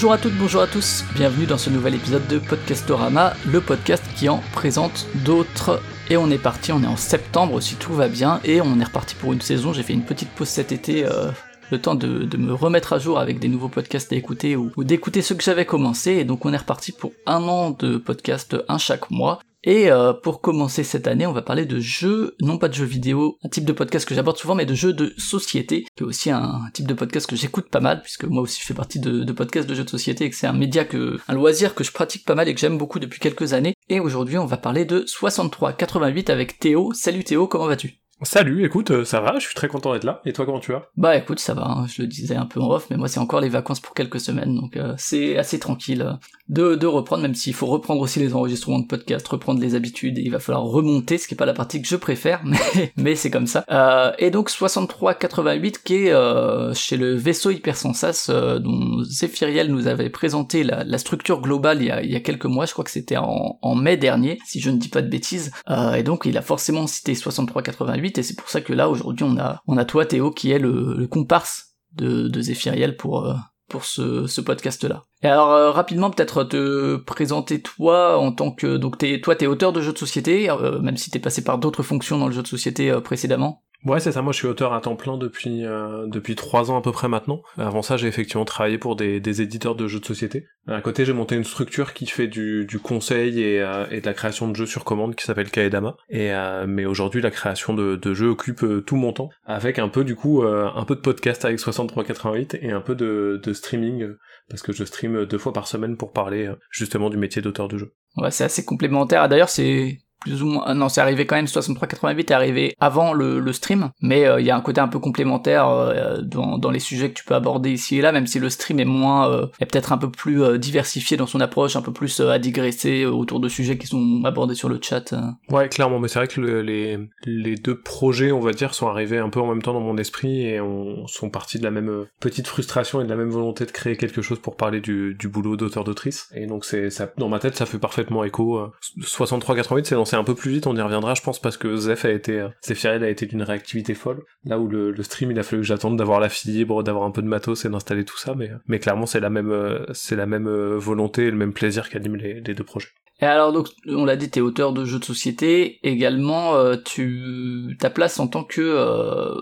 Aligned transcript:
Bonjour 0.00 0.14
à 0.14 0.16
toutes, 0.18 0.38
bonjour 0.38 0.62
à 0.62 0.66
tous, 0.66 1.04
bienvenue 1.14 1.44
dans 1.44 1.58
ce 1.58 1.68
nouvel 1.68 1.94
épisode 1.94 2.26
de 2.26 2.38
Podcastorama, 2.38 3.34
le 3.46 3.60
podcast 3.60 4.02
qui 4.16 4.30
en 4.30 4.38
présente 4.54 5.06
d'autres. 5.26 5.82
Et 6.08 6.16
on 6.16 6.30
est 6.30 6.38
parti, 6.38 6.72
on 6.72 6.82
est 6.82 6.86
en 6.86 6.96
septembre 6.96 7.60
si 7.60 7.74
tout 7.74 7.92
va 7.92 8.08
bien, 8.08 8.40
et 8.42 8.62
on 8.62 8.80
est 8.80 8.84
reparti 8.84 9.14
pour 9.14 9.34
une 9.34 9.42
saison. 9.42 9.74
J'ai 9.74 9.82
fait 9.82 9.92
une 9.92 10.06
petite 10.06 10.30
pause 10.30 10.48
cet 10.48 10.72
été, 10.72 11.04
euh, 11.04 11.30
le 11.70 11.82
temps 11.82 11.96
de, 11.96 12.34
me 12.38 12.54
remettre 12.54 12.94
à 12.94 12.98
jour 12.98 13.18
avec 13.18 13.40
des 13.40 13.48
nouveaux 13.48 13.68
podcasts 13.68 14.10
à 14.14 14.16
écouter 14.16 14.56
ou, 14.56 14.72
ou 14.78 14.84
d'écouter 14.84 15.20
ceux 15.20 15.34
que 15.34 15.44
j'avais 15.44 15.66
commencé. 15.66 16.12
Et 16.12 16.24
donc 16.24 16.46
on 16.46 16.54
est 16.54 16.56
reparti 16.56 16.92
pour 16.92 17.12
un 17.26 17.42
an 17.42 17.68
de 17.68 17.98
podcast, 17.98 18.56
un 18.70 18.78
chaque 18.78 19.10
mois. 19.10 19.40
Et 19.62 19.90
euh, 19.90 20.14
pour 20.14 20.40
commencer 20.40 20.84
cette 20.84 21.06
année, 21.06 21.26
on 21.26 21.32
va 21.32 21.42
parler 21.42 21.66
de 21.66 21.78
jeux, 21.80 22.34
non 22.40 22.56
pas 22.56 22.68
de 22.68 22.74
jeux 22.74 22.86
vidéo, 22.86 23.38
un 23.44 23.48
type 23.48 23.66
de 23.66 23.72
podcast 23.72 24.08
que 24.08 24.14
j'aborde 24.14 24.38
souvent, 24.38 24.54
mais 24.54 24.64
de 24.64 24.74
jeux 24.74 24.94
de 24.94 25.12
société, 25.18 25.84
qui 25.96 26.02
est 26.02 26.06
aussi 26.06 26.30
un 26.30 26.62
type 26.72 26.86
de 26.86 26.94
podcast 26.94 27.28
que 27.28 27.36
j'écoute 27.36 27.68
pas 27.68 27.80
mal, 27.80 28.00
puisque 28.00 28.24
moi 28.24 28.42
aussi 28.42 28.60
je 28.60 28.66
fais 28.66 28.74
partie 28.74 29.00
de, 29.00 29.22
de 29.22 29.32
podcasts 29.32 29.68
de 29.68 29.74
jeux 29.74 29.84
de 29.84 29.90
société 29.90 30.24
et 30.24 30.30
que 30.30 30.36
c'est 30.36 30.46
un 30.46 30.54
média 30.54 30.84
que, 30.86 31.18
un 31.28 31.34
loisir 31.34 31.74
que 31.74 31.84
je 31.84 31.92
pratique 31.92 32.24
pas 32.24 32.34
mal 32.34 32.48
et 32.48 32.54
que 32.54 32.60
j'aime 32.60 32.78
beaucoup 32.78 33.00
depuis 33.00 33.20
quelques 33.20 33.52
années. 33.52 33.74
Et 33.90 34.00
aujourd'hui, 34.00 34.38
on 34.38 34.46
va 34.46 34.56
parler 34.56 34.86
de 34.86 35.04
6388 35.06 36.30
avec 36.30 36.58
Théo. 36.58 36.92
Salut 36.94 37.24
Théo, 37.24 37.46
comment 37.46 37.66
vas-tu? 37.66 38.00
Salut, 38.22 38.66
écoute, 38.66 38.90
euh, 38.90 39.04
ça 39.06 39.20
va, 39.20 39.38
je 39.38 39.46
suis 39.46 39.54
très 39.54 39.68
content 39.68 39.94
d'être 39.94 40.04
là. 40.04 40.20
Et 40.26 40.34
toi, 40.34 40.44
comment 40.44 40.60
tu 40.60 40.72
vas? 40.72 40.90
Bah 40.94 41.16
écoute, 41.16 41.40
ça 41.40 41.54
va, 41.54 41.66
hein, 41.66 41.86
je 41.86 42.02
le 42.02 42.08
disais 42.08 42.36
un 42.36 42.44
peu 42.44 42.60
en 42.60 42.70
off, 42.70 42.88
mais 42.90 42.98
moi 42.98 43.08
c'est 43.08 43.18
encore 43.18 43.40
les 43.40 43.48
vacances 43.48 43.80
pour 43.80 43.94
quelques 43.94 44.20
semaines, 44.20 44.54
donc 44.54 44.76
euh, 44.76 44.92
c'est 44.98 45.38
assez 45.38 45.58
tranquille 45.58 46.18
de, 46.50 46.74
de 46.74 46.86
reprendre, 46.86 47.22
même 47.22 47.34
s'il 47.36 47.54
faut 47.54 47.66
reprendre 47.66 48.00
aussi 48.00 48.18
les 48.18 48.34
enregistrements 48.34 48.80
de 48.80 48.86
podcast, 48.86 49.26
reprendre 49.28 49.60
les 49.60 49.76
habitudes, 49.76 50.18
et 50.18 50.22
il 50.22 50.32
va 50.32 50.40
falloir 50.40 50.64
remonter, 50.64 51.16
ce 51.16 51.28
qui 51.28 51.34
est 51.34 51.36
pas 51.36 51.46
la 51.46 51.54
partie 51.54 51.80
que 51.80 51.86
je 51.86 51.94
préfère, 51.94 52.42
mais, 52.44 52.92
mais 52.96 53.14
c'est 53.14 53.30
comme 53.30 53.46
ça. 53.46 53.64
Euh, 53.70 54.12
et 54.18 54.30
donc 54.30 54.50
6388 54.50 55.82
qui 55.82 55.94
est 55.94 56.12
euh, 56.12 56.74
chez 56.74 56.96
le 56.96 57.14
vaisseau 57.14 57.50
Hypersensas, 57.50 58.26
euh, 58.30 58.58
dont 58.58 59.02
Zéphiriel 59.04 59.70
nous 59.70 59.86
avait 59.86 60.10
présenté 60.10 60.64
la, 60.64 60.82
la 60.82 60.98
structure 60.98 61.40
globale 61.40 61.82
il 61.82 61.86
y, 61.86 61.90
a, 61.90 62.02
il 62.02 62.10
y 62.10 62.16
a 62.16 62.20
quelques 62.20 62.46
mois, 62.46 62.66
je 62.66 62.72
crois 62.72 62.84
que 62.84 62.90
c'était 62.90 63.16
en, 63.16 63.58
en 63.62 63.74
mai 63.76 63.96
dernier, 63.96 64.40
si 64.44 64.60
je 64.60 64.70
ne 64.70 64.76
dis 64.76 64.88
pas 64.88 65.02
de 65.02 65.08
bêtises, 65.08 65.52
euh, 65.70 65.94
et 65.94 66.02
donc 66.02 66.24
il 66.26 66.36
a 66.36 66.42
forcément 66.42 66.88
cité 66.88 67.14
6388, 67.14 68.18
et 68.18 68.22
c'est 68.24 68.36
pour 68.36 68.48
ça 68.48 68.60
que 68.60 68.72
là 68.72 68.88
aujourd'hui 68.90 69.24
on 69.24 69.38
a 69.38 69.60
on 69.68 69.76
a 69.76 69.84
toi 69.84 70.04
Théo 70.04 70.32
qui 70.32 70.50
est 70.50 70.58
le, 70.58 70.96
le 70.98 71.06
comparse 71.06 71.70
de, 71.92 72.28
de 72.28 72.40
Zéphiriel 72.40 72.96
pour 72.96 73.26
euh, 73.26 73.34
pour 73.70 73.86
ce, 73.86 74.26
ce 74.26 74.40
podcast 74.42 74.84
là. 74.84 75.04
Et 75.22 75.28
alors 75.28 75.52
euh, 75.52 75.70
rapidement 75.70 76.10
peut-être 76.10 76.44
te 76.44 76.96
présenter 76.96 77.62
toi 77.62 78.18
en 78.18 78.32
tant 78.32 78.50
que 78.50 78.76
donc 78.76 78.98
t'es 78.98 79.20
toi 79.20 79.36
t'es 79.36 79.46
auteur 79.46 79.72
de 79.72 79.80
jeux 79.80 79.92
de 79.92 79.98
société 79.98 80.50
euh, 80.50 80.80
même 80.80 80.98
si 80.98 81.10
t'es 81.10 81.18
passé 81.18 81.42
par 81.42 81.56
d'autres 81.58 81.82
fonctions 81.82 82.18
dans 82.18 82.26
le 82.26 82.32
jeu 82.32 82.42
de 82.42 82.48
société 82.48 82.90
euh, 82.90 83.00
précédemment. 83.00 83.62
Ouais, 83.84 83.98
c'est 83.98 84.12
ça. 84.12 84.20
Moi, 84.20 84.32
je 84.32 84.38
suis 84.38 84.46
auteur 84.46 84.74
à 84.74 84.80
temps 84.80 84.96
plein 84.96 85.16
depuis 85.16 85.64
euh, 85.64 86.06
depuis 86.06 86.34
trois 86.34 86.70
ans 86.70 86.76
à 86.76 86.82
peu 86.82 86.92
près 86.92 87.08
maintenant. 87.08 87.42
Avant 87.56 87.80
ça, 87.80 87.96
j'ai 87.96 88.08
effectivement 88.08 88.44
travaillé 88.44 88.76
pour 88.76 88.94
des, 88.94 89.40
éditeurs 89.40 89.74
de 89.74 89.88
jeux 89.88 90.00
de 90.00 90.04
société. 90.04 90.46
À 90.68 90.82
côté, 90.82 91.06
j'ai 91.06 91.14
monté 91.14 91.34
une 91.34 91.44
structure 91.44 91.94
qui 91.94 92.06
fait 92.06 92.28
du, 92.28 92.66
conseil 92.82 93.40
et, 93.40 93.60
euh, 93.60 93.86
et 93.90 94.00
de 94.00 94.06
la 94.06 94.12
création 94.12 94.48
de 94.48 94.54
jeux 94.54 94.66
sur 94.66 94.84
commande 94.84 95.14
qui 95.14 95.24
s'appelle 95.24 95.50
Kaedama. 95.50 95.96
Et 96.10 96.32
euh, 96.32 96.66
mais 96.68 96.84
aujourd'hui, 96.84 97.22
la 97.22 97.30
création 97.30 97.72
de, 97.72 97.96
de 97.96 98.14
jeux 98.14 98.28
occupe 98.28 98.64
euh, 98.64 98.82
tout 98.82 98.96
mon 98.96 99.12
temps, 99.12 99.30
avec 99.46 99.78
un 99.78 99.88
peu 99.88 100.04
du 100.04 100.14
coup 100.14 100.42
un 100.42 100.84
peu 100.84 100.94
de 100.94 101.00
podcast 101.00 101.44
avec 101.44 101.58
6388 101.58 102.58
et 102.60 102.70
un 102.70 102.80
peu 102.80 102.94
de, 102.94 103.40
de 103.42 103.52
streaming 103.52 104.08
parce 104.48 104.62
que 104.62 104.72
je 104.72 104.84
stream 104.84 105.24
deux 105.24 105.38
fois 105.38 105.52
par 105.52 105.66
semaine 105.66 105.96
pour 105.96 106.12
parler 106.12 106.50
justement 106.70 107.08
du 107.08 107.16
métier 107.16 107.40
d'auteur 107.40 107.68
de 107.68 107.78
jeu. 107.78 107.94
Ouais, 108.16 108.30
c'est 108.30 108.44
assez 108.44 108.64
complémentaire. 108.64 109.28
D'ailleurs, 109.28 109.48
c'est 109.48 109.98
plus 110.20 110.42
ou 110.42 110.46
moins 110.46 110.74
non 110.74 110.88
c'est 110.88 111.00
arrivé 111.00 111.26
quand 111.26 111.36
même 111.36 111.46
6388 111.46 112.30
est 112.30 112.34
arrivé 112.34 112.74
avant 112.80 113.12
le, 113.12 113.52
stream 113.52 113.90
mais 114.00 114.26
euh, 114.26 114.40
il 114.40 114.46
y 114.46 114.50
a 114.50 114.56
un 114.56 114.60
côté 114.60 114.80
un 114.80 114.88
peu 114.88 114.98
complémentaire 114.98 115.68
euh, 115.68 116.20
dans, 116.22 116.58
dans 116.58 116.70
les 116.70 116.78
sujets 116.78 117.08
que 117.10 117.14
tu 117.14 117.24
peux 117.24 117.34
aborder 117.34 117.70
ici 117.72 117.98
et 117.98 118.00
là 118.00 118.12
même 118.12 118.26
si 118.26 118.38
le 118.38 118.48
stream 118.48 118.78
est 118.80 118.84
moins 118.84 119.28
euh, 119.30 119.46
est 119.60 119.66
peut-être 119.66 119.92
un 119.92 119.98
peu 119.98 120.10
plus 120.10 120.58
diversifié 120.58 121.16
dans 121.16 121.26
son 121.26 121.40
approche 121.40 121.74
un 121.76 121.82
peu 121.82 121.92
plus 121.92 122.20
à 122.20 122.38
digresser 122.38 123.06
autour 123.06 123.40
de 123.40 123.48
sujets 123.48 123.76
qui 123.78 123.86
sont 123.86 124.22
abordés 124.24 124.54
sur 124.54 124.68
le 124.68 124.78
chat. 124.80 125.14
Ouais, 125.50 125.68
clairement, 125.68 125.98
mais 125.98 126.08
c'est 126.08 126.18
vrai 126.18 126.28
que 126.28 126.40
le- 126.40 126.62
les, 126.62 126.98
les 127.24 127.54
deux 127.56 127.78
projets, 127.80 128.30
on 128.32 128.40
va 128.40 128.52
dire, 128.52 128.74
sont 128.74 128.88
arrivés 128.88 129.18
un 129.18 129.28
peu 129.30 129.40
en 129.40 129.46
même 129.46 129.62
temps 129.62 129.72
dans 129.72 129.80
mon 129.80 129.96
esprit 129.96 130.42
et 130.46 130.60
on, 130.60 131.06
sont 131.06 131.30
partis 131.30 131.58
de 131.58 131.64
la 131.64 131.70
même 131.70 132.06
petite 132.20 132.46
frustration 132.46 133.00
et 133.00 133.04
de 133.04 133.08
la 133.10 133.16
même 133.16 133.30
volonté 133.30 133.64
de 133.66 133.70
créer 133.70 133.96
quelque 133.96 134.22
chose 134.22 134.38
pour 134.38 134.56
parler 134.56 134.80
du, 134.80 135.14
du 135.14 135.28
boulot 135.28 135.56
d'auteur-d'autrice. 135.56 136.28
Et 136.34 136.46
donc, 136.46 136.64
c'est 136.64 136.88
dans 137.18 137.28
ma 137.28 137.38
tête, 137.38 137.56
ça 137.56 137.66
fait 137.66 137.78
parfaitement 137.78 138.24
écho. 138.24 138.58
euh. 138.58 138.70
63-88, 139.00 139.84
c'est 139.84 139.94
lancé 140.10 140.20
un 140.20 140.24
peu 140.24 140.34
plus 140.34 140.50
vite, 140.50 140.66
on 140.66 140.76
y 140.76 140.80
reviendra, 140.80 141.14
je 141.14 141.22
pense, 141.22 141.40
parce 141.40 141.56
que 141.56 141.76
Zeph 141.76 142.04
a 142.04 142.10
été, 142.10 142.46
Zephyriel 142.64 143.04
a 143.04 143.08
été 143.08 143.26
d'une 143.26 143.42
réactivité 143.42 143.94
folle. 143.94 144.22
Là 144.44 144.58
où 144.58 144.68
le, 144.68 145.02
stream, 145.02 145.30
il 145.30 145.38
a 145.38 145.42
fallu 145.42 145.62
que 145.62 145.66
j'attende 145.66 145.96
d'avoir 145.96 146.20
la 146.20 146.28
fibre, 146.28 146.82
d'avoir 146.82 147.04
un 147.04 147.10
peu 147.10 147.22
de 147.22 147.28
matos 147.28 147.64
et 147.64 147.68
d'installer 147.68 148.04
tout 148.04 148.18
ça, 148.18 148.34
mais, 148.66 148.78
clairement, 148.78 149.06
c'est 149.06 149.20
la 149.20 149.30
même, 149.30 149.50
euh, 149.50 149.84
c'est 149.92 150.16
la 150.16 150.26
même 150.26 150.48
euh, 150.48 150.76
volonté 150.76 151.26
et 151.26 151.30
le 151.30 151.36
même 151.36 151.52
plaisir 151.52 151.88
qui 151.88 151.96
anime 151.96 152.16
les, 152.16 152.40
les 152.40 152.54
deux 152.54 152.64
projets. 152.64 152.88
Et 153.22 153.26
alors 153.26 153.52
donc 153.52 153.68
on 153.88 154.04
l'a 154.04 154.16
dit, 154.16 154.30
t'es 154.30 154.40
auteur 154.40 154.72
de 154.72 154.84
jeux 154.84 154.98
de 154.98 155.04
société, 155.04 155.78
également 155.82 156.54
euh, 156.54 156.76
tu 156.82 157.76
ta 157.78 157.90
place 157.90 158.18
en 158.18 158.26
tant 158.26 158.44
que 158.44 158.60
euh, 158.60 159.34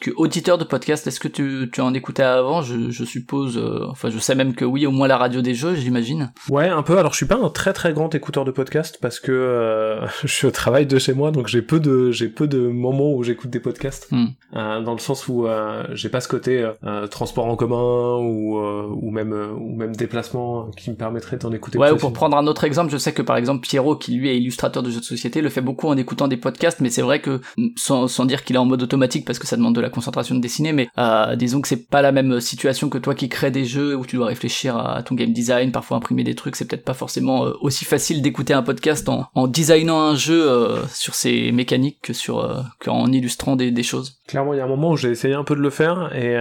que 0.00 0.10
auditeur 0.16 0.58
de 0.58 0.64
podcast. 0.64 1.06
Est-ce 1.06 1.20
que 1.20 1.28
tu, 1.28 1.70
tu 1.72 1.80
en 1.80 1.94
écoutais 1.94 2.22
avant? 2.22 2.62
Je, 2.62 2.90
je 2.90 3.04
suppose, 3.04 3.56
euh, 3.56 3.86
enfin 3.88 4.10
je 4.10 4.18
sais 4.18 4.34
même 4.34 4.54
que 4.54 4.64
oui, 4.64 4.86
au 4.86 4.90
moins 4.90 5.08
la 5.08 5.16
radio 5.16 5.42
des 5.42 5.54
jeux, 5.54 5.74
j'imagine. 5.74 6.32
Ouais, 6.48 6.68
un 6.68 6.82
peu. 6.82 6.98
Alors, 6.98 7.12
je 7.12 7.18
suis 7.18 7.26
pas 7.26 7.36
un 7.36 7.50
très 7.50 7.72
très 7.72 7.92
grand 7.92 8.14
écouteur 8.14 8.44
de 8.44 8.50
podcast 8.50 8.98
parce 9.00 9.20
que 9.20 10.00
je 10.24 10.46
travaille 10.48 10.86
de 10.86 10.98
chez 10.98 11.12
moi, 11.12 11.30
donc 11.30 11.46
j'ai 11.46 11.62
peu 11.62 11.80
de 11.80 12.10
j'ai 12.10 12.28
peu 12.28 12.46
de 12.46 12.58
moments 12.58 13.12
où 13.12 13.22
j'écoute 13.22 13.50
des 13.50 13.60
podcasts. 13.60 14.08
Hmm. 14.10 14.28
Dans 14.52 14.92
le 14.92 14.98
sens 14.98 15.28
où 15.28 15.46
j'ai 15.92 16.08
pas 16.08 16.20
ce 16.20 16.28
côté 16.28 16.68
transport 17.10 17.46
en 17.46 17.56
commun 17.56 18.16
ou 18.18 18.58
ou 18.58 19.10
même 19.10 19.32
ou 19.32 19.76
même 19.76 19.94
déplacement 19.94 20.70
qui 20.76 20.90
me 20.90 20.96
permettrait 20.96 21.36
d'en 21.36 21.52
écouter. 21.52 21.78
Ouais, 21.78 21.90
ou 21.90 21.96
pour 21.96 22.12
prendre 22.12 22.36
un 22.36 22.46
autre 22.46 22.64
exemple, 22.64 22.90
je 22.90 22.98
sais 22.98 23.12
que 23.12 23.19
par 23.22 23.36
exemple 23.36 23.60
Pierrot, 23.60 23.96
qui 23.96 24.12
lui 24.14 24.28
est 24.28 24.36
illustrateur 24.36 24.82
de 24.82 24.90
jeux 24.90 25.00
de 25.00 25.04
société, 25.04 25.40
le 25.40 25.48
fait 25.48 25.60
beaucoup 25.60 25.88
en 25.88 25.96
écoutant 25.96 26.28
des 26.28 26.36
podcasts, 26.36 26.80
mais 26.80 26.90
c'est 26.90 27.02
vrai 27.02 27.20
que, 27.20 27.40
sans, 27.76 28.24
dire 28.24 28.44
qu'il 28.44 28.56
est 28.56 28.58
en 28.58 28.64
mode 28.64 28.82
automatique 28.82 29.24
parce 29.24 29.38
que 29.38 29.46
ça 29.46 29.56
demande 29.56 29.74
de 29.74 29.80
la 29.80 29.90
concentration 29.90 30.34
de 30.34 30.40
dessiner, 30.40 30.72
mais 30.72 30.88
euh, 30.98 31.36
disons 31.36 31.60
que 31.60 31.68
c'est 31.68 31.88
pas 31.88 32.02
la 32.02 32.12
même 32.12 32.40
situation 32.40 32.88
que 32.88 32.98
toi 32.98 33.14
qui 33.14 33.28
crée 33.28 33.50
des 33.50 33.64
jeux 33.64 33.96
où 33.96 34.06
tu 34.06 34.16
dois 34.16 34.26
réfléchir 34.26 34.76
à 34.76 35.02
ton 35.02 35.14
game 35.14 35.32
design, 35.32 35.72
parfois 35.72 35.96
imprimer 35.96 36.24
des 36.24 36.34
trucs, 36.34 36.56
c'est 36.56 36.66
peut-être 36.66 36.84
pas 36.84 36.94
forcément 36.94 37.46
euh, 37.46 37.52
aussi 37.60 37.84
facile 37.84 38.22
d'écouter 38.22 38.54
un 38.54 38.62
podcast 38.62 39.08
en, 39.08 39.46
designant 39.48 40.00
un 40.00 40.14
jeu 40.14 40.48
euh, 40.48 40.84
sur 40.92 41.14
ses 41.14 41.52
mécaniques 41.52 41.98
que 42.02 42.12
sur 42.12 42.64
qu'en 42.80 43.06
illustrant 43.06 43.56
des, 43.56 43.82
choses. 43.82 44.20
Clairement, 44.26 44.52
il 44.52 44.58
y 44.58 44.60
a 44.60 44.64
un 44.64 44.68
moment 44.68 44.90
où 44.90 44.96
j'ai 44.96 45.08
essayé 45.08 45.34
un 45.34 45.44
peu 45.44 45.56
de 45.56 45.60
le 45.60 45.70
faire 45.70 46.14
et, 46.14 46.36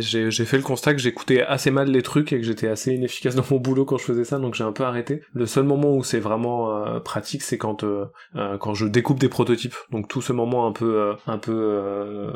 j'ai 0.00 0.30
fait 0.30 0.56
le 0.56 0.62
constat 0.62 0.94
que 0.94 1.00
j'écoutais 1.00 1.42
assez 1.42 1.70
mal 1.70 1.90
les 1.90 2.02
trucs 2.02 2.32
et 2.32 2.40
que 2.40 2.46
j'étais 2.46 2.68
assez 2.68 2.94
inefficace 2.94 3.34
dans 3.34 3.44
mon 3.50 3.58
boulot 3.58 3.84
quand 3.84 3.98
je 3.98 4.04
faisais 4.04 4.24
ça, 4.24 4.38
donc 4.38 4.54
j'ai 4.54 4.64
un 4.64 4.72
peu 4.72 4.84
arrêté. 4.84 5.22
Le 5.32 5.46
seul 5.46 5.63
moment 5.64 5.94
où 5.94 6.04
c'est 6.04 6.20
vraiment 6.20 6.86
euh, 6.86 7.00
pratique, 7.00 7.42
c'est 7.42 7.58
quand 7.58 7.84
euh, 7.84 8.06
euh, 8.36 8.58
quand 8.58 8.74
je 8.74 8.86
découpe 8.86 9.18
des 9.18 9.28
prototypes. 9.28 9.74
Donc 9.90 10.08
tout 10.08 10.22
ce 10.22 10.32
moment 10.32 10.66
un 10.66 10.72
peu 10.72 11.14
un 11.26 11.38
peu 11.38 12.30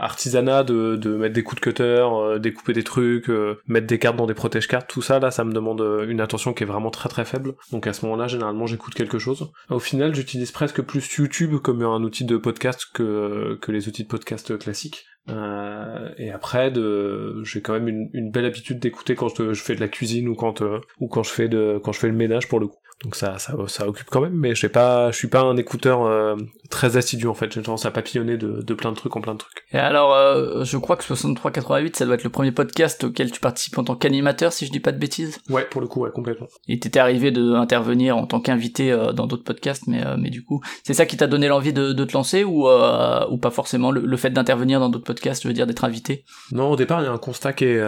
artisanat 0.00 0.64
de, 0.64 0.96
de 0.96 1.16
mettre 1.16 1.34
des 1.34 1.42
coups 1.42 1.60
de 1.60 1.64
cutter, 1.64 2.08
découper 2.40 2.72
des 2.72 2.84
trucs, 2.84 3.30
mettre 3.66 3.86
des 3.86 3.98
cartes 3.98 4.16
dans 4.16 4.26
des 4.26 4.34
protège 4.34 4.68
cartes, 4.68 4.88
tout 4.88 5.02
ça 5.02 5.18
là, 5.18 5.30
ça 5.30 5.44
me 5.44 5.52
demande 5.52 5.82
une 6.08 6.20
attention 6.20 6.52
qui 6.52 6.64
est 6.64 6.66
vraiment 6.66 6.90
très 6.90 7.08
très 7.08 7.24
faible. 7.24 7.54
Donc 7.72 7.86
à 7.86 7.92
ce 7.92 8.04
moment-là, 8.06 8.28
généralement, 8.28 8.66
j'écoute 8.66 8.94
quelque 8.94 9.18
chose. 9.18 9.50
Au 9.70 9.78
final, 9.78 10.14
j'utilise 10.14 10.52
presque 10.52 10.82
plus 10.82 11.16
YouTube 11.16 11.56
comme 11.56 11.82
un 11.82 12.02
outil 12.02 12.24
de 12.24 12.36
podcast 12.36 12.86
que 12.92 13.58
que 13.60 13.72
les 13.72 13.88
outils 13.88 14.04
de 14.04 14.08
podcast 14.08 14.58
classiques. 14.58 15.04
Euh, 15.28 16.08
et 16.16 16.30
après, 16.30 16.70
de, 16.70 17.42
j'ai 17.44 17.60
quand 17.60 17.74
même 17.74 18.08
une, 18.12 18.30
belle 18.30 18.46
habitude 18.46 18.78
d'écouter 18.78 19.14
quand 19.14 19.28
je, 19.28 19.52
je 19.52 19.62
fais 19.62 19.74
de 19.74 19.80
la 19.80 19.88
cuisine 19.88 20.28
ou 20.28 20.34
quand 20.34 20.62
euh, 20.62 20.80
ou 21.00 21.08
quand 21.08 21.22
je 21.22 21.30
fais 21.30 21.48
de 21.48 21.80
quand 21.82 21.92
je 21.92 22.00
fais 22.00 22.08
le 22.08 22.14
ménage 22.14 22.48
pour 22.48 22.60
le 22.60 22.68
coup. 22.68 22.78
Donc 23.04 23.14
ça, 23.14 23.38
ça, 23.38 23.54
ça 23.68 23.86
occupe 23.86 24.08
quand 24.10 24.20
même, 24.20 24.34
mais 24.34 24.56
je 24.56 24.60
sais 24.60 24.68
pas, 24.68 25.12
je 25.12 25.16
suis 25.16 25.28
pas 25.28 25.42
un 25.42 25.56
écouteur 25.56 26.02
euh, 26.04 26.34
très 26.68 26.96
assidu 26.96 27.28
en 27.28 27.34
fait. 27.34 27.52
J'ai 27.52 27.62
tendance 27.62 27.86
à 27.86 27.92
papillonner 27.92 28.36
de, 28.36 28.60
de 28.60 28.74
plein 28.74 28.90
de 28.90 28.96
trucs 28.96 29.14
en 29.14 29.20
plein 29.20 29.34
de 29.34 29.38
trucs. 29.38 29.62
Et 29.72 29.78
alors, 29.78 30.12
euh, 30.14 30.64
je 30.64 30.76
crois 30.78 30.96
que 30.96 31.04
6388, 31.04 31.94
ça 31.94 32.06
doit 32.06 32.16
être 32.16 32.24
le 32.24 32.30
premier 32.30 32.50
podcast 32.50 33.04
auquel 33.04 33.30
tu 33.30 33.38
participes 33.38 33.78
en 33.78 33.84
tant 33.84 33.94
qu'animateur, 33.94 34.52
si 34.52 34.66
je 34.66 34.72
dis 34.72 34.80
pas 34.80 34.90
de 34.90 34.98
bêtises. 34.98 35.38
Ouais, 35.48 35.64
pour 35.64 35.80
le 35.80 35.86
coup, 35.86 36.00
ouais, 36.00 36.10
complètement. 36.10 36.48
Et 36.66 36.80
t'étais 36.80 36.98
arrivé 36.98 37.30
de 37.30 37.52
intervenir 37.52 38.16
en 38.16 38.26
tant 38.26 38.40
qu'invité 38.40 38.90
euh, 38.90 39.12
dans 39.12 39.28
d'autres 39.28 39.44
podcasts, 39.44 39.86
mais 39.86 40.02
mais 40.18 40.30
du 40.30 40.42
coup, 40.42 40.60
c'est 40.82 40.94
ça 40.94 41.06
qui 41.06 41.16
t'a 41.16 41.28
donné 41.28 41.46
l'envie 41.46 41.72
de, 41.72 41.92
de 41.92 42.04
te 42.04 42.14
lancer 42.14 42.42
ou 42.42 42.68
ou 42.68 43.38
pas 43.38 43.50
forcément 43.50 43.92
le, 43.92 44.00
le 44.00 44.16
fait 44.16 44.30
d'intervenir 44.30 44.80
dans 44.80 44.88
d'autres 44.88 45.04
podcasts, 45.04 45.44
je 45.44 45.48
veux 45.48 45.54
dire 45.54 45.68
d'être 45.68 45.84
invité? 45.84 46.24
Non, 46.50 46.72
au 46.72 46.76
départ, 46.76 47.00
il 47.00 47.04
y 47.04 47.08
a 47.08 47.12
un 47.12 47.18
constat 47.18 47.52
qui 47.52 47.64
est, 47.66 47.82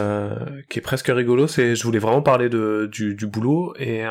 qui 0.69 0.79
est 0.79 0.83
presque 0.83 1.09
rigolo, 1.09 1.49
c'est 1.49 1.75
je 1.75 1.83
voulais 1.83 1.99
vraiment 1.99 2.23
parler 2.23 2.49
de, 2.49 2.89
du, 2.93 3.17
du 3.17 3.27
boulot, 3.27 3.75
et, 3.79 4.05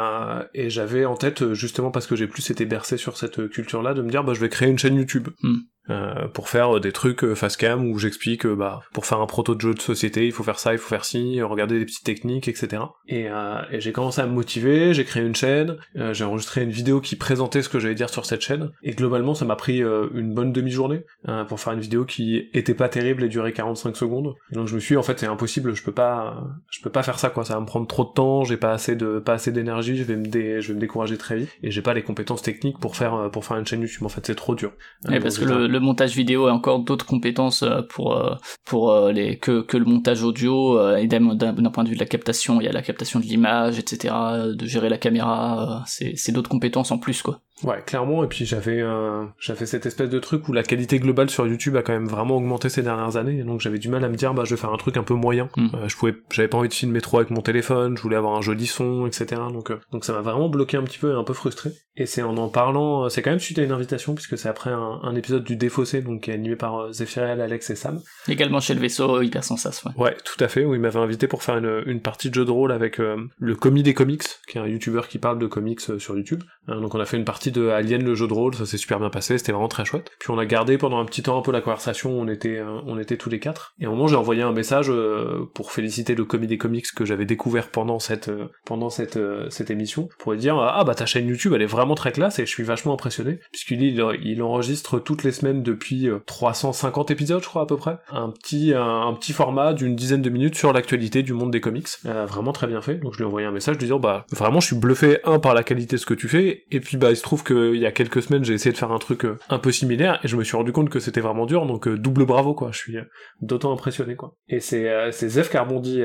et 0.53 0.69
j'avais 0.69 0.88
en 1.06 1.15
tête, 1.15 1.53
justement 1.53 1.91
parce 1.91 2.07
que 2.07 2.15
j'ai 2.15 2.27
plus 2.27 2.50
été 2.50 2.65
bercé 2.65 2.97
sur 2.97 3.18
cette 3.18 3.47
culture-là, 3.50 3.94
de 3.94 4.01
me 4.01 4.09
dire, 4.09 4.24
bah, 4.24 4.33
je 4.33 4.39
vais 4.39 4.50
créer 4.50 4.69
une 4.69 4.80
chaîne 4.80 4.95
YouTube. 4.95 5.30
Hmm. 5.41 5.57
Euh, 5.89 6.27
pour 6.27 6.49
faire 6.49 6.79
des 6.79 6.91
trucs 6.91 7.23
euh, 7.23 7.33
face 7.33 7.57
cam 7.57 7.89
où 7.89 7.97
j'explique 7.97 8.45
euh, 8.45 8.55
bah 8.55 8.81
pour 8.93 9.07
faire 9.07 9.21
un 9.21 9.25
proto 9.25 9.55
de 9.55 9.61
jeu 9.61 9.73
de 9.73 9.81
société 9.81 10.27
il 10.27 10.31
faut 10.31 10.43
faire 10.43 10.59
ça 10.59 10.73
il 10.73 10.77
faut 10.77 10.87
faire 10.87 11.03
ci 11.03 11.41
regarder 11.41 11.79
des 11.79 11.85
petites 11.85 12.03
techniques 12.03 12.47
etc 12.47 12.83
et, 13.07 13.27
et 13.71 13.81
j'ai 13.81 13.91
commencé 13.91 14.21
à 14.21 14.27
me 14.27 14.31
motiver 14.31 14.93
j'ai 14.93 15.03
créé 15.03 15.23
une 15.23 15.35
chaîne 15.35 15.77
j'ai 16.11 16.23
enregistré 16.23 16.61
une 16.63 16.69
vidéo 16.69 17.01
qui 17.01 17.15
présentait 17.15 17.63
ce 17.63 17.69
que 17.69 17.79
j'allais 17.79 17.95
dire 17.95 18.09
sur 18.09 18.25
cette 18.25 18.41
chaîne. 18.41 18.71
Et 18.83 18.91
globalement 18.91 19.33
ça 19.33 19.45
m'a 19.45 19.55
pris 19.55 19.79
une 19.79 20.33
bonne 20.33 20.51
demi-journée 20.51 21.03
pour 21.47 21.59
faire 21.59 21.73
une 21.73 21.79
vidéo 21.79 22.05
qui 22.05 22.49
était 22.53 22.73
pas 22.73 22.89
terrible 22.89 23.23
et 23.23 23.29
durait 23.29 23.51
45 23.51 23.95
secondes. 23.95 24.35
Et 24.51 24.55
donc 24.55 24.67
je 24.67 24.75
me 24.75 24.79
suis 24.79 24.93
dit, 24.93 24.97
en 24.97 25.03
fait 25.03 25.19
c'est 25.19 25.27
impossible 25.27 25.75
je 25.75 25.83
peux 25.83 25.91
pas 25.91 26.43
je 26.69 26.81
peux 26.81 26.89
pas 26.89 27.03
faire 27.03 27.19
ça 27.19 27.29
quoi. 27.29 27.43
Ça 27.45 27.55
va 27.55 27.61
me 27.61 27.65
prendre 27.65 27.87
trop 27.87 28.03
de 28.03 28.11
temps 28.11 28.43
j'ai 28.43 28.57
pas 28.57 28.71
assez 28.71 28.95
de 28.95 29.19
pas 29.19 29.33
assez 29.33 29.51
d'énergie 29.51 29.97
je 29.97 30.03
vais 30.03 30.15
me 30.15 30.27
dé, 30.27 30.61
je 30.61 30.69
vais 30.69 30.75
me 30.75 30.79
décourager 30.79 31.17
très 31.17 31.37
vite. 31.37 31.49
Et 31.63 31.71
j'ai 31.71 31.81
pas 31.81 31.93
les 31.93 32.03
compétences 32.03 32.41
techniques 32.41 32.79
pour 32.79 32.95
faire 32.95 33.29
pour 33.31 33.45
faire 33.45 33.57
une 33.57 33.65
chaîne 33.65 33.81
YouTube. 33.81 34.03
En 34.03 34.09
fait 34.09 34.25
c'est 34.25 34.35
trop 34.35 34.55
dur. 34.55 34.71
Parce 35.03 35.39
que 35.39 35.45
le 35.45 35.78
le 35.78 35.78
montage 35.79 36.15
vidéo 36.15 36.47
et 36.47 36.51
encore 36.51 36.79
d'autres 36.79 37.05
compétences 37.05 37.63
euh, 37.63 37.81
pour 37.81 38.17
euh, 38.17 38.35
pour 38.65 38.91
euh, 38.91 39.11
les 39.11 39.37
que 39.37 39.61
que 39.61 39.77
le 39.77 39.85
montage 39.85 40.23
audio 40.23 40.95
et 40.97 41.07
d'un 41.07 41.35
point 41.71 41.83
de 41.83 41.89
vue 41.89 41.95
de 41.95 41.99
la 41.99 42.05
captation, 42.05 42.61
il 42.61 42.65
y 42.65 42.67
a 42.67 42.71
la 42.71 42.81
captation 42.81 43.19
de 43.19 43.25
l'image, 43.25 43.79
etc. 43.79 44.13
De 44.55 44.65
gérer 44.65 44.89
la 44.89 44.97
caméra, 44.97 45.83
c'est 45.87 46.13
c'est 46.15 46.31
d'autres 46.31 46.49
compétences 46.49 46.91
en 46.91 46.97
plus 46.97 47.21
quoi. 47.21 47.41
Ouais, 47.63 47.81
clairement. 47.85 48.23
Et 48.23 48.27
puis 48.27 48.45
j'avais 48.45 48.81
euh, 48.81 49.25
j'avais 49.38 49.65
cette 49.65 49.85
espèce 49.85 50.09
de 50.09 50.19
truc 50.19 50.47
où 50.47 50.53
la 50.53 50.63
qualité 50.63 51.00
globale 51.00 51.29
sur 51.29 51.45
YouTube 51.45 51.75
a 51.75 51.81
quand 51.81 51.94
même 51.94 52.07
vraiment 52.07 52.38
augmenté 52.38 52.69
ces 52.69 52.83
dernières 52.83 53.17
années. 53.17 53.44
Donc 53.44 53.59
j'avais 53.59 53.79
du 53.79 53.89
mal 53.89 54.03
à 54.03 54.09
me 54.09 54.15
dire 54.15 54.33
bah 54.33 54.44
je 54.45 54.56
vais 54.56 54.61
faire 54.61 54.71
un 54.71 54.77
truc 54.77 54.97
un 54.97 55.03
peu 55.03 55.13
moyen. 55.13 55.50
Hmm. 55.57 55.67
Euh, 55.75 55.88
je 55.88 55.97
pouvais 55.97 56.15
j'avais 56.31 56.47
pas 56.47 56.57
envie 56.57 56.69
de 56.69 56.73
filmer 56.73 57.01
trop 57.01 57.17
avec 57.17 57.31
mon 57.31 57.41
téléphone. 57.41 57.97
Je 57.97 58.01
voulais 58.01 58.15
avoir 58.15 58.35
un 58.35 58.41
joli 58.41 58.65
son, 58.65 59.06
etc. 59.07 59.41
Donc 59.51 59.71
euh, 59.71 59.79
donc 59.91 60.06
ça 60.06 60.13
m'a 60.13 60.21
vraiment 60.21 60.50
bloqué 60.50 60.77
un 60.77 60.83
petit 60.83 61.00
peu 61.00 61.11
et 61.11 61.15
un 61.15 61.23
peu 61.23 61.33
frustré. 61.33 61.71
Et 61.97 62.06
c'est 62.06 62.21
en 62.21 62.38
en 62.38 62.47
parlant, 62.47 63.06
euh, 63.06 63.09
c'est 63.09 63.21
quand 63.21 63.31
même 63.31 63.39
suite 63.39 63.59
à 63.59 63.63
une 63.63 63.73
invitation 63.73 64.15
puisque 64.15 64.38
c'est 64.38 64.47
après 64.47 64.69
un, 64.69 65.00
un, 65.03 65.15
épisode 65.15 65.44
du 65.44 65.57
Défaussé 65.57 66.01
donc 66.01 66.21
qui 66.21 66.31
est 66.31 66.33
animé 66.33 66.56
par 66.56 66.94
Zéphiriel, 66.94 67.41
Alex 67.41 67.69
et 67.71 67.75
Sam. 67.75 68.00
Également 68.29 68.61
chez 68.61 68.73
le 68.73 68.79
vaisseau 68.79 69.21
hyper 69.21 69.44
sensas. 69.44 69.83
Ouais. 69.85 70.03
ouais, 70.03 70.17
tout 70.23 70.41
à 70.41 70.47
fait. 70.47 70.63
Où 70.63 70.75
il 70.75 70.79
m'avait 70.79 71.00
invité 71.00 71.27
pour 71.27 71.44
faire 71.44 71.57
une, 71.57 71.83
une 71.85 72.01
partie 72.01 72.29
de 72.29 72.35
jeu 72.35 72.45
de 72.45 72.51
rôle 72.51 72.71
avec 72.71 73.00
le 73.00 73.56
commis 73.56 73.83
des 73.83 73.94
comics, 73.94 74.23
qui 74.47 74.57
est 74.57 74.61
un 74.61 74.67
YouTuber 74.67 75.01
qui 75.09 75.17
parle 75.17 75.39
de 75.39 75.47
comics 75.47 75.81
sur 75.81 76.15
YouTube. 76.15 76.44
donc 76.67 76.95
on 76.95 77.00
a 77.00 77.06
fait 77.06 77.17
une 77.17 77.25
partie 77.25 77.48
de 77.51 77.69
Alien 77.69 78.03
le 78.03 78.15
jeu 78.15 78.27
de 78.27 78.33
rôle, 78.33 78.55
ça 78.55 78.65
s'est 78.65 78.77
super 78.77 78.99
bien 78.99 79.09
passé, 79.09 79.37
c'était 79.37 79.51
vraiment 79.51 79.67
très 79.67 79.85
chouette. 79.85 80.11
Puis 80.19 80.31
on 80.31 80.37
a 80.37 80.45
gardé 80.45 80.77
pendant 80.77 80.99
un 80.99 81.05
petit 81.05 81.23
temps 81.23 81.37
un 81.37 81.41
peu 81.41 81.51
la 81.51 81.61
conversation, 81.61 82.11
on 82.11 82.27
était, 82.27 82.57
euh, 82.57 82.79
on 82.85 82.99
était 82.99 83.17
tous 83.17 83.29
les 83.29 83.39
quatre. 83.39 83.73
Et 83.79 83.85
un 83.85 83.89
moment 83.89 84.07
j'ai 84.07 84.15
envoyé 84.15 84.41
un 84.41 84.51
message 84.51 84.87
euh, 84.89 85.49
pour 85.53 85.71
féliciter 85.71 86.15
le 86.15 86.25
comité 86.25 86.49
des 86.49 86.57
comics 86.57 86.85
que 86.95 87.05
j'avais 87.05 87.25
découvert 87.25 87.69
pendant 87.69 87.99
cette, 87.99 88.29
euh, 88.29 88.47
pendant 88.65 88.89
cette, 88.89 89.19
cette 89.49 89.69
émission, 89.69 90.09
pour 90.17 90.31
lui 90.31 90.39
dire 90.39 90.57
ah 90.57 90.83
bah 90.83 90.95
ta 90.95 91.05
chaîne 91.05 91.27
YouTube 91.27 91.53
elle 91.53 91.61
est 91.61 91.67
vraiment 91.67 91.95
très 91.95 92.11
classe 92.11 92.39
et 92.39 92.45
je 92.45 92.49
suis 92.49 92.63
vachement 92.63 92.93
impressionné 92.93 93.39
puisqu'il 93.51 93.83
il, 93.83 94.41
enregistre 94.41 94.99
toutes 94.99 95.23
les 95.23 95.31
semaines 95.31 95.63
depuis 95.63 96.07
350 96.25 97.11
épisodes 97.11 97.43
je 97.43 97.47
crois 97.47 97.63
à 97.63 97.65
peu 97.65 97.77
près, 97.77 97.97
un 98.09 98.29
petit, 98.29 98.73
un, 98.73 99.13
petit 99.13 99.33
format 99.33 99.73
d'une 99.73 99.95
dizaine 99.95 100.21
de 100.21 100.29
minutes 100.29 100.55
sur 100.55 100.71
l'actualité 100.71 101.23
du 101.23 101.33
monde 101.33 101.51
des 101.51 101.61
comics, 101.61 101.87
vraiment 102.03 102.53
très 102.53 102.67
bien 102.67 102.81
fait. 102.81 102.95
Donc 102.95 103.13
je 103.13 103.17
lui 103.17 103.23
ai 103.25 103.27
envoyé 103.27 103.45
un 103.45 103.51
message 103.51 103.75
lui 103.75 103.85
disant 103.85 103.99
bah 103.99 104.25
vraiment 104.31 104.59
je 104.59 104.67
suis 104.67 104.75
bluffé 104.75 105.19
un 105.25 105.39
par 105.39 105.53
la 105.53 105.63
qualité 105.63 105.97
de 105.97 106.01
ce 106.01 106.05
que 106.05 106.13
tu 106.13 106.27
fais 106.27 106.63
et 106.71 106.79
puis 106.79 106.97
bah 106.97 107.11
il 107.11 107.17
se 107.17 107.21
trouve 107.21 107.38
qu'il 107.44 107.75
y 107.75 107.86
a 107.86 107.91
quelques 107.91 108.21
semaines, 108.21 108.44
j'ai 108.44 108.53
essayé 108.53 108.71
de 108.71 108.77
faire 108.77 108.91
un 108.91 109.00
truc 109.00 109.25
euh, 109.25 109.38
un 109.50 109.59
peu 109.59 109.71
similaire 109.71 110.19
et 110.24 110.27
je 110.27 110.36
me 110.36 110.44
suis 110.44 110.56
rendu 110.57 110.71
compte 110.71 110.89
que 110.89 111.00
c'était 111.00 111.21
vraiment 111.21 111.45
dur, 111.45 111.65
donc 111.65 111.88
euh, 111.88 111.97
double 111.97 112.25
bravo 112.25 112.53
quoi. 112.53 112.69
Je 112.71 112.77
suis 112.77 112.97
euh, 112.97 113.03
d'autant 113.41 113.74
impressionné 113.74 114.15
quoi. 114.15 114.36
Et 114.47 114.59
c'est 114.59 115.12
Zef 115.12 115.50
qui 115.50 115.57
a 115.57 115.63
rebondi, 115.63 116.01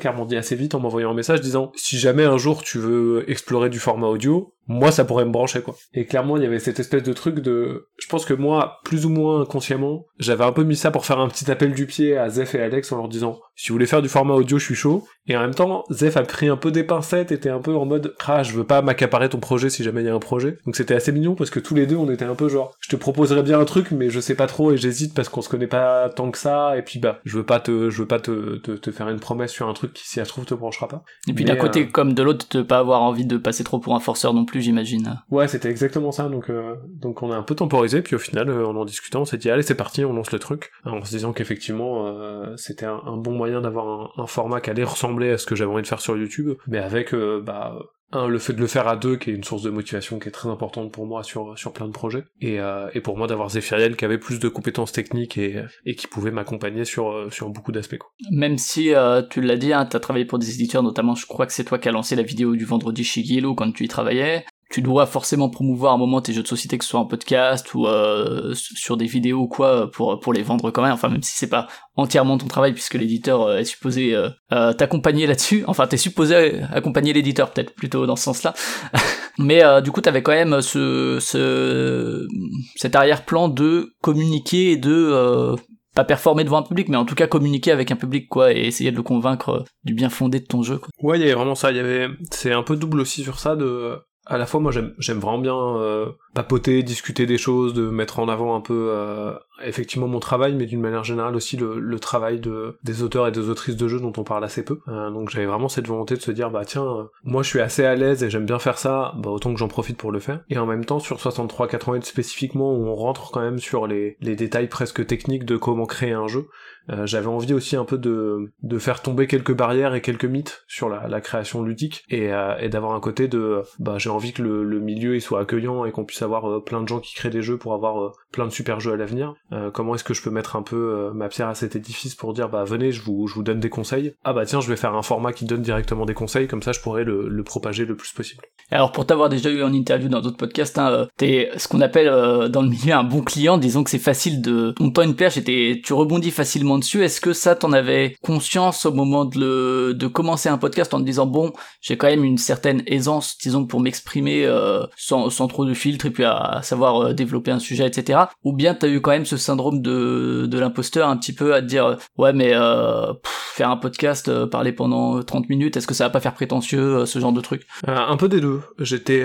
qui 0.00 0.08
a 0.08 0.10
rebondi 0.10 0.36
assez 0.36 0.56
vite 0.56 0.74
en 0.74 0.80
m'envoyant 0.80 1.10
un 1.10 1.14
message 1.14 1.40
disant 1.40 1.72
si 1.76 1.98
jamais 1.98 2.24
un 2.24 2.38
jour 2.38 2.62
tu 2.62 2.78
veux 2.78 3.24
explorer 3.28 3.70
du 3.70 3.78
format 3.78 4.08
audio, 4.08 4.55
moi 4.66 4.90
ça 4.90 5.04
pourrait 5.04 5.24
me 5.24 5.30
brancher 5.30 5.62
quoi. 5.62 5.74
Et 5.94 6.06
clairement 6.06 6.36
il 6.36 6.42
y 6.42 6.46
avait 6.46 6.58
cette 6.58 6.80
espèce 6.80 7.02
de 7.02 7.12
truc 7.12 7.40
de 7.40 7.88
je 7.98 8.06
pense 8.08 8.24
que 8.24 8.34
moi 8.34 8.80
plus 8.84 9.06
ou 9.06 9.10
moins 9.10 9.42
inconsciemment, 9.42 10.06
j'avais 10.18 10.44
un 10.44 10.52
peu 10.52 10.64
mis 10.64 10.76
ça 10.76 10.90
pour 10.90 11.04
faire 11.04 11.18
un 11.18 11.28
petit 11.28 11.50
appel 11.50 11.72
du 11.72 11.86
pied 11.86 12.16
à 12.16 12.28
Zef 12.28 12.54
et 12.54 12.62
Alex 12.62 12.92
en 12.92 12.98
leur 12.98 13.08
disant 13.08 13.38
si 13.54 13.68
vous 13.68 13.74
voulez 13.74 13.86
faire 13.86 14.02
du 14.02 14.08
format 14.08 14.34
audio, 14.34 14.58
je 14.58 14.64
suis 14.64 14.74
chaud. 14.74 15.06
Et 15.28 15.36
en 15.36 15.40
même 15.40 15.54
temps, 15.54 15.84
Zef 15.90 16.16
a 16.16 16.22
pris 16.22 16.48
un 16.48 16.56
peu 16.56 16.70
des 16.70 16.84
pincettes, 16.84 17.32
était 17.32 17.48
un 17.48 17.60
peu 17.60 17.74
en 17.74 17.84
mode 17.84 18.14
ah, 18.26 18.42
je 18.42 18.52
veux 18.52 18.64
pas 18.64 18.82
m'accaparer 18.82 19.28
ton 19.28 19.38
projet 19.38 19.70
si 19.70 19.82
jamais 19.82 20.02
il 20.02 20.06
y 20.06 20.10
a 20.10 20.14
un 20.14 20.20
projet. 20.20 20.58
Donc 20.66 20.76
c'était 20.76 20.94
assez 20.94 21.12
mignon 21.12 21.34
parce 21.34 21.50
que 21.50 21.60
tous 21.60 21.74
les 21.74 21.86
deux 21.86 21.96
on 21.96 22.10
était 22.10 22.24
un 22.24 22.34
peu 22.34 22.48
genre 22.48 22.74
je 22.80 22.88
te 22.88 22.96
proposerais 22.96 23.42
bien 23.42 23.58
un 23.58 23.64
truc 23.64 23.90
mais 23.90 24.10
je 24.10 24.20
sais 24.20 24.34
pas 24.34 24.46
trop 24.46 24.72
et 24.72 24.76
j'hésite 24.76 25.14
parce 25.14 25.28
qu'on 25.28 25.42
se 25.42 25.48
connaît 25.48 25.66
pas 25.66 26.08
tant 26.10 26.30
que 26.30 26.38
ça 26.38 26.76
et 26.76 26.82
puis 26.82 26.98
bah 26.98 27.20
je 27.24 27.36
veux 27.38 27.44
pas 27.44 27.60
te 27.60 27.90
je 27.90 27.98
veux 27.98 28.06
pas 28.06 28.20
te, 28.20 28.56
te, 28.56 28.90
faire 28.90 29.08
une 29.08 29.20
promesse 29.20 29.52
sur 29.52 29.68
un 29.68 29.72
truc 29.72 29.92
qui 29.92 30.06
si 30.06 30.14
ça 30.14 30.24
se 30.24 30.30
trouve 30.30 30.44
te 30.44 30.54
branchera 30.54 30.88
pas. 30.88 31.02
Et 31.28 31.32
puis 31.32 31.44
d'un 31.44 31.56
côté 31.56 31.84
euh, 31.84 31.90
comme 31.90 32.12
de 32.12 32.22
l'autre 32.22 32.46
de 32.50 32.62
pas 32.62 32.78
avoir 32.78 33.02
envie 33.02 33.26
de 33.26 33.36
passer 33.36 33.64
trop 33.64 33.78
pour 33.78 33.94
un 33.94 34.00
forceur 34.00 34.34
non 34.34 34.44
plus, 34.44 34.55
j'imagine. 34.60 35.20
Ouais, 35.30 35.48
c'était 35.48 35.70
exactement 35.70 36.12
ça. 36.12 36.28
Donc, 36.28 36.50
euh, 36.50 36.76
donc 36.88 37.22
on 37.22 37.30
a 37.30 37.36
un 37.36 37.42
peu 37.42 37.54
temporisé, 37.54 38.02
puis 38.02 38.16
au 38.16 38.18
final, 38.18 38.48
euh, 38.48 38.66
en 38.66 38.76
en 38.76 38.84
discutant, 38.84 39.22
on 39.22 39.24
s'est 39.24 39.38
dit 39.38 39.50
allez, 39.50 39.62
c'est 39.62 39.74
parti, 39.74 40.04
on 40.04 40.12
lance 40.12 40.32
le 40.32 40.38
truc, 40.38 40.72
en 40.84 41.02
se 41.04 41.10
disant 41.10 41.32
qu'effectivement, 41.32 42.06
euh, 42.06 42.54
c'était 42.56 42.86
un, 42.86 43.16
bon 43.16 43.32
moyen 43.32 43.60
d'avoir 43.60 44.12
un, 44.18 44.26
format 44.26 44.60
qui 44.60 44.70
allait 44.70 44.84
ressembler 44.84 45.30
à 45.30 45.38
ce 45.38 45.46
que 45.46 45.54
j'avais 45.54 45.70
envie 45.70 45.82
de 45.82 45.86
faire 45.86 46.00
sur 46.00 46.16
YouTube, 46.16 46.52
mais 46.66 46.78
avec 46.78 47.14
bah 47.14 47.78
un, 48.12 48.28
le 48.28 48.38
fait 48.38 48.52
de 48.52 48.60
le 48.60 48.66
faire 48.66 48.88
à 48.88 48.96
deux, 48.96 49.16
qui 49.16 49.30
est 49.30 49.34
une 49.34 49.44
source 49.44 49.62
de 49.62 49.70
motivation 49.70 50.18
qui 50.18 50.28
est 50.28 50.32
très 50.32 50.48
importante 50.48 50.92
pour 50.92 51.06
moi 51.06 51.22
sur, 51.22 51.58
sur 51.58 51.72
plein 51.72 51.86
de 51.86 51.92
projets, 51.92 52.24
et, 52.40 52.58
et 52.94 53.00
pour 53.00 53.16
moi 53.16 53.26
d'avoir 53.26 53.50
Zéphiriel 53.50 53.96
qui 53.96 54.04
avait 54.04 54.18
plus 54.18 54.38
de 54.38 54.48
compétences 54.48 54.92
techniques 54.92 55.38
et, 55.38 55.62
et 55.84 55.94
qui 55.94 56.06
pouvait 56.06 56.30
m'accompagner 56.30 56.84
sur, 56.84 57.32
sur 57.32 57.48
beaucoup 57.50 57.72
d'aspects. 57.72 57.96
Même 58.30 58.58
si, 58.58 58.92
tu 59.30 59.40
l'as 59.40 59.56
dit, 59.56 59.72
hein, 59.72 59.86
tu 59.86 59.96
as 59.96 60.00
travaillé 60.00 60.24
pour 60.24 60.38
des 60.38 60.54
éditeurs, 60.54 60.82
notamment 60.82 61.14
je 61.14 61.26
crois 61.26 61.46
que 61.46 61.52
c'est 61.52 61.64
toi 61.64 61.78
qui 61.78 61.88
as 61.88 61.92
lancé 61.92 62.16
la 62.16 62.22
vidéo 62.22 62.54
du 62.54 62.64
vendredi 62.64 63.04
chez 63.04 63.20
Yellow 63.20 63.54
quand 63.54 63.72
tu 63.72 63.84
y 63.84 63.88
travaillais, 63.88 64.44
tu 64.70 64.82
dois 64.82 65.06
forcément 65.06 65.48
promouvoir 65.48 65.92
à 65.92 65.94
un 65.94 65.98
moment 65.98 66.20
tes 66.20 66.32
jeux 66.32 66.42
de 66.42 66.48
société, 66.48 66.76
que 66.76 66.84
ce 66.84 66.90
soit 66.90 67.00
en 67.00 67.06
podcast 67.06 67.72
ou 67.74 67.86
euh, 67.86 68.52
sur 68.54 68.96
des 68.96 69.06
vidéos 69.06 69.42
ou 69.42 69.48
quoi, 69.48 69.90
pour, 69.90 70.18
pour 70.18 70.32
les 70.32 70.42
vendre 70.42 70.70
quand 70.70 70.82
même, 70.82 70.92
enfin 70.92 71.08
même 71.08 71.22
si 71.22 71.36
c'est 71.36 71.48
pas 71.48 71.68
entièrement 71.94 72.36
ton 72.36 72.46
travail 72.46 72.72
puisque 72.72 72.94
l'éditeur 72.94 73.42
euh, 73.42 73.58
est 73.58 73.64
supposé 73.64 74.14
euh, 74.14 74.28
euh, 74.52 74.72
t'accompagner 74.72 75.26
là-dessus, 75.26 75.64
enfin 75.66 75.86
t'es 75.86 75.96
supposé 75.96 76.60
accompagner 76.72 77.12
l'éditeur 77.12 77.50
peut-être 77.50 77.74
plutôt 77.74 78.06
dans 78.06 78.16
ce 78.16 78.24
sens-là, 78.24 78.54
mais 79.38 79.62
du 79.82 79.92
coup 79.92 80.00
t'avais 80.00 80.22
quand 80.22 80.32
même 80.32 80.60
ce, 80.60 81.18
ce 81.20 82.26
cet 82.74 82.96
arrière-plan 82.96 83.48
de 83.48 83.94
communiquer 84.02 84.72
et 84.72 84.76
de 84.76 85.56
pas 85.94 86.04
performer 86.04 86.44
devant 86.44 86.58
un 86.58 86.62
public, 86.62 86.88
mais 86.90 86.98
en 86.98 87.06
tout 87.06 87.14
cas 87.14 87.26
communiquer 87.26 87.70
avec 87.70 87.90
un 87.90 87.96
public, 87.96 88.28
quoi, 88.28 88.52
et 88.52 88.66
essayer 88.66 88.90
de 88.90 88.96
le 88.96 89.02
convaincre 89.02 89.64
du 89.82 89.94
bien 89.94 90.10
fondé 90.10 90.40
de 90.40 90.44
ton 90.44 90.62
jeu, 90.62 90.76
quoi. 90.76 90.88
Ouais, 91.02 91.18
il 91.18 91.20
y 91.20 91.24
avait 91.24 91.32
vraiment 91.32 91.54
ça, 91.54 91.70
il 91.70 91.78
y 91.78 91.80
avait, 91.80 92.08
c'est 92.30 92.52
un 92.52 92.62
peu 92.62 92.76
double 92.76 93.00
aussi 93.00 93.22
sur 93.22 93.38
ça, 93.38 93.56
de, 93.56 93.98
à 94.26 94.38
la 94.38 94.46
fois 94.46 94.60
moi 94.60 94.72
j'aime 94.72 95.18
vraiment 95.18 95.38
bien 95.38 95.56
euh, 95.56 96.10
papoter, 96.34 96.82
discuter 96.82 97.26
des 97.26 97.38
choses, 97.38 97.74
de 97.74 97.88
mettre 97.88 98.18
en 98.18 98.28
avant 98.28 98.56
un 98.56 98.60
peu 98.60 98.88
euh, 98.90 99.34
effectivement 99.64 100.08
mon 100.08 100.20
travail, 100.20 100.54
mais 100.54 100.66
d'une 100.66 100.80
manière 100.80 101.04
générale 101.04 101.36
aussi 101.36 101.56
le, 101.56 101.98
travail 101.98 102.40
de 102.40 102.76
des 102.84 103.02
auteurs 103.02 103.26
et 103.26 103.32
des 103.32 103.48
autrices 103.48 103.76
de 103.76 103.88
jeux 103.88 104.00
dont 104.00 104.12
on 104.16 104.24
parle 104.24 104.44
assez 104.44 104.64
peu. 104.64 104.80
Euh, 104.88 105.10
donc 105.10 105.30
j'avais 105.30 105.46
vraiment 105.46 105.68
cette 105.68 105.86
volonté 105.86 106.14
de 106.14 106.20
se 106.20 106.30
dire 106.30 106.50
bah 106.50 106.64
tiens 106.64 107.08
moi 107.24 107.42
je 107.42 107.48
suis 107.48 107.60
assez 107.60 107.84
à 107.84 107.94
l'aise 107.94 108.22
et 108.22 108.30
j'aime 108.30 108.46
bien 108.46 108.58
faire 108.58 108.78
ça, 108.78 109.14
bah 109.18 109.30
autant 109.30 109.52
que 109.52 109.58
j'en 109.58 109.68
profite 109.68 109.96
pour 109.96 110.12
le 110.12 110.20
faire. 110.20 110.40
Et 110.50 110.58
en 110.58 110.66
même 110.66 110.84
temps 110.84 110.98
sur 110.98 111.16
63-88 111.16 112.02
spécifiquement 112.02 112.74
où 112.74 112.86
on 112.86 112.94
rentre 112.94 113.30
quand 113.30 113.40
même 113.40 113.58
sur 113.58 113.86
les 113.86 114.16
les 114.20 114.36
détails 114.36 114.68
presque 114.68 115.06
techniques 115.06 115.44
de 115.44 115.56
comment 115.56 115.86
créer 115.86 116.12
un 116.12 116.28
jeu. 116.28 116.48
Euh, 116.90 117.06
j'avais 117.06 117.26
envie 117.26 117.52
aussi 117.52 117.76
un 117.76 117.84
peu 117.84 117.98
de, 117.98 118.52
de 118.62 118.78
faire 118.78 119.02
tomber 119.02 119.26
quelques 119.26 119.54
barrières 119.54 119.94
et 119.94 120.00
quelques 120.00 120.24
mythes 120.24 120.64
sur 120.68 120.88
la, 120.88 121.20
création 121.20 121.62
ludique 121.62 122.04
et, 122.08 122.32
euh, 122.32 122.56
et 122.58 122.68
d'avoir 122.68 122.92
un 122.92 123.00
côté 123.00 123.26
de 123.26 123.62
bah 123.78 123.96
j'ai 123.98 124.10
envie 124.10 124.32
que 124.32 124.42
le, 124.42 124.80
milieu 124.80 125.16
il 125.16 125.20
soit 125.22 125.40
accueillant 125.40 125.84
et 125.84 125.90
qu'on 125.90 126.04
puisse 126.04 126.22
avoir 126.22 126.48
euh, 126.48 126.62
plein 126.62 126.82
de 126.82 126.88
gens 126.88 127.00
qui 127.00 127.14
créent 127.14 127.30
des 127.30 127.42
jeux 127.42 127.58
pour 127.58 127.74
avoir 127.74 128.12
plein 128.36 128.46
de 128.46 128.52
super 128.52 128.80
jeux 128.80 128.92
à 128.92 128.96
l'avenir. 128.96 129.34
comment 129.72 129.94
est-ce 129.94 130.04
que 130.04 130.14
je 130.14 130.22
peux 130.22 130.30
mettre 130.30 130.56
un 130.56 130.62
peu 130.62 131.10
ma 131.14 131.28
pierre 131.28 131.48
à 131.48 131.54
cet 131.54 131.74
édifice 131.74 132.14
pour 132.14 132.34
dire 132.34 132.48
bah 132.48 132.64
venez 132.64 132.92
je 132.92 133.02
vous, 133.02 133.26
je 133.26 133.34
vous 133.34 133.42
donne 133.42 133.60
des 133.60 133.70
conseils. 133.70 134.14
Ah 134.24 134.32
bah 134.32 134.44
tiens 134.44 134.60
je 134.60 134.68
vais 134.68 134.76
faire 134.76 134.94
un 134.94 135.02
format 135.02 135.32
qui 135.32 135.46
donne 135.46 135.62
directement 135.62 136.04
des 136.04 136.14
conseils 136.14 136.46
comme 136.46 136.62
ça 136.62 136.72
je 136.72 136.80
pourrais 136.80 137.04
le, 137.04 137.28
le 137.28 137.44
propager 137.44 137.84
le 137.86 137.96
plus 137.96 138.12
possible. 138.12 138.42
Alors 138.70 138.92
pour 138.92 139.06
t'avoir 139.06 139.28
déjà 139.28 139.50
eu 139.50 139.62
en 139.62 139.72
interview 139.72 140.08
dans 140.08 140.20
d'autres 140.20 140.36
podcasts, 140.36 140.78
hein, 140.78 141.08
t'es 141.16 141.50
ce 141.56 141.66
qu'on 141.68 141.80
appelle 141.80 142.08
dans 142.50 142.62
le 142.62 142.68
milieu 142.68 142.94
un 142.94 143.04
bon 143.04 143.22
client. 143.22 143.58
Disons 143.58 143.84
que 143.84 143.90
c'est 143.90 143.98
facile 143.98 144.42
de 144.42 144.74
on 144.80 144.90
tend 144.90 145.02
une 145.02 145.16
perche 145.16 145.36
et 145.36 145.80
tu 145.84 145.92
rebondis 145.92 146.30
facilement 146.30 146.78
dessus. 146.78 147.02
Est-ce 147.02 147.20
que 147.20 147.32
ça, 147.32 147.54
t'en 147.54 147.72
avais 147.72 148.16
conscience 148.22 148.86
au 148.86 148.92
moment 148.92 149.24
de, 149.24 149.38
le, 149.38 149.94
de 149.94 150.06
commencer 150.06 150.48
un 150.48 150.58
podcast 150.58 150.92
en 150.94 151.00
te 151.00 151.04
disant 151.04 151.26
bon, 151.26 151.52
j'ai 151.80 151.96
quand 151.96 152.08
même 152.08 152.24
une 152.24 152.38
certaine 152.38 152.82
aisance, 152.86 153.36
disons, 153.38 153.66
pour 153.66 153.80
m'exprimer 153.80 154.44
euh, 154.44 154.84
sans, 154.96 155.30
sans 155.30 155.48
trop 155.48 155.64
de 155.64 155.74
filtres 155.74 156.06
et 156.06 156.10
puis 156.10 156.24
à, 156.24 156.60
savoir 156.62 157.00
euh, 157.00 157.12
développer 157.12 157.50
un 157.50 157.58
sujet, 157.58 157.86
etc. 157.86 158.20
Ou 158.44 158.52
bien 158.52 158.74
t'as 158.74 158.88
eu 158.88 159.00
quand 159.00 159.10
même 159.10 159.26
ce 159.26 159.36
syndrome 159.36 159.82
de, 159.82 160.46
de 160.46 160.58
l'imposteur 160.58 161.08
un 161.08 161.16
petit 161.16 161.32
peu 161.34 161.54
à 161.54 161.60
te 161.60 161.66
dire 161.66 161.96
ouais 162.18 162.32
mais 162.32 162.52
euh, 162.54 163.12
faire 163.54 163.70
un 163.70 163.76
podcast, 163.76 164.28
euh, 164.28 164.46
parler 164.46 164.72
pendant 164.72 165.22
30 165.22 165.48
minutes, 165.48 165.76
est-ce 165.76 165.86
que 165.86 165.94
ça 165.94 166.04
va 166.04 166.10
pas 166.10 166.20
faire 166.20 166.34
prétentieux, 166.34 167.06
ce 167.06 167.18
genre 167.18 167.32
de 167.32 167.40
truc? 167.40 167.66
Un 167.86 168.16
peu 168.16 168.28
des 168.28 168.40
deux. 168.40 168.60
J'étais, 168.78 169.24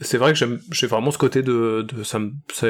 c'est 0.00 0.18
vrai 0.18 0.32
que 0.32 0.38
j'aime, 0.38 0.60
j'ai 0.70 0.86
vraiment 0.86 1.10
ce 1.10 1.18
côté 1.18 1.42
de, 1.42 1.86
de 1.88 2.02
ça, 2.02 2.18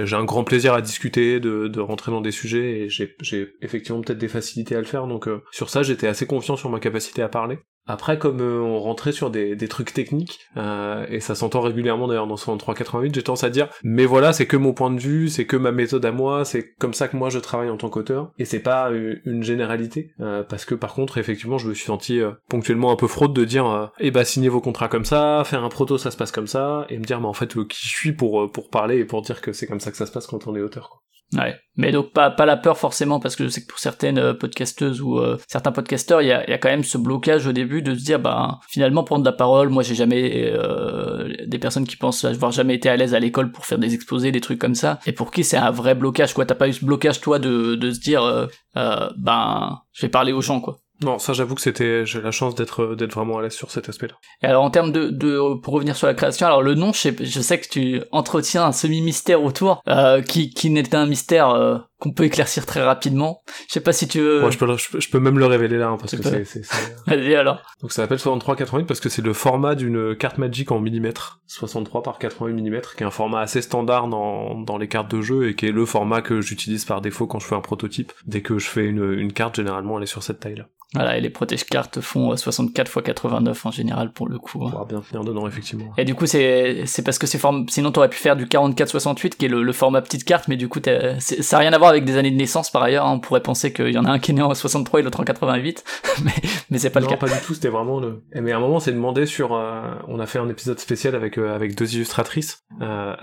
j'ai 0.05 0.17
un 0.17 0.25
grand 0.25 0.45
plaisir 0.45 0.75
à 0.75 0.81
discuter, 0.81 1.41
de, 1.41 1.69
de 1.69 1.81
rentrer 1.81 2.13
dans 2.13 2.21
des 2.21 2.31
sujets 2.31 2.81
et 2.81 2.89
j'ai, 2.89 3.15
j'ai 3.21 3.55
effectivement 3.63 4.01
peut-être 4.01 4.19
des 4.19 4.29
facilités 4.29 4.77
à 4.77 4.79
le 4.79 4.85
faire, 4.85 5.07
donc 5.07 5.29
euh, 5.29 5.43
sur 5.51 5.71
ça 5.71 5.83
j'étais 5.83 6.07
assez 6.07 6.27
confiant 6.27 6.57
sur 6.57 6.71
ma 6.71 6.81
capacité 6.81 7.23
à 7.23 7.29
parler. 7.29 7.59
Après, 7.87 8.19
comme 8.19 8.41
on 8.41 8.79
rentrait 8.81 9.13
sur 9.13 9.31
des, 9.31 9.57
des 9.57 9.69
trucs 9.69 9.93
techniques, 9.93 10.41
et 10.57 11.21
ça 11.21 11.35
s'entend 11.35 11.61
régulièrement 11.61 12.09
d'ailleurs 12.09 12.27
dans 12.27 12.37
6388, 12.37 13.15
j'ai 13.15 13.23
tendance 13.23 13.45
à 13.45 13.51
dire, 13.51 13.69
mais 13.83 14.07
voilà, 14.07 14.33
c'est 14.33 14.47
que 14.47 14.57
mon 14.57 14.73
point 14.73 14.91
de 14.91 15.01
vue, 15.01 15.29
c'est 15.29 15.47
que 15.47 15.57
ma 15.57 15.73
méthode 15.73 16.05
à 16.05 16.13
moi, 16.13 16.45
c'est 16.45 16.75
comme 16.79 16.95
ça 16.95 17.09
que 17.09 17.17
moi 17.17 17.31
je 17.31 17.39
travaille 17.39 17.71
en 17.71 17.77
tant 17.77 17.91
qu'auteur, 17.91 18.33
et 18.39 18.45
c'est 18.45 18.61
pas 18.61 18.91
une 18.91 19.43
généralité, 19.43 20.13
parce 20.49 20.65
que 20.65 20.75
par 20.75 20.95
contre, 20.95 21.19
effectivement, 21.19 21.59
je 21.59 21.69
me 21.69 21.75
suis 21.75 21.87
senti 21.87 22.21
ponctuellement 22.49 22.93
un 22.93 22.97
peu 22.97 23.09
fraude 23.09 23.35
de 23.35 23.45
dire, 23.45 23.91
eh 23.99 24.11
bah 24.11 24.25
signez 24.25 24.49
vos 24.49 24.61
contrats 24.61 24.89
comme 24.89 25.05
ça, 25.05 25.43
faire 25.45 25.65
un 25.65 25.69
proto 25.69 25.99
ça 25.99 26.11
se 26.11 26.17
passe 26.17 26.33
comme 26.33 26.47
ça, 26.47 26.87
et 26.89 26.99
me 26.99 27.05
dire, 27.05 27.21
mais 27.21 27.27
en 27.27 27.33
fait, 27.33 27.53
qui 27.69 27.89
je 27.89 27.95
suis 27.95 28.13
pour 28.13 28.51
pour 28.51 28.71
parler 28.71 28.99
et 28.99 29.05
pour 29.05 29.23
dire 29.23 29.41
que 29.41 29.53
c'est 29.53 29.67
comme 29.67 29.81
ça 29.81 29.91
que 29.91 29.97
ça 29.97 30.07
se 30.07 30.13
passe 30.13 30.27
quand 30.27 30.47
on 30.47 30.55
est 30.55 30.61
auteur. 30.61 30.91
Quoi. 30.91 31.01
Ouais, 31.33 31.57
mais 31.77 31.93
donc 31.93 32.13
pas 32.13 32.31
pas 32.31 32.45
la 32.45 32.59
peur 32.59 32.77
forcément 32.77 33.19
parce 33.19 33.37
que 33.37 33.45
je 33.45 33.49
sais 33.49 33.63
que 33.63 33.67
pour 33.67 33.79
certaines 33.79 34.19
euh, 34.19 34.35
podcasteuses 34.35 35.01
ou 35.01 35.19
euh, 35.19 35.39
certains 35.49 35.73
podcasteurs, 35.73 36.21
il 36.21 36.29
y 36.29 36.33
a, 36.33 36.49
y 36.49 36.53
a 36.53 36.59
quand 36.59 36.69
même 36.69 36.85
ce 36.85 36.99
blocage 36.99 37.47
au 37.47 37.53
début 37.53 37.81
de 37.81 37.95
se 37.95 38.05
dire 38.05 38.21
bah 38.21 38.61
finalement 38.69 39.03
prendre 39.03 39.25
la 39.25 39.33
parole. 39.33 39.71
Moi, 39.71 39.83
j'ai 39.83 39.95
jamais 39.95 40.53
euh, 40.53 41.33
des 41.47 41.59
personnes 41.59 41.87
qui 41.87 41.97
pensent 41.97 42.27
avoir 42.27 42.53
jamais 42.53 42.75
été 42.75 42.91
à 42.91 42.97
l'aise 42.97 43.15
à 43.15 43.19
l'école 43.19 43.51
pour 43.51 43.65
faire 43.65 43.79
des 43.79 43.95
exposés, 43.95 44.31
des 44.31 44.43
trucs 44.43 44.59
comme 44.59 44.75
ça. 44.75 44.99
Et 45.07 45.13
pour 45.13 45.31
qui 45.31 45.43
c'est 45.43 45.57
un 45.57 45.71
vrai 45.71 45.95
blocage 45.95 46.35
quoi 46.35 46.45
T'as 46.45 46.55
pas 46.55 46.69
eu 46.69 46.75
ce 46.75 46.85
blocage 46.85 47.21
toi 47.21 47.39
de 47.39 47.77
de 47.77 47.91
se 47.91 48.01
dire 48.01 48.49
ben 48.75 49.81
je 49.93 50.03
vais 50.03 50.11
parler 50.11 50.33
aux 50.33 50.43
gens 50.43 50.61
quoi. 50.61 50.81
Non, 51.03 51.19
ça 51.19 51.33
j'avoue 51.33 51.55
que 51.55 51.61
c'était, 51.61 52.07
j'ai 52.07 52.21
la 52.21 52.31
chance 52.31 52.55
d'être 52.55 52.95
d'être 52.95 53.15
vraiment 53.15 53.39
à 53.39 53.43
l'aise 53.43 53.53
sur 53.55 53.71
cet 53.71 53.89
aspect-là. 53.89 54.15
Et 54.43 54.47
alors 54.47 54.65
en 54.65 54.71
termes 54.71 54.93
de, 54.93 55.09
de, 55.09 55.55
pour 55.61 55.75
revenir 55.75 55.97
sur 55.97 56.07
la 56.07 56.15
création, 56.15 56.47
alors 56.47 56.63
le 56.63 56.75
nom, 56.75 56.93
je 56.93 56.99
sais, 56.99 57.17
je 57.21 57.41
sais 57.41 57.59
que 57.61 57.69
tu 57.69 58.03
entretiens 58.13 58.65
un 58.65 58.73
semi-mystère 58.73 59.43
autour, 59.43 59.83
euh, 59.89 60.23
qui 60.23 60.51
qui 60.51 60.71
n'était 60.71 60.97
un 60.97 61.07
mystère 61.07 61.51
euh, 61.51 61.79
qu'on 62.03 62.13
peut 62.13 62.25
éclaircir 62.25 62.67
très 62.67 62.83
rapidement. 62.83 63.45
Je 63.69 63.75
sais 63.75 63.81
pas 63.81 63.93
si 63.93 64.09
tu 64.09 64.19
veux. 64.19 64.51
je 64.51 64.59
peux, 64.59 64.77
je 64.99 65.09
peux, 65.09 65.21
même 65.21 65.39
le 65.39 65.47
révéler 65.47 65.79
là, 65.79 65.89
hein, 65.89 65.97
parce 66.01 66.17
que 66.17 66.45
c'est, 66.45 66.63
Vas-y 67.07 67.37
alors. 67.37 67.63
Donc 67.81 67.93
ça 67.93 68.03
s'appelle 68.03 68.19
63-88 68.19 68.87
parce 68.87 68.99
que 68.99 69.09
c'est 69.09 69.23
le 69.23 69.33
format 69.33 69.77
d'une 69.77 70.17
carte 70.17 70.39
Magic 70.39 70.73
en 70.73 70.81
millimètres, 70.81 71.41
63 71.47 72.03
par 72.03 72.19
88 72.19 72.55
mm, 72.55 72.81
qui 72.97 73.05
est 73.05 73.07
un 73.07 73.11
format 73.11 73.41
assez 73.41 73.63
standard 73.63 74.09
dans, 74.09 74.57
dans 74.57 74.79
les 74.79 74.89
cartes 74.89 75.15
de 75.15 75.23
jeu 75.23 75.49
et 75.49 75.55
qui 75.55 75.67
est 75.67 75.73
le 75.73 75.87
format 75.87 76.23
que 76.23 76.41
j'utilise 76.41 76.85
par 76.85 77.03
défaut 77.03 77.29
quand 77.29 77.39
je 77.39 77.47
fais 77.47 77.55
un 77.55 77.61
prototype. 77.61 78.13
Dès 78.27 78.43
que 78.43 78.59
je 78.59 78.67
fais 78.67 78.85
une, 78.85 79.13
une 79.13 79.33
carte, 79.33 79.55
généralement, 79.55 79.99
elle 79.99 80.03
est 80.03 80.07
sur 80.07 80.25
cette 80.25 80.41
taille-là. 80.41 80.67
Voilà, 80.95 81.17
et 81.17 81.23
les 81.23 81.31
protège 81.31 81.65
cartes 81.65 82.01
font 82.01 82.37
64 82.37 82.87
x 82.87 83.07
89 83.07 83.67
en 83.67 83.71
général 83.71 84.13
pour 84.13 84.29
le 84.29 84.39
coup. 84.39 84.59
On 84.63 84.69
va 84.69 84.85
bien 84.85 85.01
tenir 85.01 85.25
dedans 85.25 85.47
effectivement. 85.47 85.91
Et 85.97 86.05
du 86.05 86.15
coup 86.15 86.27
c'est 86.27 86.83
c'est 86.85 87.03
parce 87.03 87.19
que 87.19 87.27
c'est 87.27 87.39
form... 87.39 87.67
sinon 87.69 87.93
t'aurais 87.93 88.11
pu 88.11 88.19
faire 88.19 88.37
du 88.37 88.47
44 88.47 88.91
68 88.91 89.37
qui 89.37 89.47
est 89.47 89.49
le, 89.49 89.63
le 89.63 89.73
format 89.73 90.03
petite 90.03 90.25
carte, 90.25 90.49
mais 90.49 90.57
du 90.57 90.69
coup 90.69 90.81
ça 91.21 91.57
a 91.57 91.61
rien 91.61 91.73
à 91.73 91.79
voir 91.79 91.92
avec 91.93 92.05
des 92.05 92.17
années 92.17 92.31
de 92.31 92.37
naissance 92.37 92.71
par 92.71 92.83
ailleurs. 92.83 93.07
Hein. 93.07 93.13
On 93.15 93.21
pourrait 93.21 93.43
penser 93.43 93.73
qu'il 93.73 93.91
y 93.91 93.99
en 93.99 94.05
a 94.05 94.11
un 94.11 94.19
qui 94.19 94.33
est 94.33 94.35
né 94.35 94.43
en 94.43 94.55
63 94.55 95.01
et 95.01 95.03
l'autre 95.03 95.21
en 95.21 95.25
88, 95.25 95.85
mais 96.25 96.33
mais 96.71 96.79
c'est 96.79 96.91
pas 96.91 97.01
le 97.01 97.07
cas. 97.07 97.17
pas 97.17 97.29
du 97.29 97.41
tout. 97.45 97.55
C'était 97.55 97.69
vraiment 97.69 98.01
le. 98.01 98.23
Mais 98.35 98.53
à 98.53 98.57
un 98.57 98.61
moment 98.61 98.81
c'est 98.81 98.93
demandé 98.93 99.27
sur. 99.27 99.55
Euh, 99.55 99.83
on 100.09 100.21
a 100.21 100.27
fait 100.27 100.39
un 100.39 100.49
épisode 100.49 100.79
spécial 100.79 101.15
avec 101.15 101.39
euh, 101.39 101.55
avec 101.55 101.75
deux 101.75 101.95
illustratrices, 101.95 102.65
euh, 102.81 103.15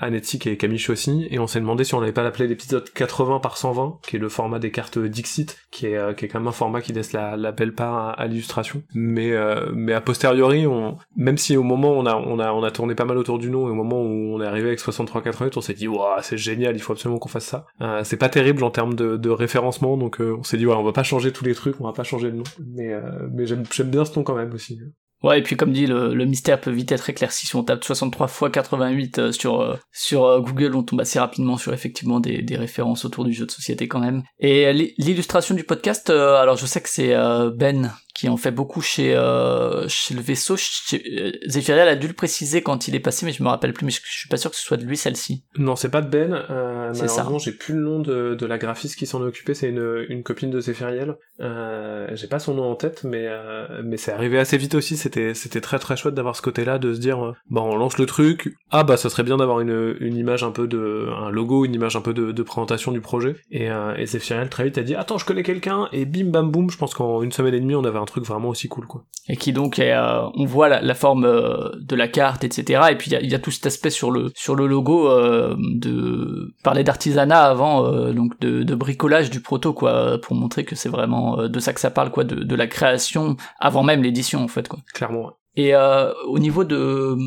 et 0.46 0.58
Camille 0.58 0.80
Chaussy, 0.80 1.28
et 1.30 1.40
on 1.40 1.48
s'est 1.48 1.60
demandé 1.60 1.84
si 1.84 1.96
on 1.96 2.00
n'avait 2.00 2.12
pas 2.12 2.24
l'appeler 2.24 2.48
l'épisode 2.48 2.90
80 2.92 3.40
par 3.40 3.58
120, 3.58 4.00
qui 4.08 4.16
est 4.16 4.20
le 4.20 4.30
format 4.30 4.60
des 4.60 4.72
cartes 4.72 4.98
Dixit, 5.00 5.58
qui 5.72 5.88
est 5.88 5.98
euh, 5.98 6.14
qui 6.14 6.26
est 6.26 6.28
quand 6.28 6.40
même 6.40 6.48
un 6.48 6.54
format 6.54 6.82
qui 6.82 6.94
laisse 6.94 7.14
la, 7.14 7.38
la 7.38 7.52
belle 7.52 7.74
part 7.74 7.96
à, 7.96 8.12
à 8.12 8.26
illustration. 8.28 8.84
Mais 8.94 9.34
mais 9.74 9.94
a 9.94 10.02
posteriori, 10.02 10.68
on, 10.68 10.98
même 11.16 11.38
si 11.38 11.58
au 11.58 11.64
moment 11.64 11.92
où 11.92 11.96
on 11.96 12.06
a 12.06 12.16
on 12.16 12.40
a 12.40 12.52
on 12.52 12.64
a 12.64 12.72
tourné 12.72 12.96
pas 12.96 13.06
mal 13.06 13.18
autour 13.18 13.40
du 13.40 13.50
nom 13.50 13.68
et 13.68 13.72
au 13.72 13.76
moment 13.76 14.02
où 14.02 14.36
on 14.36 14.42
est 14.42 14.48
arrivé 14.48 14.68
avec 14.68 14.80
6388, 14.80 15.58
on 15.58 15.62
s'est 15.62 15.74
dit 15.74 15.88
waouh 15.88 16.22
c'est 16.22 16.38
génial, 16.38 16.76
il 16.76 16.80
faut 16.82 16.94
absolument 16.94 17.20
qu'on 17.20 17.30
fasse 17.30 17.46
ça. 17.46 17.66
C'est 18.04 18.18
pas 18.18 18.30
terrible 18.30 18.59
en 18.64 18.72
termes 18.72 18.96
de, 18.96 19.18
de 19.18 19.30
référencement, 19.30 19.98
donc 19.98 20.22
euh, 20.22 20.38
on 20.40 20.44
s'est 20.44 20.58
dit 20.58 20.66
ouais 20.66 20.76
on 20.76 20.84
va 20.84 20.94
pas 20.94 21.04
changer 21.04 21.32
tous 21.32 21.46
les 21.46 21.56
trucs, 21.56 21.80
on 21.80 21.86
va 21.86 21.94
pas 21.94 22.04
changer 22.04 22.30
le 22.30 22.38
nom. 22.38 22.44
Mais 22.76 22.94
mais 23.32 23.46
j'aime 23.46 23.90
bien 23.90 24.06
ce 24.06 24.16
nom 24.16 24.24
quand 24.24 24.36
même 24.36 24.54
aussi. 24.54 24.80
Ouais, 25.22 25.40
et 25.40 25.44
puis 25.44 25.58
comme 25.58 25.74
dit, 25.74 25.86
le, 25.86 26.26
mystère 26.26 26.62
peut 26.62 26.72
vite 26.72 26.94
être 26.94 27.10
éclairci 27.10 27.46
si 27.46 27.54
on 27.58 27.64
tape 27.64 27.84
63 27.84 28.28
x 28.28 28.52
88 28.54 29.32
sur 29.32 29.78
sur 29.92 30.42
Google, 30.42 30.76
on 30.76 30.84
tombe 30.84 31.02
assez 31.02 31.20
rapidement 31.20 31.58
sur 31.58 31.74
effectivement 31.74 32.22
des, 32.22 32.42
des 32.42 32.56
références 32.56 33.04
autour 33.04 33.26
du 33.26 33.34
jeu 33.34 33.46
de 33.46 33.52
société 33.52 33.88
quand 33.88 34.00
même. 34.00 34.24
Et 34.40 34.72
l'illustration 34.74 35.56
du 35.56 35.66
podcast, 35.66 36.10
alors 36.10 36.56
je 36.56 36.66
sais 36.66 36.82
que 36.82 36.90
c'est 36.90 37.14
Ben 37.56 37.92
qui 38.20 38.28
en 38.28 38.36
fait 38.36 38.52
beaucoup 38.52 38.82
chez 38.82 39.16
euh, 39.16 39.88
chez 39.88 40.14
le 40.14 40.20
vaisseau. 40.20 40.56
Euh, 40.94 41.90
a 41.90 41.96
dû 41.96 42.08
le 42.08 42.14
préciser 42.14 42.62
quand 42.62 42.90
il 42.90 42.96
est 42.96 43.00
passé, 43.00 43.26
mais 43.26 43.32
je 43.32 43.42
me 43.42 43.48
rappelle 43.48 43.72
plus. 43.72 43.86
Mais 43.86 43.92
je, 43.92 44.02
suis 44.04 44.28
pas 44.28 44.36
sûr 44.36 44.52
que 44.52 44.58
ce 44.58 44.64
soit 44.64 44.76
de 44.76 44.84
lui 44.84 44.98
celle-ci. 44.98 45.46
Non, 45.58 45.78
c'est 45.78 45.90
pas 45.90 46.02
de 46.02 46.10
Ben. 46.10 46.34
Euh, 46.50 46.92
malheureusement, 46.94 47.40
j'ai 47.40 47.54
plus 47.54 47.74
le 47.74 47.80
nom 47.80 48.00
de, 48.00 48.36
de 48.36 48.46
la 48.46 48.58
graphiste 48.58 48.98
qui 48.98 49.06
s'en 49.06 49.24
est 49.24 49.28
occupée. 49.28 49.54
C'est 49.54 49.70
une, 49.70 50.06
une 50.10 50.24
copine 50.24 50.52
de 50.52 50.60
Zéphiriel. 50.60 51.16
Euh, 51.40 52.08
j'ai 52.14 52.28
pas 52.28 52.40
son 52.40 52.56
nom 52.56 52.70
en 52.70 52.76
tête, 52.76 53.06
mais 53.06 53.26
euh, 53.26 53.82
mais 53.86 53.96
c'est 53.96 54.12
arrivé 54.12 54.38
assez 54.38 54.58
vite 54.58 54.76
aussi. 54.76 54.98
C'était 54.98 55.34
c'était 55.34 55.62
très 55.62 55.80
très 55.80 55.96
chouette 55.96 56.14
d'avoir 56.14 56.36
ce 56.36 56.42
côté-là, 56.42 56.78
de 56.78 56.94
se 56.94 57.00
dire 57.00 57.36
bon, 57.50 57.62
on 57.62 57.78
lance 57.78 57.98
le 57.98 58.06
truc. 58.06 58.54
Ah 58.72 58.84
bah, 58.84 58.98
ça 58.98 59.10
serait 59.10 59.24
bien 59.24 59.38
d'avoir 59.38 59.62
une 59.62 59.96
une 60.02 60.18
image 60.18 60.44
un 60.44 60.52
peu 60.52 60.68
de 60.68 61.08
un 61.18 61.30
logo, 61.30 61.64
une 61.64 61.74
image 61.74 61.96
un 61.96 62.02
peu 62.02 62.14
de, 62.14 62.34
de 62.34 62.44
présentation 62.44 62.92
du 62.92 63.00
projet. 63.00 63.38
Et, 63.52 63.72
euh, 63.72 63.96
et 63.96 64.06
Zéphiriel 64.06 64.50
très 64.50 64.66
vite 64.66 64.78
a 64.78 64.84
dit 64.84 64.96
attends, 64.96 65.18
je 65.18 65.26
connais 65.26 65.44
quelqu'un. 65.44 65.88
Et 65.94 66.06
bim 66.06 66.26
bam 66.26 66.52
boum. 66.52 66.70
Je 66.70 66.78
pense 66.78 66.94
qu'en 66.94 67.22
une 67.22 67.32
semaine 67.32 67.54
et 67.54 67.60
demie, 67.60 67.76
on 67.76 67.86
avait 67.86 68.00
un 68.00 68.06
truc 68.10 68.26
vraiment 68.26 68.50
aussi 68.50 68.68
cool 68.68 68.88
quoi. 68.88 69.04
Et 69.28 69.38
qui 69.38 69.54
donc 69.54 69.80
est, 69.80 69.94
euh, 69.94 70.28
on 70.36 70.46
voit 70.46 70.70
la, 70.70 70.94
forme 70.96 71.26
euh, 71.26 71.70
de 71.80 71.96
la 71.96 72.08
carte, 72.08 72.44
etc. 72.44 72.82
Et 72.92 72.96
puis 72.96 73.12
il 73.12 73.30
y 73.30 73.36
a, 73.36 73.40
tout 73.40 73.52
cet 73.52 73.66
aspect 73.66 73.90
sur 73.90 74.12
le 74.12 74.32
sur 74.36 74.56
le 74.56 74.68
logo 74.68 75.08
euh, 75.08 75.56
de 75.58 76.54
parler 76.64 76.84
d'artisanat 76.84 77.44
avant, 77.44 77.84
donc 78.12 78.40
de, 78.40 78.64
de, 78.64 78.76
bricolage 78.76 79.30
du 79.30 79.42
proto 79.42 79.74
quoi, 79.74 80.20
pour 80.22 80.36
montrer 80.36 80.66
que 80.66 80.76
c'est 80.76 80.90
vraiment 80.90 81.48
de 81.48 81.60
ça 81.60 81.74
que 81.74 81.80
ça 81.80 81.92
parle 81.92 82.12
quoi, 82.12 82.24
de, 82.24 82.44
de 82.44 82.56
la 82.56 82.68
création 82.68 83.38
avant 83.60 83.84
même 83.84 84.04
l'édition 84.04 84.44
en 84.44 84.48
fait 84.48 84.68
quoi. 84.68 84.80
Clairement. 84.94 85.39
Et 85.56 85.74
euh, 85.74 86.14
au 86.28 86.38
niveau 86.38 86.64
de, 86.64 87.18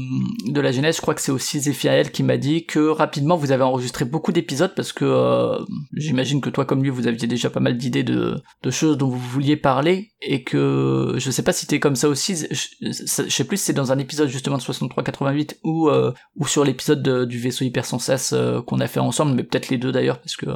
de 0.50 0.60
la 0.60 0.70
genèse, 0.70 0.96
je 0.96 1.02
crois 1.02 1.14
que 1.14 1.20
c'est 1.20 1.32
aussi 1.32 1.60
Zéphiael 1.60 2.12
qui 2.12 2.22
m'a 2.22 2.36
dit 2.36 2.64
que 2.64 2.78
rapidement 2.78 3.36
vous 3.36 3.50
avez 3.50 3.64
enregistré 3.64 4.04
beaucoup 4.04 4.30
d'épisodes 4.30 4.72
parce 4.76 4.92
que 4.92 5.04
euh, 5.04 5.58
j'imagine 5.94 6.40
que 6.40 6.48
toi 6.48 6.64
comme 6.64 6.82
lui 6.82 6.90
vous 6.90 7.08
aviez 7.08 7.26
déjà 7.26 7.50
pas 7.50 7.60
mal 7.60 7.76
d'idées 7.76 8.04
de, 8.04 8.40
de 8.62 8.70
choses 8.70 8.96
dont 8.96 9.08
vous 9.08 9.18
vouliez 9.18 9.56
parler 9.56 10.12
et 10.20 10.44
que 10.44 11.14
je 11.18 11.30
sais 11.30 11.42
pas 11.42 11.52
si 11.52 11.66
t'es 11.66 11.80
comme 11.80 11.96
ça 11.96 12.08
aussi, 12.08 12.46
je, 12.50 12.92
sais 12.92 13.44
plus 13.44 13.56
si 13.56 13.64
c'est 13.64 13.72
dans 13.72 13.90
un 13.90 13.98
épisode 13.98 14.28
justement 14.28 14.56
de 14.56 14.62
63-88 14.62 15.56
ou, 15.64 15.88
euh, 15.88 16.12
ou 16.36 16.46
sur 16.46 16.64
l'épisode 16.64 17.26
du 17.26 17.38
vaisseau 17.38 17.64
hyper 17.64 17.84
sans 17.84 17.98
euh, 18.32 18.62
qu'on 18.62 18.78
a 18.80 18.86
fait 18.86 19.00
ensemble, 19.00 19.34
mais 19.34 19.42
peut-être 19.42 19.68
les 19.68 19.78
deux 19.78 19.90
d'ailleurs 19.90 20.20
parce 20.20 20.36
que 20.36 20.46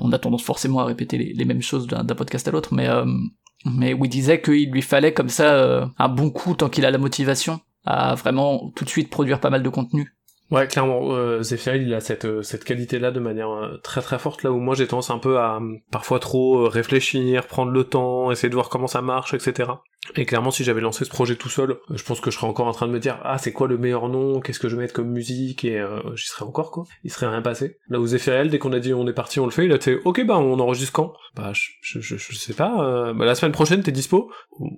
on 0.00 0.12
a 0.12 0.18
tendance 0.18 0.42
forcément 0.42 0.80
à 0.80 0.84
répéter 0.84 1.18
les, 1.18 1.32
les 1.32 1.44
mêmes 1.44 1.62
choses 1.62 1.86
d'un 1.86 2.04
podcast 2.04 2.48
à 2.48 2.50
l'autre, 2.50 2.74
mais 2.74 2.88
mais 3.64 3.94
où 3.94 4.04
il 4.04 4.08
disait 4.08 4.40
qu'il 4.40 4.70
lui 4.70 4.82
fallait 4.82 5.12
comme 5.12 5.28
ça 5.28 5.54
euh, 5.54 5.86
un 5.98 6.08
bon 6.08 6.30
coup 6.30 6.54
tant 6.54 6.68
qu'il 6.68 6.84
a 6.84 6.90
la 6.90 6.98
motivation 6.98 7.60
à 7.84 8.14
vraiment 8.14 8.70
tout 8.76 8.84
de 8.84 8.90
suite 8.90 9.10
produire 9.10 9.40
pas 9.40 9.50
mal 9.50 9.62
de 9.62 9.68
contenu. 9.68 10.14
Ouais, 10.52 10.68
clairement, 10.68 11.14
euh, 11.14 11.40
il 11.40 11.94
a 11.94 12.00
cette, 12.00 12.26
euh, 12.26 12.42
cette 12.42 12.64
qualité-là 12.64 13.10
de 13.10 13.20
manière 13.20 13.48
euh, 13.48 13.78
très 13.82 14.02
très 14.02 14.18
forte, 14.18 14.42
là 14.42 14.52
où 14.52 14.58
moi 14.58 14.74
j'ai 14.74 14.86
tendance 14.86 15.08
un 15.08 15.16
peu 15.16 15.38
à 15.38 15.58
parfois 15.90 16.20
trop 16.20 16.68
réfléchir, 16.68 17.46
prendre 17.46 17.72
le 17.72 17.84
temps, 17.84 18.30
essayer 18.30 18.50
de 18.50 18.54
voir 18.54 18.68
comment 18.68 18.86
ça 18.86 19.00
marche, 19.00 19.32
etc. 19.32 19.70
Et 20.16 20.26
clairement, 20.26 20.50
si 20.50 20.64
j'avais 20.64 20.80
lancé 20.80 21.04
ce 21.04 21.10
projet 21.10 21.36
tout 21.36 21.48
seul, 21.48 21.70
euh, 21.70 21.76
je 21.94 22.02
pense 22.02 22.20
que 22.20 22.30
je 22.30 22.36
serais 22.36 22.48
encore 22.48 22.66
en 22.66 22.72
train 22.72 22.88
de 22.88 22.92
me 22.92 22.98
dire 22.98 23.20
ah 23.22 23.38
c'est 23.38 23.52
quoi 23.52 23.68
le 23.68 23.78
meilleur 23.78 24.08
nom, 24.08 24.40
qu'est-ce 24.40 24.58
que 24.58 24.68
je 24.68 24.74
vais 24.74 24.82
mettre 24.82 24.94
comme 24.94 25.08
musique? 25.08 25.64
Et 25.64 25.78
euh, 25.78 26.00
j'y 26.16 26.26
serais 26.26 26.44
encore 26.44 26.72
quoi. 26.72 26.84
Il 27.04 27.12
serait 27.12 27.28
rien 27.28 27.40
passé. 27.40 27.78
Là 27.88 28.00
où 28.00 28.06
Zephyriel, 28.06 28.50
dès 28.50 28.58
qu'on 28.58 28.72
a 28.72 28.80
dit 28.80 28.92
on 28.92 29.06
est 29.06 29.12
parti, 29.12 29.38
on 29.38 29.44
le 29.44 29.52
fait, 29.52 29.64
il 29.64 29.72
a 29.72 29.78
fait 29.78 30.00
ok 30.04 30.26
bah 30.26 30.38
on 30.38 30.58
enregistre 30.58 30.92
quand? 30.92 31.12
Bah 31.36 31.52
je, 31.54 32.00
je, 32.00 32.16
je, 32.16 32.36
sais 32.36 32.52
pas. 32.52 32.84
Euh, 32.84 33.14
bah, 33.14 33.24
la 33.24 33.36
semaine 33.36 33.52
prochaine 33.52 33.82
t'es 33.82 33.92
dispo? 33.92 34.30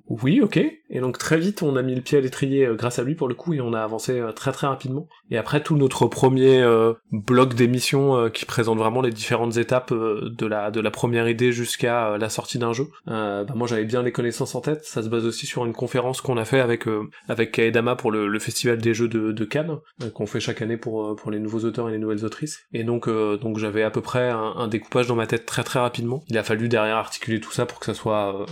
Oui 0.08 0.42
ok. 0.42 0.58
Et 0.90 1.00
donc 1.00 1.16
très 1.16 1.38
vite 1.38 1.62
on 1.62 1.74
a 1.76 1.82
mis 1.82 1.94
le 1.94 2.02
pied 2.02 2.18
à 2.18 2.20
l'étrier 2.20 2.66
euh, 2.66 2.74
grâce 2.74 2.98
à 2.98 3.02
lui 3.02 3.14
pour 3.14 3.28
le 3.28 3.34
coup 3.34 3.54
et 3.54 3.60
on 3.62 3.72
a 3.72 3.80
avancé 3.80 4.22
très 4.36 4.52
très 4.52 4.66
rapidement. 4.66 5.08
Et 5.30 5.38
après 5.38 5.62
tout 5.64 5.76
notre 5.76 6.06
premier 6.06 6.64
bloc 7.10 7.54
d'émission 7.54 8.30
qui 8.30 8.44
présente 8.44 8.78
vraiment 8.78 9.00
les 9.00 9.10
différentes 9.10 9.56
étapes 9.56 9.92
de 9.92 10.46
la 10.46 10.70
de 10.70 10.80
la 10.80 10.90
première 10.90 11.28
idée 11.28 11.52
jusqu'à 11.52 12.16
la 12.18 12.28
sortie 12.28 12.58
d'un 12.58 12.72
jeu. 12.72 12.88
bah 13.06 13.44
moi 13.54 13.66
j'avais 13.66 13.84
bien 13.84 14.02
les 14.02 14.12
connaissances 14.12 14.54
en 14.54 14.60
tête. 14.60 14.84
Ça 14.84 15.02
se 15.02 15.08
aussi 15.22 15.46
sur 15.46 15.64
une 15.64 15.72
conférence 15.72 16.20
qu'on 16.20 16.36
a 16.36 16.44
fait 16.44 16.60
avec 16.60 16.86
euh, 16.86 17.08
avec 17.28 17.52
Kaedama 17.52 17.96
pour 17.96 18.10
le, 18.10 18.38
festival 18.38 18.78
des 18.78 18.94
jeux 18.94 19.08
de, 19.08 19.44
Cannes 19.44 19.78
euh, 20.02 20.10
qu'on 20.10 20.26
fait 20.26 20.40
chaque 20.40 20.62
année 20.62 20.76
pour 20.76 21.04
euh, 21.04 21.14
pour 21.14 21.30
les 21.30 21.38
nouveaux 21.38 21.64
auteurs 21.64 21.88
et 21.88 21.92
les 21.92 21.98
nouvelles 21.98 22.24
autrices. 22.24 22.64
Et 22.72 22.84
donc 22.84 23.08
donc 23.08 23.58
j'avais 23.58 23.82
à 23.82 23.90
peu 23.90 24.00
près 24.00 24.30
un, 24.30 24.68
découpage 24.68 25.06
dans 25.06 25.14
ma 25.14 25.26
tête 25.26 25.46
très 25.46 25.62
très 25.62 25.80
rapidement. 25.80 26.24
Il 26.28 26.38
a 26.38 26.42
fallu 26.42 26.68
derrière 26.68 26.96
articuler 26.96 27.40
tout 27.40 27.52
ça 27.52 27.66
pour 27.66 27.78
que 27.78 27.86
ça 27.86 27.94
soit 27.94 28.46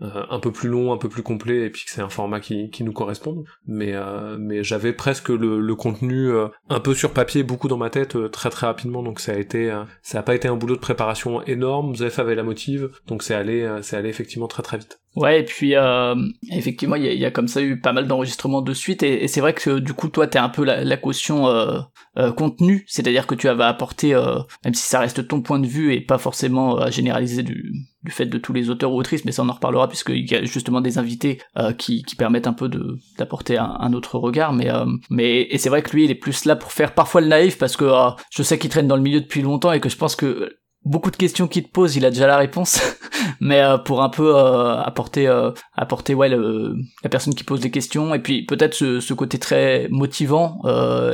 un 0.00 0.40
peu 0.40 0.50
plus 0.50 0.68
long, 0.68 0.92
un 0.92 0.96
peu 0.96 1.08
plus 1.08 1.22
complet, 1.22 1.66
et 1.66 1.70
puis 1.70 1.84
que 1.84 1.90
c'est 1.90 2.00
un 2.00 2.08
format 2.08 2.40
qui, 2.40 2.70
qui 2.70 2.84
nous 2.84 2.92
corresponde. 2.92 3.44
Mais, 3.66 3.94
mais 4.38 4.64
j'avais 4.64 4.92
presque 4.92 5.28
le, 5.28 5.60
le 5.60 5.74
contenu 5.74 6.32
un 6.68 6.80
peu 6.80 6.94
sur 6.94 7.12
papier, 7.12 7.42
beaucoup 7.42 7.68
dans 7.68 7.76
ma 7.76 7.90
tête, 7.90 8.30
très 8.30 8.50
très 8.50 8.66
rapidement, 8.66 9.02
donc 9.02 9.20
ça 9.20 9.32
a 9.32 9.36
été, 9.36 9.72
ça 10.02 10.20
a 10.20 10.22
pas 10.22 10.34
été 10.34 10.48
un 10.48 10.56
boulot 10.56 10.74
de 10.74 10.80
préparation 10.80 11.42
énorme, 11.42 11.94
Zef 11.94 12.18
avait 12.18 12.34
la 12.34 12.42
motive, 12.42 12.90
donc 13.06 13.22
c'est 13.22 13.34
allé, 13.34 13.78
c'est 13.82 13.96
allé 13.96 14.08
effectivement 14.08 14.48
très 14.48 14.62
très 14.62 14.78
vite. 14.78 15.01
Ouais, 15.14 15.40
et 15.40 15.44
puis 15.44 15.74
euh, 15.76 16.14
effectivement, 16.50 16.96
il 16.96 17.04
y, 17.04 17.18
y, 17.18 17.24
a 17.26 17.30
comme 17.30 17.46
ça 17.46 17.60
eu 17.60 17.78
pas 17.78 17.92
mal 17.92 18.06
d'enregistrements 18.06 18.62
de 18.62 18.72
suite, 18.72 19.02
et, 19.02 19.22
et 19.22 19.28
c'est 19.28 19.42
vrai 19.42 19.52
que 19.52 19.78
du 19.78 19.92
coup, 19.92 20.08
toi, 20.08 20.26
t'es 20.26 20.38
un 20.38 20.48
peu 20.48 20.64
la, 20.64 20.84
la 20.84 20.96
caution 20.96 21.48
euh, 21.48 21.80
euh, 22.16 22.32
contenu, 22.32 22.86
c'est-à-dire 22.88 23.26
que 23.26 23.34
tu 23.34 23.46
vas 23.46 23.68
apporter, 23.68 24.14
euh, 24.14 24.38
même 24.64 24.72
si 24.72 24.88
ça 24.88 25.00
reste 25.00 25.28
ton 25.28 25.42
point 25.42 25.58
de 25.58 25.66
vue 25.66 25.92
et 25.92 26.00
pas 26.00 26.16
forcément 26.16 26.78
à 26.78 26.90
généraliser 26.90 27.42
du, 27.42 27.74
du 28.02 28.10
fait 28.10 28.24
de 28.24 28.38
tous 28.38 28.54
les 28.54 28.70
auteurs 28.70 28.90
ou 28.90 28.98
autrices, 28.98 29.26
mais 29.26 29.32
ça 29.32 29.42
on 29.42 29.50
en 29.50 29.52
reparlera 29.52 29.86
puisqu'il 29.86 30.30
y 30.30 30.34
a 30.34 30.44
justement 30.44 30.80
des 30.80 30.96
invités 30.96 31.40
qui, 31.76 32.02
qui 32.04 32.16
permettent 32.16 32.46
un 32.46 32.54
peu 32.54 32.70
d'apporter 33.18 33.58
un, 33.58 33.76
un, 33.80 33.92
autre 33.92 34.18
regard, 34.18 34.52
mais 34.54 34.70
mais 35.10 35.42
et 35.42 35.58
c'est 35.58 35.68
vrai 35.68 35.82
que 35.82 35.90
lui, 35.90 36.04
il 36.04 36.10
est 36.10 36.16
plus 36.16 36.46
là 36.46 36.56
pour 36.56 36.72
faire 36.72 36.94
parfois 36.94 37.20
le 37.20 37.26
naïf 37.26 37.58
parce 37.58 37.76
que 37.76 37.90
je 38.30 38.42
sais 38.42 38.58
qu'il 38.58 38.70
traîne 38.70 38.88
dans 38.88 38.96
le 38.96 39.02
milieu 39.02 39.20
depuis 39.20 39.42
longtemps 39.42 39.72
et 39.72 39.80
que 39.80 39.88
je 39.88 39.96
pense 39.96 40.16
que 40.16 40.56
beaucoup 40.84 41.10
de 41.10 41.16
questions 41.16 41.48
qu'il 41.48 41.64
te 41.64 41.70
pose, 41.70 41.96
il 41.96 42.04
a 42.04 42.10
déjà 42.10 42.26
la 42.26 42.36
réponse, 42.36 42.80
mais 43.40 43.62
euh, 43.62 43.78
pour 43.78 44.02
un 44.02 44.08
peu 44.08 44.36
euh, 44.36 44.76
apporter 44.80 45.28
euh, 45.28 45.50
apporter 45.74 46.14
ouais 46.14 46.28
la 46.28 47.10
personne 47.10 47.34
qui 47.34 47.44
pose 47.44 47.60
des 47.60 47.70
questions 47.70 48.14
et 48.14 48.18
puis 48.18 48.44
peut-être 48.44 48.74
ce, 48.74 49.14
côté 49.14 49.38
très 49.38 49.88
motivant 49.90 50.60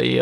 et 0.00 0.20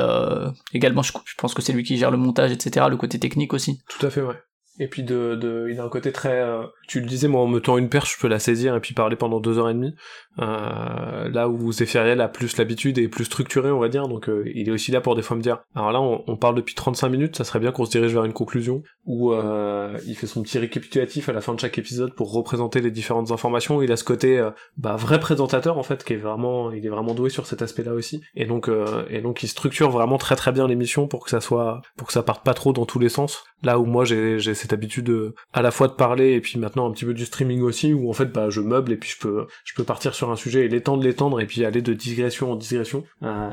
également 0.72 1.02
je, 1.02 1.12
je, 1.24 1.34
pense 1.36 1.54
que 1.54 1.62
c'est 1.62 1.72
lui 1.72 1.84
qui 1.84 1.98
gère 1.98 2.10
le 2.10 2.16
montage 2.16 2.50
etc 2.50 2.86
le 2.88 2.96
côté 2.96 3.18
technique 3.18 3.52
aussi. 3.52 3.80
Tout 3.88 4.06
à 4.06 4.10
fait 4.10 4.22
ouais. 4.22 4.34
Et 4.78 4.88
puis 4.88 5.02
de, 5.02 5.34
de 5.34 5.68
il 5.70 5.80
a 5.80 5.84
un 5.84 5.88
côté 5.88 6.12
très 6.12 6.44
tu 6.86 7.00
le 7.00 7.06
disais 7.06 7.28
moi 7.28 7.40
en 7.40 7.46
me 7.46 7.60
tend 7.60 7.78
une 7.78 7.88
perche 7.88 8.14
je 8.14 8.20
peux 8.20 8.28
la 8.28 8.38
saisir 8.38 8.74
et 8.76 8.80
puis 8.80 8.94
parler 8.94 9.16
pendant 9.16 9.40
deux 9.40 9.58
heures 9.58 9.70
et 9.70 9.74
demie. 9.74 9.94
Euh, 10.38 11.28
là 11.30 11.48
où 11.48 11.72
Zéphiriel 11.72 12.20
a 12.20 12.28
plus 12.28 12.58
l'habitude 12.58 12.98
et 12.98 13.08
plus 13.08 13.24
structuré 13.24 13.70
on 13.70 13.78
va 13.78 13.88
dire. 13.88 14.08
Donc 14.08 14.28
euh, 14.28 14.44
il 14.54 14.68
est 14.68 14.72
aussi 14.72 14.92
là 14.92 15.00
pour 15.00 15.14
des 15.14 15.22
fois 15.22 15.36
me 15.36 15.42
dire 15.42 15.58
alors 15.74 15.92
là 15.92 16.00
on, 16.00 16.36
parle 16.36 16.54
depuis 16.54 16.74
35 16.74 17.08
minutes 17.08 17.36
ça 17.36 17.44
serait 17.44 17.58
bien 17.58 17.72
qu'on 17.72 17.86
se 17.86 17.90
dirige 17.90 18.12
vers 18.12 18.24
une 18.24 18.32
conclusion 18.32 18.82
où 19.06 19.32
euh, 19.32 19.98
il 20.06 20.16
fait 20.16 20.26
son 20.26 20.42
petit 20.42 20.58
récapitulatif 20.58 21.28
à 21.28 21.32
la 21.32 21.40
fin 21.40 21.54
de 21.54 21.60
chaque 21.60 21.78
épisode 21.78 22.14
pour 22.14 22.32
représenter 22.32 22.80
les 22.80 22.90
différentes 22.90 23.30
informations. 23.30 23.80
Il 23.80 23.92
a 23.92 23.96
ce 23.96 24.04
côté 24.04 24.38
euh, 24.38 24.50
bah, 24.76 24.96
vrai 24.96 25.20
présentateur 25.20 25.78
en 25.78 25.82
fait 25.82 26.04
qui 26.04 26.14
est 26.14 26.16
vraiment 26.16 26.72
il 26.72 26.84
est 26.84 26.88
vraiment 26.90 27.14
doué 27.14 27.30
sur 27.30 27.46
cet 27.46 27.62
aspect 27.62 27.84
là 27.84 27.94
aussi. 27.94 28.20
Et 28.34 28.46
donc 28.46 28.68
euh, 28.68 29.04
et 29.08 29.20
donc 29.20 29.42
il 29.42 29.48
structure 29.48 29.90
vraiment 29.90 30.18
très 30.18 30.36
très 30.36 30.52
bien 30.52 30.66
l'émission 30.66 31.06
pour 31.06 31.24
que 31.24 31.30
ça 31.30 31.40
soit 31.40 31.82
pour 31.96 32.08
que 32.08 32.12
ça 32.12 32.22
parte 32.22 32.44
pas 32.44 32.54
trop 32.54 32.72
dans 32.72 32.84
tous 32.84 32.98
les 32.98 33.08
sens. 33.08 33.44
Là 33.62 33.78
où 33.78 33.86
moi 33.86 34.04
j'ai 34.04 34.38
habitude 34.72 35.32
à 35.52 35.62
la 35.62 35.70
fois 35.70 35.88
de 35.88 35.92
parler 35.92 36.32
et 36.32 36.40
puis 36.40 36.58
maintenant 36.58 36.88
un 36.88 36.92
petit 36.92 37.04
peu 37.04 37.14
du 37.14 37.24
streaming 37.24 37.62
aussi 37.62 37.92
où 37.92 38.08
en 38.08 38.12
fait 38.12 38.26
bah 38.26 38.50
je 38.50 38.60
meuble 38.60 38.92
et 38.92 38.96
puis 38.96 39.10
je 39.10 39.74
peux 39.74 39.84
partir 39.84 40.14
sur 40.14 40.30
un 40.30 40.36
sujet 40.36 40.64
et 40.64 40.68
l'étendre, 40.68 41.02
l'étendre, 41.02 41.40
et 41.40 41.46
puis 41.46 41.64
aller 41.64 41.82
de 41.82 41.92
digression 41.94 42.52
en 42.52 42.56
digression, 42.56 43.04
euh, 43.22 43.50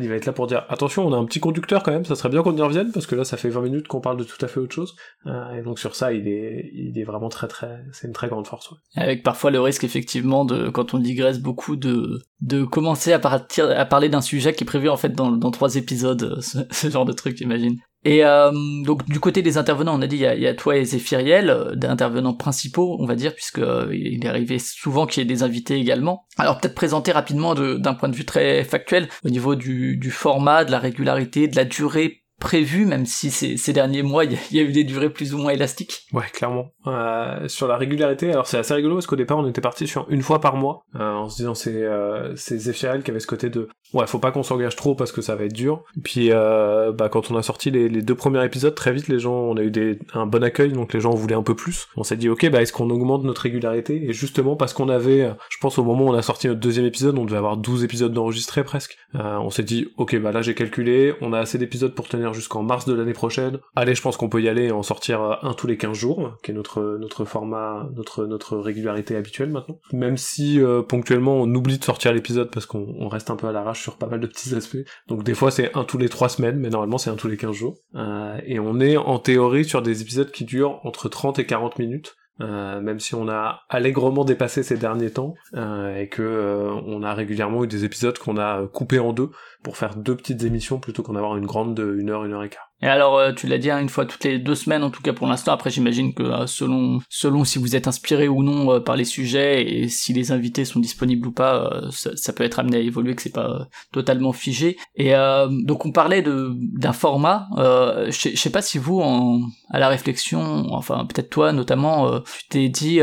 il 0.00 0.08
va 0.08 0.14
être 0.14 0.26
là 0.26 0.32
pour 0.32 0.46
dire 0.46 0.64
attention, 0.68 1.06
on 1.06 1.12
a 1.12 1.16
un 1.16 1.24
petit 1.24 1.40
conducteur 1.40 1.82
quand 1.82 1.92
même, 1.92 2.04
ça 2.04 2.14
serait 2.14 2.28
bien 2.28 2.42
qu'on 2.42 2.56
y 2.56 2.62
revienne, 2.62 2.92
parce 2.92 3.06
que 3.06 3.14
là, 3.14 3.24
ça 3.24 3.36
fait 3.36 3.48
20 3.48 3.62
minutes 3.62 3.88
qu'on 3.88 4.00
parle 4.00 4.18
de 4.18 4.24
tout 4.24 4.42
à 4.44 4.48
fait 4.48 4.60
autre 4.60 4.74
chose. 4.74 4.94
Euh, 5.26 5.58
et 5.58 5.62
donc 5.62 5.78
sur 5.78 5.94
ça, 5.94 6.12
il 6.12 6.28
est, 6.28 6.70
il 6.74 6.98
est 6.98 7.04
vraiment 7.04 7.28
très 7.28 7.48
très, 7.48 7.80
c'est 7.92 8.06
une 8.06 8.12
très 8.12 8.28
grande 8.28 8.46
force. 8.46 8.70
Avec 8.96 9.22
parfois 9.22 9.50
le 9.50 9.60
risque 9.60 9.84
effectivement 9.84 10.44
de, 10.44 10.68
quand 10.68 10.94
on 10.94 10.98
digresse 10.98 11.40
beaucoup, 11.40 11.76
de 11.76 12.20
de 12.40 12.64
commencer 12.64 13.12
à 13.12 13.18
partir 13.18 13.70
à 13.70 13.84
parler 13.84 14.08
d'un 14.08 14.22
sujet 14.22 14.54
qui 14.54 14.64
est 14.64 14.66
prévu 14.66 14.88
en 14.88 14.96
fait 14.96 15.10
dans, 15.10 15.30
dans 15.30 15.50
trois 15.50 15.76
épisodes, 15.76 16.40
ce 16.70 16.90
genre 16.90 17.04
de 17.04 17.12
truc, 17.12 17.36
j'imagine. 17.36 17.76
Et 18.04 18.24
euh, 18.24 18.50
donc 18.84 19.04
du 19.06 19.20
côté 19.20 19.42
des 19.42 19.58
intervenants, 19.58 19.98
on 19.98 20.02
a 20.02 20.06
dit 20.06 20.16
il 20.16 20.22
y 20.22 20.26
a, 20.26 20.34
y 20.34 20.46
a 20.46 20.54
toi 20.54 20.76
et 20.76 20.84
Zéphiriel, 20.84 21.50
euh, 21.50 21.74
d'intervenants 21.74 22.34
principaux, 22.34 22.96
on 22.98 23.06
va 23.06 23.14
dire, 23.14 23.34
puisque 23.34 23.58
euh, 23.58 23.88
il 23.92 24.24
est 24.24 24.28
arrivé 24.28 24.58
souvent 24.58 25.06
qu'il 25.06 25.22
y 25.22 25.22
ait 25.22 25.28
des 25.28 25.42
invités 25.42 25.74
également. 25.74 26.26
Alors 26.38 26.58
peut-être 26.58 26.74
présenter 26.74 27.12
rapidement 27.12 27.54
d'un 27.54 27.94
point 27.94 28.08
de 28.08 28.16
vue 28.16 28.24
très 28.24 28.64
factuel 28.64 29.08
au 29.24 29.28
niveau 29.28 29.54
du 29.54 30.10
format, 30.10 30.64
de 30.64 30.70
la 30.70 30.78
régularité, 30.78 31.46
de 31.46 31.56
la 31.56 31.64
durée 31.64 32.19
prévu, 32.40 32.86
même 32.86 33.06
si 33.06 33.30
ces, 33.30 33.56
ces 33.56 33.72
derniers 33.72 34.02
mois, 34.02 34.24
il 34.24 34.36
y, 34.50 34.58
a 34.58 34.62
eu 34.62 34.72
des 34.72 34.82
durées 34.82 35.10
plus 35.10 35.34
ou 35.34 35.38
moins 35.38 35.52
élastiques. 35.52 36.06
Ouais, 36.12 36.24
clairement. 36.32 36.70
Euh, 36.86 37.46
sur 37.46 37.68
la 37.68 37.76
régularité, 37.76 38.32
alors 38.32 38.46
c'est 38.46 38.58
assez 38.58 38.74
rigolo 38.74 38.96
parce 38.96 39.06
qu'au 39.06 39.16
départ, 39.16 39.38
on 39.38 39.46
était 39.46 39.60
parti 39.60 39.86
sur 39.86 40.06
une 40.08 40.22
fois 40.22 40.40
par 40.40 40.56
mois, 40.56 40.84
euh, 40.98 41.12
en 41.12 41.28
se 41.28 41.36
disant 41.36 41.54
c'est 41.54 41.84
euh, 41.84 42.34
Zephyriel 42.34 43.02
qui 43.02 43.10
avait 43.10 43.20
ce 43.20 43.26
côté 43.26 43.50
de 43.50 43.68
ouais, 43.92 44.06
faut 44.06 44.18
pas 44.18 44.32
qu'on 44.32 44.42
s'engage 44.42 44.76
trop 44.76 44.94
parce 44.94 45.12
que 45.12 45.20
ça 45.20 45.36
va 45.36 45.44
être 45.44 45.52
dur. 45.52 45.84
Puis 46.02 46.30
euh, 46.32 46.92
bah 46.92 47.08
quand 47.08 47.30
on 47.30 47.36
a 47.36 47.42
sorti 47.42 47.70
les, 47.70 47.88
les, 47.88 48.02
deux 48.02 48.14
premiers 48.14 48.44
épisodes, 48.44 48.74
très 48.74 48.92
vite 48.92 49.08
les 49.08 49.18
gens, 49.18 49.34
on 49.34 49.56
a 49.56 49.62
eu 49.62 49.70
des, 49.70 49.98
un 50.14 50.26
bon 50.26 50.42
accueil, 50.42 50.72
donc 50.72 50.92
les 50.92 51.00
gens 51.00 51.10
voulaient 51.10 51.34
un 51.34 51.42
peu 51.42 51.54
plus. 51.54 51.88
On 51.96 52.02
s'est 52.02 52.16
dit 52.16 52.28
ok, 52.28 52.48
bah 52.50 52.62
est-ce 52.62 52.72
qu'on 52.72 52.90
augmente 52.90 53.24
notre 53.24 53.42
régularité? 53.42 54.08
Et 54.08 54.12
justement 54.12 54.56
parce 54.56 54.72
qu'on 54.72 54.88
avait, 54.88 55.30
je 55.50 55.58
pense 55.60 55.78
au 55.78 55.84
moment 55.84 56.06
où 56.06 56.08
on 56.08 56.14
a 56.14 56.22
sorti 56.22 56.48
notre 56.48 56.60
deuxième 56.60 56.86
épisode, 56.86 57.18
on 57.18 57.24
devait 57.24 57.38
avoir 57.38 57.56
12 57.56 57.84
épisodes 57.84 58.12
d'enregistrés 58.12 58.64
presque. 58.64 58.96
Euh, 59.14 59.38
on 59.38 59.50
s'est 59.50 59.62
dit 59.62 59.88
ok, 59.96 60.18
bah 60.20 60.32
là 60.32 60.42
j'ai 60.42 60.54
calculé, 60.54 61.14
on 61.20 61.32
a 61.32 61.38
assez 61.38 61.58
d'épisodes 61.58 61.94
pour 61.94 62.08
tenir 62.08 62.29
jusqu'en 62.32 62.62
mars 62.62 62.84
de 62.86 62.94
l'année 62.94 63.12
prochaine. 63.12 63.58
Allez, 63.76 63.94
je 63.94 64.02
pense 64.02 64.16
qu'on 64.16 64.28
peut 64.28 64.42
y 64.42 64.48
aller 64.48 64.66
et 64.66 64.72
en 64.72 64.82
sortir 64.82 65.38
un 65.42 65.54
tous 65.54 65.66
les 65.66 65.76
15 65.76 65.96
jours, 65.96 66.36
qui 66.42 66.50
est 66.50 66.54
notre 66.54 66.98
notre 66.98 67.24
format, 67.24 67.88
notre 68.18 68.56
régularité 68.56 69.16
habituelle 69.16 69.50
maintenant. 69.50 69.78
Même 69.92 70.16
si 70.16 70.60
euh, 70.60 70.82
ponctuellement 70.82 71.36
on 71.36 71.54
oublie 71.54 71.78
de 71.78 71.84
sortir 71.84 72.12
l'épisode 72.12 72.50
parce 72.50 72.66
qu'on 72.66 72.94
on 72.98 73.08
reste 73.08 73.30
un 73.30 73.36
peu 73.36 73.46
à 73.46 73.52
l'arrache 73.52 73.82
sur 73.82 73.96
pas 73.96 74.06
mal 74.06 74.20
de 74.20 74.26
petits 74.26 74.54
aspects. 74.54 74.84
Donc 75.08 75.22
des 75.22 75.34
fois 75.34 75.50
c'est 75.50 75.76
un 75.76 75.84
tous 75.84 75.98
les 75.98 76.08
trois 76.08 76.28
semaines, 76.28 76.58
mais 76.58 76.70
normalement 76.70 76.98
c'est 76.98 77.10
un 77.10 77.16
tous 77.16 77.28
les 77.28 77.36
15 77.36 77.52
jours. 77.54 77.76
Euh, 77.94 78.38
et 78.46 78.58
on 78.58 78.80
est 78.80 78.96
en 78.96 79.18
théorie 79.18 79.64
sur 79.64 79.82
des 79.82 80.02
épisodes 80.02 80.30
qui 80.30 80.44
durent 80.44 80.80
entre 80.84 81.08
30 81.08 81.38
et 81.38 81.46
40 81.46 81.78
minutes. 81.78 82.16
Euh, 82.40 82.80
même 82.80 83.00
si 83.00 83.14
on 83.14 83.28
a 83.28 83.62
allègrement 83.68 84.24
dépassé 84.24 84.62
ces 84.62 84.76
derniers 84.76 85.10
temps 85.10 85.34
euh, 85.54 85.96
et 85.96 86.08
que 86.08 86.22
euh, 86.22 86.72
on 86.86 87.02
a 87.02 87.12
régulièrement 87.12 87.64
eu 87.64 87.66
des 87.66 87.84
épisodes 87.84 88.18
qu'on 88.18 88.38
a 88.38 88.66
coupés 88.66 88.98
en 88.98 89.12
deux 89.12 89.30
pour 89.62 89.76
faire 89.76 89.96
deux 89.96 90.16
petites 90.16 90.42
émissions 90.42 90.78
plutôt 90.78 91.02
qu'en 91.02 91.16
avoir 91.16 91.36
une 91.36 91.46
grande 91.46 91.74
de 91.74 91.96
une 91.98 92.08
heure, 92.10 92.24
une 92.24 92.32
heure 92.32 92.44
et 92.44 92.48
quart. 92.48 92.69
Et 92.82 92.86
alors, 92.86 93.18
euh, 93.18 93.32
tu 93.32 93.46
l'as 93.46 93.58
dit 93.58 93.70
hein, 93.70 93.78
une 93.78 93.88
fois 93.88 94.06
toutes 94.06 94.24
les 94.24 94.38
deux 94.38 94.54
semaines, 94.54 94.82
en 94.82 94.90
tout 94.90 95.02
cas 95.02 95.12
pour 95.12 95.26
l'instant. 95.26 95.52
Après, 95.52 95.70
j'imagine 95.70 96.14
que 96.14 96.22
euh, 96.22 96.46
selon 96.46 97.00
selon 97.08 97.44
si 97.44 97.58
vous 97.58 97.76
êtes 97.76 97.88
inspiré 97.88 98.28
ou 98.28 98.42
non 98.42 98.72
euh, 98.72 98.80
par 98.80 98.96
les 98.96 99.04
sujets 99.04 99.68
et 99.70 99.88
si 99.88 100.12
les 100.12 100.32
invités 100.32 100.64
sont 100.64 100.80
disponibles 100.80 101.28
ou 101.28 101.32
pas, 101.32 101.88
ça, 101.90 102.16
ça, 102.16 102.32
peut 102.32 102.44
être 102.44 102.58
amené 102.58 102.78
à 102.78 102.80
évoluer, 102.80 103.14
que 103.14 103.22
c'est 103.22 103.30
pas 103.30 103.68
totalement 103.92 104.32
figé. 104.32 104.76
Et 104.96 105.12
donc, 105.50 105.84
on 105.84 105.92
parlait 105.92 106.22
de 106.22 106.52
d'un 106.56 106.92
format. 106.92 107.48
je 107.56 108.36
sais 108.36 108.50
pas 108.50 108.62
si 108.62 108.78
vous, 108.78 109.00
en, 109.00 109.42
à 109.70 109.78
la 109.78 109.88
réflexion, 109.88 110.72
enfin 110.72 111.06
peut-être 111.06 111.30
toi 111.30 111.52
notamment, 111.52 112.20
tu 112.20 112.48
t'es 112.48 112.68
dit 112.68 113.00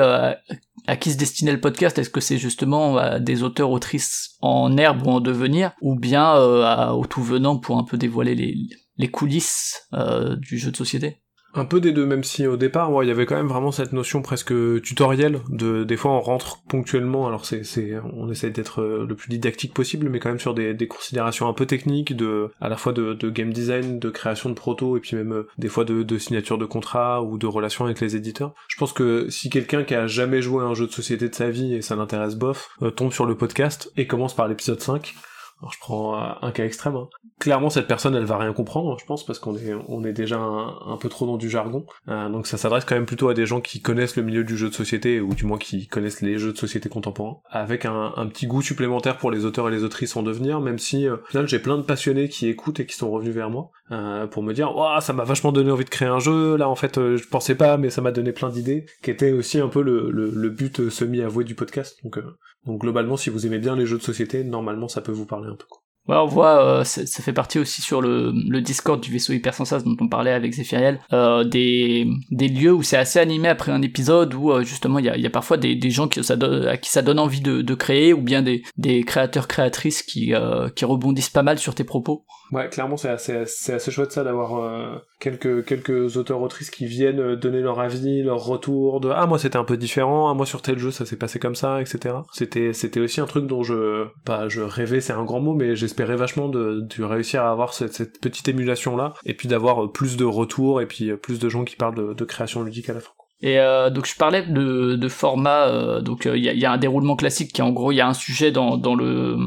à 0.87 0.95
qui 0.95 1.11
se 1.11 1.17
destinait 1.17 1.51
le 1.51 1.59
podcast? 1.59 1.99
Est-ce 1.99 2.09
que 2.09 2.21
c'est 2.21 2.37
justement 2.37 2.97
à 2.97 3.19
des 3.19 3.43
auteurs 3.43 3.71
autrices 3.71 4.37
en 4.41 4.75
herbe 4.77 5.05
ou 5.05 5.09
en 5.11 5.19
devenir, 5.19 5.73
ou 5.81 5.95
bien 5.99 6.35
euh, 6.35 6.63
à, 6.63 6.95
aux 6.95 7.05
tout 7.05 7.23
venants 7.23 7.57
pour 7.57 7.77
un 7.77 7.83
peu 7.83 7.97
dévoiler 7.97 8.35
les, 8.35 8.55
les 8.97 9.09
coulisses 9.09 9.87
euh, 9.93 10.35
du 10.35 10.57
jeu 10.57 10.71
de 10.71 10.77
société 10.77 11.21
un 11.53 11.65
peu 11.65 11.79
des 11.79 11.91
deux, 11.91 12.05
même 12.05 12.23
si 12.23 12.45
au 12.45 12.57
départ, 12.57 12.93
ouais, 12.93 13.05
il 13.05 13.07
y 13.07 13.11
avait 13.11 13.25
quand 13.25 13.35
même 13.35 13.47
vraiment 13.47 13.71
cette 13.71 13.93
notion 13.93 14.21
presque 14.21 14.53
tutorielle 14.81 15.39
de, 15.49 15.83
des 15.83 15.97
fois 15.97 16.11
on 16.11 16.21
rentre 16.21 16.61
ponctuellement, 16.67 17.27
alors 17.27 17.45
c'est, 17.45 17.63
c'est, 17.63 17.93
on 18.13 18.29
essaie 18.29 18.49
d'être 18.49 18.81
euh, 18.81 19.05
le 19.07 19.15
plus 19.15 19.29
didactique 19.29 19.73
possible, 19.73 20.09
mais 20.09 20.19
quand 20.19 20.29
même 20.29 20.39
sur 20.39 20.53
des, 20.53 20.73
des 20.73 20.87
considérations 20.87 21.47
un 21.47 21.53
peu 21.53 21.65
techniques 21.65 22.15
de, 22.15 22.51
à 22.61 22.69
la 22.69 22.77
fois 22.77 22.93
de, 22.93 23.13
de 23.13 23.29
game 23.29 23.51
design, 23.51 23.99
de 23.99 24.09
création 24.09 24.49
de 24.49 24.55
proto, 24.55 24.97
et 24.97 24.99
puis 24.99 25.15
même 25.15 25.33
euh, 25.33 25.47
des 25.57 25.69
fois 25.69 25.83
de, 25.83 26.03
de 26.03 26.17
signature 26.17 26.57
de 26.57 26.65
contrat 26.65 27.23
ou 27.23 27.37
de 27.37 27.47
relations 27.47 27.85
avec 27.85 27.99
les 28.01 28.15
éditeurs. 28.15 28.53
Je 28.67 28.77
pense 28.77 28.93
que 28.93 29.29
si 29.29 29.49
quelqu'un 29.49 29.83
qui 29.83 29.95
a 29.95 30.07
jamais 30.07 30.41
joué 30.41 30.63
à 30.63 30.67
un 30.67 30.73
jeu 30.73 30.85
de 30.85 30.91
société 30.91 31.29
de 31.29 31.35
sa 31.35 31.49
vie 31.49 31.73
et 31.73 31.81
ça 31.81 31.95
l'intéresse 31.95 32.35
bof, 32.35 32.69
tombe 32.95 33.11
sur 33.11 33.25
le 33.25 33.35
podcast 33.35 33.91
et 33.97 34.05
commence 34.05 34.35
par 34.35 34.47
l'épisode 34.47 34.81
5, 34.81 35.15
alors 35.59 35.71
je 35.71 35.79
prends 35.79 36.15
un 36.41 36.51
cas 36.51 36.65
extrême. 36.65 36.95
Hein. 36.95 37.07
Clairement, 37.39 37.69
cette 37.69 37.87
personne, 37.87 38.15
elle 38.15 38.25
va 38.25 38.37
rien 38.37 38.53
comprendre, 38.53 38.97
je 38.99 39.05
pense, 39.05 39.25
parce 39.25 39.39
qu'on 39.39 39.55
est, 39.55 39.73
on 39.87 40.03
est 40.03 40.13
déjà 40.13 40.39
un, 40.39 40.97
peu 40.97 41.09
trop 41.09 41.25
dans 41.25 41.37
du 41.37 41.49
jargon. 41.49 41.85
Euh, 42.07 42.29
donc 42.29 42.47
ça 42.47 42.57
s'adresse 42.57 42.85
quand 42.85 42.95
même 42.95 43.05
plutôt 43.05 43.29
à 43.29 43.33
des 43.33 43.45
gens 43.45 43.61
qui 43.61 43.81
connaissent 43.81 44.15
le 44.15 44.23
milieu 44.23 44.43
du 44.43 44.57
jeu 44.57 44.69
de 44.69 44.73
société, 44.73 45.21
ou 45.21 45.33
du 45.35 45.45
moins 45.45 45.57
qui 45.57 45.87
connaissent 45.87 46.21
les 46.21 46.37
jeux 46.37 46.51
de 46.51 46.57
société 46.57 46.89
contemporains, 46.89 47.37
avec 47.49 47.85
un, 47.85 48.11
petit 48.27 48.47
goût 48.47 48.61
supplémentaire 48.61 49.17
pour 49.17 49.31
les 49.31 49.45
auteurs 49.45 49.67
et 49.69 49.71
les 49.71 49.83
autrices 49.83 50.15
en 50.15 50.23
devenir, 50.23 50.59
même 50.61 50.79
si, 50.79 51.07
euh, 51.07 51.17
j'ai 51.45 51.59
plein 51.59 51.77
de 51.77 51.83
passionnés 51.83 52.29
qui 52.29 52.47
écoutent 52.47 52.79
et 52.79 52.85
qui 52.85 52.95
sont 52.95 53.11
revenus 53.11 53.33
vers 53.33 53.49
moi, 53.49 53.71
euh, 53.91 54.27
pour 54.27 54.43
me 54.43 54.53
dire, 54.53 54.75
waouh, 54.75 54.99
ça 54.99 55.13
m'a 55.13 55.23
vachement 55.23 55.51
donné 55.51 55.71
envie 55.71 55.85
de 55.85 55.89
créer 55.89 56.09
un 56.09 56.19
jeu, 56.19 56.57
là, 56.57 56.67
en 56.67 56.75
fait, 56.75 56.97
euh, 56.97 57.17
je 57.17 57.27
pensais 57.27 57.55
pas, 57.55 57.77
mais 57.77 57.89
ça 57.89 58.01
m'a 58.01 58.11
donné 58.11 58.33
plein 58.33 58.49
d'idées, 58.49 58.85
qui 59.01 59.11
était 59.11 59.31
aussi 59.31 59.59
un 59.59 59.69
peu 59.69 59.81
le, 59.81 60.11
le, 60.11 60.29
le 60.29 60.49
but 60.49 60.89
semi-avoué 60.89 61.45
du 61.45 61.55
podcast. 61.55 61.97
Donc, 62.03 62.17
euh, 62.17 62.37
donc 62.65 62.81
globalement, 62.81 63.17
si 63.17 63.29
vous 63.29 63.45
aimez 63.45 63.59
bien 63.59 63.75
les 63.75 63.85
jeux 63.85 63.97
de 63.97 64.03
société, 64.03 64.43
normalement, 64.43 64.87
ça 64.87 65.01
peut 65.01 65.11
vous 65.11 65.25
parler 65.25 65.47
un 65.49 65.55
peu. 65.55 65.65
Quoi. 65.69 65.81
Ouais, 66.07 66.15
on 66.15 66.25
voit, 66.25 66.63
euh, 66.63 66.83
ça 66.85 67.21
fait 67.21 67.33
partie 67.33 67.59
aussi 67.59 67.81
sur 67.81 68.01
le, 68.01 68.31
Discord 68.61 69.01
du 69.01 69.11
vaisseau 69.11 69.33
hypersensas 69.33 69.81
dont 69.81 69.97
on 69.99 70.07
parlait 70.07 70.31
avec 70.31 70.53
Zephyriel, 70.53 71.01
euh, 71.11 71.43
des, 71.43 72.07
lieux 72.31 72.71
où 72.71 72.81
c'est 72.81 72.95
assez 72.95 73.19
animé 73.19 73.49
après 73.49 73.73
un 73.73 73.81
épisode 73.81 74.33
où 74.33 74.51
euh, 74.51 74.63
justement 74.63 74.99
il 74.99 75.05
y 75.05 75.25
a, 75.25 75.29
parfois 75.29 75.57
des, 75.57 75.77
gens 75.89 76.07
qui, 76.07 76.21
à 76.21 76.77
qui 76.77 76.89
ça 76.89 77.01
donne 77.01 77.19
envie 77.19 77.41
de, 77.41 77.75
créer 77.75 78.13
ou 78.13 78.21
bien 78.21 78.41
des, 78.41 78.63
des 78.77 79.03
créateurs 79.03 79.49
créatrices 79.49 80.01
qui, 80.01 80.33
euh, 80.33 80.69
qui 80.69 80.85
rebondissent 80.85 81.29
pas 81.29 81.43
mal 81.43 81.59
sur 81.59 81.75
tes 81.75 81.83
propos. 81.83 82.25
Ouais, 82.51 82.69
clairement 82.69 82.97
c'est 82.97 83.09
assez, 83.09 83.35
assez 83.71 83.91
chouette 83.91 84.11
ça 84.11 84.23
d'avoir 84.23 84.57
euh, 84.57 84.95
quelques, 85.19 85.65
quelques 85.65 86.17
auteurs 86.17 86.41
autrices 86.41 86.69
qui 86.69 86.85
viennent 86.85 87.35
donner 87.35 87.61
leur 87.61 87.79
avis, 87.79 88.23
leur 88.23 88.43
retour 88.45 89.01
de 89.01 89.09
ah 89.09 89.25
moi 89.25 89.37
c'était 89.37 89.57
un 89.57 89.63
peu 89.63 89.77
différent, 89.77 90.29
ah 90.29 90.33
moi 90.33 90.45
sur 90.45 90.61
tel 90.61 90.77
jeu 90.77 90.91
ça 90.91 91.05
s'est 91.05 91.17
passé 91.17 91.39
comme 91.39 91.55
ça, 91.55 91.81
etc. 91.81 92.15
C'était 92.31 92.73
c'était 92.73 92.99
aussi 92.99 93.19
un 93.19 93.25
truc 93.25 93.47
dont 93.47 93.63
je 93.63 94.05
pas 94.23 94.47
je 94.47 94.61
rêvais 94.61 95.01
c'est 95.01 95.13
un 95.13 95.23
grand 95.23 95.41
mot 95.41 95.53
mais 95.53 95.75
j'espérais 95.75 96.15
vachement 96.15 96.47
de, 96.47 96.81
de, 96.81 97.03
réussir 97.03 97.43
à 97.43 97.51
avoir 97.51 97.73
cette, 97.73 97.93
cette 97.93 98.19
petite 98.21 98.47
émulation 98.47 98.95
là 98.95 99.13
et 99.25 99.33
puis 99.33 99.47
d'avoir 99.47 99.91
plus 99.91 100.17
de 100.17 100.25
retours 100.25 100.81
et 100.81 100.85
puis 100.85 101.15
plus 101.17 101.39
de 101.39 101.49
gens 101.49 101.65
qui 101.65 101.75
parlent 101.75 101.95
de, 101.95 102.13
de 102.13 102.25
création 102.25 102.63
ludique 102.63 102.89
à 102.89 102.93
la 102.93 102.99
fin. 103.01 103.11
Et 103.41 103.59
euh, 103.59 103.89
donc 103.89 104.07
je 104.07 104.15
parlais 104.15 104.43
de, 104.43 104.95
de 104.95 105.07
format, 105.07 105.67
euh, 105.67 106.01
donc 106.01 106.27
il 106.33 106.43
y, 106.43 106.49
a, 106.49 106.53
y, 106.53 106.65
a, 106.65 106.71
un 106.71 106.77
déroulement 106.77 107.15
classique 107.15 107.53
qui 107.53 107.61
en 107.61 107.71
gros 107.71 107.91
il 107.91 107.95
y 107.95 108.01
a 108.01 108.07
un 108.07 108.15
sujet 108.15 108.51
dans, 108.51 108.77
dans 108.77 108.95
le 108.95 109.37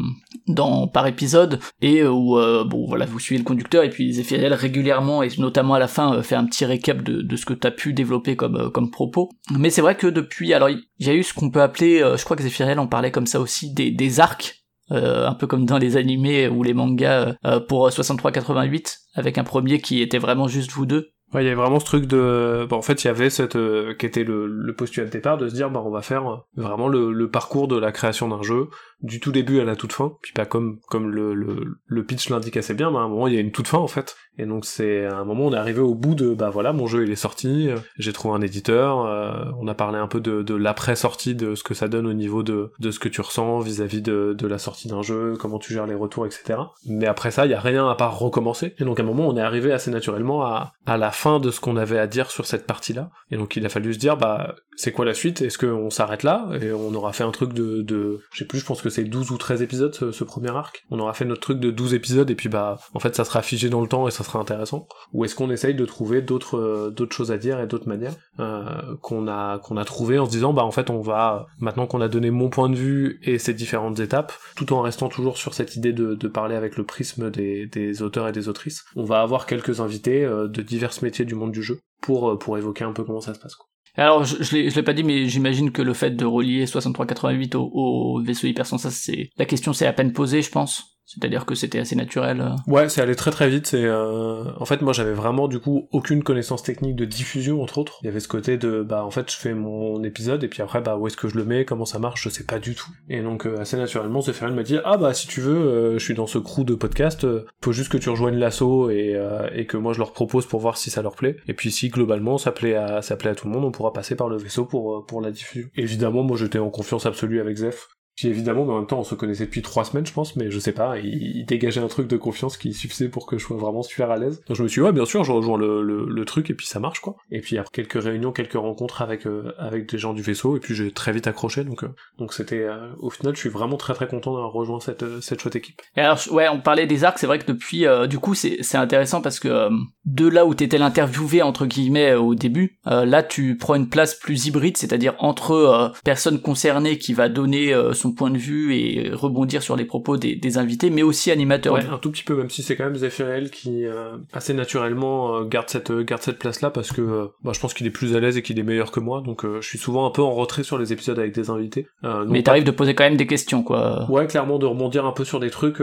dans 0.46 0.86
par 0.86 1.06
épisode 1.08 1.58
et 1.82 2.04
où 2.04 2.36
bon 2.66 2.86
voilà 2.86 3.04
vous 3.04 3.18
suivez 3.18 3.38
le 3.38 3.44
conducteur 3.44 3.82
et 3.82 3.90
puis 3.90 4.12
Zephyriel 4.12 4.54
régulièrement 4.54 5.22
et 5.22 5.28
notamment 5.38 5.74
à 5.74 5.78
la 5.78 5.88
fin 5.88 6.22
fait 6.22 6.36
un 6.36 6.44
petit 6.44 6.64
récap 6.64 7.02
de, 7.02 7.22
de 7.22 7.36
ce 7.36 7.44
que 7.44 7.52
tu 7.52 7.66
as 7.66 7.70
pu 7.72 7.92
développer 7.92 8.36
comme 8.36 8.70
comme 8.70 8.90
propos. 8.90 9.30
Mais 9.56 9.70
c'est 9.70 9.82
vrai 9.82 9.96
que 9.96 10.06
depuis 10.06 10.54
alors 10.54 10.70
il 10.70 10.82
y 11.00 11.10
a 11.10 11.14
eu 11.14 11.22
ce 11.22 11.34
qu'on 11.34 11.50
peut 11.50 11.62
appeler, 11.62 11.98
je 11.98 12.24
crois 12.24 12.36
que 12.36 12.42
Zephyriel 12.42 12.78
en 12.78 12.86
parlait 12.86 13.10
comme 13.10 13.26
ça 13.26 13.40
aussi 13.40 13.72
des, 13.72 13.90
des 13.90 14.20
arcs 14.20 14.60
euh, 14.92 15.28
un 15.28 15.34
peu 15.34 15.46
comme 15.46 15.66
dans 15.66 15.78
les 15.78 15.96
animés 15.96 16.48
ou 16.48 16.64
les 16.64 16.74
mangas 16.74 17.36
euh, 17.44 17.60
pour 17.60 17.88
63-88, 17.88 18.98
avec 19.14 19.38
un 19.38 19.44
premier 19.44 19.80
qui 19.80 20.02
était 20.02 20.18
vraiment 20.18 20.48
juste 20.48 20.72
vous 20.72 20.84
deux. 20.84 21.12
Ouais, 21.32 21.44
il 21.44 21.46
y 21.46 21.48
avait 21.48 21.60
vraiment 21.60 21.78
ce 21.78 21.84
truc 21.84 22.06
de, 22.06 22.66
bon, 22.68 22.76
en 22.76 22.82
fait, 22.82 23.04
il 23.04 23.06
y 23.06 23.10
avait 23.10 23.30
cette, 23.30 23.54
euh, 23.54 23.94
qui 23.94 24.04
était 24.04 24.24
le, 24.24 24.48
le, 24.48 24.74
postulat 24.74 25.06
de 25.06 25.12
départ, 25.12 25.38
de 25.38 25.48
se 25.48 25.54
dire, 25.54 25.70
bah, 25.70 25.80
on 25.84 25.90
va 25.90 26.02
faire 26.02 26.44
vraiment 26.56 26.88
le, 26.88 27.12
le 27.12 27.30
parcours 27.30 27.68
de 27.68 27.78
la 27.78 27.92
création 27.92 28.26
d'un 28.26 28.42
jeu, 28.42 28.68
du 29.02 29.20
tout 29.20 29.32
début 29.32 29.60
à 29.60 29.64
la 29.64 29.76
toute 29.76 29.92
fin, 29.92 30.12
puis 30.22 30.32
pas 30.32 30.46
comme, 30.46 30.78
comme 30.88 31.10
le, 31.10 31.34
le, 31.34 32.04
pitch 32.04 32.28
l'indique 32.30 32.56
assez 32.56 32.74
bien, 32.74 32.90
mais 32.90 32.98
à 32.98 33.00
un 33.00 33.08
moment, 33.08 33.26
il 33.26 33.34
y 33.34 33.36
a 33.36 33.40
une 33.40 33.52
toute 33.52 33.68
fin, 33.68 33.78
en 33.78 33.86
fait, 33.86 34.16
et 34.40 34.46
donc 34.46 34.64
c'est 34.64 35.04
à 35.04 35.16
un 35.16 35.24
moment 35.24 35.46
on 35.46 35.52
est 35.52 35.58
arrivé 35.58 35.80
au 35.80 35.94
bout 35.94 36.14
de 36.14 36.32
bah 36.32 36.48
voilà 36.48 36.72
mon 36.72 36.86
jeu 36.86 37.04
il 37.04 37.10
est 37.10 37.16
sorti, 37.16 37.68
j'ai 37.98 38.12
trouvé 38.12 38.34
un 38.34 38.40
éditeur, 38.40 39.04
euh, 39.04 39.44
on 39.60 39.68
a 39.68 39.74
parlé 39.74 39.98
un 39.98 40.06
peu 40.06 40.20
de, 40.20 40.42
de 40.42 40.54
l'après 40.54 40.96
sortie 40.96 41.34
de 41.34 41.54
ce 41.54 41.62
que 41.62 41.74
ça 41.74 41.88
donne 41.88 42.06
au 42.06 42.14
niveau 42.14 42.42
de, 42.42 42.72
de 42.78 42.90
ce 42.90 42.98
que 42.98 43.08
tu 43.08 43.20
ressens 43.20 43.58
vis-à-vis 43.58 44.00
de, 44.00 44.34
de 44.38 44.46
la 44.46 44.58
sortie 44.58 44.88
d'un 44.88 45.02
jeu, 45.02 45.36
comment 45.38 45.58
tu 45.58 45.74
gères 45.74 45.86
les 45.86 45.94
retours 45.94 46.24
etc. 46.24 46.58
Mais 46.86 47.06
après 47.06 47.30
ça 47.30 47.44
il 47.44 47.50
y 47.50 47.54
a 47.54 47.60
rien 47.60 47.88
à 47.88 47.94
part 47.96 48.18
recommencer. 48.18 48.74
Et 48.78 48.84
donc 48.84 48.98
à 48.98 49.02
un 49.02 49.06
moment 49.06 49.28
on 49.28 49.36
est 49.36 49.42
arrivé 49.42 49.72
assez 49.72 49.90
naturellement 49.90 50.42
à, 50.44 50.72
à 50.86 50.96
la 50.96 51.10
fin 51.10 51.38
de 51.38 51.50
ce 51.50 51.60
qu'on 51.60 51.76
avait 51.76 51.98
à 51.98 52.06
dire 52.06 52.30
sur 52.30 52.46
cette 52.46 52.66
partie 52.66 52.92
là 52.92 53.10
et 53.30 53.36
donc 53.36 53.56
il 53.56 53.66
a 53.66 53.68
fallu 53.68 53.92
se 53.92 53.98
dire 53.98 54.16
bah 54.16 54.54
c'est 54.76 54.92
quoi 54.92 55.04
la 55.04 55.12
suite? 55.14 55.42
Est-ce 55.42 55.58
qu'on 55.58 55.90
s'arrête 55.90 56.22
là? 56.22 56.48
Et 56.62 56.72
on 56.72 56.94
aura 56.94 57.12
fait 57.12 57.24
un 57.24 57.30
truc 57.32 57.52
de, 57.52 57.82
de 57.82 58.20
je 58.32 58.38
sais 58.38 58.44
plus 58.46 58.60
je 58.60 58.64
pense 58.64 58.80
que 58.80 58.88
c'est 58.90 59.04
12 59.04 59.30
ou 59.30 59.38
13 59.38 59.62
épisodes 59.62 59.94
ce, 59.94 60.12
ce, 60.12 60.24
premier 60.24 60.50
arc 60.50 60.84
on 60.90 60.98
aura 60.98 61.14
fait 61.14 61.24
notre 61.24 61.40
truc 61.40 61.58
de 61.60 61.70
12 61.70 61.94
épisodes 61.94 62.30
et 62.30 62.34
puis 62.34 62.48
bah 62.48 62.78
en 62.94 62.98
fait 62.98 63.14
ça 63.16 63.24
sera 63.24 63.42
figé 63.42 63.68
dans 63.68 63.80
le 63.80 63.88
temps 63.88 64.06
et 64.06 64.10
ça 64.10 64.24
sera 64.24 64.38
intéressant 64.38 64.86
ou 65.12 65.24
est-ce 65.24 65.34
qu'on 65.34 65.50
essaye 65.50 65.74
de 65.74 65.84
trouver 65.84 66.22
d'autres 66.22 66.58
euh, 66.58 67.08
choses 67.10 67.32
à 67.32 67.38
dire 67.38 67.60
et 67.60 67.66
d'autres 67.66 67.88
manières 67.88 68.14
euh, 68.38 68.96
qu'on 69.00 69.26
a 69.28 69.58
qu'on 69.58 69.76
a 69.76 69.84
trouvé 69.84 70.18
en 70.18 70.26
se 70.26 70.30
disant 70.30 70.52
bah 70.52 70.64
en 70.64 70.70
fait 70.70 70.90
on 70.90 71.00
va 71.00 71.46
maintenant 71.58 71.86
qu'on 71.86 72.00
a 72.00 72.08
donné 72.08 72.30
mon 72.30 72.50
point 72.50 72.68
de 72.68 72.76
vue 72.76 73.18
et 73.22 73.38
ces 73.38 73.54
différentes 73.54 73.98
étapes 74.00 74.32
tout 74.56 74.72
en 74.72 74.82
restant 74.82 75.08
toujours 75.08 75.38
sur 75.38 75.54
cette 75.54 75.76
idée 75.76 75.92
de, 75.92 76.28
parler 76.30 76.54
avec 76.54 76.76
le 76.76 76.84
prisme 76.84 77.28
des, 77.30 77.66
des, 77.66 78.02
auteurs 78.02 78.28
et 78.28 78.32
des 78.32 78.48
autrices 78.48 78.84
on 78.94 79.04
va 79.04 79.20
avoir 79.20 79.46
quelques 79.46 79.80
invités 79.80 80.24
euh, 80.24 80.46
de 80.46 80.62
divers 80.62 80.92
métiers 81.02 81.24
du 81.24 81.34
monde 81.34 81.50
du 81.50 81.62
jeu 81.62 81.80
pour 82.00 82.38
pour 82.38 82.56
évoquer 82.56 82.84
un 82.84 82.92
peu 82.92 83.04
comment 83.04 83.20
ça 83.20 83.34
se 83.34 83.40
passe 83.40 83.56
quoi. 83.56 83.69
Alors, 83.96 84.24
je, 84.24 84.42
je 84.42 84.56
l'ai 84.56 84.82
pas 84.82 84.92
dit, 84.92 85.02
mais 85.02 85.28
j'imagine 85.28 85.72
que 85.72 85.82
le 85.82 85.94
fait 85.94 86.10
de 86.12 86.24
relier 86.24 86.66
6388 86.66 87.54
au, 87.54 87.70
au 87.72 88.22
vaisseau 88.22 88.46
hypersensat, 88.46 88.90
c'est 88.90 89.30
la 89.36 89.44
question 89.44 89.72
s'est 89.72 89.86
à 89.86 89.92
peine 89.92 90.12
posée, 90.12 90.42
je 90.42 90.50
pense. 90.50 90.99
C'est-à-dire 91.10 91.44
que 91.44 91.56
c'était 91.56 91.80
assez 91.80 91.96
naturel. 91.96 92.40
Euh. 92.40 92.72
Ouais, 92.72 92.88
c'est 92.88 93.00
allé 93.00 93.16
très 93.16 93.32
très 93.32 93.50
vite. 93.50 93.66
C'est 93.66 93.84
euh... 93.84 94.44
en 94.58 94.64
fait 94.64 94.80
moi 94.80 94.92
j'avais 94.92 95.12
vraiment 95.12 95.48
du 95.48 95.58
coup 95.58 95.88
aucune 95.90 96.22
connaissance 96.22 96.62
technique 96.62 96.94
de 96.94 97.04
diffusion 97.04 97.62
entre 97.62 97.78
autres. 97.78 97.98
Il 98.02 98.06
y 98.06 98.08
avait 98.08 98.20
ce 98.20 98.28
côté 98.28 98.56
de 98.56 98.82
bah 98.82 99.04
en 99.04 99.10
fait 99.10 99.30
je 99.30 99.36
fais 99.36 99.52
mon 99.52 100.04
épisode 100.04 100.44
et 100.44 100.48
puis 100.48 100.62
après 100.62 100.80
bah 100.80 100.96
où 100.96 101.08
est-ce 101.08 101.16
que 101.16 101.28
je 101.28 101.36
le 101.36 101.44
mets, 101.44 101.64
comment 101.64 101.84
ça 101.84 101.98
marche, 101.98 102.22
je 102.22 102.28
sais 102.28 102.44
pas 102.44 102.60
du 102.60 102.76
tout. 102.76 102.90
Et 103.08 103.22
donc 103.22 103.46
euh, 103.46 103.58
assez 103.58 103.76
naturellement 103.76 104.20
Zephyriel 104.20 104.54
m'a 104.54 104.62
dit 104.62 104.78
ah 104.84 104.96
bah 104.96 105.12
si 105.12 105.26
tu 105.26 105.40
veux, 105.40 105.56
euh, 105.56 105.98
je 105.98 106.04
suis 106.04 106.14
dans 106.14 106.28
ce 106.28 106.38
crew 106.38 106.64
de 106.64 106.76
podcast, 106.76 107.26
faut 107.60 107.72
juste 107.72 107.90
que 107.90 107.98
tu 107.98 108.08
rejoignes 108.08 108.36
l'assaut 108.36 108.90
et, 108.90 109.20
et 109.52 109.66
que 109.66 109.76
moi 109.76 109.92
je 109.92 109.98
leur 109.98 110.12
propose 110.12 110.46
pour 110.46 110.60
voir 110.60 110.76
si 110.76 110.90
ça 110.90 111.02
leur 111.02 111.16
plaît. 111.16 111.36
Et 111.48 111.54
puis 111.54 111.72
si 111.72 111.88
globalement 111.88 112.38
ça 112.38 112.52
plaît 112.52 112.76
à 112.76 113.02
ça 113.02 113.16
plaît 113.16 113.30
à 113.30 113.34
tout 113.34 113.48
le 113.48 113.52
monde, 113.52 113.64
on 113.64 113.72
pourra 113.72 113.92
passer 113.92 114.14
par 114.14 114.28
le 114.28 114.36
vaisseau 114.36 114.64
pour 114.64 115.04
pour 115.06 115.20
la 115.20 115.32
diffusion. 115.32 115.68
évidemment 115.74 116.22
moi 116.22 116.36
j'étais 116.36 116.60
en 116.60 116.70
confiance 116.70 117.06
absolue 117.06 117.40
avec 117.40 117.56
Zeph 117.56 117.88
puis 118.20 118.28
évidemment, 118.28 118.66
mais 118.66 118.72
en 118.74 118.76
même 118.76 118.86
temps, 118.86 118.98
on 118.98 119.04
se 119.04 119.14
connaissait 119.14 119.46
depuis 119.46 119.62
trois 119.62 119.86
semaines, 119.86 120.04
je 120.04 120.12
pense, 120.12 120.36
mais 120.36 120.50
je 120.50 120.58
sais 120.58 120.72
pas, 120.72 120.98
il, 120.98 121.46
dégageait 121.46 121.80
un 121.80 121.88
truc 121.88 122.06
de 122.06 122.18
confiance 122.18 122.58
qui 122.58 122.74
suffisait 122.74 123.08
pour 123.08 123.24
que 123.24 123.38
je 123.38 123.44
sois 123.44 123.56
vraiment 123.56 123.82
super 123.82 124.10
à 124.10 124.18
l'aise. 124.18 124.42
Donc 124.46 124.58
je 124.58 124.62
me 124.62 124.68
suis 124.68 124.82
dit, 124.82 124.84
ouais, 124.84 124.92
bien 124.92 125.06
sûr, 125.06 125.24
je 125.24 125.32
rejoins 125.32 125.56
le, 125.56 125.82
le, 125.82 126.24
truc 126.26 126.50
et 126.50 126.54
puis 126.54 126.66
ça 126.66 126.80
marche, 126.80 127.00
quoi. 127.00 127.16
Et 127.30 127.40
puis 127.40 127.56
après 127.56 127.70
quelques 127.72 128.04
réunions, 128.04 128.30
quelques 128.30 128.52
rencontres 128.52 129.00
avec 129.00 129.26
euh, 129.26 129.54
avec 129.58 129.90
des 129.90 129.96
gens 129.96 130.12
du 130.12 130.20
vaisseau, 130.20 130.54
et 130.54 130.60
puis 130.60 130.74
j'ai 130.74 130.92
très 130.92 131.12
vite 131.12 131.26
accroché, 131.28 131.64
donc 131.64 131.82
euh, 131.82 131.88
donc 132.18 132.34
c'était, 132.34 132.60
euh, 132.60 132.90
au 132.98 133.08
final, 133.08 133.34
je 133.34 133.40
suis 133.40 133.48
vraiment 133.48 133.78
très 133.78 133.94
très 133.94 134.06
content 134.06 134.34
d'avoir 134.34 134.52
rejoint 134.52 134.80
cette 134.80 135.22
cette 135.22 135.40
chouette 135.40 135.56
équipe. 135.56 135.80
Et 135.96 136.02
alors, 136.02 136.20
ouais, 136.30 136.46
on 136.48 136.60
parlait 136.60 136.86
des 136.86 137.04
arcs, 137.04 137.18
c'est 137.18 137.26
vrai 137.26 137.38
que 137.38 137.46
depuis, 137.46 137.86
du 138.10 138.18
coup, 138.18 138.34
c'est 138.34 138.58
c'est 138.60 138.76
intéressant 138.76 139.22
parce 139.22 139.40
que 139.40 139.70
de 140.04 140.28
là 140.28 140.44
où 140.44 140.54
t'étais 140.54 140.76
l'interviewé 140.76 141.40
entre 141.40 141.64
guillemets 141.64 142.12
au 142.14 142.34
début, 142.34 142.78
là 142.84 143.22
tu 143.22 143.56
prends 143.56 143.76
une 143.76 143.88
place 143.88 144.14
plus 144.14 144.46
hybride, 144.46 144.76
c'est-à-dire 144.76 145.14
entre 145.20 145.92
personne 146.04 146.42
concernée 146.42 146.98
qui 146.98 147.14
va 147.14 147.30
donner 147.30 147.74
son 147.94 148.09
point 148.14 148.30
de 148.30 148.38
vue 148.38 148.74
et 148.74 149.10
rebondir 149.12 149.62
sur 149.62 149.76
les 149.76 149.84
propos 149.84 150.16
des, 150.16 150.36
des 150.36 150.58
invités, 150.58 150.90
mais 150.90 151.02
aussi 151.02 151.30
animateur. 151.30 151.74
Ouais, 151.74 151.86
un 151.90 151.98
tout 151.98 152.10
petit 152.10 152.24
peu, 152.24 152.34
même 152.34 152.50
si 152.50 152.62
c'est 152.62 152.76
quand 152.76 152.84
même 152.84 152.96
Zephyriel 152.96 153.50
qui 153.50 153.84
euh, 153.84 154.16
assez 154.32 154.54
naturellement 154.54 155.36
euh, 155.36 155.44
garde 155.44 155.68
cette 155.68 155.90
euh, 155.90 156.02
garde 156.02 156.22
cette 156.22 156.38
place-là 156.38 156.70
parce 156.70 156.92
que 156.92 157.30
bah, 157.42 157.52
je 157.54 157.60
pense 157.60 157.74
qu'il 157.74 157.86
est 157.86 157.90
plus 157.90 158.16
à 158.16 158.20
l'aise 158.20 158.36
et 158.36 158.42
qu'il 158.42 158.58
est 158.58 158.62
meilleur 158.62 158.90
que 158.90 159.00
moi, 159.00 159.22
donc 159.24 159.44
je 159.44 159.66
suis 159.66 159.78
souvent 159.78 160.06
un 160.06 160.10
peu 160.10 160.22
en 160.22 160.32
retrait 160.32 160.62
sur 160.62 160.78
les 160.78 160.92
épisodes 160.92 161.18
avec 161.18 161.34
des 161.34 161.50
invités. 161.50 161.86
mais 162.26 162.42
t'arrives 162.42 162.64
de 162.64 162.70
poser 162.70 162.94
quand 162.94 163.04
même 163.04 163.16
des 163.16 163.26
questions, 163.26 163.62
quoi. 163.62 164.10
Ouais, 164.10 164.26
clairement 164.26 164.58
de 164.58 164.66
rebondir 164.66 165.06
un 165.06 165.12
peu 165.12 165.24
sur 165.24 165.40
des 165.40 165.50
trucs 165.50 165.80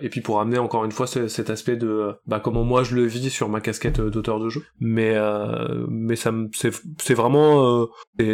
et 0.00 0.08
puis 0.08 0.20
pour 0.20 0.40
amener 0.40 0.58
encore 0.58 0.84
une 0.84 0.92
fois 0.92 1.06
cet 1.06 1.50
aspect 1.50 1.76
de 1.76 2.12
bah 2.26 2.40
comment 2.40 2.64
moi 2.64 2.82
je 2.82 2.94
le 2.94 3.04
vis 3.04 3.30
sur 3.30 3.48
ma 3.48 3.60
casquette 3.60 4.00
d'auteur 4.00 4.40
de 4.40 4.48
jeu. 4.48 4.62
Mais 4.80 5.14
mais 5.88 6.16
ça 6.16 6.32
c'est 6.52 6.70
c'est 6.98 7.14
vraiment 7.14 7.86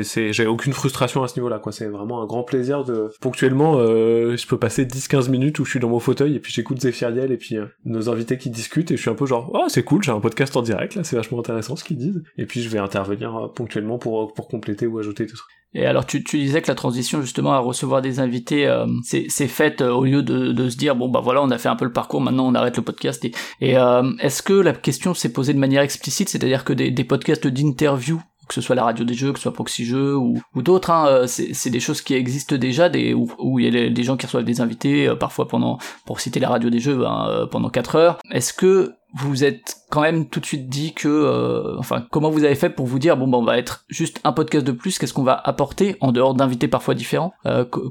c'est 0.02 0.32
j'ai 0.32 0.46
aucune 0.46 0.72
frustration 0.72 1.22
à 1.22 1.28
ce 1.28 1.38
niveau-là, 1.38 1.58
quoi. 1.58 1.72
C'est 1.72 1.88
vraiment 1.88 2.22
un 2.22 2.26
grand 2.26 2.42
plaisir 2.42 2.84
de 2.84 3.10
ponctuellement 3.32 3.78
euh, 3.78 4.36
je 4.36 4.46
peux 4.46 4.58
passer 4.58 4.84
10-15 4.84 5.30
minutes 5.30 5.58
où 5.58 5.64
je 5.64 5.70
suis 5.70 5.80
dans 5.80 5.88
mon 5.88 6.00
fauteuil 6.00 6.36
et 6.36 6.38
puis 6.38 6.52
j'écoute 6.52 6.78
Zephyriel 6.82 7.32
et 7.32 7.38
puis 7.38 7.56
euh, 7.56 7.64
nos 7.86 8.10
invités 8.10 8.36
qui 8.36 8.50
discutent 8.50 8.90
et 8.90 8.96
je 8.96 9.00
suis 9.00 9.10
un 9.10 9.14
peu 9.14 9.24
genre 9.24 9.50
oh 9.54 9.64
c'est 9.68 9.82
cool 9.82 10.02
j'ai 10.02 10.12
un 10.12 10.20
podcast 10.20 10.54
en 10.54 10.60
direct 10.60 10.96
là 10.96 11.02
c'est 11.02 11.16
vachement 11.16 11.38
intéressant 11.38 11.74
ce 11.74 11.82
qu'ils 11.82 11.96
disent 11.96 12.22
et 12.36 12.44
puis 12.44 12.62
je 12.62 12.68
vais 12.68 12.78
intervenir 12.78 13.34
euh, 13.34 13.48
ponctuellement 13.48 13.96
pour 13.96 14.34
pour 14.34 14.48
compléter 14.48 14.86
ou 14.86 14.98
ajouter 14.98 15.26
tout 15.26 15.36
ça. 15.36 15.44
Et 15.74 15.86
alors 15.86 16.04
tu, 16.04 16.22
tu 16.22 16.36
disais 16.36 16.60
que 16.60 16.68
la 16.68 16.74
transition 16.74 17.22
justement 17.22 17.54
à 17.54 17.58
recevoir 17.58 18.02
des 18.02 18.20
invités 18.20 18.66
euh, 18.66 18.84
c'est 19.02 19.48
faite 19.48 19.80
au 19.80 20.04
lieu 20.04 20.22
de, 20.22 20.52
de 20.52 20.68
se 20.68 20.76
dire 20.76 20.94
bon 20.94 21.08
bah 21.08 21.20
voilà 21.24 21.40
on 21.40 21.50
a 21.50 21.56
fait 21.56 21.70
un 21.70 21.76
peu 21.76 21.86
le 21.86 21.92
parcours 21.92 22.20
maintenant 22.20 22.46
on 22.46 22.54
arrête 22.54 22.76
le 22.76 22.82
podcast 22.82 23.24
et, 23.24 23.32
et 23.62 23.76
est-ce 24.20 24.42
que 24.42 24.52
la 24.52 24.74
question 24.74 25.14
s'est 25.14 25.32
posée 25.32 25.54
de 25.54 25.58
manière 25.58 25.80
explicite 25.80 26.28
c'est-à-dire 26.28 26.64
que 26.64 26.74
des, 26.74 26.90
des 26.90 27.04
podcasts 27.04 27.46
d'interview 27.46 28.20
que 28.48 28.54
ce 28.54 28.60
soit 28.60 28.74
la 28.74 28.84
radio 28.84 29.04
des 29.04 29.14
jeux, 29.14 29.32
que 29.32 29.38
ce 29.38 29.44
soit 29.44 29.52
Proxy 29.52 29.84
Jeux 29.84 30.16
ou, 30.16 30.40
d'autres, 30.56 30.90
hein, 30.90 31.06
euh, 31.06 31.26
c'est 31.26 31.70
des 31.70 31.80
choses 31.80 32.00
qui 32.00 32.14
existent 32.14 32.56
déjà, 32.56 32.88
des, 32.88 33.14
où, 33.14 33.58
il 33.58 33.74
y 33.74 33.78
a 33.78 33.88
des 33.88 34.02
gens 34.02 34.16
qui 34.16 34.26
reçoivent 34.26 34.44
des 34.44 34.60
invités, 34.60 35.08
euh, 35.08 35.14
parfois 35.14 35.48
pendant, 35.48 35.78
pour 36.06 36.20
citer 36.20 36.40
la 36.40 36.48
radio 36.48 36.70
des 36.70 36.80
jeux, 36.80 36.96
ben, 36.96 37.26
euh, 37.28 37.46
pendant 37.46 37.70
4 37.70 37.96
heures. 37.96 38.18
Est-ce 38.30 38.52
que 38.52 38.94
vous 39.14 39.44
êtes 39.44 39.76
quand 39.90 40.00
même 40.00 40.26
tout 40.26 40.40
de 40.40 40.46
suite 40.46 40.68
dit 40.70 40.94
que, 40.94 41.76
enfin, 41.78 42.06
comment 42.10 42.30
vous 42.30 42.44
avez 42.44 42.54
fait 42.54 42.70
pour 42.70 42.86
vous 42.86 42.98
dire, 42.98 43.16
bon, 43.16 43.28
ben, 43.28 43.38
on 43.38 43.44
va 43.44 43.58
être 43.58 43.84
juste 43.88 44.20
un 44.24 44.32
podcast 44.32 44.66
de 44.66 44.72
plus, 44.72 44.98
qu'est-ce 44.98 45.12
qu'on 45.12 45.22
va 45.22 45.40
apporter 45.44 45.96
en 46.00 46.12
dehors 46.12 46.34
d'invités 46.34 46.68
parfois 46.68 46.94
différents 46.94 47.32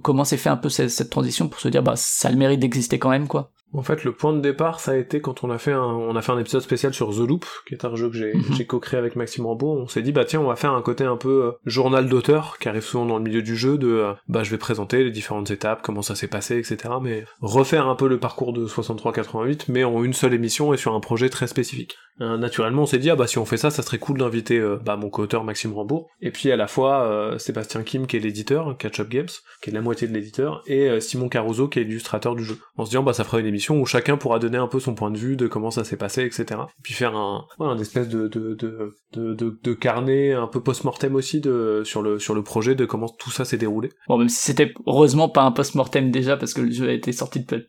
Comment 0.03 0.23
s'est 0.23 0.37
fait 0.37 0.49
un 0.49 0.57
peu 0.57 0.69
cette, 0.69 0.89
cette, 0.89 1.11
transition 1.11 1.47
pour 1.47 1.59
se 1.59 1.67
dire, 1.67 1.83
bah, 1.83 1.93
ça 1.95 2.29
a 2.29 2.31
le 2.31 2.37
mérite 2.37 2.59
d'exister 2.59 2.97
quand 2.97 3.09
même, 3.09 3.27
quoi? 3.27 3.51
En 3.73 3.83
fait, 3.83 4.03
le 4.03 4.11
point 4.11 4.33
de 4.33 4.41
départ, 4.41 4.79
ça 4.79 4.91
a 4.91 4.95
été 4.97 5.21
quand 5.21 5.43
on 5.43 5.49
a 5.49 5.57
fait 5.57 5.71
un, 5.71 5.83
on 5.83 6.15
a 6.15 6.21
fait 6.21 6.31
un 6.31 6.39
épisode 6.39 6.61
spécial 6.61 6.93
sur 6.93 7.15
The 7.15 7.19
Loop, 7.19 7.45
qui 7.67 7.73
est 7.73 7.85
un 7.85 7.95
jeu 7.95 8.09
que 8.09 8.17
j'ai, 8.17 8.33
j'ai 8.51 8.65
co-créé 8.65 8.99
avec 8.99 9.15
Maxime 9.15 9.45
Rambeau. 9.45 9.77
On 9.77 9.87
s'est 9.87 10.01
dit, 10.01 10.11
bah 10.11 10.25
tiens, 10.25 10.41
on 10.41 10.47
va 10.47 10.55
faire 10.55 10.73
un 10.73 10.81
côté 10.81 11.05
un 11.05 11.15
peu 11.15 11.45
euh, 11.45 11.51
journal 11.65 12.09
d'auteur, 12.09 12.57
qui 12.59 12.67
arrive 12.67 12.83
souvent 12.83 13.05
dans 13.05 13.17
le 13.17 13.23
milieu 13.23 13.41
du 13.41 13.55
jeu, 13.55 13.77
de, 13.77 13.87
euh, 13.87 14.13
bah 14.27 14.43
je 14.43 14.51
vais 14.51 14.57
présenter 14.57 15.03
les 15.03 15.11
différentes 15.11 15.51
étapes, 15.51 15.81
comment 15.83 16.01
ça 16.01 16.15
s'est 16.15 16.27
passé, 16.27 16.57
etc. 16.57 16.95
Mais 17.01 17.23
refaire 17.39 17.87
un 17.87 17.95
peu 17.95 18.07
le 18.07 18.19
parcours 18.19 18.51
de 18.51 18.67
63-88, 18.67 19.65
mais 19.69 19.83
en 19.83 20.03
une 20.03 20.13
seule 20.13 20.33
émission 20.33 20.73
et 20.73 20.77
sur 20.77 20.93
un 20.93 20.99
projet 20.99 21.29
très 21.29 21.47
spécifique. 21.47 21.95
Euh, 22.19 22.37
naturellement, 22.37 22.83
on 22.83 22.85
s'est 22.85 22.99
dit, 22.99 23.09
ah 23.09 23.15
bah 23.15 23.27
si 23.27 23.37
on 23.37 23.45
fait 23.45 23.57
ça, 23.57 23.71
ça 23.71 23.83
serait 23.83 23.99
cool 23.99 24.17
d'inviter 24.17 24.61
bah, 24.83 24.97
mon 24.97 25.09
co-auteur 25.09 25.43
Maxime 25.43 25.73
Rambeau, 25.73 26.07
et 26.19 26.31
puis 26.31 26.51
à 26.51 26.57
la 26.57 26.67
fois 26.67 27.35
Sébastien 27.37 27.83
Kim, 27.83 28.05
qui 28.05 28.17
est 28.17 28.19
l'éditeur, 28.19 28.75
Catch 28.77 28.99
Up 28.99 29.09
Games, 29.09 29.29
qui 29.61 29.69
est 29.69 29.73
la 29.73 29.81
moitié 29.81 30.07
de 30.07 30.13
l'éditeur, 30.13 30.61
et 30.67 30.99
Simon 30.99 31.29
Caruso, 31.29 31.67
qui 31.67 31.79
est 31.79 31.83
l'illustrateur 31.83 32.35
du 32.35 32.43
jeu. 32.43 32.57
En 32.77 32.85
se 32.85 32.91
disant, 32.91 33.03
bah 33.03 33.13
ça 33.13 33.23
fera 33.23 33.39
une 33.39 33.45
émission 33.45 33.60
où 33.69 33.85
chacun 33.85 34.17
pourra 34.17 34.39
donner 34.39 34.57
un 34.57 34.67
peu 34.67 34.79
son 34.79 34.95
point 34.95 35.11
de 35.11 35.17
vue 35.17 35.35
de 35.35 35.47
comment 35.47 35.71
ça 35.71 35.83
s'est 35.83 35.97
passé, 35.97 36.23
etc. 36.23 36.45
Et 36.49 36.81
puis 36.81 36.93
faire 36.93 37.15
un, 37.15 37.77
espèce 37.79 38.07
de 38.09 39.73
carnet 39.73 40.33
un 40.33 40.47
peu 40.47 40.61
post-mortem 40.61 41.15
aussi 41.15 41.41
de, 41.41 41.83
sur, 41.85 42.01
le, 42.01 42.19
sur 42.19 42.33
le 42.33 42.43
projet 42.43 42.75
de 42.75 42.85
comment 42.85 43.09
tout 43.09 43.31
ça 43.31 43.45
s'est 43.45 43.57
déroulé. 43.57 43.89
Bon, 44.07 44.17
même 44.17 44.29
si 44.29 44.43
c'était 44.43 44.73
heureusement 44.85 45.29
pas 45.29 45.43
un 45.43 45.51
post-mortem 45.51 46.11
déjà, 46.11 46.37
parce 46.37 46.53
que 46.53 46.61
le 46.61 46.71
jeu 46.71 46.89
a 46.89 46.93
été 46.93 47.11
sorti 47.11 47.41
depuis, 47.41 47.65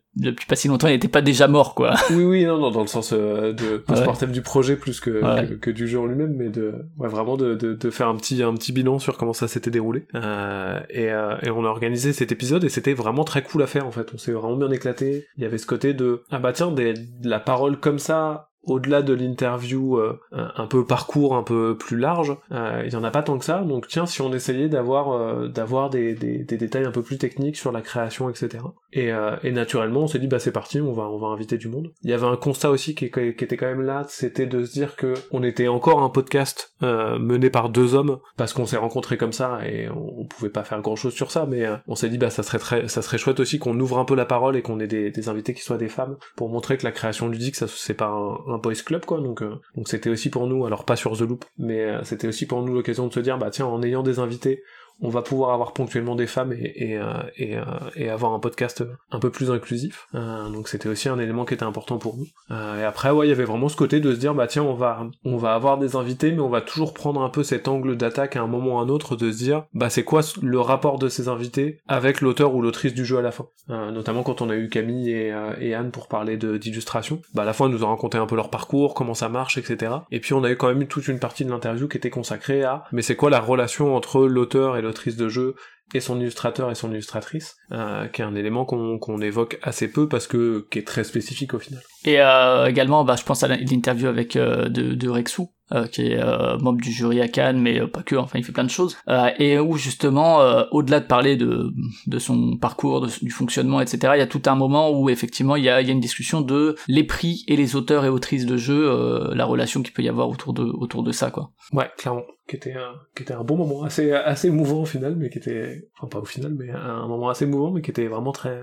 pas 0.48 0.57
si 0.57 0.68
longtemps, 0.68 0.88
il 0.88 0.92
n'était 0.92 1.09
pas 1.09 1.22
déjà 1.22 1.48
mort, 1.48 1.75
quoi. 1.75 1.94
Oui, 2.11 2.25
oui, 2.25 2.44
non, 2.44 2.59
non, 2.59 2.70
dans 2.70 2.83
le 2.83 2.87
sens 2.87 3.12
euh, 3.12 3.53
de 3.53 3.79
post-mortem 3.79 4.31
du 4.31 4.42
projet 4.42 4.77
plus 4.77 5.01
que, 5.01 5.55
que, 5.57 5.70
du 5.70 5.88
jeu 5.88 5.98
en 5.98 6.07
lui-même, 6.07 6.35
mais 6.37 6.51
de, 6.51 6.75
ouais, 6.98 7.09
vraiment 7.09 7.37
de, 7.37 7.55
de, 7.55 7.75
de, 7.75 7.90
faire 7.90 8.09
un 8.09 8.16
petit, 8.16 8.42
un 8.42 8.55
petit 8.55 8.72
bilan 8.72 8.98
sur 8.98 9.16
comment 9.16 9.33
ça 9.33 9.48
s'était 9.48 9.70
déroulé. 9.70 10.07
Euh, 10.14 10.81
et, 10.90 11.11
euh, 11.11 11.37
et 11.42 11.51
on 11.51 11.64
a 11.64 11.68
organisé 11.68 12.12
cet 12.12 12.31
épisode 12.31 12.64
et 12.64 12.68
c'était 12.68 12.94
vraiment 12.94 13.25
très 13.25 13.42
cool 13.42 13.62
à 13.62 13.66
faire, 13.66 13.87
en 13.87 13.90
fait. 13.90 14.11
On 14.14 14.18
s'est 14.18 14.33
vraiment 14.33 14.57
bien 14.57 14.70
éclaté. 14.70 15.27
Il 15.38 15.42
y 15.42 15.46
avait 15.46 15.59
ce 15.59 15.66
côté 15.66 15.94
de, 15.94 16.25
ah 16.31 16.38
bah 16.38 16.53
tiens, 16.53 16.70
des, 16.70 16.92
de 16.92 17.29
la 17.29 17.40
parole 17.40 17.81
comme 17.81 17.98
ça 17.98 18.51
au-delà 18.64 19.03
de 19.03 19.12
l'interview 19.12 19.98
euh, 19.98 20.18
un 20.33 20.66
peu 20.66 20.85
parcours 20.85 21.35
un 21.35 21.42
peu 21.42 21.77
plus 21.77 21.96
large, 21.96 22.37
euh, 22.53 22.83
il 22.87 22.92
y 22.92 22.96
en 22.96 23.05
a 23.05 23.11
pas 23.11 23.22
tant 23.22 23.38
que 23.38 23.44
ça. 23.44 23.62
Donc 23.62 23.88
tiens, 23.88 24.07
si 24.07 24.22
on 24.22 24.33
essayait 24.33 24.68
d'avoir 24.68 25.12
euh, 25.12 25.48
d'avoir 25.48 25.90
des, 25.90 26.14
des, 26.14 26.38
des, 26.38 26.57
détails 26.57 26.85
un 26.85 26.92
peu 26.92 27.03
plus 27.03 27.18
techniques 27.18 27.57
sur 27.57 27.72
la 27.72 27.81
création, 27.81 28.31
etc. 28.31 28.64
Et, 28.92 29.11
et 29.42 29.53
naturellement, 29.53 30.01
on 30.01 30.07
s'est 30.07 30.18
dit 30.18 30.27
bah 30.27 30.38
c'est 30.38 30.53
parti, 30.53 30.81
on 30.81 30.92
va 30.92 31.05
on 31.05 31.18
va 31.18 31.29
inviter 31.29 31.57
du 31.57 31.68
monde. 31.68 31.92
Il 32.03 32.11
y 32.11 32.12
avait 32.12 32.27
un 32.27 32.37
constat 32.37 32.70
aussi 32.70 32.94
qui, 32.94 33.11
qui 33.11 33.20
était 33.20 33.57
quand 33.57 33.66
même 33.66 33.83
là, 33.83 34.05
c'était 34.09 34.46
de 34.46 34.64
se 34.64 34.72
dire 34.72 34.96
que 34.96 35.14
on 35.31 35.42
était 35.42 35.68
encore 35.68 36.03
un 36.03 36.11
podcast 36.11 36.75
mené 36.81 37.51
par 37.51 37.70
deux 37.70 37.94
hommes 37.94 38.18
parce 38.37 38.53
qu'on 38.53 38.66
s'est 38.66 38.77
rencontrés 38.77 39.16
comme 39.16 39.33
ça 39.33 39.61
et 39.66 39.88
on, 39.88 40.27
pouvait 40.27 40.51
pas 40.51 40.64
faire 40.64 40.81
grand 40.81 40.96
chose 40.96 41.12
sur 41.12 41.31
ça, 41.31 41.46
mais 41.48 41.66
on 41.88 41.94
s'est 41.94 42.09
dit 42.09 42.18
bah 42.18 42.31
ça 42.31 42.42
serait 42.42 42.59
très 42.59 42.88
ça 42.88 43.03
serait 43.03 43.18
chouette 43.18 43.40
aussi 43.40 43.59
qu'on 43.59 43.79
ouvre 43.81 43.98
un 43.98 44.05
peu 44.05 44.14
la 44.14 44.25
parole 44.25 44.57
et 44.57 44.62
qu'on 44.62 44.79
ait 44.81 44.87
des, 44.87 45.11
des 45.11 45.29
invités 45.29 45.55
qui 45.55 45.62
soient 45.62 45.79
des 45.79 45.88
femmes 45.88 46.16
pour 46.37 46.48
montrer 46.48 46.77
que 46.77 46.85
la 46.85 46.92
création 46.92 47.29
ludique 47.29 47.57
ça 47.57 47.66
c'est 47.68 47.94
pas 47.94 48.09
un 48.51 48.51
boys 48.58 48.82
club 48.84 49.04
quoi 49.04 49.20
donc 49.20 49.42
euh, 49.42 49.60
donc 49.76 49.88
c'était 49.88 50.10
aussi 50.10 50.30
pour 50.30 50.46
nous 50.46 50.66
alors 50.66 50.84
pas 50.84 50.96
sur 50.96 51.16
The 51.16 51.22
Loop 51.22 51.44
mais 51.58 51.80
euh, 51.80 52.02
c'était 52.04 52.28
aussi 52.28 52.46
pour 52.46 52.62
nous 52.62 52.74
l'occasion 52.74 53.06
de 53.06 53.12
se 53.12 53.20
dire 53.20 53.38
bah 53.38 53.50
tiens 53.50 53.66
en 53.66 53.82
ayant 53.82 54.02
des 54.02 54.18
invités 54.18 54.62
on 55.00 55.09
va 55.09 55.22
pouvoir 55.22 55.52
avoir 55.52 55.72
ponctuellement 55.72 56.14
des 56.14 56.26
femmes 56.26 56.52
et, 56.52 56.90
et, 56.90 56.96
euh, 56.96 57.05
euh, 57.40 58.12
avoir 58.12 58.33
un 58.33 58.38
podcast 58.38 58.85
un 59.11 59.18
peu 59.18 59.31
plus 59.31 59.50
inclusif. 59.50 60.07
Euh, 60.14 60.48
donc 60.48 60.68
c'était 60.68 60.88
aussi 60.88 61.09
un 61.09 61.18
élément 61.18 61.44
qui 61.44 61.55
était 61.55 61.64
important 61.64 61.98
pour 61.98 62.16
nous. 62.16 62.26
et 62.50 62.85
après, 62.85 63.11
ouais, 63.11 63.26
il 63.26 63.31
y 63.31 63.33
avait 63.33 63.44
vraiment 63.44 63.68
ce 63.68 63.76
côté 63.76 64.00
de 64.00 64.14
se 64.14 64.18
dire, 64.18 64.35
bah 64.35 64.46
tiens, 64.46 64.62
on 64.62 64.74
va, 64.74 65.07
on 65.24 65.37
va 65.37 65.55
avoir 65.55 65.78
des 65.78 65.96
invités, 65.96 66.33
mais 66.33 66.40
on 66.40 66.48
va 66.48 66.61
toujours 66.61 66.94
prendre 66.94 67.22
un 67.22 67.28
peu 67.28 67.42
cet 67.42 67.68
angle 67.68 67.96
d'attaque 67.96 68.37
à 68.37 68.42
un 68.42 68.46
moment 68.46 68.76
ou 68.76 68.78
à 68.78 68.83
un 68.83 68.88
autre, 68.88 69.16
de 69.16 69.33
se 69.33 69.38
dire, 69.38 69.64
bah 69.74 69.90
c'est 69.90 70.05
quoi 70.05 70.20
le 70.40 70.61
rapport 70.61 70.98
de 70.98 71.09
ces 71.09 71.28
invités 71.28 71.81
avec 71.88 72.20
l'auteur 72.20 72.55
ou 72.55 72.62
l'autrice 72.62 72.94
du 72.94 73.05
jeu 73.05 73.18
à 73.18 73.22
la 73.22 73.31
fin? 73.31 73.46
notamment 73.68 74.22
quand 74.22 74.42
on 74.42 74.50
a 74.50 74.55
eu 74.55 74.68
Camille 74.68 75.11
et, 75.11 75.74
Anne 75.74 75.90
pour 75.90 76.09
parler 76.09 76.37
d'illustration. 76.37 77.22
Bah 77.35 77.42
à 77.42 77.44
la 77.44 77.52
fin, 77.52 77.68
ils 77.68 77.72
nous 77.72 77.85
ont 77.85 77.88
raconté 77.88 78.18
un 78.18 78.26
peu 78.26 78.37
leur 78.37 78.50
parcours, 78.50 78.94
comment 78.94 79.14
ça 79.14 79.28
marche, 79.28 79.57
etc. 79.57 79.92
Et 80.11 80.20
puis 80.20 80.35
on 80.35 80.44
a 80.44 80.50
eu 80.50 80.57
quand 80.57 80.68
même 80.68 80.87
toute 80.87 81.09
une 81.09 81.18
partie 81.18 81.44
de 81.44 81.50
l'interview 81.50 81.88
qui 81.88 81.96
était 81.96 82.11
consacrée 82.11 82.62
à, 82.64 82.85
mais 82.92 83.02
c'est 83.02 83.16
quoi 83.16 83.31
la 83.31 83.40
relation 83.40 83.96
entre 83.96 84.26
l'auteur 84.26 84.76
et 84.76 84.82
l'autrice 84.83 85.16
de 85.16 85.29
jeu 85.29 85.55
et 85.94 86.00
son 86.00 86.20
illustrateur 86.20 86.70
et 86.70 86.74
son 86.74 86.90
illustratrice, 86.90 87.57
euh, 87.72 88.07
qui 88.09 88.22
est 88.22 88.24
un 88.24 88.35
élément 88.35 88.64
qu'on 88.64 89.20
évoque 89.20 89.59
assez 89.62 89.88
peu 89.88 90.09
parce 90.09 90.26
que 90.26 90.66
qui 90.70 90.78
est 90.78 90.87
très 90.87 91.05
spécifique 91.05 91.55
au 91.55 91.59
final. 91.59 91.83
Et 92.05 92.20
euh, 92.20 92.66
également, 92.66 93.05
bah, 93.05 93.16
je 93.16 93.24
pense 93.24 93.42
à 93.42 93.48
l'interview 93.48 94.09
avec 94.09 94.37
euh, 94.37 94.68
de, 94.68 94.94
de 94.94 95.09
Rexou, 95.09 95.50
qui 95.90 96.09
est 96.12 96.22
membre 96.61 96.83
du 96.83 96.92
jury 96.92 97.22
à 97.22 97.28
Cannes, 97.28 97.59
mais 97.59 97.81
pas 97.87 98.02
que, 98.02 98.14
enfin 98.14 98.38
il 98.38 98.44
fait 98.44 98.52
plein 98.52 98.64
de 98.64 98.68
choses, 98.68 98.98
et 99.38 99.59
où 99.59 99.78
justement, 99.78 100.40
au-delà 100.70 101.00
de 101.00 101.07
parler 101.07 101.37
de, 101.37 101.72
de 102.07 102.18
son 102.18 102.59
parcours, 102.59 103.07
du 103.22 103.31
fonctionnement, 103.31 103.81
etc., 103.81 104.12
il 104.16 104.18
y 104.18 104.22
a 104.22 104.26
tout 104.26 104.42
un 104.44 104.55
moment 104.55 104.90
où 104.90 105.09
effectivement 105.09 105.57
il 105.57 105.64
y 105.64 105.70
a, 105.70 105.81
il 105.81 105.87
y 105.87 105.90
a 105.90 105.94
une 105.94 106.00
discussion 106.00 106.42
de 106.42 106.76
les 106.88 107.05
prix 107.05 107.44
et 107.48 107.57
les 107.57 107.74
auteurs 107.74 108.05
et 108.05 108.11
autrices 108.11 108.44
de 108.44 108.59
jeux, 108.59 109.33
la 109.35 109.46
relation 109.46 109.83
qu'il 109.83 109.94
peut 109.94 110.02
y 110.02 110.11
avoir 110.11 110.28
autour 110.28 110.52
de, 110.52 110.62
autour 110.62 111.02
de 111.02 111.11
ça, 111.11 111.31
quoi. 111.31 111.52
Ouais, 111.72 111.88
clairement, 111.96 112.24
qui 112.46 112.57
était 112.57 112.74
un, 112.74 112.92
qui 113.16 113.22
était 113.22 113.33
un 113.33 113.44
bon 113.44 113.57
moment, 113.57 113.83
assez, 113.83 114.12
assez 114.12 114.50
mouvant 114.50 114.83
au 114.83 114.85
final, 114.85 115.16
mais 115.16 115.31
qui 115.31 115.38
était, 115.38 115.82
enfin 115.97 116.09
pas 116.09 116.18
au 116.21 116.25
final, 116.25 116.55
mais 116.55 116.71
un 116.71 117.07
moment 117.07 117.29
assez 117.29 117.47
mouvant, 117.47 117.71
mais 117.71 117.83
qui 117.83 117.90
était 117.90 118.07
vraiment 118.07 118.33
très, 118.33 118.61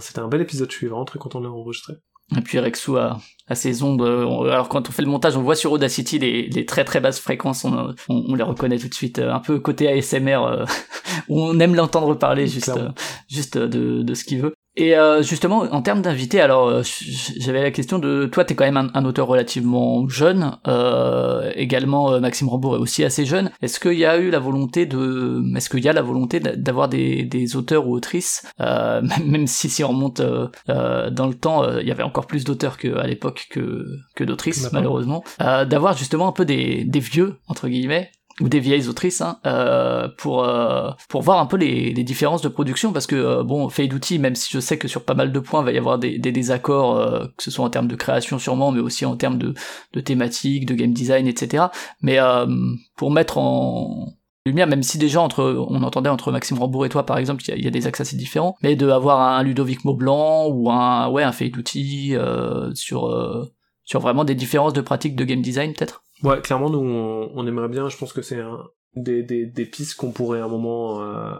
c'était 0.00 0.20
un, 0.20 0.28
bel 0.28 0.40
épisode, 0.40 0.70
je 0.70 0.76
suis 0.76 0.86
vraiment 0.86 1.04
très 1.04 1.18
content 1.18 1.40
de 1.40 1.46
l'enregistrer. 1.46 1.94
Et 2.36 2.40
puis 2.42 2.60
Rexou 2.60 2.96
a, 2.96 3.20
a 3.48 3.54
ses 3.54 3.82
ondes. 3.82 4.02
Euh, 4.02 4.50
alors 4.50 4.68
quand 4.68 4.88
on 4.88 4.92
fait 4.92 5.02
le 5.02 5.08
montage, 5.08 5.36
on 5.36 5.42
voit 5.42 5.56
sur 5.56 5.72
Audacity 5.72 6.18
les, 6.18 6.48
les 6.48 6.64
très 6.64 6.84
très 6.84 7.00
basses 7.00 7.18
fréquences, 7.18 7.64
on, 7.64 7.94
on, 8.08 8.34
les 8.34 8.44
reconnaît 8.44 8.78
tout 8.78 8.88
de 8.88 8.94
suite. 8.94 9.18
Euh, 9.18 9.32
un 9.32 9.40
peu 9.40 9.58
côté 9.58 9.88
ASMR, 9.88 10.36
euh, 10.36 10.64
où 11.28 11.40
on 11.40 11.58
aime 11.58 11.74
l'entendre 11.74 12.14
parler 12.14 12.46
juste, 12.46 12.78
juste 13.28 13.58
de, 13.58 14.02
de 14.02 14.14
ce 14.14 14.24
qu'il 14.24 14.42
veut. 14.42 14.54
Et 14.80 14.96
euh, 14.96 15.22
justement, 15.22 15.58
en 15.58 15.82
termes 15.82 16.00
d'invités, 16.00 16.40
alors 16.40 16.68
euh, 16.68 16.82
j'avais 17.36 17.62
la 17.62 17.70
question 17.70 17.98
de 17.98 18.24
toi, 18.24 18.46
t'es 18.46 18.54
quand 18.54 18.64
même 18.64 18.90
un, 18.94 19.04
auteur 19.04 19.26
relativement 19.26 20.08
jeune, 20.08 20.56
euh, 20.66 21.52
également 21.54 22.12
euh, 22.12 22.20
Maxime 22.20 22.48
Rambourg 22.48 22.76
est 22.76 22.78
aussi 22.78 23.04
assez 23.04 23.26
jeune. 23.26 23.50
Est-ce 23.60 23.78
qu'il 23.78 23.98
y 23.98 24.06
a 24.06 24.16
eu 24.16 24.30
la 24.30 24.38
volonté 24.38 24.86
de, 24.86 25.42
est-ce 25.54 25.68
qu'il 25.68 25.84
y 25.84 25.88
a 25.90 25.92
la 25.92 26.00
volonté 26.00 26.40
d'avoir 26.40 26.88
des, 26.88 27.24
des 27.24 27.56
auteurs 27.56 27.88
ou 27.88 27.94
autrices, 27.94 28.50
euh, 28.62 29.02
même 29.26 29.46
si 29.46 29.68
si 29.68 29.84
on 29.84 29.88
remonte 29.88 30.22
dans 30.22 31.26
le 31.26 31.34
temps, 31.34 31.78
il 31.78 31.86
y 31.86 31.90
avait 31.90 32.02
encore 32.02 32.26
plus 32.26 32.44
d'auteurs 32.44 32.78
qu'à 32.78 33.06
l'époque 33.06 33.48
que 33.50 33.84
que 34.16 34.24
d'autrices 34.24 34.72
malheureusement, 34.72 35.22
d'avoir 35.38 35.94
justement 35.94 36.26
un 36.26 36.32
peu 36.32 36.46
des, 36.46 36.84
des 36.84 37.00
vieux 37.00 37.36
entre 37.48 37.68
guillemets 37.68 38.10
ou 38.40 38.48
des 38.48 38.60
vieilles 38.60 38.88
autrices 38.88 39.20
hein, 39.20 39.38
euh, 39.46 40.08
pour 40.16 40.44
euh, 40.44 40.90
pour 41.08 41.22
voir 41.22 41.40
un 41.40 41.46
peu 41.46 41.56
les, 41.56 41.92
les, 41.92 42.04
différences 42.04 42.42
de 42.42 42.48
production 42.48 42.92
parce 42.92 43.06
que 43.06 43.16
euh, 43.16 43.42
bon 43.42 43.68
Fade 43.68 43.92
Outil 43.92 44.18
même 44.18 44.34
si 44.34 44.50
je 44.50 44.60
sais 44.60 44.78
que 44.78 44.88
sur 44.88 45.04
pas 45.04 45.14
mal 45.14 45.32
de 45.32 45.40
points 45.40 45.60
il 45.60 45.66
va 45.66 45.72
y 45.72 45.78
avoir 45.78 45.98
des, 45.98 46.18
des 46.18 46.32
désaccords 46.32 46.96
euh, 46.96 47.26
que 47.36 47.42
ce 47.42 47.50
soit 47.50 47.64
en 47.64 47.70
termes 47.70 47.88
de 47.88 47.96
création 47.96 48.38
sûrement 48.38 48.72
mais 48.72 48.80
aussi 48.80 49.04
en 49.04 49.16
termes 49.16 49.38
de, 49.38 49.54
de 49.92 50.00
thématiques 50.00 50.66
de 50.66 50.74
game 50.74 50.92
design 50.92 51.26
etc 51.26 51.64
mais 52.02 52.18
euh, 52.18 52.46
pour 52.96 53.10
mettre 53.10 53.38
en 53.38 54.14
lumière 54.46 54.66
même 54.66 54.82
si 54.82 54.96
déjà 54.96 55.20
entre 55.20 55.44
on 55.68 55.82
entendait 55.82 56.10
entre 56.10 56.32
Maxime 56.32 56.58
Rambourg 56.58 56.86
et 56.86 56.88
toi 56.88 57.04
par 57.04 57.18
exemple 57.18 57.42
il 57.46 57.62
y, 57.62 57.68
a 57.68 57.70
des 57.70 57.86
axes 57.86 58.00
assez 58.00 58.16
différents 58.16 58.56
mais 58.62 58.74
de 58.74 58.88
avoir 58.88 59.20
un 59.20 59.42
Ludovic 59.42 59.84
Maublanc 59.84 60.46
ou 60.48 60.70
un 60.70 61.08
ouais 61.08 61.22
un 61.22 61.32
Fade 61.32 61.56
Outil 61.58 62.14
sur 62.74 63.48
sur 63.84 64.00
vraiment 64.00 64.24
des 64.24 64.34
différences 64.34 64.72
de 64.72 64.80
pratiques 64.80 65.16
de 65.16 65.24
game 65.24 65.42
design 65.42 65.74
peut-être? 65.74 66.02
Ouais, 66.22 66.40
clairement, 66.42 66.70
nous, 66.70 66.78
on, 66.78 67.46
aimerait 67.46 67.68
bien, 67.68 67.88
je 67.88 67.96
pense 67.96 68.12
que 68.12 68.22
c'est 68.22 68.40
un, 68.40 68.68
des, 68.94 69.22
des, 69.22 69.46
des 69.46 69.66
pistes 69.66 69.94
qu'on 69.94 70.12
pourrait 70.12 70.40
à 70.40 70.44
un 70.44 70.48
moment 70.48 71.02
euh, 71.02 71.34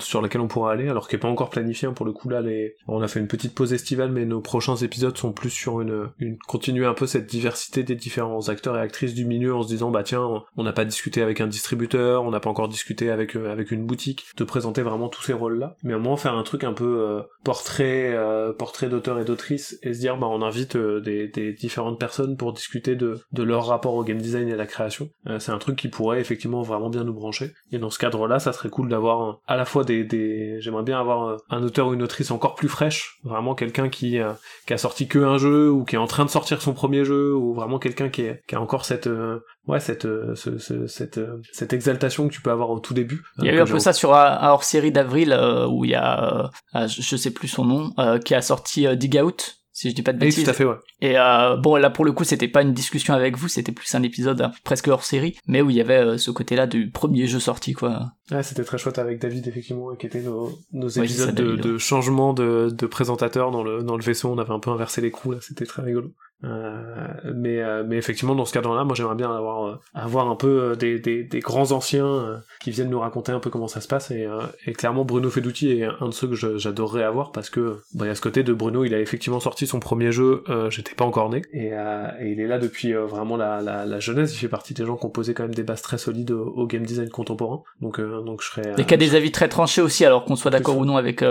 sur 0.00 0.20
laquelle 0.20 0.40
on 0.40 0.48
pourra 0.48 0.72
aller, 0.72 0.88
alors 0.88 1.08
qu'elle 1.08 1.18
n'est 1.18 1.22
pas 1.22 1.28
encore 1.28 1.50
planifiée. 1.50 1.88
Hein, 1.88 1.92
pour 1.92 2.06
le 2.06 2.12
coup 2.12 2.28
là, 2.28 2.40
les... 2.40 2.74
on 2.88 3.02
a 3.02 3.08
fait 3.08 3.20
une 3.20 3.28
petite 3.28 3.54
pause 3.54 3.72
estivale, 3.72 4.10
mais 4.10 4.24
nos 4.24 4.40
prochains 4.40 4.76
épisodes 4.76 5.16
sont 5.16 5.32
plus 5.32 5.50
sur 5.50 5.80
une, 5.80 6.08
une 6.18 6.38
continuer 6.38 6.86
un 6.86 6.94
peu 6.94 7.06
cette 7.06 7.26
diversité 7.26 7.82
des 7.82 7.94
différents 7.94 8.48
acteurs 8.48 8.76
et 8.76 8.80
actrices 8.80 9.14
du 9.14 9.24
milieu 9.24 9.54
en 9.54 9.62
se 9.62 9.68
disant 9.68 9.90
bah 9.90 10.02
tiens, 10.02 10.42
on 10.56 10.62
n'a 10.62 10.72
pas 10.72 10.84
discuté 10.84 11.22
avec 11.22 11.40
un 11.40 11.46
distributeur, 11.46 12.24
on 12.24 12.30
n'a 12.30 12.40
pas 12.40 12.50
encore 12.50 12.68
discuté 12.68 13.10
avec 13.10 13.36
euh, 13.36 13.50
avec 13.50 13.70
une 13.70 13.86
boutique, 13.86 14.26
de 14.36 14.44
présenter 14.44 14.82
vraiment 14.82 15.08
tous 15.08 15.22
ces 15.22 15.32
rôles 15.32 15.58
là, 15.58 15.76
mais 15.82 15.94
au 15.94 16.00
moins 16.00 16.16
faire 16.16 16.34
un 16.34 16.42
truc 16.42 16.64
un 16.64 16.72
peu 16.72 17.00
euh, 17.00 17.22
portrait 17.44 18.12
euh, 18.12 18.52
portrait 18.52 18.88
d'auteur 18.88 19.18
et 19.18 19.24
d'autrice 19.24 19.78
et 19.82 19.94
se 19.94 20.00
dire 20.00 20.16
bah 20.16 20.26
on 20.28 20.42
invite 20.42 20.76
des, 20.76 21.28
des 21.28 21.52
différentes 21.52 21.98
personnes 21.98 22.36
pour 22.36 22.52
discuter 22.52 22.96
de 22.96 23.20
de 23.32 23.42
leur 23.42 23.66
rapport 23.66 23.94
au 23.94 24.04
game 24.04 24.18
design 24.18 24.48
et 24.48 24.52
à 24.52 24.56
la 24.56 24.66
création. 24.66 25.10
c'est 25.38 25.52
un 25.52 25.58
truc 25.58 25.76
qui 25.76 25.88
pourrait 25.88 26.20
effectivement 26.20 26.62
vraiment 26.62 26.90
bien 26.90 27.04
nous 27.04 27.14
brancher. 27.14 27.52
Et 27.72 27.78
dans 27.78 27.90
ce 27.90 27.98
cadre 27.98 28.26
là, 28.26 28.38
ça 28.38 28.52
serait 28.52 28.70
cool 28.70 28.88
d'avoir 28.88 29.40
à 29.54 29.56
la 29.56 29.64
fois 29.64 29.84
des, 29.84 30.04
des... 30.04 30.60
j'aimerais 30.60 30.82
bien 30.82 30.98
avoir 30.98 31.28
euh, 31.28 31.36
un 31.48 31.62
auteur 31.62 31.88
ou 31.88 31.94
une 31.94 32.02
autrice 32.02 32.30
encore 32.30 32.56
plus 32.56 32.68
fraîche, 32.68 33.18
vraiment 33.22 33.54
quelqu'un 33.54 33.88
qui, 33.88 34.18
euh, 34.18 34.32
qui 34.66 34.74
a 34.74 34.78
sorti 34.78 35.06
que 35.06 35.18
un 35.20 35.38
jeu 35.38 35.70
ou 35.70 35.84
qui 35.84 35.94
est 35.94 35.98
en 35.98 36.06
train 36.06 36.24
de 36.24 36.30
sortir 36.30 36.60
son 36.60 36.72
premier 36.72 37.04
jeu 37.04 37.34
ou 37.34 37.54
vraiment 37.54 37.78
quelqu'un 37.78 38.08
qui, 38.08 38.26
qui 38.46 38.54
a 38.54 38.60
encore 38.60 38.84
cette 38.84 39.06
euh, 39.06 39.38
ouais 39.66 39.80
cette 39.80 40.02
ce, 40.34 40.86
cette 40.88 41.20
cette 41.52 41.72
exaltation 41.72 42.28
que 42.28 42.34
tu 42.34 42.40
peux 42.40 42.50
avoir 42.50 42.70
au 42.70 42.80
tout 42.80 42.94
début. 42.94 43.22
Il 43.38 43.46
y 43.46 43.48
a 43.48 43.54
eu 43.54 43.60
un 43.60 43.66
peu 43.66 43.78
ça 43.78 43.92
sur 43.92 44.14
un, 44.14 44.50
hors 44.50 44.64
série 44.64 44.92
d'avril 44.92 45.34
où 45.70 45.84
il 45.84 45.92
y 45.92 45.94
a 45.94 46.50
je 46.74 47.16
sais 47.16 47.30
plus 47.30 47.48
son 47.48 47.64
nom 47.64 47.94
qui 48.24 48.34
a 48.34 48.42
sorti 48.42 48.86
Dig 48.96 49.20
Out 49.22 49.64
si 49.74 49.90
je 49.90 49.94
dis 49.94 50.02
pas 50.02 50.12
de 50.12 50.18
bêtises. 50.18 50.44
tout 50.44 50.50
à 50.50 50.52
fait, 50.52 50.64
ouais. 50.64 50.76
Et 51.00 51.18
euh, 51.18 51.56
bon, 51.56 51.74
là 51.74 51.90
pour 51.90 52.04
le 52.04 52.12
coup, 52.12 52.22
c'était 52.22 52.48
pas 52.48 52.62
une 52.62 52.72
discussion 52.72 53.12
avec 53.12 53.36
vous, 53.36 53.48
c'était 53.48 53.72
plus 53.72 53.92
un 53.96 54.04
épisode 54.04 54.50
presque 54.62 54.86
hors 54.86 55.02
série, 55.02 55.36
mais 55.48 55.62
où 55.62 55.68
il 55.68 55.76
y 55.76 55.80
avait 55.80 55.98
euh, 55.98 56.16
ce 56.16 56.30
côté-là 56.30 56.68
du 56.68 56.90
premier 56.90 57.26
jeu 57.26 57.40
sorti, 57.40 57.72
quoi. 57.72 58.12
Ouais, 58.30 58.42
c'était 58.42 58.64
très 58.64 58.78
chouette 58.78 58.98
avec 58.98 59.20
David, 59.20 59.46
effectivement, 59.46 59.94
qui 59.96 60.06
était 60.06 60.22
nos, 60.22 60.58
nos 60.72 60.88
épisodes 60.88 61.34
de, 61.34 61.56
de, 61.56 61.76
changement 61.76 62.32
de, 62.32 62.70
de 62.70 62.86
présentateur 62.86 63.50
dans 63.50 63.62
le, 63.62 63.82
dans 63.82 63.96
le 63.96 64.02
vaisseau. 64.02 64.30
On 64.30 64.38
avait 64.38 64.52
un 64.52 64.60
peu 64.60 64.70
inversé 64.70 65.02
les 65.02 65.10
coups, 65.10 65.34
là, 65.36 65.40
c'était 65.42 65.66
très 65.66 65.82
rigolo. 65.82 66.10
Euh, 66.44 67.08
mais, 67.34 67.60
euh, 67.60 67.84
mais 67.86 67.96
effectivement, 67.96 68.34
dans 68.34 68.44
ce 68.44 68.52
cadre-là, 68.52 68.84
moi 68.84 68.94
j'aimerais 68.94 69.14
bien 69.14 69.34
avoir, 69.34 69.66
euh, 69.66 69.80
avoir 69.94 70.28
un 70.28 70.36
peu 70.36 70.76
des, 70.78 70.98
des, 70.98 71.22
des 71.24 71.40
grands 71.40 71.72
anciens 71.72 72.42
qui 72.60 72.70
viennent 72.70 72.90
nous 72.90 73.00
raconter 73.00 73.32
un 73.32 73.40
peu 73.40 73.50
comment 73.50 73.68
ça 73.68 73.80
se 73.80 73.88
passe. 73.88 74.10
Et, 74.10 74.28
et 74.66 74.72
clairement, 74.72 75.04
Bruno 75.04 75.30
Fedouti 75.30 75.70
est 75.70 75.84
un 75.84 76.08
de 76.08 76.14
ceux 76.14 76.28
que 76.28 76.34
j'adorerais 76.34 77.04
avoir 77.04 77.32
parce 77.32 77.50
que, 77.50 77.78
bah, 77.94 78.04
il 78.04 78.08
y 78.08 78.10
a 78.10 78.14
ce 78.14 78.20
côté 78.20 78.42
de 78.42 78.52
Bruno, 78.52 78.84
il 78.84 78.94
a 78.94 79.00
effectivement 79.00 79.40
sorti 79.40 79.66
son 79.66 79.80
premier 79.80 80.12
jeu, 80.12 80.44
j'étais 80.70 80.94
pas 80.94 81.04
encore 81.04 81.30
né, 81.30 81.42
et, 81.52 81.68
et, 81.68 82.30
il 82.30 82.40
est 82.40 82.46
là 82.46 82.58
depuis 82.58 82.92
vraiment 82.92 83.36
la, 83.36 83.60
la, 83.62 83.86
la, 83.86 84.00
jeunesse. 84.00 84.34
Il 84.34 84.38
fait 84.38 84.48
partie 84.48 84.74
des 84.74 84.84
gens 84.84 84.96
qui 84.96 85.06
ont 85.06 85.10
posé 85.10 85.34
quand 85.34 85.44
même 85.44 85.54
des 85.54 85.62
bases 85.62 85.82
très 85.82 85.98
solides 85.98 86.30
au, 86.30 86.66
game 86.66 86.84
design 86.84 87.08
contemporain. 87.08 87.62
Donc, 87.80 88.00
donc 88.22 88.42
je 88.42 88.48
serais. 88.48 88.74
Et 88.78 88.84
qui 88.84 88.94
a 88.94 88.96
des 88.96 89.14
avis 89.14 89.32
très 89.32 89.48
tranchés 89.48 89.82
aussi, 89.82 90.04
alors 90.04 90.24
qu'on 90.24 90.36
soit 90.36 90.50
d'accord 90.50 90.76
ou 90.76 90.84
non 90.84 90.96
avec. 90.96 91.24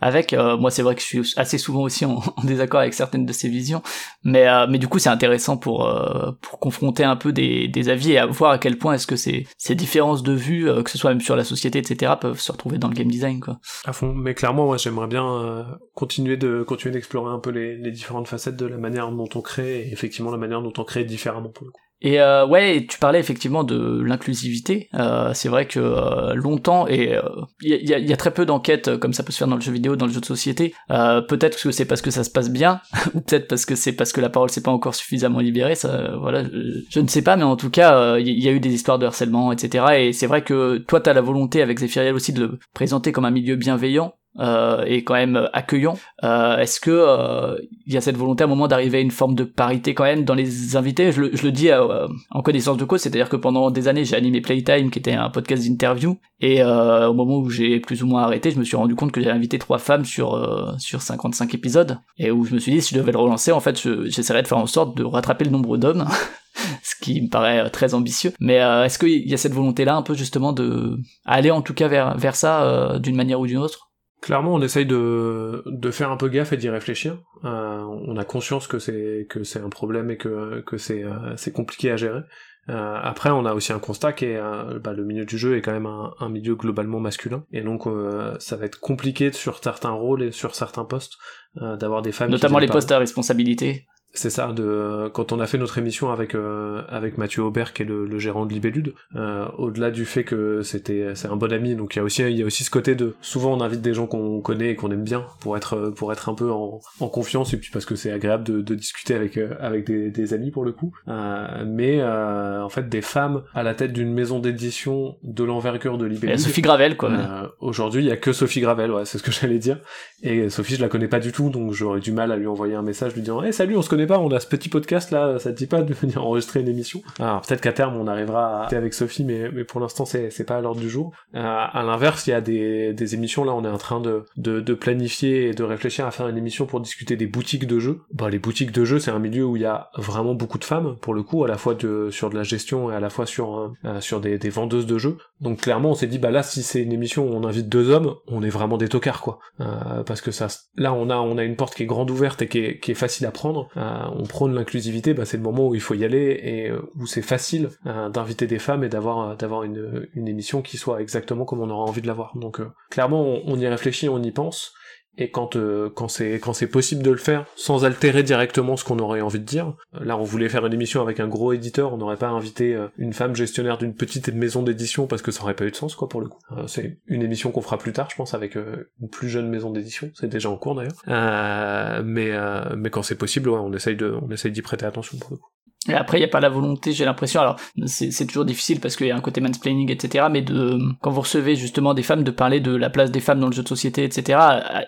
avec 0.00 0.34
moi, 0.58 0.70
c'est 0.70 0.82
vrai 0.82 0.94
que 0.94 1.00
je 1.00 1.06
suis 1.06 1.34
assez 1.36 1.58
souvent 1.58 1.82
aussi 1.82 2.04
en, 2.04 2.20
en 2.36 2.44
désaccord 2.44 2.80
avec 2.80 2.94
certaines 2.94 3.26
de 3.26 3.32
ses 3.32 3.48
visions, 3.48 3.82
mais 4.22 4.48
euh, 4.48 4.66
mais 4.68 4.78
du 4.78 4.88
coup, 4.88 4.98
c'est 4.98 5.08
intéressant 5.08 5.56
pour 5.56 5.86
euh, 5.86 6.32
pour 6.40 6.58
confronter 6.58 7.04
un 7.04 7.16
peu 7.16 7.32
des, 7.32 7.68
des 7.68 7.88
avis 7.88 8.12
et 8.12 8.18
à 8.18 8.26
voir 8.26 8.52
à 8.52 8.58
quel 8.58 8.78
point 8.78 8.94
est-ce 8.94 9.06
que 9.06 9.16
ces 9.16 9.46
ces 9.58 9.74
différences 9.74 10.22
de 10.22 10.32
vue, 10.32 10.68
euh, 10.68 10.82
que 10.82 10.90
ce 10.90 10.98
soit 10.98 11.10
même 11.10 11.20
sur 11.20 11.36
la 11.36 11.44
société, 11.44 11.78
etc., 11.78 12.12
peuvent 12.20 12.40
se 12.40 12.52
retrouver 12.52 12.78
dans 12.78 12.88
le 12.88 12.94
game 12.94 13.08
design, 13.08 13.40
quoi. 13.40 13.58
À 13.84 13.92
fond. 13.92 14.12
Mais 14.14 14.34
clairement, 14.34 14.66
moi, 14.66 14.76
j'aimerais 14.76 15.08
bien 15.08 15.66
continuer 15.94 16.36
de 16.36 16.62
continuer 16.62 16.92
d'explorer 16.92 17.32
un 17.32 17.38
peu 17.38 17.50
les, 17.50 17.76
les 17.76 17.90
différentes 17.90 18.28
facettes 18.28 18.56
de 18.56 18.66
la 18.66 18.78
manière 18.78 19.10
dont 19.10 19.28
on 19.34 19.40
crée 19.40 19.80
et 19.80 19.92
effectivement 19.92 20.30
la 20.30 20.38
manière 20.38 20.62
dont 20.62 20.72
on 20.78 20.84
crée 20.84 21.04
différemment 21.04 21.48
pour 21.50 21.66
le 21.66 21.72
coup. 21.72 21.83
Et 22.04 22.20
euh, 22.20 22.46
ouais, 22.46 22.84
tu 22.86 22.98
parlais 22.98 23.18
effectivement 23.18 23.64
de 23.64 24.02
l'inclusivité. 24.02 24.90
Euh, 24.92 25.30
c'est 25.32 25.48
vrai 25.48 25.66
que 25.66 25.80
euh, 25.80 26.34
longtemps, 26.34 26.86
et 26.86 27.18
il 27.62 27.72
y, 27.72 27.92
y, 27.92 28.12
a, 28.12 28.16
très 28.18 28.30
peu 28.30 28.44
d'enquêtes 28.44 28.98
comme 28.98 29.14
ça 29.14 29.22
peut 29.22 29.32
se 29.32 29.38
faire 29.38 29.48
dans 29.48 29.54
le 29.54 29.62
jeu 29.62 29.72
vidéo, 29.72 29.96
dans 29.96 30.04
le 30.04 30.12
jeu 30.12 30.20
de 30.20 30.26
société. 30.26 30.74
peut-être 30.88 31.60
que 31.60 31.70
c'est 31.70 31.86
parce 31.86 32.02
que 32.02 32.10
ça 32.10 32.22
se 32.22 32.28
passe 32.30 32.50
bien, 32.50 32.82
ou 33.14 33.22
peut-être 33.22 33.48
parce 33.48 33.64
que 33.64 33.74
c'est 33.74 33.92
parce 33.92 34.12
que 34.12 34.20
la 34.20 34.28
parole 34.28 34.50
s'est 34.50 34.62
pas 34.62 34.70
encore 34.70 34.94
suffisamment 34.94 35.38
libérée. 35.38 35.76
Ça, 35.76 36.14
voilà, 36.20 36.44
je, 36.90 37.00
ne 37.00 37.08
sais 37.08 37.22
pas, 37.22 37.36
mais 37.36 37.42
en 37.42 37.56
tout 37.56 37.70
cas, 37.70 38.18
il 38.18 38.28
y, 38.28 38.48
a 38.48 38.52
eu 38.52 38.60
des 38.60 38.74
histoires 38.74 38.98
de 38.98 39.06
harcèlement, 39.06 39.50
etc. 39.50 39.86
Et 39.98 40.12
c'est 40.12 40.26
vrai 40.26 40.44
que 40.44 40.76
toi, 40.86 41.00
tu 41.00 41.08
as 41.08 41.14
la 41.14 41.22
volonté 41.22 41.62
avec 41.62 41.78
Zephyriel 41.78 42.14
aussi 42.14 42.34
de 42.34 42.40
le 42.40 42.58
présenter 42.74 43.12
comme 43.12 43.24
un 43.24 43.30
milieu 43.30 43.56
bienveillant 43.56 44.12
euh, 44.38 44.84
et 44.86 45.04
quand 45.04 45.14
même 45.14 45.48
accueillant. 45.52 45.96
Euh, 46.24 46.58
Est-ce 46.58 46.80
que 46.80 46.90
euh, 46.90 47.56
il 47.86 47.92
y 47.92 47.96
a 47.96 48.00
cette 48.00 48.16
volonté 48.16 48.42
à 48.42 48.46
un 48.46 48.48
moment 48.48 48.66
d'arriver 48.66 48.98
à 48.98 49.00
une 49.00 49.10
forme 49.10 49.34
de 49.34 49.44
parité 49.44 49.94
quand 49.94 50.04
même 50.04 50.24
dans 50.24 50.34
les 50.34 50.76
invités? 50.76 51.12
Je 51.12 51.22
le, 51.22 51.30
je 51.36 51.42
le 51.44 51.52
dis 51.52 51.70
euh, 51.70 52.08
en 52.30 52.42
connaissance 52.42 52.76
de 52.76 52.84
cause, 52.84 53.00
c'est-à-dire 53.00 53.28
que 53.28 53.36
pendant 53.36 53.70
des 53.70 53.88
années 53.88 54.04
j'ai 54.04 54.16
animé 54.16 54.40
Playtime 54.40 54.90
qui 54.90 54.98
était 54.98 55.12
un 55.12 55.30
podcast 55.30 55.66
d'interview 55.66 56.18
et 56.40 56.62
euh, 56.62 57.08
au 57.08 57.14
moment 57.14 57.38
où 57.38 57.48
j'ai 57.48 57.78
plus 57.80 58.02
ou 58.02 58.06
moins 58.06 58.22
arrêté, 58.22 58.50
je 58.50 58.58
me 58.58 58.64
suis 58.64 58.76
rendu 58.76 58.94
compte 58.94 59.12
que 59.12 59.20
j'avais 59.20 59.36
invité 59.36 59.58
trois 59.58 59.78
femmes 59.78 60.04
sur 60.04 60.74
sur 60.78 61.00
55 61.00 61.54
épisodes 61.54 61.98
et 62.18 62.30
où 62.30 62.44
je 62.44 62.54
me 62.54 62.58
suis 62.58 62.72
dit 62.72 62.82
si 62.82 62.94
je 62.94 63.00
devais 63.00 63.12
le 63.12 63.18
relancer 63.18 63.52
en 63.52 63.60
fait 63.60 63.80
j'essaierais 64.06 64.42
de 64.42 64.48
faire 64.48 64.58
en 64.58 64.66
sorte 64.66 64.96
de 64.96 65.04
rattraper 65.04 65.44
le 65.44 65.50
nombre 65.50 65.76
d'hommes. 65.76 66.06
ce 66.82 66.94
qui 67.00 67.20
me 67.20 67.28
paraît 67.28 67.68
très 67.70 67.94
ambitieux. 67.94 68.32
Mais 68.38 68.54
est-ce 68.54 68.98
qu'il 68.98 69.28
y 69.28 69.34
a 69.34 69.36
cette 69.36 69.52
volonté-là 69.52 69.96
un 69.96 70.02
peu 70.02 70.14
justement 70.14 70.52
de 70.52 70.98
aller 71.24 71.50
en 71.50 71.62
tout 71.62 71.74
cas 71.74 71.88
vers, 71.88 72.16
vers 72.16 72.36
ça 72.36 72.98
d'une 73.00 73.16
manière 73.16 73.40
ou 73.40 73.46
d'une 73.46 73.58
autre? 73.58 73.90
Clairement, 74.24 74.54
on 74.54 74.62
essaye 74.62 74.86
de, 74.86 75.62
de 75.66 75.90
faire 75.90 76.10
un 76.10 76.16
peu 76.16 76.28
gaffe 76.28 76.54
et 76.54 76.56
d'y 76.56 76.70
réfléchir. 76.70 77.18
Euh, 77.44 77.82
on 77.82 78.16
a 78.16 78.24
conscience 78.24 78.66
que 78.66 78.78
c'est 78.78 79.26
que 79.28 79.44
c'est 79.44 79.60
un 79.60 79.68
problème 79.68 80.10
et 80.10 80.16
que 80.16 80.62
que 80.62 80.78
c'est 80.78 81.04
euh, 81.04 81.36
c'est 81.36 81.52
compliqué 81.52 81.90
à 81.90 81.96
gérer. 81.98 82.22
Euh, 82.70 82.98
après, 83.02 83.28
on 83.28 83.44
a 83.44 83.52
aussi 83.52 83.74
un 83.74 83.78
constat 83.78 84.14
qui 84.14 84.24
est 84.24 84.38
euh, 84.38 84.78
bah, 84.78 84.94
le 84.94 85.04
milieu 85.04 85.26
du 85.26 85.36
jeu 85.36 85.58
est 85.58 85.60
quand 85.60 85.72
même 85.72 85.84
un, 85.84 86.14
un 86.20 86.30
milieu 86.30 86.54
globalement 86.54 87.00
masculin, 87.00 87.44
et 87.52 87.60
donc 87.60 87.86
euh, 87.86 88.34
ça 88.38 88.56
va 88.56 88.64
être 88.64 88.80
compliqué 88.80 89.30
sur 89.30 89.62
certains 89.62 89.90
rôles 89.90 90.22
et 90.22 90.32
sur 90.32 90.54
certains 90.54 90.86
postes 90.86 91.18
d'avoir 91.56 92.00
des 92.00 92.10
femmes. 92.10 92.30
Notamment 92.30 92.58
les 92.58 92.66
postes 92.66 92.92
à 92.92 92.98
responsabilité. 92.98 93.86
C'est 94.14 94.30
ça, 94.30 94.52
de 94.52 95.08
quand 95.12 95.32
on 95.32 95.40
a 95.40 95.46
fait 95.46 95.58
notre 95.58 95.76
émission 95.78 96.10
avec 96.10 96.34
euh, 96.34 96.82
avec 96.88 97.18
Mathieu 97.18 97.42
Aubert 97.42 97.72
qui 97.72 97.82
est 97.82 97.86
le, 97.86 98.06
le 98.06 98.18
gérant 98.18 98.46
de 98.46 98.52
Libellude, 98.52 98.94
euh, 99.16 99.46
au-delà 99.58 99.90
du 99.90 100.04
fait 100.04 100.22
que 100.22 100.62
c'était 100.62 101.14
c'est 101.14 101.26
un 101.26 101.36
bon 101.36 101.52
ami, 101.52 101.74
donc 101.74 101.96
il 101.96 101.98
y 101.98 102.00
a 102.00 102.04
aussi 102.04 102.22
il 102.22 102.38
y 102.38 102.42
a 102.42 102.46
aussi 102.46 102.62
ce 102.62 102.70
côté 102.70 102.94
de 102.94 103.16
souvent 103.20 103.52
on 103.52 103.60
invite 103.60 103.82
des 103.82 103.92
gens 103.92 104.06
qu'on 104.06 104.40
connaît 104.40 104.70
et 104.70 104.76
qu'on 104.76 104.92
aime 104.92 105.02
bien 105.02 105.26
pour 105.40 105.56
être 105.56 105.92
pour 105.96 106.12
être 106.12 106.28
un 106.28 106.34
peu 106.34 106.50
en, 106.52 106.80
en 107.00 107.08
confiance 107.08 107.52
et 107.54 107.56
puis 107.56 107.70
parce 107.72 107.84
que 107.84 107.96
c'est 107.96 108.12
agréable 108.12 108.44
de, 108.44 108.60
de, 108.60 108.74
discuter 108.74 109.14
avec 109.14 109.36
euh, 109.36 109.54
avec 109.60 109.86
des, 109.86 110.10
des, 110.10 110.32
amis 110.32 110.50
pour 110.50 110.64
le 110.64 110.72
coup, 110.72 110.92
euh, 111.08 111.64
mais 111.66 111.98
euh, 112.00 112.62
en 112.62 112.68
fait 112.68 112.88
des 112.88 113.02
femmes 113.02 113.42
à 113.52 113.62
la 113.62 113.74
tête 113.74 113.92
d'une 113.92 114.12
maison 114.12 114.38
d'édition 114.38 115.16
de 115.22 115.42
l'envergure 115.44 115.98
de 115.98 116.06
Libellude. 116.06 116.38
Sophie 116.38 116.62
Gravel 116.62 116.96
quoi. 116.96 117.52
Aujourd'hui 117.60 118.02
il 118.02 118.08
y 118.08 118.12
a 118.12 118.16
que 118.16 118.32
Sophie 118.32 118.60
Gravel, 118.60 118.92
ouais 118.92 119.04
c'est 119.04 119.18
ce 119.18 119.22
que 119.22 119.32
j'allais 119.40 119.58
dire, 119.58 119.80
et 120.22 120.48
Sophie 120.50 120.76
je 120.76 120.82
la 120.82 120.88
connais 120.88 121.08
pas 121.08 121.20
du 121.20 121.32
tout 121.32 121.50
donc 121.50 121.72
j'aurais 121.72 122.00
du 122.00 122.12
mal 122.12 122.30
à 122.30 122.36
lui 122.36 122.46
envoyer 122.46 122.74
un 122.74 122.82
message 122.82 123.14
lui 123.14 123.22
disant 123.22 123.42
hey, 123.42 123.52
salut 123.52 123.76
on 123.76 123.82
se 123.82 123.88
connaît 123.88 124.03
pas, 124.06 124.18
on 124.18 124.30
a 124.30 124.40
ce 124.40 124.46
petit 124.46 124.68
podcast 124.68 125.10
là, 125.10 125.38
ça 125.38 125.52
te 125.52 125.56
dit 125.56 125.66
pas 125.66 125.82
de 125.82 125.94
venir 126.02 126.24
enregistrer 126.24 126.60
une 126.60 126.68
émission. 126.68 127.02
Alors 127.18 127.40
peut-être 127.42 127.60
qu'à 127.60 127.72
terme 127.72 127.96
on 127.96 128.06
arrivera 128.06 128.64
à 128.64 128.74
avec 128.74 128.94
Sophie, 128.94 129.24
mais, 129.24 129.50
mais 129.52 129.64
pour 129.64 129.80
l'instant 129.80 130.04
c'est, 130.04 130.30
c'est 130.30 130.44
pas 130.44 130.56
à 130.56 130.60
l'ordre 130.60 130.80
du 130.80 130.90
jour. 130.90 131.12
Euh, 131.34 131.40
à 131.40 131.82
l'inverse, 131.82 132.26
il 132.26 132.30
y 132.30 132.32
a 132.32 132.40
des, 132.40 132.92
des 132.92 133.14
émissions 133.14 133.44
là, 133.44 133.54
on 133.54 133.64
est 133.64 133.68
en 133.68 133.78
train 133.78 134.00
de, 134.00 134.24
de, 134.36 134.60
de, 134.60 134.74
planifier 134.74 135.48
et 135.48 135.54
de 135.54 135.62
réfléchir 135.62 136.06
à 136.06 136.10
faire 136.10 136.28
une 136.28 136.36
émission 136.36 136.66
pour 136.66 136.80
discuter 136.80 137.16
des 137.16 137.26
boutiques 137.26 137.66
de 137.66 137.78
jeux. 137.78 138.00
Bah 138.12 138.30
les 138.30 138.38
boutiques 138.38 138.72
de 138.72 138.84
jeux 138.84 138.98
c'est 138.98 139.10
un 139.10 139.18
milieu 139.18 139.44
où 139.44 139.56
il 139.56 139.62
y 139.62 139.66
a 139.66 139.90
vraiment 139.96 140.34
beaucoup 140.34 140.58
de 140.58 140.64
femmes 140.64 140.96
pour 141.00 141.14
le 141.14 141.22
coup, 141.22 141.44
à 141.44 141.48
la 141.48 141.56
fois 141.56 141.74
de, 141.74 142.08
sur 142.10 142.30
de 142.30 142.34
la 142.34 142.42
gestion 142.42 142.90
et 142.90 142.94
à 142.94 143.00
la 143.00 143.10
fois 143.10 143.26
sur, 143.26 143.74
euh, 143.84 144.00
sur 144.00 144.20
des, 144.20 144.38
des 144.38 144.50
vendeuses 144.50 144.86
de 144.86 144.98
jeux. 144.98 145.16
Donc 145.40 145.60
clairement 145.60 145.90
on 145.90 145.94
s'est 145.94 146.06
dit 146.06 146.18
bah 146.18 146.30
là 146.30 146.42
si 146.42 146.62
c'est 146.62 146.82
une 146.82 146.92
émission 146.92 147.26
où 147.28 147.34
on 147.34 147.44
invite 147.44 147.68
deux 147.68 147.90
hommes, 147.90 148.14
on 148.26 148.42
est 148.42 148.48
vraiment 148.48 148.76
des 148.76 148.88
tocards 148.88 149.20
quoi. 149.20 149.38
Euh, 149.60 150.02
parce 150.04 150.20
que 150.20 150.30
ça, 150.30 150.48
là 150.76 150.92
on 150.92 151.10
a 151.10 151.16
on 151.16 151.38
a 151.38 151.44
une 151.44 151.56
porte 151.56 151.74
qui 151.74 151.82
est 151.82 151.86
grande 151.86 152.10
ouverte 152.10 152.42
et 152.42 152.48
qui 152.48 152.58
est, 152.58 152.78
qui 152.78 152.90
est 152.90 152.94
facile 152.94 153.26
à 153.26 153.30
prendre. 153.30 153.68
Euh, 153.76 153.93
on 154.14 154.24
prône 154.24 154.54
l'inclusivité, 154.54 155.14
bah, 155.14 155.24
c'est 155.24 155.36
le 155.36 155.42
moment 155.42 155.68
où 155.68 155.74
il 155.74 155.80
faut 155.80 155.94
y 155.94 156.04
aller 156.04 156.40
et 156.42 156.70
euh, 156.70 156.80
où 156.96 157.06
c'est 157.06 157.22
facile 157.22 157.70
euh, 157.86 158.08
d'inviter 158.08 158.46
des 158.46 158.58
femmes 158.58 158.84
et 158.84 158.88
d'avoir 158.88 159.36
euh, 159.38 160.06
une 160.14 160.28
émission 160.28 160.62
qui 160.62 160.76
soit 160.76 161.00
exactement 161.00 161.44
comme 161.44 161.60
on 161.60 161.70
aura 161.70 161.84
envie 161.84 162.02
de 162.02 162.06
l'avoir. 162.06 162.36
Donc 162.36 162.60
clairement, 162.90 163.40
on, 163.44 163.58
y 163.58 163.66
réfléchit, 163.66 164.08
on 164.08 164.22
y 164.22 164.30
pense. 164.30 164.72
Et 165.16 165.30
quand 165.30 165.56
euh, 165.56 165.90
quand 165.94 166.08
c'est 166.08 166.34
quand 166.34 166.52
c'est 166.52 166.66
possible 166.66 167.02
de 167.02 167.10
le 167.10 167.18
faire 167.18 167.46
sans 167.56 167.84
altérer 167.84 168.22
directement 168.22 168.76
ce 168.76 168.84
qu'on 168.84 168.98
aurait 168.98 169.20
envie 169.20 169.38
de 169.38 169.44
dire. 169.44 169.74
Euh, 169.94 170.04
là, 170.04 170.18
on 170.18 170.24
voulait 170.24 170.48
faire 170.48 170.66
une 170.66 170.72
émission 170.72 171.02
avec 171.02 171.20
un 171.20 171.28
gros 171.28 171.52
éditeur, 171.52 171.92
on 171.92 171.98
n'aurait 171.98 172.16
pas 172.16 172.28
invité 172.28 172.74
euh, 172.74 172.88
une 172.98 173.12
femme 173.12 173.36
gestionnaire 173.36 173.78
d'une 173.78 173.94
petite 173.94 174.28
maison 174.28 174.62
d'édition 174.62 175.06
parce 175.06 175.22
que 175.22 175.30
ça 175.30 175.42
aurait 175.42 175.54
pas 175.54 175.66
eu 175.66 175.70
de 175.70 175.76
sens 175.76 175.94
quoi 175.94 176.08
pour 176.08 176.20
le 176.20 176.28
coup. 176.28 176.38
c'est 176.66 176.98
une 177.06 177.22
émission 177.22 177.52
qu'on 177.52 177.62
fera 177.62 177.78
plus 177.78 177.92
tard, 177.92 178.08
je 178.10 178.16
pense, 178.16 178.34
avec 178.34 178.56
une 178.56 179.08
plus 179.10 179.28
jeune 179.28 179.48
maison 179.48 179.70
d'édition. 179.70 180.10
C'est 180.14 180.28
déjà 180.28 180.50
en 180.50 180.56
cours 180.56 180.74
d'ailleurs. 180.74 182.02
mais 182.04 182.32
mais 182.76 182.90
quand 182.90 183.02
c'est 183.02 183.18
possible, 183.18 183.50
on 183.50 183.72
essaye 183.72 183.96
de 183.96 184.16
on 184.22 184.30
essaye 184.30 184.52
d'y 184.52 184.62
prêter 184.62 184.86
attention 184.86 185.18
pour 185.18 185.30
le 185.32 185.36
coup. 185.36 185.48
Après, 185.88 186.18
il 186.18 186.20
n'y 186.20 186.26
a 186.26 186.28
pas 186.28 186.40
la 186.40 186.48
volonté, 186.48 186.92
j'ai 186.92 187.04
l'impression, 187.04 187.40
alors 187.40 187.56
c'est 187.86 188.26
toujours 188.26 188.44
difficile 188.44 188.80
parce 188.80 188.96
qu'il 188.96 189.06
y 189.06 189.10
a 189.10 189.16
un 189.16 189.20
côté 189.20 189.40
mansplaining, 189.40 189.90
etc., 189.90 190.26
mais 190.30 190.40
de 190.40 190.78
quand 191.00 191.10
vous 191.10 191.20
recevez 191.20 191.56
justement 191.56 191.92
des 191.92 192.02
femmes, 192.02 192.24
de 192.24 192.30
parler 192.30 192.60
de 192.60 192.74
la 192.74 192.90
place 192.90 193.10
des 193.10 193.20
femmes 193.20 193.40
dans 193.40 193.48
le 193.48 193.52
jeu 193.52 193.62
de 193.62 193.68
société, 193.68 194.04
etc., 194.04 194.38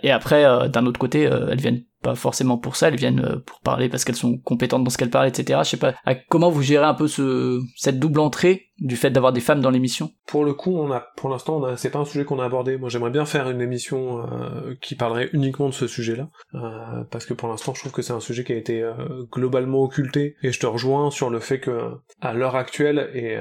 et 0.02 0.10
après, 0.10 0.44
euh, 0.44 0.68
d'un 0.68 0.86
autre 0.86 0.98
côté, 0.98 1.26
euh, 1.26 1.48
elles 1.50 1.60
viennent 1.60 1.82
pas 2.02 2.14
forcément 2.14 2.58
pour 2.58 2.76
ça, 2.76 2.88
elles 2.88 2.96
viennent 2.96 3.24
euh, 3.24 3.36
pour 3.44 3.60
parler 3.60 3.88
parce 3.88 4.04
qu'elles 4.04 4.16
sont 4.16 4.38
compétentes 4.38 4.84
dans 4.84 4.90
ce 4.90 4.98
qu'elles 4.98 5.10
parlent, 5.10 5.28
etc. 5.28 5.60
Je 5.64 5.70
sais 5.70 5.76
pas, 5.76 5.94
comment 6.28 6.50
vous 6.50 6.62
gérez 6.62 6.84
un 6.84 6.94
peu 6.94 7.08
ce, 7.08 7.60
cette 7.76 7.98
double 7.98 8.20
entrée 8.20 8.68
du 8.78 8.96
fait 8.96 9.10
d'avoir 9.10 9.32
des 9.32 9.40
femmes 9.40 9.60
dans 9.60 9.70
l'émission? 9.70 10.12
Pour 10.26 10.44
le 10.44 10.52
coup, 10.52 10.76
on 10.76 10.92
a, 10.92 11.00
pour 11.16 11.30
l'instant, 11.30 11.62
c'est 11.76 11.90
pas 11.90 11.98
un 11.98 12.04
sujet 12.04 12.24
qu'on 12.24 12.38
a 12.38 12.44
abordé. 12.44 12.76
Moi, 12.76 12.90
j'aimerais 12.90 13.10
bien 13.10 13.24
faire 13.24 13.48
une 13.48 13.62
émission 13.62 14.20
euh, 14.20 14.74
qui 14.82 14.94
parlerait 14.94 15.30
uniquement 15.32 15.68
de 15.68 15.74
ce 15.74 15.86
sujet-là, 15.86 16.28
euh, 16.54 17.04
parce 17.10 17.24
que 17.24 17.32
pour 17.32 17.48
l'instant, 17.48 17.72
je 17.72 17.80
trouve 17.80 17.92
que 17.92 18.02
c'est 18.02 18.12
un 18.12 18.20
sujet 18.20 18.44
qui 18.44 18.52
a 18.52 18.56
été 18.56 18.84
globalement 19.32 19.82
occulté. 19.82 20.36
Et 20.42 20.52
je 20.52 20.60
te 20.60 20.66
rejoins 20.66 21.10
sur 21.10 21.30
le 21.30 21.40
fait 21.40 21.58
que, 21.58 21.92
à 22.20 22.34
l'heure 22.34 22.56
actuelle, 22.56 23.10
et 23.14 23.38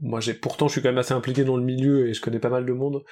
moi, 0.00 0.20
j'ai 0.20 0.32
pourtant, 0.32 0.66
je 0.68 0.72
suis 0.72 0.82
quand 0.82 0.88
même 0.88 0.98
assez 0.98 1.14
impliqué 1.14 1.44
dans 1.44 1.56
le 1.56 1.62
milieu 1.62 2.08
et 2.08 2.14
je 2.14 2.22
connais 2.22 2.38
pas 2.38 2.48
mal 2.48 2.64
de 2.64 2.72
monde. 2.72 3.02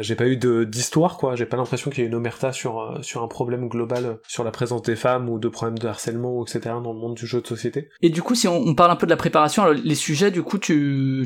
j'ai 0.00 0.14
pas 0.14 0.28
eu 0.28 0.36
d'histoire, 0.66 1.16
quoi. 1.16 1.34
J'ai 1.34 1.46
pas 1.46 1.56
l'impression 1.56 1.90
qu'il 1.90 2.04
y 2.04 2.06
ait 2.06 2.08
une 2.08 2.14
omerta 2.14 2.52
sur 2.52 2.98
sur 3.02 3.22
un 3.22 3.28
problème 3.28 3.68
global 3.68 3.95
sur 4.28 4.44
la 4.44 4.50
présence 4.50 4.82
des 4.82 4.96
femmes 4.96 5.28
ou 5.28 5.38
de 5.38 5.48
problèmes 5.48 5.78
de 5.78 5.88
harcèlement, 5.88 6.44
etc. 6.44 6.60
dans 6.82 6.92
le 6.92 6.98
monde 6.98 7.14
du 7.14 7.26
jeu 7.26 7.40
de 7.40 7.46
société. 7.46 7.88
Et 8.02 8.10
du 8.10 8.22
coup, 8.22 8.34
si 8.34 8.48
on, 8.48 8.56
on 8.56 8.74
parle 8.74 8.90
un 8.90 8.96
peu 8.96 9.06
de 9.06 9.10
la 9.10 9.16
préparation, 9.16 9.62
alors, 9.62 9.74
les 9.82 9.94
sujets, 9.94 10.30
du 10.30 10.42
coup, 10.42 10.58
tu 10.58 10.76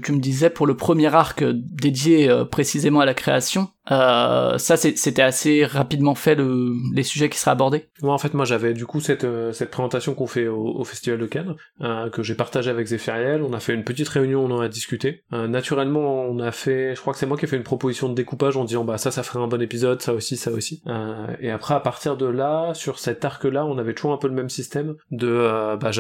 tu, 0.03 0.13
me 0.13 0.21
disais 0.21 0.51
pour 0.51 0.67
le 0.67 0.77
premier 0.77 1.15
arc 1.15 1.45
dédié 1.45 2.29
euh, 2.29 2.45
précisément 2.45 3.01
à 3.01 3.05
la 3.05 3.15
création, 3.15 3.69
euh, 3.91 4.59
ça, 4.59 4.77
c'était 4.77 5.23
assez 5.23 5.65
rapidement 5.65 6.15
fait 6.15 6.35
le, 6.35 6.75
les 6.95 7.03
sujets 7.03 7.29
qui 7.29 7.39
seraient 7.39 7.51
abordés? 7.53 7.89
Ouais, 8.03 8.11
en 8.11 8.19
fait, 8.19 8.35
moi, 8.35 8.45
j'avais 8.45 8.73
du 8.73 8.87
coup 8.87 9.01
cette, 9.01 9.25
euh, 9.25 9.53
cette 9.53 9.71
présentation 9.71 10.15
qu'on 10.15 10.27
fait 10.27 10.47
au, 10.47 10.85
Festival 10.85 11.19
de 11.19 11.27
Cannes, 11.27 11.55
euh, 11.83 12.11
que 12.11 12.23
j'ai 12.23 12.35
partagé 12.35 12.71
avec 12.71 12.87
Zéphiriel. 12.87 13.43
On 13.43 13.53
a 13.53 13.61
fait 13.61 13.75
une 13.75 13.85
petite 13.85 14.09
réunion, 14.09 14.45
on 14.45 14.51
en 14.51 14.61
a 14.61 14.69
discuté. 14.69 15.25
Euh, 15.33 15.47
naturellement, 15.47 16.23
on 16.23 16.39
a 16.41 16.53
fait, 16.53 16.95
je 16.95 17.01
crois 17.01 17.13
que 17.13 17.19
c'est 17.19 17.27
moi 17.27 17.37
qui 17.37 17.45
ai 17.45 17.49
fait 17.49 17.57
une 17.57 17.63
proposition 17.63 18.09
de 18.09 18.15
découpage 18.15 18.57
en 18.57 18.65
disant, 18.65 18.85
bah 18.85 18.99
ça, 18.99 19.11
ça 19.11 19.23
ferait 19.23 19.41
un 19.41 19.47
bon 19.47 19.61
épisode, 19.61 20.01
ça 20.03 20.15
aussi, 20.15 20.37
ça 20.37 20.51
aussi. 20.51 20.83
et 21.41 21.51
après, 21.51 21.75
à 21.75 21.81
partir 21.81 22.17
de 22.17 22.27
là, 22.27 22.60
sur 22.75 22.99
cet 22.99 23.25
arc-là, 23.25 23.67
on 23.67 23.79
avait 23.79 23.95
toujours 23.95 24.13
un 24.13 24.19
peu 24.19 24.29
le 24.29 24.35
même 24.35 24.49
système 24.49 24.97
de, 25.11 25.77
bah, 25.77 25.91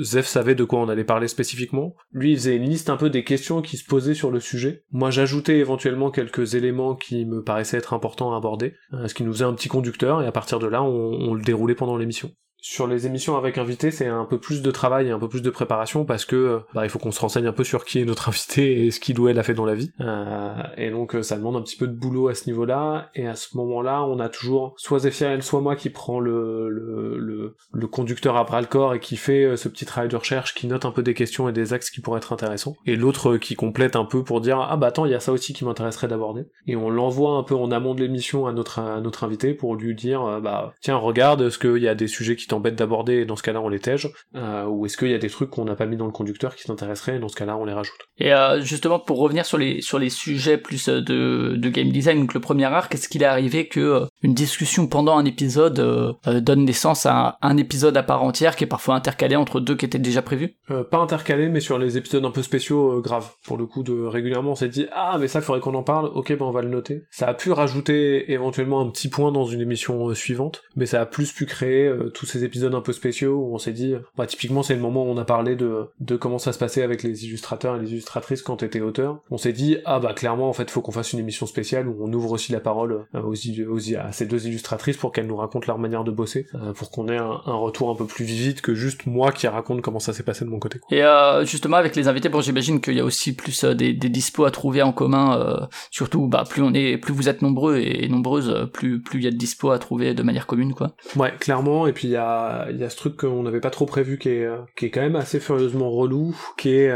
Zef 0.00 0.26
savait 0.26 0.54
de 0.54 0.64
quoi 0.64 0.80
on 0.80 0.88
allait 0.88 1.04
parler 1.04 1.28
spécifiquement. 1.28 1.94
Lui, 2.12 2.32
il 2.32 2.36
faisait 2.36 2.56
une 2.56 2.68
liste 2.68 2.90
un 2.90 2.96
peu 2.96 3.10
des 3.10 3.24
questions 3.24 3.62
qui 3.62 3.76
se 3.76 3.84
posaient 3.84 4.14
sur 4.14 4.30
le 4.30 4.40
sujet. 4.40 4.84
Moi, 4.90 5.10
j'ajoutais 5.10 5.58
éventuellement 5.58 6.10
quelques 6.10 6.54
éléments 6.54 6.94
qui 6.94 7.24
me 7.24 7.42
paraissait 7.42 7.78
être 7.78 7.94
important 7.94 8.32
à 8.32 8.36
aborder, 8.36 8.74
euh, 8.92 9.08
ce 9.08 9.14
qui 9.14 9.24
nous 9.24 9.32
faisait 9.32 9.44
un 9.44 9.54
petit 9.54 9.68
conducteur, 9.68 10.22
et 10.22 10.26
à 10.26 10.32
partir 10.32 10.58
de 10.58 10.66
là, 10.66 10.82
on 10.82 11.34
le 11.34 11.42
déroulait 11.42 11.74
pendant 11.74 11.96
l'émission 11.96 12.30
sur 12.60 12.88
les 12.88 13.06
émissions 13.06 13.36
avec 13.36 13.56
invité, 13.56 13.90
c'est 13.90 14.06
un 14.06 14.24
peu 14.24 14.38
plus 14.38 14.62
de 14.62 14.70
travail 14.70 15.08
et 15.08 15.10
un 15.10 15.18
peu 15.18 15.28
plus 15.28 15.42
de 15.42 15.50
préparation 15.50 16.04
parce 16.04 16.24
que 16.24 16.36
euh, 16.36 16.58
bah, 16.74 16.84
il 16.84 16.90
faut 16.90 16.98
qu'on 16.98 17.12
se 17.12 17.20
renseigne 17.20 17.46
un 17.46 17.52
peu 17.52 17.62
sur 17.62 17.84
qui 17.84 18.00
est 18.00 18.04
notre 18.04 18.28
invité 18.28 18.84
et 18.84 18.90
ce 18.90 18.98
qu'il 18.98 19.18
ou 19.20 19.28
elle 19.28 19.38
a 19.38 19.44
fait 19.44 19.54
dans 19.54 19.64
la 19.64 19.74
vie. 19.74 19.92
Euh, 20.00 20.54
et 20.76 20.90
donc 20.90 21.14
euh, 21.14 21.22
ça 21.22 21.36
demande 21.36 21.56
un 21.56 21.62
petit 21.62 21.76
peu 21.76 21.86
de 21.86 21.92
boulot 21.92 22.28
à 22.28 22.34
ce 22.34 22.46
niveau-là. 22.46 23.10
Et 23.14 23.28
à 23.28 23.36
ce 23.36 23.56
moment-là, 23.56 24.02
on 24.04 24.18
a 24.18 24.28
toujours 24.28 24.74
soit 24.76 25.00
Zephyriel, 25.00 25.42
soit 25.42 25.60
moi 25.60 25.76
qui 25.76 25.90
prend 25.90 26.18
le, 26.18 26.68
le, 26.68 27.54
le, 27.72 27.86
conducteur 27.86 28.36
à 28.36 28.44
bras 28.44 28.60
le 28.60 28.66
corps 28.66 28.94
et 28.94 29.00
qui 29.00 29.16
fait 29.16 29.44
euh, 29.44 29.56
ce 29.56 29.68
petit 29.68 29.86
travail 29.86 30.08
de 30.08 30.16
recherche, 30.16 30.54
qui 30.54 30.66
note 30.66 30.84
un 30.84 30.90
peu 30.90 31.02
des 31.02 31.14
questions 31.14 31.48
et 31.48 31.52
des 31.52 31.72
axes 31.72 31.90
qui 31.90 32.00
pourraient 32.00 32.18
être 32.18 32.32
intéressants. 32.32 32.76
Et 32.86 32.96
l'autre 32.96 33.36
qui 33.36 33.54
complète 33.54 33.94
un 33.94 34.04
peu 34.04 34.24
pour 34.24 34.40
dire 34.40 34.60
ah 34.60 34.76
bah 34.76 34.88
attends 34.88 35.06
il 35.06 35.12
y 35.12 35.14
a 35.14 35.20
ça 35.20 35.32
aussi 35.32 35.52
qui 35.52 35.64
m'intéresserait 35.64 36.08
d'aborder. 36.08 36.46
Et 36.66 36.74
on 36.74 36.90
l'envoie 36.90 37.36
un 37.36 37.44
peu 37.44 37.54
en 37.54 37.70
amont 37.70 37.94
de 37.94 38.00
l'émission 38.00 38.46
à 38.46 38.52
notre 38.52 38.80
à 38.80 39.00
notre 39.00 39.22
invité 39.22 39.54
pour 39.54 39.76
lui 39.76 39.94
dire 39.94 40.40
bah 40.42 40.74
tiens 40.80 40.96
regarde 40.96 41.50
ce 41.50 41.58
qu'il 41.58 41.82
y 41.82 41.88
a 41.88 41.94
des 41.94 42.08
sujets 42.08 42.36
qui 42.36 42.47
t'embêtent 42.48 42.76
d'aborder 42.76 43.24
dans 43.24 43.36
ce 43.36 43.42
cas-là 43.42 43.60
on 43.60 43.68
les 43.68 43.80
tège, 43.80 44.10
ou 44.34 44.86
est-ce 44.86 44.96
qu'il 44.96 45.10
y 45.10 45.14
a 45.14 45.18
des 45.18 45.30
trucs 45.30 45.50
qu'on 45.50 45.64
n'a 45.64 45.74
pas 45.74 45.86
mis 45.86 45.96
dans 45.96 46.06
le 46.06 46.12
conducteur 46.12 46.56
qui 46.56 46.64
t'intéresseraient 46.64 47.18
dans 47.18 47.28
ce 47.28 47.36
cas-là 47.36 47.56
on 47.56 47.64
les 47.64 47.72
rajoute. 47.72 47.98
Et 48.18 48.32
justement 48.60 48.98
pour 48.98 49.18
revenir 49.18 49.46
sur 49.46 49.58
les 49.58 49.80
sur 49.80 49.98
les 49.98 50.10
sujets 50.10 50.58
plus 50.58 50.88
de, 50.88 51.54
de 51.56 51.68
game 51.68 51.90
design, 51.90 52.20
donc 52.20 52.34
le 52.34 52.40
premier 52.40 52.64
arc, 52.64 52.94
est-ce 52.94 53.08
qu'il 53.08 53.22
est 53.22 53.26
arrivé 53.26 53.68
que 53.68 54.02
une 54.22 54.34
discussion 54.34 54.86
pendant 54.86 55.16
un 55.16 55.24
épisode 55.24 56.16
donne 56.26 56.64
naissance 56.64 57.06
à 57.06 57.38
un, 57.42 57.56
épisode 57.56 57.96
à 57.96 58.02
part 58.02 58.22
entière 58.22 58.56
qui 58.56 58.64
est 58.64 58.68
parfois 58.68 58.94
intercalé 58.94 59.36
entre 59.36 59.60
deux 59.60 59.76
qui 59.76 59.84
étaient 59.84 59.98
déjà 59.98 60.22
prévus? 60.22 60.56
Pas 60.90 60.98
intercalé, 60.98 61.48
mais 61.48 61.60
sur 61.60 61.78
les 61.78 61.96
épisodes 61.96 62.24
un 62.24 62.30
peu 62.30 62.42
spéciaux 62.42 63.00
graves. 63.00 63.30
Pour 63.44 63.56
le 63.56 63.66
coup, 63.66 63.82
de 63.82 64.04
régulièrement 64.04 64.52
on 64.52 64.56
s'est 64.56 64.68
dit 64.68 64.86
ah 64.92 65.16
mais 65.20 65.28
ça 65.28 65.40
il 65.40 65.42
faudrait 65.42 65.60
qu'on 65.60 65.74
en 65.74 65.82
parle. 65.82 66.06
Ok 66.14 66.30
ben 66.30 66.46
on 66.46 66.50
va 66.50 66.62
le 66.62 66.68
noter. 66.68 67.04
Ça 67.10 67.28
a 67.28 67.34
pu 67.34 67.52
rajouter 67.52 68.32
éventuellement 68.32 68.80
un 68.80 68.90
petit 68.90 69.08
point 69.08 69.32
dans 69.32 69.44
une 69.44 69.60
émission 69.60 70.14
suivante, 70.14 70.62
mais 70.76 70.86
ça 70.86 71.00
a 71.00 71.06
plus 71.06 71.32
pu 71.32 71.46
créer 71.46 71.92
tous 72.14 72.26
ces 72.26 72.37
épisodes 72.44 72.74
un 72.74 72.80
peu 72.80 72.92
spéciaux 72.92 73.36
où 73.36 73.54
on 73.54 73.58
s'est 73.58 73.72
dit 73.72 73.94
bah 74.16 74.26
typiquement 74.26 74.62
c'est 74.62 74.74
le 74.74 74.80
moment 74.80 75.04
où 75.04 75.08
on 75.08 75.16
a 75.16 75.24
parlé 75.24 75.56
de 75.56 75.86
de 76.00 76.16
comment 76.16 76.38
ça 76.38 76.52
se 76.52 76.58
passait 76.58 76.82
avec 76.82 77.02
les 77.02 77.24
illustrateurs 77.24 77.76
et 77.76 77.80
les 77.80 77.92
illustratrices 77.92 78.42
quand 78.42 78.56
t'étais 78.56 78.80
auteur. 78.80 79.20
On 79.30 79.38
s'est 79.38 79.52
dit 79.52 79.78
ah 79.84 79.98
bah 79.98 80.12
clairement 80.14 80.48
en 80.48 80.52
fait 80.52 80.70
faut 80.70 80.80
qu'on 80.80 80.92
fasse 80.92 81.12
une 81.12 81.18
émission 81.18 81.46
spéciale 81.46 81.88
où 81.88 81.96
on 82.00 82.12
ouvre 82.12 82.32
aussi 82.32 82.52
la 82.52 82.60
parole 82.60 83.06
aux, 83.14 83.34
aux, 83.34 83.96
à 83.96 84.12
ces 84.12 84.26
deux 84.26 84.46
illustratrices 84.46 84.96
pour 84.96 85.12
qu'elles 85.12 85.26
nous 85.26 85.36
racontent 85.36 85.66
leur 85.66 85.78
manière 85.78 86.04
de 86.04 86.10
bosser, 86.10 86.46
euh, 86.54 86.72
pour 86.72 86.90
qu'on 86.90 87.08
ait 87.08 87.16
un, 87.16 87.40
retour 87.46 87.90
un 87.90 87.94
peu 87.94 88.06
plus 88.06 88.24
vivide 88.24 88.60
que 88.60 88.74
juste 88.74 89.06
moi 89.06 89.32
qui 89.32 89.46
raconte 89.46 89.82
comment 89.82 89.98
ça 89.98 90.12
s'est 90.12 90.22
passé 90.22 90.44
de 90.44 90.50
mon 90.50 90.58
côté. 90.58 90.80
Et 90.90 91.02
euh, 91.02 91.44
justement 91.44 91.76
avec 91.76 91.96
les 91.96 92.08
invités, 92.08 92.28
bon 92.28 92.40
j'imagine 92.40 92.80
qu'il 92.80 92.94
y 92.94 93.00
a 93.00 93.04
aussi 93.04 93.34
plus 93.34 93.64
euh, 93.64 93.74
des, 93.74 93.92
des 93.92 94.08
dispos 94.08 94.44
à 94.44 94.50
trouver 94.50 94.82
en 94.82 94.92
commun, 94.92 95.68
surtout 95.90 96.26
bah 96.26 96.44
plus 96.48 96.62
on 96.62 96.72
est, 96.74 96.98
plus 96.98 97.12
vous 97.12 97.28
êtes 97.28 97.42
nombreux 97.42 97.78
et 97.78 98.08
nombreuses, 98.08 98.68
plus 98.72 99.00
plus 99.00 99.20
il 99.20 99.24
y 99.24 99.28
a 99.28 99.30
de 99.30 99.36
dispo 99.36 99.70
à 99.70 99.78
trouver 99.78 100.14
de 100.14 100.22
manière 100.22 100.46
commune 100.46 100.74
quoi. 100.74 100.92
Ouais 101.16 101.32
clairement 101.38 101.86
et 101.86 101.92
puis 101.92 102.08
il 102.08 102.12
y 102.12 102.16
a 102.16 102.27
il 102.70 102.78
y 102.78 102.84
a 102.84 102.90
ce 102.90 102.96
truc 102.96 103.16
qu'on 103.16 103.42
n'avait 103.42 103.60
pas 103.60 103.70
trop 103.70 103.86
prévu 103.86 104.18
qui 104.18 104.30
est 104.30 104.48
qui 104.76 104.86
est 104.86 104.90
quand 104.90 105.00
même 105.00 105.16
assez 105.16 105.40
furieusement 105.40 105.90
relou, 105.90 106.36
qui 106.56 106.70
est 106.74 106.94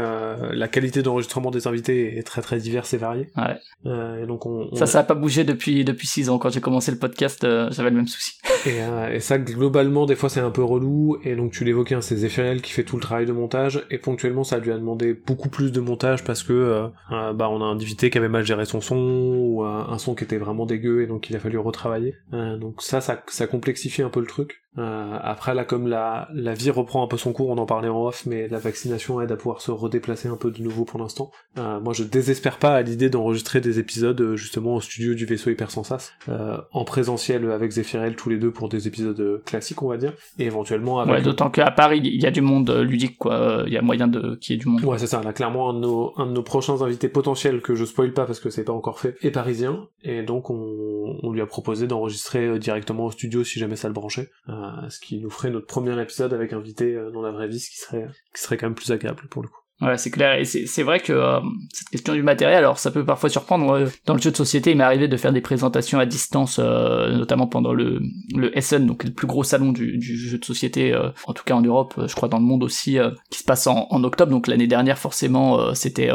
la 0.53 0.67
qualité 0.67 1.01
d'enregistrement 1.01 1.51
des 1.51 1.67
invités 1.67 2.17
est 2.17 2.23
très 2.23 2.41
très 2.41 2.57
diverse 2.57 2.93
et 2.93 2.97
variée. 2.97 3.29
Ouais. 3.37 4.21
et 4.21 4.25
donc 4.25 4.45
on, 4.45 4.73
ça 4.75 4.85
ça 4.85 4.99
a 4.99 5.03
pas 5.03 5.15
bougé 5.15 5.43
depuis 5.43 5.83
depuis 5.83 6.07
six 6.07 6.29
ans 6.29 6.37
quand 6.37 6.49
j'ai 6.49 6.61
commencé 6.61 6.91
le 6.91 6.97
podcast, 6.97 7.41
j'avais 7.41 7.89
le 7.89 7.95
même 7.97 8.07
souci. 8.07 8.33
Et, 8.65 8.79
et 9.15 9.19
ça 9.19 9.37
globalement 9.39 10.05
des 10.05 10.15
fois 10.15 10.29
c'est 10.29 10.39
un 10.39 10.49
peu 10.49 10.63
relou 10.63 11.17
et 11.23 11.35
donc 11.35 11.51
tu 11.51 11.65
l'évoquais 11.65 11.95
hein, 11.95 12.01
c'est 12.01 12.15
Zephyriel 12.15 12.61
qui 12.61 12.71
fait 12.71 12.83
tout 12.83 12.95
le 12.95 13.01
travail 13.01 13.25
de 13.25 13.33
montage 13.33 13.83
et 13.91 13.97
ponctuellement 13.97 14.43
ça 14.43 14.57
lui 14.59 14.71
a 14.71 14.77
demandé 14.77 15.13
beaucoup 15.13 15.49
plus 15.49 15.71
de 15.71 15.81
montage 15.81 16.23
parce 16.23 16.43
que 16.43 16.53
euh, 16.53 16.87
euh, 17.11 17.33
bah 17.33 17.49
on 17.49 17.61
a 17.61 17.65
un 17.65 17.73
invité 17.83 18.09
qui 18.09 18.17
avait 18.17 18.29
mal 18.29 18.45
géré 18.45 18.65
son 18.65 18.81
son 18.81 18.95
ou 18.95 19.63
un 19.63 19.97
son 19.97 20.15
qui 20.15 20.23
était 20.23 20.37
vraiment 20.37 20.65
dégueu 20.65 21.01
et 21.01 21.07
donc 21.07 21.29
il 21.29 21.35
a 21.35 21.39
fallu 21.39 21.57
retravailler 21.57 22.15
euh, 22.33 22.57
donc 22.57 22.81
ça, 22.81 23.01
ça 23.01 23.23
ça 23.27 23.47
complexifie 23.47 24.01
un 24.01 24.09
peu 24.09 24.19
le 24.19 24.27
truc 24.27 24.62
euh, 24.77 25.17
après 25.21 25.53
là 25.53 25.65
comme 25.65 25.87
la, 25.87 26.27
la 26.33 26.53
vie 26.53 26.69
reprend 26.69 27.03
un 27.03 27.07
peu 27.07 27.17
son 27.17 27.33
cours, 27.33 27.49
on 27.49 27.57
en 27.57 27.65
parlait 27.65 27.89
en 27.89 28.05
off, 28.05 28.25
mais 28.25 28.47
la 28.47 28.57
vaccination 28.57 29.21
aide 29.21 29.31
à 29.31 29.35
pouvoir 29.35 29.61
se 29.61 29.71
redéplacer 29.71 30.27
un 30.27 30.35
peu 30.35 30.51
de 30.51 30.61
nouveau 30.61 30.85
pour 30.85 30.99
l'instant. 30.99 31.31
Euh, 31.57 31.79
moi 31.79 31.93
je 31.93 32.03
désespère 32.03 32.57
pas 32.57 32.75
à 32.75 32.81
l'idée 32.81 33.09
d'enregistrer 33.09 33.61
des 33.61 33.79
épisodes 33.79 34.19
euh, 34.21 34.35
justement 34.35 34.75
au 34.75 34.81
studio 34.81 35.13
du 35.13 35.25
vaisseau 35.25 35.49
Hypersensas, 35.49 36.11
euh, 36.29 36.57
en 36.71 36.85
présentiel 36.85 37.51
avec 37.51 37.71
Zéphirel 37.71 38.15
tous 38.15 38.29
les 38.29 38.37
deux 38.37 38.51
pour 38.51 38.69
des 38.69 38.87
épisodes 38.87 39.41
classiques 39.45 39.81
on 39.83 39.89
va 39.89 39.97
dire, 39.97 40.13
et 40.39 40.45
éventuellement 40.45 40.99
avec... 40.99 41.15
Ouais, 41.15 41.21
d'autant 41.21 41.49
qu'à 41.49 41.71
Paris 41.71 42.01
il 42.03 42.21
y 42.21 42.25
a 42.25 42.31
du 42.31 42.41
monde 42.41 42.71
ludique 42.71 43.17
quoi, 43.17 43.63
il 43.67 43.73
y 43.73 43.77
a 43.77 43.81
moyen 43.81 44.07
de 44.07 44.35
qu'il 44.35 44.55
y 44.55 44.57
ait 44.57 44.61
du 44.61 44.69
monde. 44.69 44.83
Ouais 44.83 44.97
c'est 44.97 45.07
ça, 45.07 45.21
a 45.23 45.33
clairement 45.33 45.69
un 45.69 45.73
de, 45.73 45.79
nos, 45.79 46.13
un 46.17 46.25
de 46.25 46.31
nos 46.31 46.43
prochains 46.43 46.81
invités 46.81 47.09
potentiels 47.09 47.61
que 47.61 47.75
je 47.75 47.85
spoil 47.85 48.13
pas 48.13 48.25
parce 48.25 48.39
que 48.39 48.49
c'est 48.49 48.63
pas 48.63 48.73
encore 48.73 48.99
fait, 48.99 49.15
est 49.21 49.31
parisien, 49.31 49.87
et 50.03 50.23
donc 50.23 50.49
on, 50.49 51.17
on 51.21 51.31
lui 51.31 51.41
a 51.41 51.45
proposé 51.45 51.87
d'enregistrer 51.87 52.59
directement 52.59 53.05
au 53.05 53.11
studio 53.11 53.43
si 53.43 53.59
jamais 53.59 53.75
ça 53.75 53.87
le 53.87 53.93
branchait. 53.93 54.29
Euh, 54.49 54.62
ce 54.89 54.99
qui 54.99 55.19
nous 55.19 55.29
ferait 55.29 55.49
notre 55.49 55.67
premier 55.67 55.99
épisode 56.01 56.33
avec 56.33 56.53
invité 56.53 56.95
euh, 56.95 57.11
dans 57.11 57.21
la 57.21 57.31
vraie 57.31 57.47
vie, 57.47 57.59
ce 57.59 57.69
qui 57.69 57.77
serait, 57.77 58.07
qui 58.33 58.41
serait 58.41 58.57
quand 58.57 58.67
même 58.67 58.75
plus 58.75 58.91
agréable 58.91 59.27
pour 59.29 59.41
le 59.41 59.47
coup. 59.47 59.62
Ouais, 59.81 59.97
c'est 59.97 60.11
clair. 60.11 60.39
Et 60.39 60.45
c'est 60.45 60.83
vrai 60.83 60.99
que 60.99 61.11
euh, 61.11 61.39
cette 61.73 61.89
question 61.89 62.13
du 62.13 62.23
matériel, 62.23 62.59
alors 62.59 62.79
ça 62.79 62.91
peut 62.91 63.03
parfois 63.03 63.29
surprendre. 63.29 63.89
Dans 64.05 64.13
le 64.13 64.21
jeu 64.21 64.31
de 64.31 64.35
société, 64.35 64.71
il 64.71 64.77
m'est 64.77 64.83
arrivé 64.83 65.07
de 65.07 65.17
faire 65.17 65.33
des 65.33 65.41
présentations 65.41 65.99
à 65.99 66.05
distance, 66.05 66.59
notamment 66.59 67.47
pendant 67.47 67.73
le, 67.73 68.01
le 68.35 68.57
Essen, 68.57 68.85
donc 68.85 69.03
le 69.03 69.11
plus 69.11 69.27
gros 69.27 69.43
salon 69.43 69.71
du, 69.71 69.97
du 69.97 70.17
jeu 70.17 70.37
de 70.37 70.45
société, 70.45 70.95
en 71.27 71.33
tout 71.33 71.43
cas 71.43 71.55
en 71.55 71.61
Europe, 71.61 71.95
je 72.07 72.15
crois 72.15 72.29
dans 72.29 72.39
le 72.39 72.45
monde 72.45 72.63
aussi, 72.63 72.97
qui 73.29 73.39
se 73.39 73.43
passe 73.43 73.67
en, 73.67 73.87
en 73.89 74.03
octobre. 74.03 74.31
Donc 74.31 74.47
l'année 74.47 74.67
dernière, 74.67 74.97
forcément, 74.97 75.73
c'était 75.73 76.11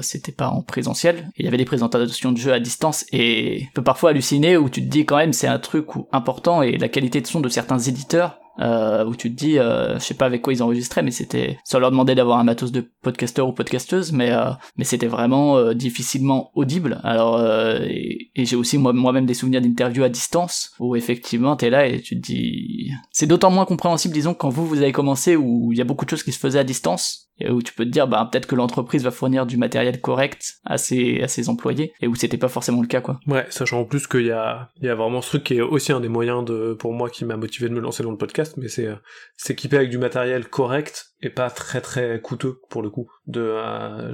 c'était 0.00 0.32
pas 0.32 0.48
en 0.48 0.62
présentiel. 0.62 1.30
Il 1.36 1.44
y 1.44 1.48
avait 1.48 1.56
des 1.56 1.64
présentations 1.64 2.32
de 2.32 2.38
jeux 2.38 2.52
à 2.52 2.60
distance 2.60 3.04
et 3.12 3.66
peut 3.74 3.82
parfois 3.82 4.10
halluciner 4.10 4.56
où 4.56 4.70
tu 4.70 4.82
te 4.82 4.88
dis 4.88 5.04
quand 5.04 5.16
même 5.16 5.32
c'est 5.32 5.46
un 5.48 5.58
truc 5.58 5.86
important 6.12 6.62
et 6.62 6.78
la 6.78 6.88
qualité 6.88 7.20
de 7.20 7.26
son 7.26 7.40
de 7.40 7.48
certains 7.48 7.78
éditeurs 7.78 8.38
euh, 8.60 9.04
où 9.04 9.16
tu 9.16 9.30
te 9.34 9.36
dis, 9.36 9.58
euh, 9.58 9.94
je 9.94 10.04
sais 10.04 10.14
pas 10.14 10.26
avec 10.26 10.42
quoi 10.42 10.52
ils 10.52 10.62
enregistraient, 10.62 11.02
mais 11.02 11.10
c'était, 11.10 11.58
ça 11.64 11.78
leur 11.78 11.90
demandait 11.90 12.14
d'avoir 12.14 12.38
un 12.38 12.44
matos 12.44 12.72
de 12.72 12.84
podcasteur 13.02 13.48
ou 13.48 13.52
podcasteuse, 13.52 14.12
mais 14.12 14.30
euh, 14.32 14.50
mais 14.76 14.84
c'était 14.84 15.06
vraiment 15.06 15.56
euh, 15.56 15.74
difficilement 15.74 16.50
audible. 16.54 17.00
Alors 17.02 17.36
euh, 17.36 17.78
et, 17.88 18.30
j'ai 18.36 18.56
aussi 18.56 18.78
moi 18.78 18.92
moi-même 18.92 19.26
des 19.26 19.34
souvenirs 19.34 19.60
d'interviews 19.60 20.04
à 20.04 20.08
distance 20.08 20.72
où 20.78 20.96
effectivement 20.96 21.56
t'es 21.56 21.70
là 21.70 21.86
et 21.86 22.00
tu 22.00 22.16
te 22.20 22.26
dis, 22.26 22.90
c'est 23.12 23.26
d'autant 23.26 23.50
moins 23.50 23.64
compréhensible, 23.64 24.14
disons, 24.14 24.34
quand 24.34 24.48
vous 24.48 24.66
vous 24.66 24.82
avez 24.82 24.92
commencé 24.92 25.36
où 25.36 25.72
il 25.72 25.78
y 25.78 25.80
a 25.80 25.84
beaucoup 25.84 26.04
de 26.04 26.10
choses 26.10 26.22
qui 26.22 26.32
se 26.32 26.38
faisaient 26.38 26.58
à 26.58 26.64
distance 26.64 27.30
et 27.40 27.50
où 27.50 27.62
tu 27.62 27.72
peux 27.72 27.84
te 27.84 27.90
dire 27.90 28.06
bah 28.06 28.28
peut-être 28.30 28.46
que 28.46 28.54
l'entreprise 28.54 29.02
va 29.02 29.10
fournir 29.10 29.46
du 29.46 29.56
matériel 29.56 30.00
correct 30.00 30.60
à 30.64 30.78
ses 30.78 31.22
à 31.22 31.28
ses 31.28 31.48
employés 31.48 31.92
et 32.00 32.06
où 32.06 32.14
c'était 32.14 32.36
pas 32.36 32.48
forcément 32.48 32.82
le 32.82 32.86
cas 32.86 33.00
quoi. 33.00 33.18
Ouais, 33.26 33.46
sachant 33.48 33.80
en 33.80 33.84
plus 33.84 34.06
qu'il 34.06 34.26
y 34.26 34.30
a 34.30 34.68
il 34.80 34.86
y 34.86 34.88
a 34.88 34.94
vraiment 34.94 35.22
ce 35.22 35.30
truc 35.30 35.44
qui 35.44 35.54
est 35.54 35.60
aussi 35.60 35.92
un 35.92 36.00
des 36.00 36.08
moyens 36.08 36.44
de 36.44 36.76
pour 36.78 36.92
moi 36.92 37.08
qui 37.08 37.24
m'a 37.24 37.36
motivé 37.36 37.68
de 37.68 37.74
me 37.74 37.80
lancer 37.80 38.02
dans 38.02 38.10
le 38.10 38.18
podcast 38.18 38.49
mais 38.56 38.68
c'est 38.68 38.86
euh, 38.86 38.96
s'équiper 39.36 39.76
avec 39.76 39.90
du 39.90 39.98
matériel 39.98 40.48
correct 40.48 41.09
et 41.22 41.30
pas 41.30 41.50
très 41.50 41.80
très 41.80 42.20
coûteux 42.20 42.60
pour 42.68 42.82
le 42.82 42.90
coup. 42.90 43.10
De, 43.26 43.40
euh, 43.40 44.12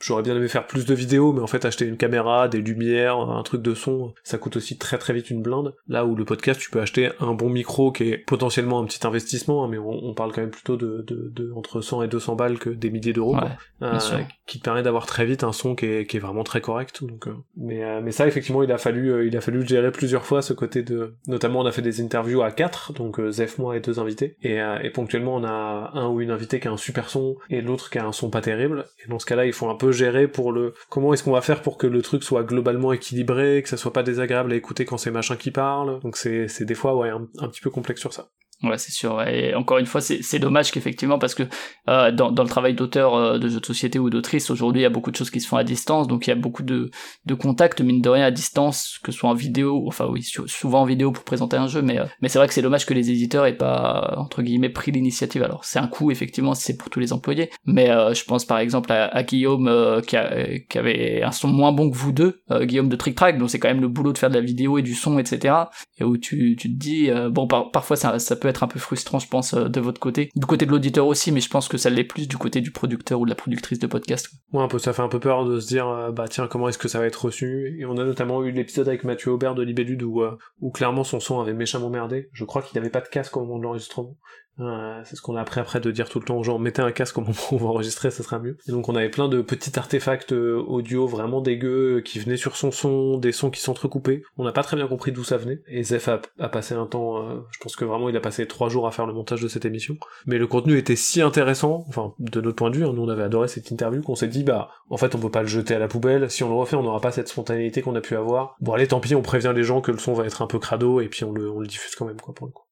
j'aurais 0.00 0.22
bien 0.22 0.36
aimé 0.36 0.48
faire 0.48 0.66
plus 0.66 0.86
de 0.86 0.94
vidéos, 0.94 1.32
mais 1.32 1.40
en 1.40 1.46
fait 1.46 1.64
acheter 1.64 1.84
une 1.84 1.96
caméra, 1.96 2.48
des 2.48 2.60
lumières, 2.60 3.18
un 3.18 3.42
truc 3.42 3.62
de 3.62 3.74
son, 3.74 4.14
ça 4.22 4.38
coûte 4.38 4.56
aussi 4.56 4.78
très 4.78 4.98
très 4.98 5.12
vite 5.12 5.30
une 5.30 5.42
blinde. 5.42 5.74
Là 5.88 6.06
où 6.06 6.14
le 6.14 6.24
podcast, 6.24 6.60
tu 6.60 6.70
peux 6.70 6.80
acheter 6.80 7.10
un 7.20 7.34
bon 7.34 7.48
micro 7.48 7.92
qui 7.92 8.10
est 8.10 8.18
potentiellement 8.18 8.80
un 8.80 8.84
petit 8.84 9.06
investissement, 9.06 9.64
hein, 9.64 9.68
mais 9.68 9.78
on, 9.78 10.14
parle 10.14 10.32
quand 10.32 10.40
même 10.40 10.50
plutôt 10.50 10.76
de, 10.76 11.04
de, 11.06 11.30
de, 11.34 11.52
entre 11.54 11.80
100 11.80 12.04
et 12.04 12.08
200 12.08 12.36
balles 12.36 12.58
que 12.58 12.70
des 12.70 12.90
milliers 12.90 13.12
d'euros, 13.12 13.36
euh, 13.82 13.98
qui 14.46 14.58
te 14.58 14.64
permet 14.64 14.82
d'avoir 14.82 15.04
très 15.04 15.26
vite 15.26 15.44
un 15.44 15.52
son 15.52 15.74
qui 15.74 15.86
est, 15.86 16.06
qui 16.06 16.16
est 16.16 16.20
vraiment 16.20 16.44
très 16.44 16.60
correct. 16.60 17.04
Donc, 17.04 17.26
euh, 17.26 17.34
mais, 17.56 17.84
euh, 17.84 18.00
mais 18.02 18.12
ça 18.12 18.26
effectivement, 18.26 18.62
il 18.62 18.72
a 18.72 18.78
fallu, 18.78 19.26
il 19.26 19.36
a 19.36 19.40
fallu 19.40 19.66
gérer 19.66 19.90
plusieurs 19.92 20.24
fois 20.24 20.40
ce 20.40 20.52
côté 20.52 20.82
de, 20.82 21.14
notamment 21.26 21.60
on 21.60 21.66
a 21.66 21.72
fait 21.72 21.82
des 21.82 22.00
interviews 22.00 22.42
à 22.42 22.50
4, 22.50 22.94
donc 22.94 23.20
Zef, 23.30 23.58
moi 23.58 23.76
et 23.76 23.80
deux 23.80 23.98
invités, 23.98 24.36
et, 24.42 24.58
et 24.82 24.90
ponctuellement 24.90 25.36
on 25.36 25.44
a 25.44 25.90
un 25.94 26.08
ou 26.08 26.20
une 26.20 26.30
qui 26.36 26.68
a 26.68 26.72
un 26.72 26.76
super 26.76 27.08
son 27.08 27.36
et 27.50 27.60
l'autre 27.60 27.90
qui 27.90 27.98
a 27.98 28.06
un 28.06 28.12
son 28.12 28.30
pas 28.30 28.40
terrible. 28.40 28.86
Et 29.04 29.08
dans 29.08 29.18
ce 29.18 29.26
cas-là, 29.26 29.46
il 29.46 29.52
faut 29.52 29.68
un 29.68 29.74
peu 29.74 29.92
gérer 29.92 30.28
pour 30.28 30.52
le 30.52 30.74
comment 30.88 31.12
est-ce 31.12 31.22
qu'on 31.22 31.32
va 31.32 31.40
faire 31.40 31.62
pour 31.62 31.78
que 31.78 31.86
le 31.86 32.02
truc 32.02 32.22
soit 32.22 32.44
globalement 32.44 32.92
équilibré, 32.92 33.62
que 33.62 33.68
ça 33.68 33.76
soit 33.76 33.92
pas 33.92 34.02
désagréable 34.02 34.52
à 34.52 34.56
écouter 34.56 34.84
quand 34.84 34.98
c'est 34.98 35.10
machin 35.10 35.36
qui 35.36 35.50
parle. 35.50 36.00
Donc 36.00 36.16
c'est 36.16 36.48
c'est 36.48 36.64
des 36.64 36.74
fois 36.74 36.94
ouais 36.96 37.10
un 37.10 37.48
petit 37.48 37.60
peu 37.60 37.70
complexe 37.70 38.00
sur 38.00 38.12
ça. 38.12 38.28
Ouais, 38.62 38.78
c'est 38.78 38.92
sûr. 38.92 39.20
Et 39.28 39.54
encore 39.54 39.76
une 39.76 39.84
fois, 39.84 40.00
c'est 40.00 40.38
dommage 40.38 40.70
qu'effectivement, 40.70 41.18
parce 41.18 41.34
que 41.34 41.42
euh, 41.90 42.10
dans, 42.10 42.32
dans 42.32 42.42
le 42.42 42.48
travail 42.48 42.72
d'auteur 42.72 43.14
euh, 43.14 43.38
de 43.38 43.48
jeux 43.48 43.60
de 43.60 43.66
société 43.66 43.98
ou 43.98 44.08
d'autrice, 44.08 44.50
aujourd'hui, 44.50 44.80
il 44.80 44.84
y 44.84 44.86
a 44.86 44.90
beaucoup 44.90 45.10
de 45.10 45.16
choses 45.16 45.30
qui 45.30 45.42
se 45.42 45.48
font 45.48 45.58
à 45.58 45.64
distance, 45.64 46.08
donc 46.08 46.26
il 46.26 46.30
y 46.30 46.32
a 46.32 46.36
beaucoup 46.36 46.62
de, 46.62 46.90
de 47.26 47.34
contacts, 47.34 47.82
mine 47.82 48.00
de 48.00 48.08
rien, 48.08 48.24
à 48.24 48.30
distance, 48.30 48.98
que 49.02 49.12
ce 49.12 49.18
soit 49.18 49.28
en 49.28 49.34
vidéo, 49.34 49.84
enfin 49.86 50.06
oui, 50.10 50.26
souvent 50.46 50.80
en 50.80 50.84
vidéo 50.86 51.12
pour 51.12 51.24
présenter 51.24 51.58
un 51.58 51.66
jeu, 51.66 51.82
mais, 51.82 51.98
euh, 51.98 52.06
mais 52.22 52.30
c'est 52.30 52.38
vrai 52.38 52.48
que 52.48 52.54
c'est 52.54 52.62
dommage 52.62 52.86
que 52.86 52.94
les 52.94 53.10
éditeurs 53.10 53.44
aient 53.44 53.58
pas, 53.58 54.14
entre 54.16 54.40
guillemets, 54.40 54.70
pris 54.70 54.90
l'initiative. 54.90 55.42
Alors, 55.42 55.66
c'est 55.66 55.78
un 55.78 55.86
coût, 55.86 56.10
effectivement, 56.10 56.54
si 56.54 56.62
c'est 56.64 56.78
pour 56.78 56.88
tous 56.88 56.98
les 56.98 57.12
employés, 57.12 57.50
mais 57.66 57.88
je 58.14 58.24
pense 58.24 58.46
par 58.46 58.58
exemple 58.58 58.90
à, 58.90 59.22
Guillaume, 59.22 60.00
qui, 60.06 60.16
avait 60.16 61.22
un 61.22 61.30
son 61.30 61.48
moins 61.48 61.72
bon 61.72 61.90
que 61.90 61.96
vous 61.96 62.12
deux, 62.12 62.40
Guillaume 62.62 62.88
de 62.88 62.96
Trick 62.96 63.16
Track, 63.16 63.38
donc 63.38 63.50
c'est 63.50 63.58
quand 63.58 63.68
même 63.68 63.82
le 63.82 63.88
boulot 63.88 64.12
de 64.12 64.18
faire 64.18 64.30
de 64.30 64.34
la 64.34 64.40
vidéo 64.40 64.78
et 64.78 64.82
du 64.82 64.94
son, 64.94 65.18
etc., 65.18 65.54
et 65.98 66.04
où 66.04 66.16
tu, 66.16 66.56
tu 66.58 66.68
te 66.72 66.78
dis, 66.78 67.10
bon, 67.30 67.46
par, 67.46 67.70
parfois 67.70 67.96
ça, 67.96 68.18
ça 68.18 68.36
peut 68.36 68.45
être 68.48 68.62
un 68.62 68.68
peu 68.68 68.78
frustrant, 68.78 69.18
je 69.18 69.28
pense, 69.28 69.54
euh, 69.54 69.68
de 69.68 69.80
votre 69.80 70.00
côté. 70.00 70.30
Du 70.34 70.46
côté 70.46 70.66
de 70.66 70.70
l'auditeur 70.70 71.06
aussi, 71.06 71.32
mais 71.32 71.40
je 71.40 71.48
pense 71.48 71.68
que 71.68 71.76
ça 71.76 71.90
l'est 71.90 72.04
plus 72.04 72.28
du 72.28 72.36
côté 72.36 72.60
du 72.60 72.70
producteur 72.70 73.20
ou 73.20 73.24
de 73.24 73.30
la 73.30 73.36
productrice 73.36 73.78
de 73.78 73.86
podcast. 73.86 74.30
Ouais, 74.52 74.62
un 74.62 74.68
peu, 74.68 74.78
ça 74.78 74.92
fait 74.92 75.02
un 75.02 75.08
peu 75.08 75.20
peur 75.20 75.44
de 75.44 75.60
se 75.60 75.66
dire, 75.66 75.88
euh, 75.88 76.12
bah 76.12 76.26
tiens, 76.28 76.46
comment 76.46 76.68
est-ce 76.68 76.78
que 76.78 76.88
ça 76.88 76.98
va 76.98 77.06
être 77.06 77.24
reçu? 77.24 77.76
Et 77.78 77.86
on 77.86 77.98
a 77.98 78.04
notamment 78.04 78.42
eu 78.42 78.50
l'épisode 78.50 78.88
avec 78.88 79.04
Mathieu 79.04 79.32
Aubert 79.32 79.54
de 79.54 79.62
Libellude 79.62 80.02
où, 80.02 80.22
euh, 80.22 80.36
où 80.60 80.70
clairement 80.70 81.04
son 81.04 81.20
son 81.20 81.40
avait 81.40 81.54
méchamment 81.54 81.90
merdé. 81.90 82.28
Je 82.32 82.44
crois 82.44 82.62
qu'il 82.62 82.78
n'avait 82.78 82.90
pas 82.90 83.00
de 83.00 83.08
casque 83.08 83.36
au 83.36 83.40
moment 83.40 83.58
de 83.58 83.64
l'enregistrement. 83.64 84.16
Euh, 84.60 85.02
c'est 85.04 85.16
ce 85.16 85.22
qu'on 85.22 85.36
a 85.36 85.40
appris 85.40 85.60
après 85.60 85.80
de 85.80 85.90
dire 85.90 86.08
tout 86.08 86.18
le 86.18 86.24
temps 86.24 86.38
aux 86.38 86.42
gens 86.42 86.58
mettez 86.58 86.80
un 86.80 86.92
casque 86.92 87.18
au 87.18 87.20
moment 87.20 87.34
où 87.50 87.54
on 87.56 87.58
va 87.58 87.66
enregistrer, 87.66 88.10
ça 88.10 88.22
sera 88.22 88.38
mieux. 88.38 88.56
Et 88.66 88.72
donc 88.72 88.88
on 88.88 88.96
avait 88.96 89.10
plein 89.10 89.28
de 89.28 89.42
petits 89.42 89.78
artefacts 89.78 90.32
euh, 90.32 90.62
audio 90.66 91.06
vraiment 91.06 91.40
dégueux 91.40 92.00
qui 92.04 92.18
venaient 92.18 92.36
sur 92.36 92.56
son 92.56 92.70
son, 92.70 93.18
des 93.18 93.32
sons 93.32 93.50
qui 93.50 93.60
s'entrecoupés. 93.60 94.22
On 94.38 94.44
n'a 94.44 94.52
pas 94.52 94.62
très 94.62 94.76
bien 94.76 94.86
compris 94.86 95.12
d'où 95.12 95.24
ça 95.24 95.36
venait. 95.36 95.60
Et 95.68 95.82
Zef 95.82 96.08
a, 96.08 96.48
passé 96.48 96.74
un 96.74 96.86
temps, 96.86 97.18
euh, 97.18 97.40
je 97.50 97.58
pense 97.58 97.76
que 97.76 97.84
vraiment 97.84 98.08
il 98.08 98.16
a 98.16 98.20
passé 98.20 98.46
trois 98.46 98.68
jours 98.68 98.86
à 98.86 98.90
faire 98.90 99.06
le 99.06 99.12
montage 99.12 99.42
de 99.42 99.48
cette 99.48 99.64
émission. 99.64 99.96
Mais 100.26 100.38
le 100.38 100.46
contenu 100.46 100.78
était 100.78 100.96
si 100.96 101.20
intéressant, 101.20 101.84
enfin 101.88 102.14
de 102.18 102.40
notre 102.40 102.56
point 102.56 102.70
de 102.70 102.76
vue, 102.76 102.84
hein, 102.84 102.92
nous 102.94 103.02
on 103.02 103.08
avait 103.08 103.24
adoré 103.24 103.48
cette 103.48 103.70
interview 103.70 104.02
qu'on 104.02 104.14
s'est 104.14 104.28
dit 104.28 104.44
bah 104.44 104.70
en 104.88 104.96
fait 104.96 105.14
on 105.14 105.18
peut 105.18 105.30
pas 105.30 105.42
le 105.42 105.48
jeter 105.48 105.74
à 105.74 105.78
la 105.78 105.88
poubelle. 105.88 106.30
Si 106.30 106.42
on 106.44 106.48
le 106.48 106.54
refait, 106.54 106.76
on 106.76 106.82
n'aura 106.82 107.00
pas 107.00 107.12
cette 107.12 107.28
spontanéité 107.28 107.82
qu'on 107.82 107.94
a 107.94 108.00
pu 108.00 108.16
avoir. 108.16 108.56
Bon 108.60 108.72
allez 108.72 108.88
tant 108.88 109.00
pis, 109.00 109.14
on 109.14 109.22
prévient 109.22 109.52
les 109.54 109.64
gens 109.64 109.80
que 109.80 109.92
le 109.92 109.98
son 109.98 110.14
va 110.14 110.24
être 110.24 110.40
un 110.40 110.46
peu 110.46 110.58
crado 110.58 111.00
et 111.00 111.08
puis 111.08 111.24
on 111.24 111.32
le, 111.32 111.50
on 111.50 111.60
le 111.60 111.66
diffuse 111.66 111.94
quand 111.94 112.06
même 112.06 112.20
quoi 112.20 112.34
pour 112.34 112.46
le 112.46 112.52
coup. 112.52 112.64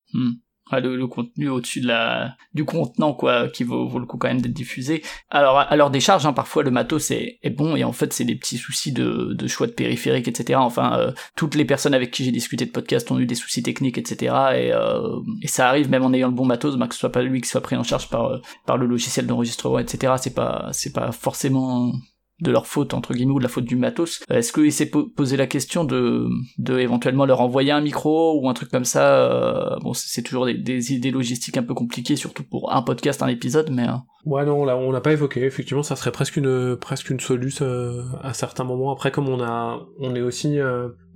Hmm. 0.71 0.79
le, 0.79 1.07
contenu 1.07 1.51
au-dessus 1.51 1.83
de 1.83 1.89
la 1.89 2.37
du 2.55 2.65
contenant 2.65 3.13
quoi 3.13 3.49
qui 3.49 3.65
vaut, 3.65 3.87
vaut 3.87 3.99
le 3.99 4.07
coup 4.07 4.17
quand 4.17 4.29
même 4.29 4.41
d'être 4.41 4.55
diffusé 4.55 5.03
alors 5.29 5.59
à 5.59 5.77
leur 5.77 5.91
décharge 5.91 6.25
hein, 6.25 6.33
parfois 6.33 6.63
le 6.63 6.71
matos 6.71 7.11
est, 7.11 7.39
est, 7.43 7.51
bon 7.51 7.77
et 7.77 7.85
en 7.85 7.93
fait 7.93 8.15
c'est 8.15 8.25
des 8.25 8.35
petits 8.35 8.57
soucis 8.57 8.91
de, 8.91 9.35
de 9.35 9.47
choix 9.47 9.67
de 9.67 9.73
périphériques 9.73 10.27
etc 10.27 10.59
enfin 10.59 10.99
euh, 10.99 11.13
toutes 11.37 11.55
les 11.55 11.67
personnes 11.67 11.93
avec 11.93 12.11
qui 12.11 12.25
j'ai 12.25 12.31
discuté 12.31 12.65
de 12.65 12.71
podcast 12.71 13.11
ont 13.11 13.19
eu 13.19 13.27
des 13.27 13.35
soucis 13.35 13.63
techniques 13.63 13.99
etc 13.99 14.35
et, 14.55 14.73
euh, 14.73 15.19
et 15.43 15.49
ça 15.49 15.69
arrive 15.69 15.91
même 15.91 16.03
en 16.03 16.15
ayant 16.15 16.29
le 16.29 16.35
bon 16.35 16.47
matos 16.47 16.77
bah, 16.77 16.89
que 16.89 16.95
ce 16.95 17.01
soit 17.01 17.13
pas 17.13 17.23
lui 17.23 17.43
qui 17.43 17.49
soit 17.49 17.61
pris 17.61 17.77
en 17.77 17.83
charge 17.83 18.09
par 18.09 18.41
par 18.65 18.79
le 18.79 18.87
logiciel 18.87 19.27
d'enregistrement 19.27 19.79
etc 19.79 20.15
c'est 20.17 20.35
pas 20.35 20.71
c'est 20.73 20.95
pas 20.95 21.13
forcément 21.13 21.93
de 22.41 22.51
leur 22.51 22.67
faute 22.67 22.95
entre 22.95 23.15
guillemets 23.15 23.33
ou 23.33 23.39
de 23.39 23.45
la 23.45 23.49
faute 23.49 23.65
du 23.65 23.77
matos. 23.77 24.23
Euh, 24.31 24.39
est-ce 24.39 24.53
qu'il 24.53 24.73
s'est 24.73 24.91
posé 24.91 25.37
la 25.37 25.47
question 25.47 25.85
de, 25.85 26.29
de 26.59 26.79
éventuellement 26.79 27.27
leur 27.27 27.41
envoyer 27.41 27.71
un 27.71 27.81
micro 27.81 28.41
ou 28.41 28.49
un 28.49 28.55
truc 28.55 28.71
comme 28.71 28.85
ça 28.85 29.15
euh, 29.15 29.77
Bon, 29.81 29.95
c'est 29.95 30.23
toujours 30.23 30.47
des, 30.47 30.93
idées 30.93 31.11
logistiques 31.11 31.57
un 31.57 31.63
peu 31.63 31.75
compliquées, 31.75 32.17
surtout 32.17 32.45
pour 32.45 32.73
un 32.73 32.83
podcast, 32.83 33.23
un 33.23 33.29
épisode, 33.29 33.71
mais. 33.71 33.87
Euh, 34.27 34.31
ouais, 34.31 34.45
non, 34.45 34.65
là, 34.65 34.77
on 34.77 34.91
l'a 34.91 35.01
pas 35.01 35.13
évoqué. 35.13 35.45
Effectivement, 35.45 35.83
ça 35.83 35.97
serait 35.97 36.13
presque 36.13 36.37
une 36.37 36.77
presque 36.77 37.11
une 37.11 37.21
solution 37.21 38.05
à 38.23 38.35
certains 38.35 38.65
moments. 38.65 38.93
Après, 38.93 39.11
comme 39.11 39.29
on 39.29 39.43
a, 39.43 39.87
on 39.99 40.15
est 40.15 40.23
aussi 40.23 40.59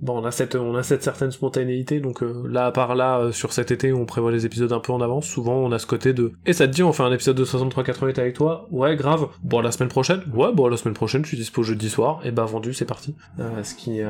bon, 0.01 0.21
on 0.21 0.25
a 0.25 0.31
cette, 0.31 0.55
on 0.55 0.75
a 0.75 0.83
cette 0.83 1.03
certaine 1.03 1.31
spontanéité, 1.31 1.99
donc 1.99 2.23
euh, 2.23 2.43
là, 2.47 2.65
à 2.65 2.71
part 2.71 2.95
là, 2.95 3.19
euh, 3.19 3.31
sur 3.31 3.53
cet 3.53 3.71
été, 3.71 3.93
on 3.93 4.05
prévoit 4.05 4.31
les 4.31 4.45
épisodes 4.45 4.71
un 4.71 4.79
peu 4.79 4.91
en 4.91 5.01
avance, 5.01 5.25
souvent 5.25 5.55
on 5.55 5.71
a 5.71 5.79
ce 5.79 5.85
côté 5.85 6.13
de 6.13 6.33
«Et 6.45 6.53
ça 6.53 6.67
te 6.67 6.73
dit, 6.73 6.83
on 6.83 6.93
fait 6.93 7.03
un 7.03 7.11
épisode 7.11 7.37
de 7.37 7.45
63-88 7.45 8.19
avec 8.19 8.33
toi 8.33 8.67
Ouais, 8.71 8.95
grave. 8.95 9.27
Bon, 9.43 9.61
la 9.61 9.71
semaine 9.71 9.89
prochaine 9.89 10.21
Ouais, 10.33 10.51
bon, 10.53 10.67
la 10.67 10.77
semaine 10.77 10.93
prochaine, 10.93 11.23
je 11.23 11.29
suis 11.29 11.37
dispo 11.37 11.63
jeudi 11.63 11.89
soir, 11.89 12.21
et 12.23 12.31
bah 12.31 12.45
vendu, 12.45 12.73
c'est 12.73 12.85
parti. 12.85 13.15
Euh, 13.39 13.63
ce, 13.63 13.75
qui, 13.75 14.01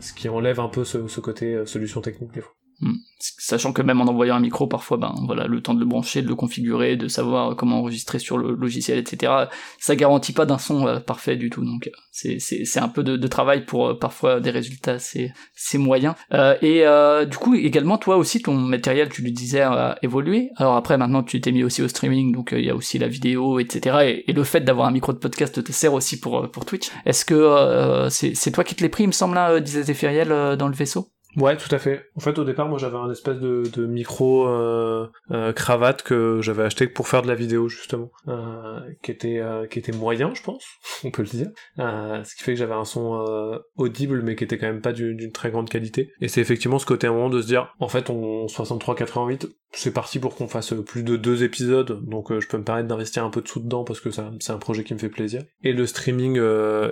ce 0.00 0.12
qui 0.12 0.28
enlève 0.28 0.60
un 0.60 0.68
peu 0.68 0.84
ce, 0.84 1.06
ce 1.08 1.20
côté 1.20 1.64
solution 1.66 2.00
technique 2.00 2.32
des 2.32 2.40
fois. 2.40 2.52
Hmm. 2.80 2.94
Sachant 3.18 3.72
que 3.72 3.80
même 3.80 4.00
en 4.00 4.04
envoyant 4.04 4.34
un 4.34 4.40
micro, 4.40 4.66
parfois, 4.66 4.96
ben 4.96 5.14
voilà, 5.26 5.46
le 5.46 5.62
temps 5.62 5.74
de 5.74 5.80
le 5.80 5.86
brancher, 5.86 6.20
de 6.20 6.28
le 6.28 6.34
configurer, 6.34 6.96
de 6.96 7.08
savoir 7.08 7.56
comment 7.56 7.78
enregistrer 7.78 8.18
sur 8.18 8.36
le 8.36 8.54
logiciel, 8.54 8.98
etc. 8.98 9.32
Ça 9.78 9.96
garantit 9.96 10.32
pas 10.32 10.44
d'un 10.44 10.58
son 10.58 10.86
euh, 10.86 11.00
parfait 11.00 11.36
du 11.36 11.48
tout. 11.48 11.64
Donc 11.64 11.90
c'est 12.10 12.38
c'est 12.38 12.78
un 12.80 12.88
peu 12.88 13.02
de, 13.02 13.16
de, 13.16 13.26
travail 13.26 13.64
pour 13.64 13.88
euh, 13.88 13.94
parfois 13.98 14.40
des 14.40 14.50
résultats 14.50 14.98
c'est 14.98 15.32
c'est 15.54 15.78
moyen. 15.78 16.14
Euh, 16.32 16.56
et 16.62 16.86
euh, 16.86 17.24
du 17.24 17.36
coup 17.36 17.54
également 17.54 17.98
toi 17.98 18.16
aussi 18.16 18.42
ton 18.42 18.54
matériel, 18.54 19.08
tu 19.08 19.22
le 19.22 19.30
disais, 19.30 19.62
a 19.62 19.98
évolué. 20.02 20.50
Alors 20.56 20.76
après 20.76 20.98
maintenant 20.98 21.22
tu 21.22 21.40
t'es 21.40 21.52
mis 21.52 21.64
aussi 21.64 21.82
au 21.82 21.88
streaming, 21.88 22.32
donc 22.32 22.50
il 22.52 22.64
y 22.64 22.70
a 22.70 22.76
aussi 22.76 22.98
la 22.98 23.08
vidéo, 23.08 23.58
etc. 23.58 24.22
Et, 24.26 24.32
le 24.34 24.42
fait 24.42 24.60
d'avoir 24.60 24.88
un 24.88 24.90
micro 24.90 25.12
de 25.12 25.18
podcast 25.18 25.62
te 25.62 25.72
sert 25.72 25.94
aussi 25.94 26.18
pour 26.18 26.50
pour 26.50 26.64
Twitch. 26.64 26.90
Est-ce 27.06 27.24
que 27.24 28.08
c'est 28.10 28.50
toi 28.50 28.64
qui 28.64 28.74
te 28.74 28.82
l'es 28.82 28.88
pris, 28.88 29.04
il 29.04 29.08
me 29.08 29.12
semble, 29.12 29.36
là, 29.36 29.60
disait 29.60 29.94
Feriel 29.94 30.56
dans 30.56 30.66
le 30.66 30.74
vaisseau? 30.74 31.13
Ouais, 31.36 31.56
tout 31.56 31.72
à 31.74 31.78
fait. 31.78 32.10
En 32.16 32.20
fait, 32.20 32.38
au 32.38 32.44
départ, 32.44 32.68
moi, 32.68 32.78
j'avais 32.78 32.96
un 32.96 33.10
espèce 33.10 33.38
de, 33.38 33.64
de 33.72 33.86
micro 33.86 34.46
euh, 34.48 35.08
euh, 35.32 35.52
cravate 35.52 36.02
que 36.02 36.40
j'avais 36.42 36.62
acheté 36.62 36.86
pour 36.86 37.08
faire 37.08 37.22
de 37.22 37.28
la 37.28 37.34
vidéo 37.34 37.68
justement, 37.68 38.10
euh, 38.28 38.80
qui 39.02 39.10
était 39.10 39.38
euh, 39.38 39.66
qui 39.66 39.78
était 39.78 39.92
moyen, 39.92 40.32
je 40.34 40.42
pense, 40.42 40.64
on 41.04 41.10
peut 41.10 41.22
le 41.22 41.28
dire. 41.28 41.48
Euh, 41.78 42.22
ce 42.22 42.36
qui 42.36 42.42
fait 42.42 42.52
que 42.52 42.58
j'avais 42.58 42.74
un 42.74 42.84
son 42.84 43.24
euh, 43.26 43.58
audible, 43.76 44.22
mais 44.22 44.36
qui 44.36 44.44
était 44.44 44.58
quand 44.58 44.66
même 44.66 44.80
pas 44.80 44.92
d'une 44.92 45.32
très 45.32 45.50
grande 45.50 45.68
qualité. 45.68 46.12
Et 46.20 46.28
c'est 46.28 46.40
effectivement 46.40 46.78
ce 46.78 46.86
côté 46.86 47.06
à 47.06 47.10
un 47.10 47.14
moment 47.14 47.30
de 47.30 47.40
se 47.40 47.46
dire, 47.46 47.74
en 47.80 47.88
fait, 47.88 48.10
on 48.10 48.46
63-88, 48.46 49.48
c'est 49.72 49.92
parti 49.92 50.20
pour 50.20 50.36
qu'on 50.36 50.46
fasse 50.46 50.72
plus 50.86 51.02
de 51.02 51.16
deux 51.16 51.42
épisodes, 51.42 52.00
donc 52.04 52.38
je 52.38 52.46
peux 52.46 52.58
me 52.58 52.62
permettre 52.64 52.86
d'investir 52.86 53.24
un 53.24 53.30
peu 53.30 53.42
de 53.42 53.48
sous 53.48 53.58
dedans 53.60 53.82
parce 53.82 54.00
que 54.00 54.10
c'est 54.10 54.50
un 54.52 54.58
projet 54.58 54.84
qui 54.84 54.94
me 54.94 54.98
fait 55.00 55.08
plaisir. 55.08 55.42
Et 55.64 55.72
le 55.72 55.84
streaming 55.86 56.40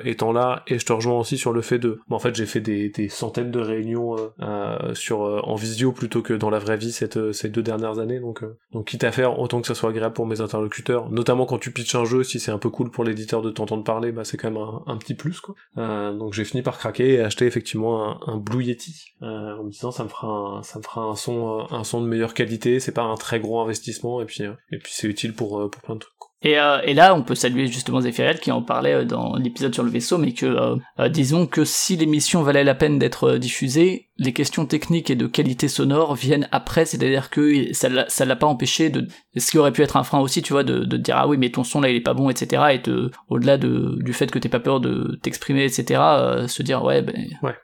étant 0.05 0.33
là, 0.33 0.65
et 0.67 0.81
je 0.81 0.85
te 0.85 0.93
rejoins 0.93 1.19
aussi 1.19 1.39
sur 1.39 1.53
le 1.53 1.63
fait 1.63 1.79
de, 1.79 2.01
en 2.11 2.19
fait, 2.19 2.35
j'ai 2.35 2.47
fait 2.47 2.61
des, 2.61 2.89
des 2.89 3.09
centaines 3.09 3.53
de 3.53 3.61
réunions 3.61 4.17
euh, 4.41 4.95
sur 4.95 5.25
euh, 5.25 5.41
en 5.45 5.55
visio 5.55 5.93
plutôt 5.93 6.23
que 6.23 6.33
dans 6.33 6.51
la 6.51 6.59
vraie 6.59 6.77
vie 6.77 6.93
cette, 6.93 7.17
euh, 7.17 7.33
ces 7.33 7.49
deux 7.49 7.63
dernières 7.63 7.99
années. 7.99 8.21
Donc, 8.21 8.45
donc 8.73 8.87
quitte 8.87 9.05
à 9.05 9.13
faire 9.13 9.39
autant 9.39 9.61
que 9.61 9.67
ça 9.67 9.75
soit 9.75 9.91
agréable 9.91 10.15
pour 10.15 10.27
mes 10.27 10.41
interlocuteurs, 10.41 11.11
notamment 11.11 11.47
quand 11.47 11.59
tu 11.59 11.73
pitches 11.73 11.95
un 11.95 12.05
jeu, 12.05 12.23
si 12.23 12.41
c'est 12.41 12.51
un 12.51 12.59
peu 12.59 12.71
cool 12.71 12.91
pour 12.91 13.05
l'éditeur 13.05 13.43
de 13.43 13.51
t'entendre 13.51 13.85
parler, 13.85 14.13
bah 14.13 14.25
c'est 14.25 14.37
quand 14.37 14.51
même 14.51 14.63
un, 14.87 14.97
petit 14.97 15.15
plus 15.15 15.41
quoi. 15.41 15.55
donc 15.77 16.33
j'ai 16.33 16.45
fini 16.45 16.63
par 16.63 16.79
craquer 16.79 17.15
et 17.15 17.21
acheter 17.21 17.47
effectivement 17.47 18.09
un, 18.09 18.33
un 18.33 18.37
Blue 18.37 18.63
Yeti 18.63 19.15
en 19.21 19.65
me 19.65 19.71
disant 19.71 19.91
ça 19.91 20.05
me 20.05 20.09
fera 20.09 20.29
un, 20.29 20.63
ça 20.63 20.79
me 20.79 20.85
fera 20.85 21.03
un 21.03 21.17
son 21.17 21.67
un 21.71 21.85
son 21.85 22.01
de 22.01 22.07
meilleure 22.07 22.35
qualité, 22.35 22.81
c'est 22.81 22.93
pas 22.93 23.03
un 23.03 23.17
très 23.17 23.41
gros 23.41 23.61
investissement 23.61 24.21
et 24.21 24.25
puis 24.25 24.45
et 24.45 24.79
puis 24.79 24.93
c'est 24.95 25.09
utile 25.09 25.35
pour 25.35 25.71
pour 25.71 25.83
plein 25.83 25.95
de 25.95 26.01
trucs. 26.01 26.32
Et, 26.45 26.59
euh, 26.59 26.81
et, 26.85 26.95
là, 26.95 27.15
on 27.15 27.23
peut 27.23 27.35
saluer 27.35 27.69
justement 27.69 28.01
Zéphiriel 28.01 28.41
qui 28.41 28.51
en 28.51 28.63
parlait 28.63 28.95
euh, 28.95 29.05
dans 29.05 29.37
l'épisode 29.37 29.73
sur 29.73 29.85
le 29.85 29.91
vaisseau, 29.91 30.19
mais 30.19 30.33
que 30.33 30.47
euh, 30.47 31.09
disons 31.09 31.47
que 31.47 31.65
si 31.65 31.97
l'émission 31.97 32.43
valait 32.43 32.65
la 32.65 32.75
peine 32.75 32.99
d'être 32.99 33.37
diffusée, 33.37 34.09
les 34.19 34.33
questions 34.33 34.67
techniques 34.67 35.11
et 35.11 35.15
de 35.15 35.27
qualité 35.27 35.69
sonore 35.69 36.15
viennent 36.15 36.49
après, 36.53 36.85
c'est-à-dire 36.85 37.31
que 37.31 37.73
ça 37.73 37.89
ça 38.09 38.25
l'a 38.25 38.37
pas 38.37 38.47
empêché 38.47 38.91
de, 38.91 39.09
ce 39.37 39.51
qui 39.51 39.59
aurait 39.59 39.73
pu 39.73 39.83
être 39.83 39.97
un 39.97 40.03
frein 40.05 40.21
aussi, 40.21 40.43
tu 40.43 40.53
vois, 40.53 40.65
de, 40.65 40.81
de 40.85 40.97
dire 40.97 41.17
ah 41.17 41.27
oui 41.27 41.39
mais 41.39 41.51
ton 41.51 41.65
son 41.65 41.81
là 41.81 41.89
il 41.89 41.97
est 41.97 42.01
pas 42.01 42.15
bon, 42.15 42.29
etc. 42.29 42.63
Et 42.73 42.79
de, 42.79 43.11
au-delà 43.29 43.57
de, 43.57 43.99
du 44.01 44.13
fait 44.13 44.31
que 44.31 44.39
t'aies 44.39 44.49
pas 44.49 44.61
peur 44.61 44.81
de 44.81 45.19
t'exprimer, 45.23 45.65
etc. 45.65 46.01
se 46.47 46.63
dire 46.63 46.85
ouais 46.85 47.03
ben 47.03 47.15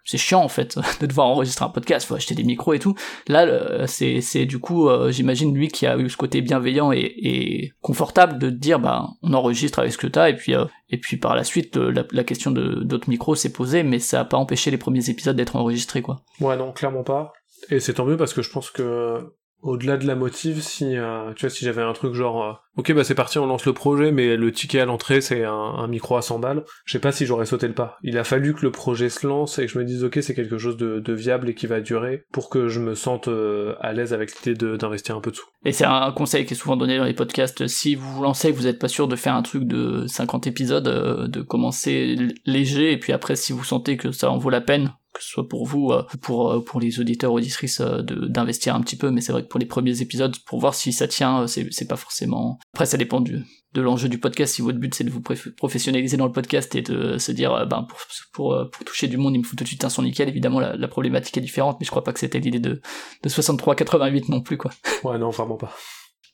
c'est 0.05 0.19
chiant 0.19 0.43
en 0.43 0.49
fait 0.49 0.79
de 1.01 1.07
devoir 1.07 1.27
enregistrer 1.27 1.65
un 1.65 1.69
podcast, 1.69 2.07
faut 2.07 2.15
acheter 2.15 2.35
des 2.35 2.45
micros 2.45 2.75
et 2.75 2.79
tout. 2.79 2.95
Là 3.29 3.87
c'est 3.87 4.21
c'est 4.21 4.47
du 4.47 4.59
coup 4.59 4.89
j'imagine 5.11 5.55
lui 5.55 5.69
qui 5.69 5.87
a 5.87 5.99
eu 5.99 6.09
ce 6.09 6.17
côté 6.17 6.41
bienveillant 6.41 6.93
et, 6.93 6.99
et 6.99 7.73
confortable 7.83 8.39
de 8.39 8.51
dire 8.51 8.68
bah 8.77 9.09
on 9.23 9.33
enregistre 9.33 9.79
avec 9.79 9.93
ce 9.93 9.99
que 9.99 10.07
t'as 10.07 10.29
et 10.29 10.37
puis 10.37 10.55
euh, 10.55 10.67
et 10.91 10.99
puis 10.99 11.17
par 11.17 11.35
la 11.35 11.45
suite 11.45 11.77
la, 11.77 12.25
question 12.25 12.51
de 12.51 12.83
d'autres 12.85 13.09
micros 13.09 13.35
s'est 13.35 13.53
posée 13.53 13.83
mais 13.83 13.99
ça 13.99 14.21
a 14.21 14.25
pas 14.27 14.37
empêché 14.37 14.71
les 14.71 14.77
premiers 14.77 15.09
épisodes 15.09 15.37
d'être 15.37 15.57
enregistrés 15.57 16.03
quoi. 16.03 16.21
Ouais 16.41 16.57
non 16.57 16.73
clairement 16.73 17.05
pas 17.05 17.33
et 17.71 17.81
c'est 17.81 17.95
tant 17.95 18.05
mieux 18.05 18.19
parce 18.19 18.35
que 18.35 18.43
je 18.43 18.51
pense 18.51 18.71
que 18.71 19.33
au-delà 19.63 19.97
de 19.97 20.07
la 20.07 20.15
motive, 20.15 20.61
si 20.61 20.97
euh, 20.97 21.33
tu 21.35 21.47
vois, 21.47 21.51
si 21.51 21.65
j'avais 21.65 21.83
un 21.83 21.93
truc 21.93 22.15
genre, 22.15 22.45
euh, 22.45 22.53
ok 22.77 22.93
bah 22.93 23.03
c'est 23.03 23.15
parti, 23.15 23.39
on 23.39 23.47
lance 23.47 23.67
le 23.67 23.73
projet, 23.73 24.13
mais 24.13 24.37
le 24.37 24.53
ticket 24.53 24.81
à 24.81 24.85
l'entrée 24.85 25.21
c'est 25.21 25.45
un, 25.45 25.87
micro 25.89 26.17
à 26.17 26.23
100 26.23 26.39
balles, 26.39 26.65
je 26.85 26.93
sais 26.93 26.99
pas 27.01 27.13
si 27.13 27.27
j'aurais 27.27 27.47
sauté 27.47 27.67
le 27.67 27.75
pas. 27.75 27.99
Il 28.03 28.19
a 28.19 28.25
fallu 28.25 28.55
que 28.55 28.63
le 28.63 28.71
projet 28.71 29.09
se 29.09 29.27
lance 29.27 29.59
et 29.59 29.67
que 29.67 29.73
je 29.73 29.79
me 29.79 29.85
dise 29.85 30.05
ok 30.05 30.19
c'est 30.23 30.35
quelque 30.35 30.59
chose 30.59 30.77
de, 30.77 31.13
viable 31.13 31.49
et 31.49 31.55
qui 31.55 31.67
va 31.67 31.81
durer 31.81 32.25
pour 32.33 32.49
que 32.51 32.69
je 32.69 32.81
me 32.81 32.95
sente 32.95 33.29
euh, 33.29 33.75
à 33.81 33.93
l'aise 33.93 34.13
avec 34.13 34.31
l'idée 34.45 34.77
d'investir 34.77 35.17
un 35.17 35.21
peu 35.21 35.31
de 35.31 35.37
sous. 35.37 35.47
Et 35.65 35.73
c'est 35.73 35.87
un 35.87 36.13
conseil 36.13 36.45
qui 36.45 36.55
est 36.55 36.57
souvent 36.57 36.77
donné 36.77 36.99
dans 36.99 37.05
les 37.05 37.15
podcasts. 37.15 37.67
Si 37.67 37.95
vous 37.95 38.13
vous 38.13 38.23
lancez 38.23 38.53
vous 38.53 38.65
n'êtes 38.65 38.79
pas 38.79 38.89
sûr 38.89 39.09
de 39.09 39.17
faire 39.17 39.35
un 39.35 39.43
truc 39.43 39.65
de 39.65 40.07
50 40.07 40.47
épisodes, 40.47 40.85
de 40.85 41.43
commencer 41.43 42.17
léger 42.45 42.93
et 42.93 42.99
puis 42.99 43.13
après 43.13 43.35
si 43.35 43.53
vous 43.53 43.65
sentez 43.65 43.97
que 43.97 44.13
ça 44.13 44.31
en 44.31 44.39
vaut 44.39 44.51
la 44.51 44.61
peine, 44.61 44.93
que 45.19 45.25
ce 45.25 45.31
soit 45.31 45.49
pour 45.49 45.67
vous 45.67 45.91
euh, 45.91 46.07
pour 46.23 46.53
euh, 46.53 46.65
pour 46.65 46.81
les 46.81 47.01
auditeurs 47.01 47.33
auditrices 47.33 47.81
euh, 47.81 48.03
d'investir 48.03 48.75
un 48.75 48.81
petit 48.81 48.97
peu 48.97 49.11
mais 49.11 49.21
c'est 49.21 49.33
vrai 49.33 49.43
que 49.43 49.49
pour 49.49 49.59
les 49.59 49.67
premiers 49.67 50.01
épisodes 50.01 50.35
pour 50.47 50.61
voir 50.61 50.75
si 50.75 50.93
ça 50.93 51.09
tient 51.09 51.47
c'est 51.47 51.67
c'est 51.73 51.89
pas 51.89 51.97
forcément 51.97 52.59
après 52.73 52.87
ça 52.87 52.97
dépend 52.97 53.21
du 53.21 53.43
de 53.75 53.83
l'enjeu 53.83 54.09
du 54.09 54.19
podcast. 54.19 54.55
Si 54.55 54.63
votre 54.63 54.79
but 54.79 54.95
c'est 54.95 55.05
de 55.05 55.11
vous 55.11 55.21
professionnaliser 55.21 56.17
dans 56.17 56.25
le 56.25 56.33
podcast 56.33 56.75
et 56.75 56.81
de 56.81 57.19
se 57.19 57.33
dire 57.33 57.67
ben 57.67 57.83
pour 57.83 57.99
pour 58.33 58.71
pour 58.73 58.85
toucher 58.87 59.09
du 59.09 59.19
monde 59.19 59.35
il 59.35 59.41
me 59.41 59.45
faut 59.45 59.57
tout 59.57 59.65
de 59.65 59.69
suite 59.69 59.85
un 59.85 59.91
son 59.91 60.03
nickel. 60.03 60.27
Évidemment 60.27 60.59
la, 60.59 60.89
problématique 60.89 61.37
est 61.37 61.43
différente 61.43 61.77
mais 61.79 61.85
je 61.85 61.91
crois 61.91 62.03
pas 62.03 62.15
que 62.15 62.19
c'était 62.19 62.41
l'idée 62.41 62.61
de 62.61 62.81
de 63.23 63.29
63 63.29 63.75
88 63.75 64.31
non 64.31 64.41
plus 64.41 64.57
quoi. 64.57 64.71
Ouais 65.05 65.19
non 65.19 65.29
vraiment 65.29 65.57
pas. 65.57 65.71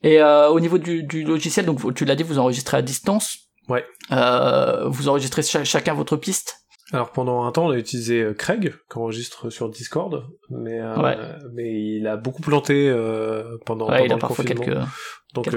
Et 0.04 0.22
au 0.22 0.60
niveau 0.60 0.78
du, 0.78 1.02
du 1.02 1.24
logiciel 1.24 1.66
donc 1.66 1.92
tu 1.96 2.04
l'as 2.04 2.14
dit 2.14 2.22
vous 2.22 2.38
enregistrez 2.38 2.76
à 2.76 2.82
distance. 2.82 3.38
Ouais. 3.68 3.84
Vous 4.10 5.08
enregistrez 5.08 5.42
chacun 5.42 5.94
votre 5.94 6.16
piste? 6.16 6.63
Alors 6.94 7.10
pendant 7.10 7.44
un 7.44 7.52
temps, 7.52 7.66
on 7.66 7.70
a 7.70 7.76
utilisé 7.76 8.22
euh, 8.22 8.34
Craig, 8.34 8.72
qui 8.90 8.98
enregistre 8.98 9.50
sur 9.50 9.68
Discord, 9.68 10.24
mais 10.48 10.80
euh, 10.80 11.38
mais 11.52 11.72
il 11.72 12.06
a 12.06 12.16
beaucoup 12.16 12.40
planté 12.40 12.88
euh, 12.88 13.58
pendant, 13.66 13.86
pendant 13.86 14.14
le 14.16 14.20
confinement. 14.20 14.86
donc 15.34 15.48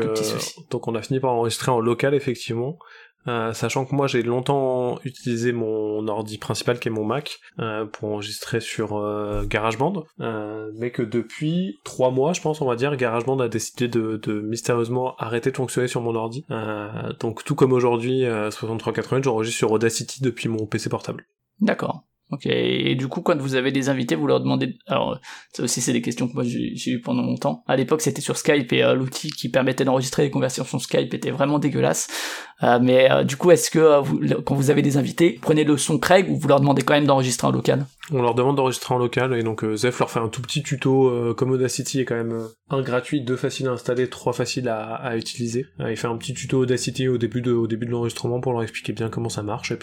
donc 0.71 0.87
on 0.87 0.95
a 0.95 1.01
fini 1.01 1.19
par 1.19 1.31
enregistrer 1.31 1.71
en 1.71 1.79
local 1.79 2.15
effectivement. 2.15 2.79
Euh, 3.27 3.53
sachant 3.53 3.85
que 3.85 3.95
moi 3.95 4.07
j'ai 4.07 4.23
longtemps 4.23 4.99
utilisé 5.03 5.51
mon 5.51 6.07
ordi 6.07 6.37
principal 6.37 6.79
qui 6.79 6.87
est 6.87 6.91
mon 6.91 7.03
Mac 7.03 7.39
euh, 7.59 7.85
pour 7.85 8.09
enregistrer 8.09 8.61
sur 8.61 8.97
euh, 8.97 9.43
GarageBand, 9.45 10.05
mais 10.75 10.91
que 10.91 11.01
depuis 11.01 11.79
trois 11.83 12.11
mois 12.11 12.33
je 12.33 12.41
pense 12.41 12.61
on 12.61 12.65
va 12.65 12.75
dire 12.75 12.95
GarageBand 12.95 13.39
a 13.39 13.47
décidé 13.47 13.87
de, 13.87 14.17
de 14.17 14.41
mystérieusement 14.41 15.15
arrêter 15.17 15.51
de 15.51 15.57
fonctionner 15.57 15.87
sur 15.87 16.01
mon 16.01 16.15
ordi. 16.15 16.45
donc 17.19 17.43
tout 17.43 17.55
comme 17.55 17.73
aujourd'hui 17.73 18.23
6380 18.23 19.21
j'enregistre 19.23 19.57
sur 19.57 19.71
Audacity 19.71 20.21
depuis 20.21 20.49
mon 20.49 20.65
PC 20.65 20.89
portable. 20.89 21.25
D'accord. 21.59 22.03
Ok, 22.29 22.45
et 22.45 22.95
du 22.95 23.07
coup, 23.07 23.21
quand 23.21 23.37
vous 23.37 23.55
avez 23.55 23.71
des 23.71 23.87
invités, 23.87 24.15
vous 24.15 24.27
leur 24.27 24.41
demandez... 24.41 24.77
Alors, 24.87 25.17
ça 25.53 25.63
aussi, 25.63 25.79
c'est 25.79 25.93
des 25.93 26.01
questions 26.01 26.27
que 26.27 26.33
moi 26.33 26.43
j'ai 26.43 26.91
eu 26.91 26.99
pendant 26.99 27.21
longtemps. 27.21 27.63
À 27.67 27.77
l'époque, 27.77 28.01
c'était 28.01 28.21
sur 28.21 28.37
Skype, 28.37 28.73
et 28.73 28.83
euh, 28.83 28.95
l'outil 28.95 29.31
qui 29.31 29.47
permettait 29.47 29.85
d'enregistrer 29.85 30.23
les 30.23 30.29
conversations 30.29 30.77
Skype 30.77 31.13
était 31.13 31.31
vraiment 31.31 31.57
dégueulasse. 31.57 32.09
Euh, 32.63 32.79
mais 32.81 33.09
euh, 33.09 33.23
du 33.23 33.37
coup, 33.37 33.51
est-ce 33.51 33.71
que 33.71 34.01
quand 34.41 34.55
vous 34.55 34.69
avez 34.69 34.81
des 34.81 34.97
invités, 34.97 35.39
prenez 35.41 35.63
le 35.63 35.77
son 35.77 35.99
Craig, 35.99 36.29
ou 36.29 36.35
vous 36.35 36.47
leur 36.49 36.59
demandez 36.59 36.81
quand 36.81 36.95
même 36.95 37.05
d'enregistrer 37.05 37.47
en 37.47 37.51
local? 37.51 37.85
On 38.11 38.21
leur 38.21 38.35
demande 38.35 38.55
d'enregistrer 38.55 38.93
en 38.93 38.97
local 38.97 39.33
et 39.33 39.43
donc 39.43 39.65
Zef 39.75 39.99
leur 39.99 40.09
fait 40.09 40.19
un 40.19 40.29
tout 40.29 40.41
petit 40.41 40.63
tuto 40.63 41.33
comme 41.35 41.51
Audacity 41.51 41.99
est 41.99 42.05
quand 42.05 42.15
même 42.15 42.47
un 42.69 42.81
gratuit, 42.81 43.21
deux 43.21 43.35
facile 43.35 43.67
à 43.67 43.71
installer, 43.71 44.09
trois 44.09 44.33
faciles 44.33 44.69
à, 44.69 45.15
utiliser. 45.17 45.65
il 45.79 45.97
fait 45.97 46.07
un 46.07 46.17
petit 46.17 46.33
tuto 46.33 46.59
Audacity 46.59 47.07
au 47.07 47.17
début 47.17 47.41
de 47.41 47.91
l'enregistrement 47.91 48.39
pour 48.39 48.53
leur 48.53 48.63
expliquer 48.63 48.93
bien 48.93 49.09
comment 49.09 49.29
ça 49.29 49.43
marche 49.43 49.71
et 49.71 49.77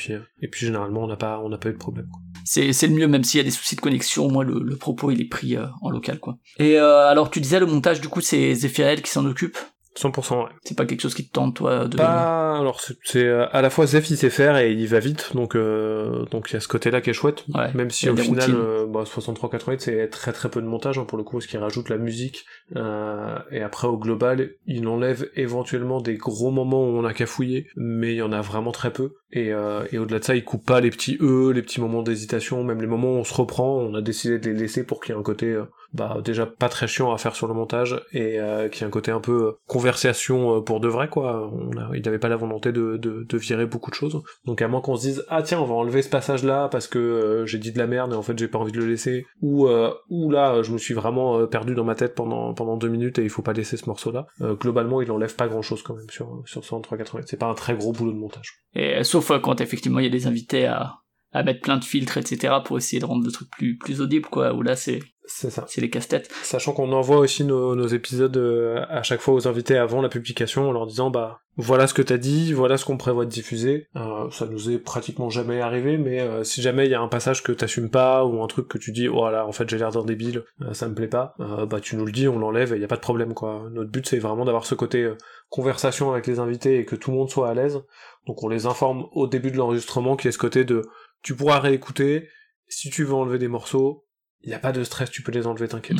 puis 0.48 0.66
généralement 0.66 1.04
on 1.04 1.08
n'a 1.08 1.16
pas 1.16 1.68
eu 1.68 1.72
de 1.72 1.78
problème. 1.78 2.08
C'est 2.44 2.72
c'est 2.72 2.86
le 2.86 2.94
mieux 2.94 3.08
même 3.08 3.24
s'il 3.24 3.38
y 3.38 3.40
a 3.40 3.44
des 3.44 3.50
soucis 3.50 3.76
de 3.76 3.80
connexion, 3.80 4.30
moi 4.30 4.44
le, 4.44 4.60
le 4.62 4.76
propos 4.76 5.10
il 5.10 5.20
est 5.20 5.28
pris 5.28 5.56
en 5.82 5.90
local 5.90 6.18
quoi. 6.18 6.38
Et 6.58 6.78
alors 6.78 7.30
tu 7.30 7.40
disais 7.40 7.60
le 7.60 7.66
montage 7.66 8.00
du 8.00 8.08
coup 8.08 8.20
c'est 8.20 8.54
Zephyriel 8.54 9.02
qui 9.02 9.10
s'en 9.10 9.26
occupe? 9.26 9.58
100% 9.98 10.44
ouais. 10.44 10.50
C'est 10.64 10.76
pas 10.76 10.86
quelque 10.86 11.00
chose 11.00 11.14
qui 11.14 11.26
te 11.26 11.32
tente 11.32 11.56
toi 11.56 11.86
de 11.86 11.96
Pas 11.96 12.58
alors 12.58 12.80
c'est 13.04 13.28
à 13.28 13.62
la 13.62 13.70
fois 13.70 13.86
Zef 13.86 14.10
il 14.10 14.16
sait 14.16 14.30
faire 14.30 14.56
et 14.56 14.72
il 14.72 14.86
va 14.88 14.98
vite 14.98 15.30
donc 15.34 15.54
euh, 15.54 16.24
donc 16.26 16.50
il 16.50 16.54
y 16.54 16.56
a 16.56 16.60
ce 16.60 16.68
côté-là 16.68 17.00
qui 17.00 17.10
est 17.10 17.14
chouette. 17.14 17.44
Ouais, 17.54 17.72
même 17.74 17.90
si 17.90 18.08
au 18.08 18.16
final 18.16 18.50
euh, 18.54 18.86
bah, 18.86 19.04
63 19.04 19.50
88 19.50 19.80
c'est 19.80 20.08
très 20.08 20.32
très 20.32 20.48
peu 20.48 20.60
de 20.60 20.66
montage 20.66 20.98
hein, 20.98 21.04
pour 21.04 21.18
le 21.18 21.24
coup 21.24 21.36
parce 21.36 21.46
qu'il 21.46 21.58
rajoute 21.58 21.88
la 21.88 21.98
musique 21.98 22.44
euh, 22.76 23.38
et 23.50 23.62
après 23.62 23.88
au 23.88 23.98
global 23.98 24.50
il 24.66 24.86
enlève 24.88 25.28
éventuellement 25.36 26.00
des 26.00 26.16
gros 26.16 26.50
moments 26.50 26.84
où 26.84 26.98
on 26.98 27.04
a 27.04 27.12
cafouillé 27.12 27.68
mais 27.76 28.14
il 28.14 28.18
y 28.18 28.22
en 28.22 28.32
a 28.32 28.40
vraiment 28.40 28.72
très 28.72 28.92
peu. 28.92 29.14
Et, 29.32 29.52
euh, 29.52 29.84
et 29.90 29.98
au-delà 29.98 30.20
de 30.20 30.24
ça 30.24 30.36
il 30.36 30.44
coupe 30.44 30.64
pas 30.64 30.80
les 30.80 30.90
petits 30.90 31.18
e 31.20 31.50
les 31.52 31.62
petits 31.62 31.80
moments 31.80 32.02
d'hésitation 32.02 32.62
même 32.62 32.80
les 32.80 32.86
moments 32.86 33.14
où 33.14 33.16
on 33.16 33.24
se 33.24 33.34
reprend 33.34 33.78
on 33.78 33.94
a 33.94 34.00
décidé 34.00 34.38
de 34.38 34.50
les 34.50 34.56
laisser 34.56 34.84
pour 34.84 35.00
qu'il 35.00 35.12
y 35.12 35.16
ait 35.16 35.20
un 35.20 35.24
côté 35.24 35.46
euh, 35.46 35.64
bah 35.94 36.18
déjà 36.24 36.44
pas 36.44 36.68
très 36.68 36.88
chiant 36.88 37.12
à 37.12 37.18
faire 37.18 37.36
sur 37.36 37.46
le 37.46 37.54
montage 37.54 38.02
et 38.12 38.40
euh, 38.40 38.68
qui 38.68 38.82
a 38.82 38.86
un 38.86 38.90
côté 38.90 39.12
un 39.12 39.20
peu 39.20 39.46
euh, 39.46 39.52
conversation 39.66 40.56
euh, 40.56 40.60
pour 40.60 40.80
de 40.80 40.88
vrai 40.88 41.08
quoi. 41.08 41.52
Il 41.94 42.02
n'avait 42.02 42.18
pas 42.18 42.28
la 42.28 42.36
volonté 42.36 42.72
de, 42.72 42.96
de, 42.96 43.24
de, 43.28 43.38
virer 43.38 43.64
beaucoup 43.66 43.90
de 43.90 43.94
choses. 43.94 44.20
Donc 44.44 44.60
à 44.60 44.68
moins 44.68 44.80
qu'on 44.80 44.96
se 44.96 45.02
dise 45.02 45.24
ah 45.28 45.42
tiens 45.42 45.60
on 45.60 45.66
va 45.66 45.74
enlever 45.74 46.02
ce 46.02 46.08
passage 46.08 46.42
là 46.42 46.68
parce 46.68 46.88
que 46.88 47.44
j'ai 47.46 47.58
dit 47.58 47.70
de 47.70 47.78
la 47.78 47.86
merde 47.86 48.12
et 48.12 48.16
en 48.16 48.22
fait 48.22 48.36
j'ai 48.36 48.48
pas 48.48 48.58
envie 48.58 48.72
de 48.72 48.78
le 48.78 48.86
laisser 48.86 49.24
ou 49.40 49.68
ou 50.10 50.30
là 50.30 50.62
je 50.62 50.72
me 50.72 50.78
suis 50.78 50.94
vraiment 50.94 51.46
perdu 51.46 51.74
dans 51.74 51.84
ma 51.84 51.94
tête 51.94 52.14
pendant 52.14 52.54
pendant 52.54 52.76
deux 52.76 52.88
minutes 52.88 53.18
et 53.18 53.22
il 53.22 53.30
faut 53.30 53.42
pas 53.42 53.52
laisser 53.52 53.76
ce 53.76 53.86
morceau 53.86 54.10
là. 54.10 54.26
globalement 54.60 55.00
il 55.00 55.10
enlève 55.12 55.36
pas 55.36 55.46
grand 55.46 55.62
chose 55.62 55.82
quand 55.82 55.94
même 55.94 56.10
sur 56.10 56.42
sur 56.46 56.62
103.80. 56.62 57.22
C'est 57.26 57.38
pas 57.38 57.46
un 57.46 57.54
très 57.54 57.74
gros 57.74 57.92
boulot 57.92 58.12
de 58.12 58.18
montage. 58.18 58.64
Et 58.74 59.04
sauf 59.04 59.30
quand 59.40 59.60
effectivement 59.60 60.00
il 60.00 60.04
y 60.04 60.08
a 60.08 60.10
des 60.10 60.26
invités 60.26 60.66
à 60.66 60.96
à 61.34 61.42
mettre 61.42 61.60
plein 61.60 61.76
de 61.76 61.84
filtres, 61.84 62.16
etc., 62.16 62.54
pour 62.64 62.78
essayer 62.78 63.00
de 63.00 63.04
rendre 63.04 63.24
le 63.24 63.32
truc 63.32 63.50
plus, 63.50 63.76
plus 63.76 64.00
audible, 64.00 64.28
quoi, 64.30 64.54
où 64.54 64.62
là, 64.62 64.76
c'est, 64.76 65.00
c'est 65.26 65.50
ça. 65.50 65.64
C'est 65.68 65.80
les 65.80 65.88
casse-têtes. 65.88 66.30
Sachant 66.42 66.72
qu'on 66.72 66.92
envoie 66.92 67.16
aussi 67.16 67.44
nos, 67.44 67.74
nos 67.74 67.86
épisodes 67.86 68.36
euh, 68.36 68.84
à 68.90 69.02
chaque 69.02 69.20
fois 69.20 69.32
aux 69.32 69.48
invités 69.48 69.78
avant 69.78 70.02
la 70.02 70.10
publication 70.10 70.68
en 70.68 70.72
leur 70.72 70.86
disant 70.86 71.10
bah 71.10 71.40
voilà 71.56 71.86
ce 71.86 71.94
que 71.94 72.02
t'as 72.02 72.18
dit, 72.18 72.52
voilà 72.52 72.76
ce 72.76 72.84
qu'on 72.84 72.98
prévoit 72.98 73.24
de 73.24 73.30
diffuser. 73.30 73.88
Euh, 73.96 74.30
ça 74.30 74.46
nous 74.46 74.70
est 74.70 74.78
pratiquement 74.78 75.30
jamais 75.30 75.60
arrivé, 75.60 75.96
mais 75.96 76.20
euh, 76.20 76.44
si 76.44 76.60
jamais 76.60 76.86
il 76.86 76.90
y 76.90 76.94
a 76.94 77.00
un 77.00 77.08
passage 77.08 77.42
que 77.42 77.52
t'assumes 77.52 77.88
pas 77.88 78.24
ou 78.26 78.42
un 78.42 78.46
truc 78.48 78.68
que 78.68 78.76
tu 78.76 78.92
dis 78.92 79.06
voilà 79.06 79.46
oh 79.46 79.48
en 79.48 79.52
fait 79.52 79.68
j'ai 79.68 79.78
l'air 79.78 79.92
d'un 79.92 80.04
débile, 80.04 80.44
ça 80.72 80.88
me 80.88 80.94
plaît 80.94 81.08
pas, 81.08 81.34
bah 81.38 81.80
tu 81.80 81.96
nous 81.96 82.04
le 82.04 82.12
dis, 82.12 82.28
on 82.28 82.38
l'enlève 82.38 82.74
et 82.74 82.78
y 82.78 82.84
a 82.84 82.88
pas 82.88 82.96
de 82.96 83.00
problème 83.00 83.32
quoi. 83.32 83.68
Notre 83.70 83.90
but 83.90 84.06
c'est 84.06 84.18
vraiment 84.18 84.44
d'avoir 84.44 84.66
ce 84.66 84.74
côté 84.74 85.10
conversation 85.48 86.12
avec 86.12 86.26
les 86.26 86.38
invités 86.38 86.78
et 86.78 86.84
que 86.84 86.96
tout 86.96 87.10
le 87.10 87.16
monde 87.16 87.30
soit 87.30 87.48
à 87.48 87.54
l'aise. 87.54 87.80
Donc 88.26 88.42
on 88.42 88.48
les 88.48 88.66
informe 88.66 89.06
au 89.12 89.26
début 89.26 89.50
de 89.50 89.56
l'enregistrement 89.56 90.16
qu'il 90.16 90.28
y 90.28 90.30
a 90.30 90.32
ce 90.32 90.38
côté 90.38 90.64
de 90.64 90.82
tu 91.22 91.34
pourras 91.34 91.60
réécouter 91.60 92.28
si 92.68 92.90
tu 92.90 93.04
veux 93.04 93.14
enlever 93.14 93.38
des 93.38 93.48
morceaux 93.48 94.04
il 94.44 94.48
n'y 94.48 94.54
a 94.54 94.58
pas 94.58 94.72
de 94.72 94.84
stress, 94.84 95.10
tu 95.10 95.22
peux 95.22 95.32
les 95.32 95.46
enlever, 95.46 95.68
t'inquiète. 95.68 95.98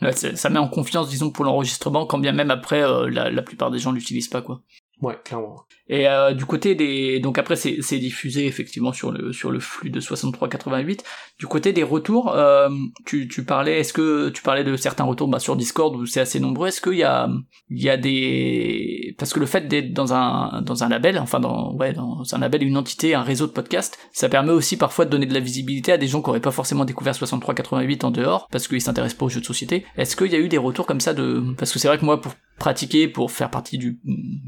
Ouais, 0.00 0.12
ça 0.12 0.48
met 0.48 0.58
en 0.58 0.68
confiance, 0.68 1.10
disons, 1.10 1.30
pour 1.30 1.44
l'enregistrement, 1.44 2.06
quand 2.06 2.18
bien 2.18 2.32
même 2.32 2.50
après, 2.50 2.82
euh, 2.82 3.10
la, 3.10 3.30
la, 3.30 3.42
plupart 3.42 3.70
des 3.70 3.78
gens 3.78 3.92
l'utilisent 3.92 4.28
pas, 4.28 4.40
quoi. 4.40 4.62
Ouais, 5.02 5.18
clairement. 5.24 5.64
Et 5.88 6.06
euh, 6.06 6.34
du 6.34 6.44
côté 6.44 6.74
des, 6.74 7.18
donc 7.20 7.38
après 7.38 7.56
c'est, 7.56 7.78
c'est 7.80 7.98
diffusé 7.98 8.46
effectivement 8.46 8.92
sur 8.92 9.10
le 9.10 9.32
sur 9.32 9.50
le 9.50 9.58
flux 9.58 9.90
de 9.90 10.00
63-88. 10.00 11.00
Du 11.38 11.46
côté 11.46 11.72
des 11.72 11.82
retours, 11.82 12.32
euh, 12.34 12.68
tu, 13.06 13.26
tu 13.26 13.44
parlais, 13.44 13.80
est-ce 13.80 13.92
que 13.92 14.28
tu 14.28 14.42
parlais 14.42 14.62
de 14.62 14.76
certains 14.76 15.04
retours 15.04 15.26
bah, 15.26 15.40
sur 15.40 15.56
Discord 15.56 15.96
où 15.96 16.06
c'est 16.06 16.20
assez 16.20 16.38
nombreux. 16.38 16.68
Est-ce 16.68 16.80
qu'il 16.80 16.98
y 16.98 17.02
a 17.02 17.28
il 17.70 17.82
y 17.82 17.88
a 17.88 17.96
des 17.96 19.16
parce 19.18 19.32
que 19.32 19.40
le 19.40 19.46
fait 19.46 19.68
d'être 19.68 19.92
dans 19.92 20.12
un 20.12 20.62
dans 20.62 20.84
un 20.84 20.88
label, 20.88 21.18
enfin 21.18 21.40
dans 21.40 21.74
ouais 21.74 21.92
dans 21.92 22.22
un 22.30 22.38
label, 22.38 22.62
une 22.62 22.76
entité, 22.76 23.14
un 23.14 23.22
réseau 23.22 23.46
de 23.46 23.52
podcasts, 23.52 23.98
ça 24.12 24.28
permet 24.28 24.52
aussi 24.52 24.76
parfois 24.76 25.06
de 25.06 25.10
donner 25.10 25.26
de 25.26 25.34
la 25.34 25.40
visibilité 25.40 25.92
à 25.92 25.98
des 25.98 26.08
gens 26.08 26.22
qui 26.22 26.28
auraient 26.28 26.40
pas 26.40 26.50
forcément 26.50 26.84
découvert 26.84 27.14
63-88 27.14 28.04
en 28.04 28.10
dehors 28.10 28.48
parce 28.52 28.68
qu'ils 28.68 28.82
s'intéressent 28.82 29.18
pas 29.18 29.24
aux 29.24 29.30
jeux 29.30 29.40
de 29.40 29.46
société. 29.46 29.84
Est-ce 29.96 30.14
qu'il 30.14 30.30
y 30.30 30.36
a 30.36 30.38
eu 30.38 30.48
des 30.48 30.58
retours 30.58 30.86
comme 30.86 31.00
ça 31.00 31.14
de 31.14 31.42
parce 31.58 31.72
que 31.72 31.78
c'est 31.78 31.88
vrai 31.88 31.98
que 31.98 32.04
moi 32.04 32.20
pour 32.20 32.32
pratiquer, 32.60 33.08
pour 33.08 33.32
faire 33.32 33.50
partie 33.50 33.78
du 33.78 33.98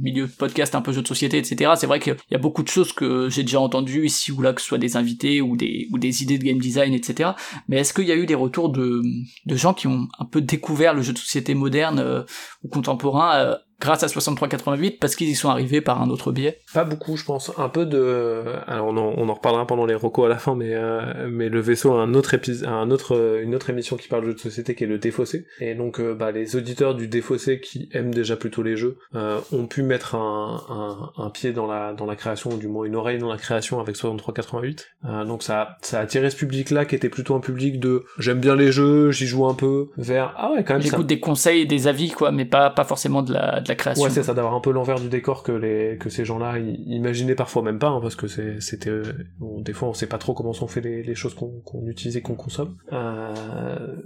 milieu 0.00 0.28
podcast 0.28 0.74
un 0.74 0.82
peu 0.82 0.92
jeu 0.92 1.02
de 1.02 1.08
société, 1.08 1.38
etc. 1.38 1.72
C'est 1.76 1.86
vrai 1.86 1.98
qu'il 1.98 2.14
y 2.30 2.34
a 2.34 2.38
beaucoup 2.38 2.62
de 2.62 2.68
choses 2.68 2.92
que 2.92 3.28
j'ai 3.30 3.42
déjà 3.42 3.58
entendues 3.58 4.04
ici 4.04 4.30
ou 4.30 4.42
là, 4.42 4.52
que 4.52 4.60
ce 4.60 4.68
soit 4.68 4.78
des 4.78 4.96
invités 4.96 5.40
ou 5.40 5.56
des, 5.56 5.88
ou 5.90 5.98
des 5.98 6.22
idées 6.22 6.38
de 6.38 6.44
game 6.44 6.58
design, 6.58 6.92
etc. 6.92 7.30
Mais 7.68 7.78
est-ce 7.78 7.94
qu'il 7.94 8.04
y 8.04 8.12
a 8.12 8.14
eu 8.14 8.26
des 8.26 8.34
retours 8.34 8.68
de, 8.68 9.02
gens 9.46 9.72
qui 9.72 9.86
ont 9.86 10.08
un 10.18 10.26
peu 10.26 10.42
découvert 10.42 10.94
le 10.94 11.00
jeu 11.00 11.14
de 11.14 11.18
société 11.18 11.54
moderne 11.54 11.98
euh, 11.98 12.22
ou 12.62 12.68
contemporain 12.68 13.34
euh, 13.34 13.54
grâce 13.82 14.02
à 14.02 14.08
6388 14.08 14.98
parce 15.00 15.16
qu'ils 15.16 15.28
y 15.28 15.34
sont 15.34 15.50
arrivés 15.50 15.80
par 15.80 16.00
un 16.00 16.08
autre 16.08 16.32
biais 16.32 16.60
Pas 16.72 16.84
beaucoup, 16.84 17.16
je 17.16 17.24
pense. 17.24 17.52
Un 17.58 17.68
peu 17.68 17.84
de. 17.84 18.44
Alors 18.66 18.86
on 18.88 18.96
en, 18.96 19.14
on 19.16 19.28
en 19.28 19.34
reparlera 19.34 19.66
pendant 19.66 19.86
les 19.86 19.94
recos 19.94 20.26
à 20.26 20.28
la 20.28 20.38
fin, 20.38 20.54
mais 20.54 20.74
euh, 20.74 21.28
mais 21.28 21.48
le 21.48 21.60
vaisseau 21.60 21.92
a 21.92 22.00
un 22.00 22.14
autre 22.14 22.34
épisode, 22.34 22.68
un 22.68 22.90
autre 22.90 23.40
une 23.42 23.54
autre 23.54 23.70
émission 23.70 23.96
qui 23.96 24.08
parle 24.08 24.22
de 24.22 24.28
jeux 24.28 24.34
de 24.34 24.40
société 24.40 24.74
qui 24.74 24.84
est 24.84 24.86
le 24.86 24.98
Défaussé. 24.98 25.46
Et 25.60 25.74
donc 25.74 26.00
euh, 26.00 26.14
bah, 26.14 26.30
les 26.30 26.56
auditeurs 26.56 26.94
du 26.94 27.08
Défaussé 27.08 27.60
qui 27.60 27.88
aiment 27.92 28.14
déjà 28.14 28.36
plutôt 28.36 28.62
les 28.62 28.76
jeux 28.76 28.98
euh, 29.14 29.40
ont 29.52 29.66
pu 29.66 29.82
mettre 29.82 30.14
un, 30.14 31.12
un, 31.16 31.24
un, 31.24 31.30
pied 31.30 31.52
dans 31.52 31.66
la 31.66 31.92
dans 31.92 32.06
la 32.06 32.16
création 32.16 32.50
ou 32.50 32.56
du 32.56 32.68
moins 32.68 32.84
une 32.84 32.94
oreille 32.94 33.18
dans 33.18 33.30
la 33.30 33.38
création 33.38 33.80
avec 33.80 33.96
6388. 33.96 34.88
Euh, 35.04 35.24
donc 35.24 35.42
ça 35.42 35.76
ça 35.82 35.98
a 35.98 36.02
attiré 36.02 36.30
ce 36.30 36.36
public 36.36 36.70
là 36.70 36.84
qui 36.84 36.94
était 36.94 37.08
plutôt 37.08 37.34
un 37.34 37.40
public 37.40 37.80
de 37.80 38.04
j'aime 38.18 38.38
bien 38.38 38.54
les 38.54 38.70
jeux, 38.70 39.10
j'y 39.10 39.26
joue 39.26 39.46
un 39.46 39.54
peu 39.54 39.88
vers 39.96 40.34
ah 40.36 40.52
ouais 40.52 40.64
quand 40.64 40.74
même. 40.74 40.82
J'écoute 40.82 41.06
des 41.06 41.20
conseils 41.20 41.62
et 41.62 41.66
des 41.66 41.88
avis 41.88 42.10
quoi, 42.10 42.30
mais 42.30 42.44
pas 42.44 42.70
pas 42.70 42.84
forcément 42.84 43.22
de 43.22 43.32
la 43.32 43.60
de 43.60 43.68
la 43.68 43.71
création. 43.74 44.04
Ouais, 44.04 44.10
c'est 44.10 44.22
ça, 44.22 44.34
d'avoir 44.34 44.54
un 44.54 44.60
peu 44.60 44.70
l'envers 44.70 45.00
du 45.00 45.08
décor 45.08 45.42
que 45.42 45.52
les 45.52 45.96
que 45.98 46.10
ces 46.10 46.24
gens-là 46.24 46.58
imaginaient 46.58 47.34
parfois 47.34 47.62
même 47.62 47.78
pas, 47.78 47.88
hein, 47.88 48.00
parce 48.00 48.16
que 48.16 48.26
c'était 48.60 49.02
des 49.40 49.72
fois 49.72 49.88
on 49.88 49.94
sait 49.94 50.06
pas 50.06 50.18
trop 50.18 50.34
comment 50.34 50.52
sont 50.52 50.68
fait 50.68 50.80
les, 50.80 51.02
les 51.02 51.14
choses 51.14 51.34
qu'on 51.34 51.86
utilise 51.86 52.16
et 52.16 52.22
qu'on 52.22 52.34
consomme. 52.34 52.76
Euh, 52.92 53.32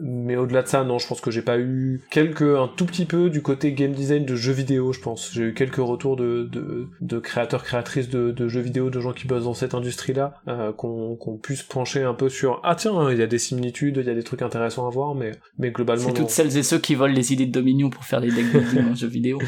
mais 0.01 0.37
au-delà 0.37 0.63
de 0.63 0.69
ça, 0.69 0.85
non, 0.85 0.99
je 0.99 1.07
pense 1.07 1.21
que 1.21 1.31
j'ai 1.31 1.43
pas 1.43 1.59
eu 1.59 2.03
quelques 2.11 2.43
un 2.43 2.69
tout 2.69 2.87
petit 2.87 3.05
peu 3.05 3.31
du 3.31 3.43
côté 3.43 3.73
game 3.73 3.93
design 3.93 4.25
de 4.25 4.35
jeux 4.37 4.53
vidéo, 4.53 4.93
je 4.93 5.01
pense. 5.01 5.33
J'ai 5.33 5.45
eu 5.45 5.55
quelques 5.55 5.77
retours 5.77 6.17
de 6.17 6.45
de, 6.45 6.89
de 7.01 7.19
créateurs 7.19 7.65
créatrices 7.65 8.09
de, 8.09 8.31
de, 8.31 8.49
jeux 8.49 8.61
vidéo, 8.61 8.91
de 8.91 9.01
gens 9.01 9.13
qui 9.13 9.27
bossent 9.27 9.45
dans 9.45 9.55
cette 9.55 9.75
industrie-là, 9.75 10.35
euh, 10.49 10.73
qu'on 10.73 11.39
puisse 11.43 11.63
pencher 11.63 12.03
un 12.03 12.15
peu 12.15 12.29
sur 12.29 12.61
ah 12.63 12.75
tiens, 12.75 13.11
il 13.11 13.19
y 13.19 13.23
a 13.23 13.27
des 13.27 13.39
similitudes, 13.39 13.99
il 13.99 14.07
y 14.07 14.11
a 14.11 14.15
des 14.15 14.23
trucs 14.23 14.43
intéressants 14.43 14.87
à 14.87 14.91
voir, 14.91 15.15
mais 15.15 15.33
mais 15.59 15.71
globalement. 15.71 16.07
C'est 16.07 16.15
toutes 16.15 16.31
celles 16.31 16.57
et 16.57 16.63
ceux 16.63 16.79
qui 16.79 16.95
volent 16.95 17.15
les 17.15 17.33
idées 17.33 17.47
de 17.47 17.53
Dominion 17.53 17.91
pour 17.91 18.05
faire 18.05 18.21
des 18.21 18.31
decks 18.31 18.53
de 18.53 18.95
jeux 18.95 19.07
vidéo. 19.07 19.39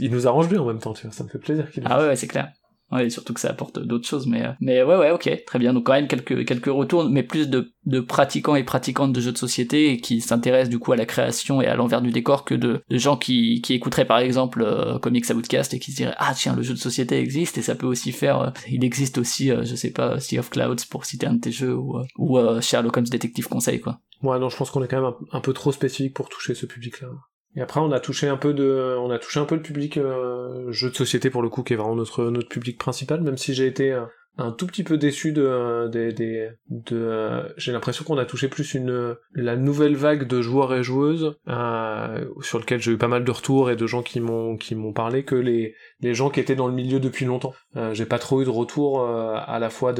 Il 0.00 0.10
nous 0.10 0.26
arrange 0.26 0.48
bien 0.48 0.60
en 0.60 0.66
même 0.66 0.78
temps, 0.78 0.92
tu 0.92 1.06
vois, 1.06 1.12
ça 1.12 1.24
me 1.24 1.28
fait 1.28 1.38
plaisir 1.38 1.70
qu'il 1.70 1.82
Ah 1.86 2.06
ouais, 2.06 2.16
c'est 2.16 2.26
clair. 2.28 2.52
Ouais, 2.92 3.10
surtout 3.10 3.32
que 3.32 3.40
ça 3.40 3.50
apporte 3.50 3.78
d'autres 3.78 4.06
choses, 4.06 4.26
mais, 4.26 4.44
euh, 4.44 4.52
mais 4.60 4.82
ouais, 4.82 4.96
ouais, 4.96 5.10
ok, 5.10 5.28
très 5.46 5.58
bien. 5.58 5.72
Donc 5.72 5.86
quand 5.86 5.94
même 5.94 6.06
quelques, 6.06 6.46
quelques 6.46 6.66
retours, 6.66 7.08
mais 7.08 7.22
plus 7.22 7.48
de, 7.48 7.72
de 7.86 7.98
pratiquants 7.98 8.54
et 8.54 8.62
pratiquantes 8.62 9.12
de 9.12 9.20
jeux 9.20 9.32
de 9.32 9.38
société 9.38 9.90
et 9.90 10.00
qui 10.00 10.20
s'intéressent 10.20 10.68
du 10.68 10.78
coup 10.78 10.92
à 10.92 10.96
la 10.96 11.06
création 11.06 11.60
et 11.60 11.66
à 11.66 11.74
l'envers 11.74 12.02
du 12.02 12.12
décor 12.12 12.44
que 12.44 12.54
de, 12.54 12.82
de 12.88 12.98
gens 12.98 13.16
qui, 13.16 13.62
qui 13.62 13.72
écouteraient 13.72 14.04
par 14.04 14.18
exemple 14.18 14.62
euh, 14.62 14.98
Comics 14.98 15.28
à 15.28 15.34
Bootcast 15.34 15.74
et 15.74 15.80
qui 15.80 15.90
se 15.90 15.96
diraient 15.96 16.14
ah 16.18 16.34
tiens 16.36 16.54
le 16.54 16.62
jeu 16.62 16.74
de 16.74 16.78
société 16.78 17.18
existe 17.18 17.58
et 17.58 17.62
ça 17.62 17.74
peut 17.74 17.86
aussi 17.86 18.12
faire, 18.12 18.40
euh, 18.40 18.50
il 18.68 18.84
existe 18.84 19.18
aussi, 19.18 19.48
je 19.48 19.74
sais 19.74 19.90
pas, 19.90 20.20
Sea 20.20 20.38
of 20.38 20.50
Clouds 20.50 20.84
pour 20.88 21.04
citer 21.04 21.26
un 21.26 21.34
de 21.34 21.40
tes 21.40 21.52
jeux 21.52 21.74
ou, 21.74 21.98
ou 22.18 22.38
Sherlock 22.60 22.96
Holmes 22.96 23.06
Détective 23.06 23.48
Conseil 23.48 23.80
quoi. 23.80 23.98
Ouais, 24.22 24.38
non, 24.38 24.50
je 24.50 24.56
pense 24.56 24.70
qu'on 24.70 24.84
est 24.84 24.88
quand 24.88 25.00
même 25.00 25.12
un, 25.32 25.38
un 25.38 25.40
peu 25.40 25.52
trop 25.52 25.72
spécifique 25.72 26.14
pour 26.14 26.28
toucher 26.28 26.54
ce 26.54 26.66
public-là. 26.66 27.08
Et 27.56 27.60
après, 27.60 27.80
on 27.80 27.92
a 27.92 28.00
touché 28.00 28.28
un 28.28 28.36
peu 28.36 28.52
de, 28.52 28.96
on 28.98 29.10
a 29.10 29.18
touché 29.18 29.38
un 29.40 29.44
peu 29.44 29.54
le 29.54 29.62
public 29.62 29.96
euh, 29.96 30.70
jeu 30.72 30.90
de 30.90 30.96
société 30.96 31.30
pour 31.30 31.42
le 31.42 31.48
coup, 31.48 31.62
qui 31.62 31.72
est 31.72 31.76
vraiment 31.76 31.94
notre 31.94 32.24
notre 32.24 32.48
public 32.48 32.78
principal. 32.78 33.20
Même 33.20 33.36
si 33.36 33.54
j'ai 33.54 33.66
été 33.66 33.92
euh, 33.92 34.04
un 34.36 34.50
tout 34.50 34.66
petit 34.66 34.82
peu 34.82 34.98
déçu 34.98 35.32
de 35.32 35.88
des 35.88 36.48
de 36.68 36.96
euh, 36.96 37.42
j'ai 37.56 37.72
l'impression 37.72 38.04
qu'on 38.04 38.18
a 38.18 38.24
touché 38.24 38.48
plus 38.48 38.74
une 38.74 39.14
la 39.34 39.56
nouvelle 39.56 39.94
vague 39.94 40.26
de 40.26 40.42
joueurs 40.42 40.74
et 40.74 40.82
joueuses 40.82 41.36
euh, 41.48 42.24
sur 42.40 42.58
lequel 42.58 42.80
j'ai 42.80 42.92
eu 42.92 42.98
pas 42.98 43.08
mal 43.08 43.24
de 43.24 43.30
retours 43.30 43.70
et 43.70 43.76
de 43.76 43.86
gens 43.86 44.02
qui 44.02 44.20
m'ont 44.20 44.56
qui 44.56 44.74
m'ont 44.74 44.92
parlé 44.92 45.24
que 45.24 45.36
les 45.36 45.74
les 46.04 46.14
gens 46.14 46.28
qui 46.28 46.38
étaient 46.38 46.54
dans 46.54 46.68
le 46.68 46.74
milieu 46.74 47.00
depuis 47.00 47.24
longtemps. 47.24 47.54
Euh, 47.76 47.94
j'ai 47.94 48.04
pas 48.04 48.18
trop 48.18 48.42
eu 48.42 48.44
de 48.44 48.50
retour 48.50 49.00
euh, 49.00 49.36
à 49.44 49.58
la 49.58 49.70
fois 49.70 49.94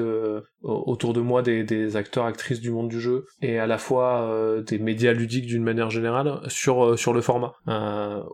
autour 0.62 1.14
de 1.14 1.20
moi 1.20 1.42
des, 1.42 1.96
acteurs 1.96 2.24
actrices 2.24 2.60
du 2.60 2.70
monde 2.70 2.88
du 2.88 3.00
jeu 3.00 3.26
et 3.40 3.58
à 3.58 3.66
la 3.66 3.78
fois 3.78 4.22
euh, 4.22 4.62
des 4.62 4.78
médias 4.78 5.12
ludiques 5.12 5.46
d'une 5.46 5.62
manière 5.62 5.90
générale 5.90 6.40
sur 6.48 6.98
sur 6.98 7.12
le 7.12 7.20
format. 7.20 7.54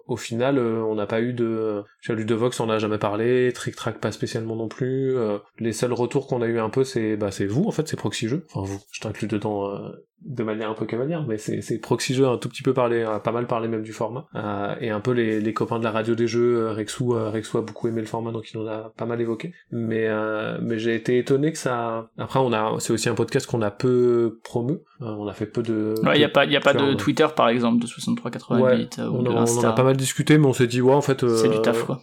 Au 0.06 0.16
final 0.16 0.58
on 0.58 0.94
n'a 0.94 1.06
pas 1.06 1.20
eu 1.20 1.32
de 1.32 1.82
chez 2.00 2.14
Ludovox 2.14 2.58
on 2.60 2.66
n'a 2.66 2.78
jamais 2.78 2.98
parlé 2.98 3.52
Trick 3.52 3.76
Track 3.76 3.98
pas 4.00 4.12
spécialement 4.12 4.56
non 4.56 4.68
plus 4.68 5.16
les 5.58 5.72
seuls 5.72 5.90
seul 5.90 5.92
retour 5.94 6.26
qu'on 6.26 6.42
a 6.42 6.46
eu 6.46 6.58
un 6.58 6.68
peu, 6.68 6.84
c'est 6.84 7.16
bah 7.16 7.30
c'est 7.30 7.46
vous 7.46 7.64
en 7.64 7.70
fait, 7.70 7.88
c'est 7.88 7.96
Proxy 7.96 8.28
Jeux. 8.28 8.44
Enfin 8.52 8.70
vous, 8.70 8.80
je 8.92 9.00
t'inclus 9.00 9.28
dedans 9.28 9.80
de 10.24 10.42
manière 10.42 10.70
un 10.70 10.74
peu 10.74 10.86
cavalière, 10.86 11.24
mais 11.26 11.38
c'est 11.38 11.60
c'est 11.60 11.78
Proxy 11.78 12.14
Jeux 12.14 12.26
un 12.26 12.38
tout 12.38 12.48
petit 12.48 12.62
peu 12.62 12.74
parlé, 12.74 13.04
pas 13.24 13.32
mal 13.32 13.46
parlé 13.46 13.68
même 13.68 13.82
du 13.82 13.92
format, 13.92 14.26
euh, 14.34 14.74
et 14.80 14.90
un 14.90 15.00
peu 15.00 15.12
les, 15.12 15.40
les 15.40 15.52
copains 15.54 15.78
de 15.78 15.84
la 15.84 15.90
radio 15.90 16.14
des 16.14 16.26
jeux. 16.26 16.70
Rexou, 16.70 17.10
Rexou 17.10 17.58
a 17.58 17.62
beaucoup 17.62 17.88
aimé 17.88 18.00
le 18.00 18.06
format, 18.06 18.32
donc 18.32 18.50
il 18.52 18.58
en 18.58 18.66
a 18.66 18.92
pas 18.96 19.06
mal 19.06 19.20
évoqué. 19.20 19.52
Mais 19.70 20.08
mais 20.60 20.78
j'ai 20.78 20.94
été 20.94 21.18
étonné 21.18 21.52
que 21.52 21.58
ça. 21.58 22.10
Après 22.18 22.38
on 22.38 22.52
a, 22.52 22.76
c'est 22.78 22.92
aussi 22.92 23.08
un 23.08 23.14
podcast 23.14 23.46
qu'on 23.46 23.62
a 23.62 23.70
peu 23.70 24.40
promu. 24.44 24.78
on 25.00 25.26
a 25.26 25.32
fait 25.32 25.46
peu 25.46 25.62
de. 25.62 25.94
Il 26.14 26.20
y 26.20 26.24
a 26.24 26.28
pas, 26.28 26.44
il 26.44 26.52
y 26.52 26.56
a 26.56 26.60
pas 26.60 26.74
de 26.74 26.94
Twitter 26.94 27.26
par 27.34 27.48
exemple 27.48 27.80
de 27.80 27.86
6388 27.86 28.98
ouais, 28.98 29.04
on, 29.04 29.26
on, 29.26 29.36
en 29.36 29.64
a 29.64 29.72
pas 29.72 29.84
mal 29.84 29.96
discuté, 29.96 30.38
mais 30.38 30.46
on 30.46 30.52
s'est 30.52 30.66
dit 30.66 30.80
ouais 30.80 30.94
en 30.94 31.02
fait. 31.02 31.26
c'est 31.28 31.48
du 31.48 31.60
taf 31.62 31.84
quoi. 31.84 32.02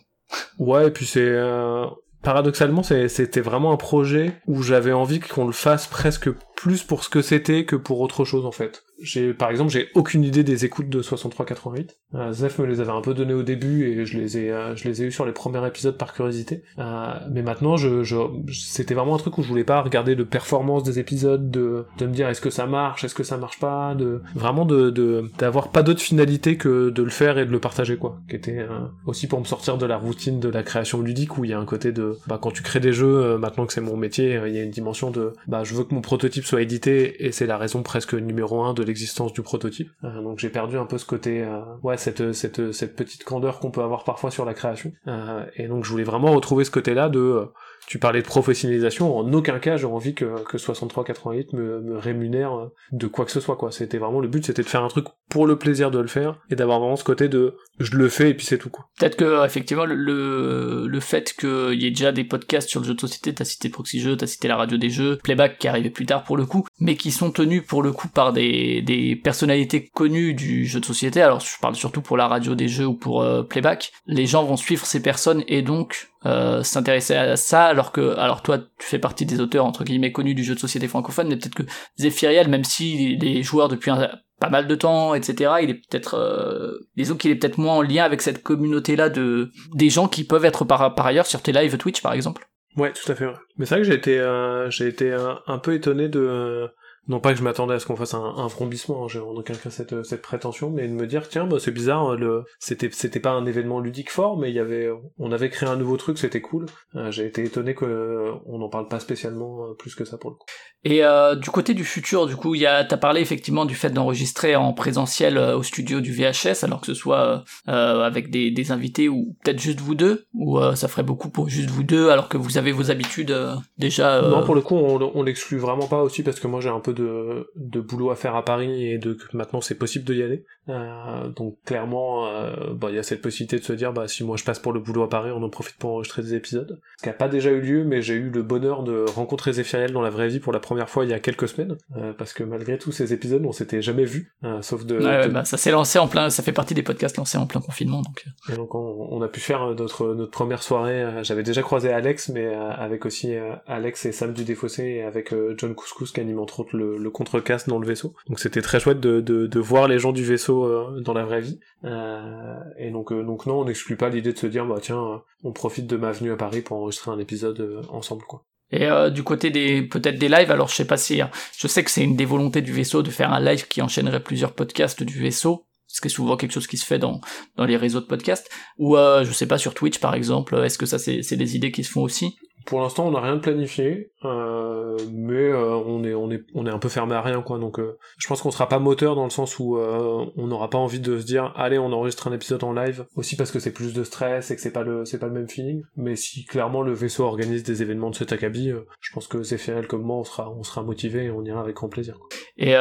Ouais, 0.59 0.87
et 0.87 0.91
puis 0.91 1.05
c'est 1.05 1.21
euh, 1.21 1.85
paradoxalement 2.21 2.83
c'était 2.83 3.41
vraiment 3.41 3.71
un 3.71 3.77
projet 3.77 4.33
où 4.47 4.61
j'avais 4.61 4.93
envie 4.93 5.19
qu'on 5.19 5.45
le 5.45 5.53
fasse 5.53 5.87
presque 5.87 6.29
plus 6.55 6.83
pour 6.83 7.03
ce 7.03 7.09
que 7.09 7.21
c'était 7.21 7.65
que 7.65 7.75
pour 7.75 8.01
autre 8.01 8.25
chose 8.25 8.45
en 8.45 8.51
fait 8.51 8.83
j'ai 8.99 9.33
par 9.33 9.51
exemple 9.51 9.71
j'ai 9.71 9.89
aucune 9.95 10.23
idée 10.23 10.43
des 10.43 10.65
écoutes 10.65 10.89
de 10.89 11.01
63-88 11.01 11.89
euh, 12.15 12.31
Zef 12.31 12.59
me 12.59 12.65
les 12.65 12.79
avait 12.79 12.91
un 12.91 13.01
peu 13.01 13.13
donné 13.13 13.33
au 13.33 13.43
début 13.43 13.85
et 13.85 14.05
je 14.05 14.17
les 14.17 14.37
ai 14.37 14.51
euh, 14.51 14.75
je 14.75 14.87
les 14.87 15.03
ai 15.03 15.05
eu 15.07 15.11
sur 15.11 15.25
les 15.25 15.33
premiers 15.33 15.65
épisodes 15.67 15.97
par 15.97 16.13
curiosité. 16.13 16.63
Euh, 16.79 17.13
mais 17.29 17.41
maintenant 17.41 17.75
je, 17.75 18.03
je 18.03 18.15
c'était 18.51 18.93
vraiment 18.93 19.15
un 19.15 19.17
truc 19.17 19.37
où 19.37 19.43
je 19.43 19.47
voulais 19.47 19.65
pas 19.65 19.81
regarder 19.81 20.15
de 20.15 20.23
performance 20.23 20.83
des 20.83 20.99
épisodes 20.99 21.51
de 21.51 21.85
de 21.97 22.05
me 22.05 22.13
dire 22.13 22.29
est-ce 22.29 22.39
que 22.39 22.49
ça 22.49 22.65
marche 22.65 23.03
est-ce 23.03 23.15
que 23.15 23.23
ça 23.23 23.37
marche 23.37 23.59
pas 23.59 23.93
de 23.93 24.21
vraiment 24.35 24.65
de 24.65 24.89
d'avoir 25.37 25.69
pas 25.69 25.83
d'autre 25.83 26.01
finalité 26.01 26.57
que 26.57 26.89
de 26.89 27.03
le 27.03 27.09
faire 27.09 27.37
et 27.37 27.45
de 27.45 27.51
le 27.51 27.59
partager 27.59 27.97
quoi. 27.97 28.19
Qui 28.29 28.37
était 28.37 28.59
euh, 28.59 28.87
aussi 29.05 29.27
pour 29.27 29.39
me 29.39 29.45
sortir 29.45 29.77
de 29.77 29.85
la 29.85 29.97
routine 29.97 30.39
de 30.39 30.49
la 30.49 30.63
création 30.63 31.01
ludique 31.01 31.37
où 31.37 31.43
il 31.43 31.51
y 31.51 31.53
a 31.53 31.59
un 31.59 31.65
côté 31.65 31.91
de 31.91 32.17
bah 32.27 32.39
quand 32.41 32.51
tu 32.51 32.63
crées 32.63 32.79
des 32.79 32.93
jeux 32.93 33.37
maintenant 33.37 33.65
que 33.65 33.73
c'est 33.73 33.81
mon 33.81 33.97
métier 33.97 34.39
il 34.47 34.55
y 34.55 34.59
a 34.59 34.63
une 34.63 34.71
dimension 34.71 35.11
de 35.11 35.33
bah 35.47 35.63
je 35.65 35.73
veux 35.75 35.83
que 35.83 35.93
mon 35.93 36.01
prototype 36.01 36.45
soit 36.45 36.61
édité 36.61 37.25
et 37.25 37.31
c'est 37.33 37.47
la 37.47 37.57
raison 37.57 37.83
presque 37.83 38.13
numéro 38.13 38.63
un 38.63 38.73
de 38.73 38.83
l'existence 38.87 39.33
du 39.33 39.41
prototype. 39.41 39.89
Euh, 40.03 40.21
donc 40.21 40.39
j'ai 40.39 40.49
perdu 40.49 40.77
un 40.77 40.85
peu 40.85 40.97
ce 40.97 41.05
côté, 41.05 41.43
euh, 41.43 41.59
ouais, 41.83 41.97
cette, 41.97 42.33
cette, 42.33 42.71
cette 42.71 42.95
petite 42.95 43.23
candeur 43.23 43.59
qu'on 43.59 43.71
peut 43.71 43.81
avoir 43.81 44.03
parfois 44.03 44.31
sur 44.31 44.45
la 44.45 44.53
création. 44.53 44.91
Euh, 45.07 45.45
et 45.55 45.67
donc 45.67 45.85
je 45.85 45.91
voulais 45.91 46.03
vraiment 46.03 46.31
retrouver 46.31 46.63
ce 46.63 46.71
côté-là 46.71 47.09
de 47.09 47.47
tu 47.87 47.99
parlais 47.99 48.21
de 48.21 48.27
professionnalisation, 48.27 49.17
en 49.17 49.33
aucun 49.33 49.59
cas 49.59 49.77
j'ai 49.77 49.85
envie 49.85 50.13
que, 50.13 50.43
que 50.43 50.57
6388 50.57 51.53
me, 51.53 51.79
me 51.81 51.97
rémunère 51.97 52.69
de 52.91 53.07
quoi 53.07 53.25
que 53.25 53.31
ce 53.31 53.39
soit 53.39 53.55
quoi. 53.55 53.71
C'était 53.71 53.97
vraiment 53.97 54.19
le 54.19 54.27
but, 54.27 54.45
c'était 54.45 54.61
de 54.61 54.67
faire 54.67 54.83
un 54.83 54.89
truc 54.89 55.05
pour 55.29 55.47
le 55.47 55.57
plaisir 55.57 55.89
de 55.89 55.99
le 55.99 56.07
faire 56.07 56.39
et 56.49 56.55
d'avoir 56.55 56.79
vraiment 56.79 56.97
ce 56.97 57.05
côté 57.05 57.29
de 57.29 57.55
je 57.79 57.95
le 57.95 58.09
fais 58.09 58.31
et 58.31 58.33
puis 58.33 58.45
c'est 58.45 58.57
tout 58.57 58.69
quoi. 58.69 58.89
Peut-être 58.99 59.15
que 59.15 59.45
effectivement 59.45 59.85
le, 59.85 60.85
le 60.85 60.99
fait 60.99 61.33
qu'il 61.33 61.81
y 61.81 61.85
ait 61.85 61.91
déjà 61.91 62.11
des 62.11 62.25
podcasts 62.25 62.67
sur 62.67 62.81
le 62.81 62.85
jeu 62.85 62.93
de 62.93 62.99
société, 62.99 63.33
t'as 63.33 63.45
cité 63.45 63.69
Proxy 63.69 64.01
Jeux, 64.01 64.17
t'as 64.17 64.27
cité 64.27 64.49
la 64.49 64.57
radio 64.57 64.77
des 64.77 64.89
jeux, 64.89 65.17
Playback 65.23 65.57
qui 65.57 65.69
arrivait 65.69 65.89
plus 65.89 66.05
tard 66.05 66.25
pour 66.25 66.35
le 66.35 66.45
coup, 66.45 66.65
mais 66.79 66.97
qui 66.97 67.11
sont 67.11 67.31
tenus 67.31 67.63
pour 67.65 67.83
le 67.83 67.93
coup 67.93 68.09
par 68.09 68.33
des, 68.33 68.81
des 68.81 69.15
personnalités 69.15 69.87
connues 69.87 70.33
du 70.33 70.65
jeu 70.65 70.81
de 70.81 70.85
société. 70.85 71.21
Alors 71.21 71.39
je 71.39 71.57
parle 71.61 71.75
surtout 71.75 72.01
pour 72.01 72.17
la 72.17 72.27
radio 72.27 72.53
des 72.53 72.67
jeux 72.67 72.87
ou 72.87 72.93
pour 72.93 73.21
euh, 73.21 73.43
Playback. 73.43 73.93
Les 74.07 74.25
gens 74.25 74.43
vont 74.43 74.57
suivre 74.57 74.85
ces 74.85 75.01
personnes 75.01 75.43
et 75.47 75.61
donc 75.61 76.09
euh, 76.27 76.61
s'intéresser 76.61 77.15
à 77.15 77.37
ça 77.37 77.65
alors 77.65 77.91
que 77.91 78.17
alors 78.17 78.41
toi 78.41 78.57
tu 78.57 78.85
fais 78.85 78.99
partie 78.99 79.25
des 79.25 79.39
auteurs 79.39 79.65
entre 79.65 79.83
guillemets 79.83 80.11
connus 80.11 80.35
du 80.35 80.43
jeu 80.43 80.55
de 80.55 80.59
société 80.59 80.87
francophone 80.87 81.29
mais 81.29 81.37
peut-être 81.37 81.55
que 81.55 81.63
Zephyriel 81.97 82.49
même 82.49 82.63
si 82.65 83.15
les 83.15 83.43
joueurs 83.43 83.69
depuis 83.69 83.91
pas 84.39 84.49
mal 84.49 84.67
de 84.67 84.75
temps 84.75 85.13
etc 85.13 85.53
il 85.61 85.69
est 85.69 85.75
peut-être 85.89 86.15
euh, 86.15 86.71
disons 86.97 87.15
qu'il 87.15 87.31
est 87.31 87.35
peut-être 87.35 87.57
moins 87.57 87.75
en 87.75 87.81
lien 87.81 88.03
avec 88.03 88.21
cette 88.21 88.43
communauté 88.43 88.95
là 88.95 89.09
de 89.09 89.51
des 89.73 89.89
gens 89.89 90.07
qui 90.07 90.25
peuvent 90.25 90.45
être 90.45 90.65
par, 90.65 90.95
par 90.95 91.05
ailleurs 91.05 91.27
sur 91.27 91.41
tes 91.41 91.53
lives 91.53 91.77
Twitch 91.77 92.01
par 92.01 92.13
exemple. 92.13 92.47
Ouais 92.75 92.91
tout 92.91 93.11
à 93.11 93.15
fait 93.15 93.27
mais 93.57 93.65
c'est 93.65 93.75
vrai 93.75 93.83
que 93.83 93.87
j'ai 93.87 93.95
été 93.95 94.19
euh, 94.19 94.69
j'ai 94.69 94.87
été 94.87 95.15
un, 95.47 95.57
peu 95.59 95.75
étonné 95.75 96.09
de 96.09 96.67
non 97.07 97.19
pas 97.19 97.31
que 97.33 97.39
je 97.39 97.43
m'attendais 97.43 97.75
à 97.75 97.79
ce 97.79 97.85
qu'on 97.85 97.95
fasse 97.95 98.13
un, 98.13 98.33
un 98.37 98.49
frombissement, 98.49 99.03
hein, 99.03 99.07
j'ai 99.07 99.19
en 99.19 99.31
aucun 99.31 99.53
cas 99.53 99.69
cette, 99.69 100.03
cette 100.03 100.21
prétention, 100.21 100.69
mais 100.69 100.87
de 100.87 100.93
me 100.93 101.07
dire 101.07 101.27
tiens 101.29 101.45
bah 101.45 101.57
c'est 101.59 101.71
bizarre, 101.71 102.15
le 102.15 102.43
c'était 102.59 102.89
c'était 102.91 103.19
pas 103.19 103.31
un 103.31 103.45
événement 103.45 103.79
ludique 103.79 104.11
fort, 104.11 104.37
mais 104.37 104.49
il 104.49 104.55
y 104.55 104.59
avait 104.59 104.89
on 105.17 105.31
avait 105.31 105.49
créé 105.49 105.69
un 105.69 105.75
nouveau 105.75 105.97
truc, 105.97 106.17
c'était 106.17 106.41
cool. 106.41 106.65
Euh, 106.95 107.11
j'ai 107.11 107.25
été 107.25 107.43
étonné 107.43 107.75
que 107.75 107.85
euh, 107.85 108.33
on 108.45 108.59
n'en 108.59 108.69
parle 108.69 108.87
pas 108.87 108.99
spécialement 108.99 109.65
euh, 109.65 109.73
plus 109.73 109.95
que 109.95 110.05
ça 110.05 110.17
pour 110.17 110.31
le 110.31 110.35
coup. 110.35 110.45
Et 110.83 111.01
du 111.41 111.49
côté 111.49 111.73
du 111.73 111.83
futur, 111.83 112.27
du 112.27 112.37
coup, 112.37 112.55
il 112.55 112.61
y 112.61 112.65
a 112.65 112.85
t'as 112.85 112.95
parlé 112.95 113.19
effectivement 113.19 113.65
du 113.65 113.75
fait 113.75 113.89
d'enregistrer 113.89 114.55
en 114.55 114.71
présentiel 114.71 115.37
au 115.37 115.61
studio 115.61 115.99
du 115.99 116.13
VHS, 116.13 116.63
alors 116.63 116.79
que 116.79 116.87
ce 116.87 116.93
soit 116.93 117.43
avec 117.65 118.29
des, 118.29 118.51
des 118.51 118.71
invités 118.71 119.09
ou 119.09 119.35
peut-être 119.43 119.59
juste 119.59 119.81
vous 119.81 119.95
deux, 119.95 120.27
ou 120.33 120.59
ça 120.75 120.87
ferait 120.87 121.03
beaucoup 121.03 121.29
pour 121.29 121.49
juste 121.49 121.69
vous 121.69 121.83
deux, 121.83 122.09
alors 122.09 122.29
que 122.29 122.37
vous 122.37 122.57
avez 122.57 122.71
vos 122.71 122.89
habitudes 122.89 123.35
déjà. 123.77 124.21
Non, 124.21 124.45
pour 124.45 124.55
le 124.55 124.61
coup, 124.61 124.75
on, 124.75 125.11
on 125.13 125.23
l'exclut 125.23 125.57
vraiment 125.57 125.87
pas 125.87 126.01
aussi 126.01 126.23
parce 126.23 126.39
que 126.39 126.47
moi 126.47 126.61
j'ai 126.61 126.69
un 126.69 126.79
peu 126.79 126.93
de, 126.97 127.79
boulot 127.79 128.11
à 128.11 128.15
faire 128.15 128.35
à 128.35 128.43
Paris 128.43 128.89
et 128.89 128.97
de 128.97 129.13
que 129.13 129.35
maintenant 129.35 129.61
c'est 129.61 129.77
possible 129.77 130.05
de 130.05 130.13
y 130.13 130.23
aller. 130.23 130.45
Euh, 130.69 131.27
donc 131.29 131.57
clairement, 131.65 132.27
euh, 132.27 132.73
bah, 132.73 132.87
il 132.89 132.95
y 132.95 132.99
a 132.99 133.03
cette 133.03 133.21
possibilité 133.21 133.59
de 133.59 133.63
se 133.63 133.73
dire, 133.73 133.93
bah 133.93 134.07
si 134.07 134.23
moi 134.23 134.37
je 134.37 134.43
passe 134.43 134.59
pour 134.59 134.73
le 134.73 134.79
boulot 134.79 135.03
à 135.03 135.09
Paris, 135.09 135.31
on 135.31 135.43
en 135.43 135.49
profite 135.49 135.77
pour 135.77 135.91
enregistrer 135.91 136.21
des 136.21 136.33
épisodes. 136.33 136.79
Ce 136.97 137.03
qui 137.03 137.09
a 137.09 137.13
pas 137.13 137.27
déjà 137.27 137.51
eu 137.51 137.61
lieu, 137.61 137.83
mais 137.83 138.01
j'ai 138.01 138.15
eu 138.15 138.29
le 138.29 138.43
bonheur 138.43 138.83
de 138.83 139.05
rencontrer 139.09 139.53
Zéphiriel 139.53 139.91
dans 139.91 140.01
la 140.01 140.09
vraie 140.09 140.27
vie 140.27 140.39
pour 140.39 140.53
la 140.53 140.59
première 140.59 140.89
fois 140.89 141.05
il 141.05 141.11
y 141.11 141.13
a 141.13 141.19
quelques 141.19 141.47
semaines, 141.47 141.77
euh, 141.95 142.13
parce 142.13 142.33
que 142.33 142.43
malgré 142.43 142.77
tous 142.77 142.91
ces 142.91 143.13
épisodes, 143.13 143.43
on 143.45 143.51
s'était 143.51 143.81
jamais 143.81 144.05
vu, 144.05 144.33
euh, 144.43 144.61
sauf 144.61 144.85
de. 144.85 144.97
Ouais, 144.97 145.29
Bah, 145.29 145.45
ça 145.45 145.57
s'est 145.57 145.71
lancé 145.71 145.99
en 145.99 146.07
plein, 146.07 146.29
ça 146.29 146.43
fait 146.43 146.51
partie 146.51 146.73
des 146.73 146.83
podcasts 146.83 147.17
lancés 147.17 147.37
en 147.37 147.45
plein 147.45 147.61
confinement, 147.61 148.01
donc. 148.01 148.25
Et 148.51 148.55
donc 148.55 148.75
on, 148.75 149.07
on 149.11 149.21
a 149.21 149.27
pu 149.27 149.39
faire 149.39 149.73
notre 149.75 150.13
notre 150.13 150.31
première 150.31 150.63
soirée. 150.63 151.23
J'avais 151.23 151.43
déjà 151.43 151.61
croisé 151.61 151.91
Alex, 151.91 152.29
mais 152.29 152.47
avec 152.47 153.05
aussi 153.05 153.33
Alex 153.67 154.05
et 154.05 154.11
Sam 154.11 154.33
du 154.33 154.43
Défaussé 154.43 154.83
et 154.83 155.03
avec 155.03 155.33
John 155.57 155.75
Couscous 155.75 156.11
qui 156.11 156.19
anime 156.19 156.39
entre 156.39 156.61
autres 156.61 156.75
le 156.75 156.87
le, 156.97 157.09
contrecasse 157.09 157.67
dans 157.67 157.79
le 157.79 157.87
vaisseau. 157.87 158.13
Donc 158.27 158.39
c'était 158.39 158.61
très 158.61 158.79
chouette 158.79 158.99
de, 158.99 159.19
de, 159.21 159.59
voir 159.59 159.87
les 159.87 159.99
gens 159.99 160.11
du 160.11 160.23
vaisseau 160.23 160.56
euh, 160.65 161.01
dans 161.01 161.13
la 161.13 161.25
vraie 161.25 161.41
vie. 161.41 161.59
Euh, 161.83 162.59
et 162.77 162.91
donc, 162.91 163.11
euh, 163.11 163.23
donc 163.23 163.45
non, 163.45 163.61
on 163.61 163.65
n'exclut 163.65 163.97
pas 163.97 164.09
l'idée 164.09 164.33
de 164.33 164.37
se 164.37 164.47
dire, 164.47 164.65
bah 164.65 164.79
tiens, 164.81 165.21
on 165.43 165.51
profite 165.51 165.87
de 165.87 165.97
ma 165.97 166.11
venue 166.11 166.31
à 166.31 166.37
Paris 166.37 166.61
pour 166.61 166.77
enregistrer 166.77 167.11
un 167.11 167.19
épisode 167.19 167.85
ensemble, 167.89 168.23
quoi. 168.23 168.43
Et 168.69 168.89
du 169.11 169.23
côté 169.23 169.49
des 169.49 169.81
peut-être 169.81 170.19
des 170.19 170.27
lives, 170.27 170.51
alors 170.51 170.67
je 170.67 170.75
sais 170.75 170.87
pas 170.87 170.97
si 170.97 171.21
hein, 171.21 171.31
je 171.57 171.67
sais 171.69 171.85
que 171.85 171.89
c'est 171.89 172.03
une 172.03 172.17
des 172.17 172.25
volontés 172.25 172.61
du 172.61 172.73
vaisseau 172.73 173.01
de 173.01 173.09
faire 173.09 173.31
un 173.31 173.39
live 173.39 173.65
qui 173.69 173.81
enchaînerait 173.81 174.21
plusieurs 174.21 174.51
podcasts 174.51 175.03
du 175.03 175.21
vaisseau, 175.21 175.65
ce 175.87 176.01
qui 176.01 176.07
est 176.07 176.11
souvent 176.11 176.35
quelque 176.35 176.51
chose 176.51 176.67
qui 176.67 176.75
se 176.75 176.85
fait 176.85 176.99
dans 176.99 177.21
dans 177.55 177.63
les 177.63 177.77
réseaux 177.77 178.01
de 178.01 178.05
podcasts. 178.05 178.49
Ou 178.77 178.97
je 178.97 179.31
sais 179.31 179.47
pas 179.47 179.57
sur 179.57 179.73
Twitch 179.73 179.99
par 179.99 180.15
exemple, 180.15 180.53
est-ce 180.65 180.77
que 180.77 180.85
ça 180.85 180.99
c'est 180.99 181.37
des 181.37 181.55
idées 181.55 181.71
qui 181.71 181.85
se 181.85 181.91
font 181.91 182.01
aussi? 182.01 182.35
Pour 182.67 182.81
l'instant, 182.81 183.07
on 183.07 183.11
n'a 183.11 183.21
rien 183.21 183.37
de 183.37 183.41
planifié, 183.41 184.11
euh, 184.25 184.97
mais 185.13 185.35
euh, 185.35 185.77
on 185.77 186.03
est 186.03 186.13
on 186.13 186.29
est 186.29 186.43
on 186.53 186.67
est 186.67 186.69
un 186.69 186.79
peu 186.79 186.89
fermé 186.89 187.15
à 187.15 187.21
rien 187.21 187.41
quoi. 187.41 187.59
Donc, 187.59 187.79
euh, 187.79 187.97
je 188.17 188.27
pense 188.27 188.41
qu'on 188.41 188.51
sera 188.51 188.67
pas 188.67 188.77
moteur 188.77 189.15
dans 189.15 189.23
le 189.23 189.29
sens 189.29 189.57
où 189.57 189.77
on 189.77 190.47
n'aura 190.47 190.69
pas 190.69 190.77
envie 190.77 190.99
de 190.99 191.17
se 191.17 191.25
dire 191.25 191.53
allez 191.55 191.79
on 191.79 191.93
enregistre 191.93 192.27
un 192.27 192.33
épisode 192.33 192.63
en 192.65 192.73
live 192.73 193.05
aussi 193.15 193.37
parce 193.37 193.51
que 193.51 193.59
c'est 193.59 193.71
plus 193.71 193.93
de 193.93 194.03
stress 194.03 194.51
et 194.51 194.55
que 194.55 194.61
c'est 194.61 194.73
pas 194.73 194.83
le 194.83 195.05
c'est 195.05 195.17
pas 195.17 195.27
le 195.27 195.33
même 195.33 195.47
feeling. 195.47 195.81
Mais 195.95 196.17
si 196.17 196.43
clairement 196.43 196.81
le 196.81 196.93
vaisseau 196.93 197.23
organise 197.23 197.63
des 197.63 197.81
événements 197.81 198.09
de 198.09 198.15
cet 198.15 198.33
acabit, 198.33 198.73
je 198.99 199.13
pense 199.13 199.27
que 199.27 199.41
Zéphiriel 199.43 199.87
comme 199.87 200.03
moi 200.03 200.17
on 200.17 200.23
sera 200.25 200.51
on 200.51 200.63
sera 200.63 200.83
motivé 200.83 201.25
et 201.25 201.31
on 201.31 201.45
ira 201.45 201.61
avec 201.61 201.77
grand 201.77 201.89
plaisir. 201.89 202.19
Et 202.57 202.75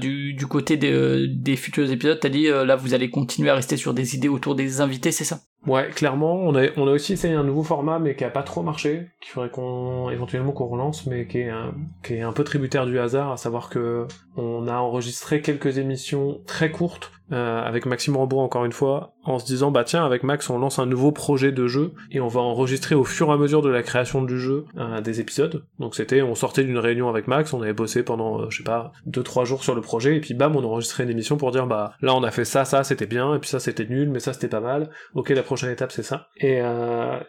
du 0.00 0.34
du 0.34 0.46
côté 0.48 0.76
des 0.76 1.28
des 1.28 1.54
futurs 1.54 1.88
épisodes, 1.92 2.18
t'as 2.20 2.28
dit 2.28 2.48
là 2.48 2.74
vous 2.74 2.92
allez 2.92 3.08
continuer 3.08 3.50
à 3.50 3.54
rester 3.54 3.76
sur 3.76 3.94
des 3.94 4.16
idées 4.16 4.28
autour 4.28 4.56
des 4.56 4.80
invités, 4.80 5.12
c'est 5.12 5.24
ça? 5.24 5.38
Ouais, 5.68 5.90
clairement, 5.90 6.34
on 6.34 6.54
a, 6.54 6.68
on 6.78 6.88
a 6.88 6.92
aussi 6.92 7.12
essayé 7.12 7.34
un 7.34 7.44
nouveau 7.44 7.62
format, 7.62 7.98
mais 7.98 8.16
qui 8.16 8.24
a 8.24 8.30
pas 8.30 8.42
trop 8.42 8.62
marché, 8.62 9.10
qu'il 9.20 9.30
faudrait 9.32 9.50
qu'on, 9.50 10.08
éventuellement 10.08 10.52
qu'on 10.52 10.66
relance, 10.66 11.06
mais 11.06 11.26
qui 11.26 11.40
est, 11.40 11.50
un, 11.50 11.74
qui 12.02 12.14
est 12.14 12.22
un 12.22 12.32
peu 12.32 12.42
tributaire 12.42 12.86
du 12.86 12.98
hasard, 12.98 13.32
à 13.32 13.36
savoir 13.36 13.68
que 13.68 14.06
on 14.36 14.66
a 14.66 14.76
enregistré 14.76 15.42
quelques 15.42 15.76
émissions 15.76 16.40
très 16.46 16.70
courtes, 16.70 17.12
euh, 17.30 17.62
avec 17.62 17.84
Maxime 17.84 18.16
Rambourg 18.16 18.40
encore 18.40 18.64
une 18.64 18.72
fois, 18.72 19.12
en 19.24 19.38
se 19.38 19.44
disant 19.44 19.70
bah 19.70 19.84
tiens 19.84 20.04
avec 20.04 20.22
Max 20.22 20.48
on 20.48 20.58
lance 20.58 20.78
un 20.78 20.86
nouveau 20.86 21.12
projet 21.12 21.52
de 21.52 21.66
jeu 21.66 21.92
et 22.10 22.20
on 22.20 22.28
va 22.28 22.40
enregistrer 22.40 22.94
au 22.94 23.04
fur 23.04 23.28
et 23.28 23.32
à 23.32 23.36
mesure 23.36 23.60
de 23.60 23.68
la 23.68 23.82
création 23.82 24.22
du 24.22 24.38
jeu 24.38 24.64
euh, 24.78 25.02
des 25.02 25.20
épisodes. 25.20 25.64
Donc 25.78 25.94
c'était 25.94 26.22
on 26.22 26.34
sortait 26.34 26.64
d'une 26.64 26.78
réunion 26.78 27.08
avec 27.08 27.28
Max, 27.28 27.52
on 27.52 27.60
avait 27.60 27.74
bossé 27.74 28.02
pendant 28.02 28.40
euh, 28.40 28.46
je 28.48 28.58
sais 28.58 28.64
pas 28.64 28.92
deux 29.04 29.22
trois 29.22 29.44
jours 29.44 29.62
sur 29.62 29.74
le 29.74 29.82
projet 29.82 30.16
et 30.16 30.20
puis 30.20 30.32
bam 30.32 30.56
on 30.56 30.64
enregistrait 30.64 31.04
une 31.04 31.10
émission 31.10 31.36
pour 31.36 31.50
dire 31.50 31.66
bah 31.66 31.92
là 32.00 32.14
on 32.14 32.22
a 32.22 32.30
fait 32.30 32.46
ça 32.46 32.64
ça 32.64 32.82
c'était 32.82 33.06
bien 33.06 33.34
et 33.34 33.38
puis 33.38 33.50
ça 33.50 33.60
c'était 33.60 33.84
nul 33.84 34.08
mais 34.08 34.20
ça 34.20 34.32
c'était 34.32 34.48
pas 34.48 34.60
mal. 34.60 34.88
Ok 35.14 35.28
la 35.28 35.42
prochaine 35.42 35.70
étape 35.70 35.92
c'est 35.92 36.02
ça. 36.02 36.28
Et 36.38 36.62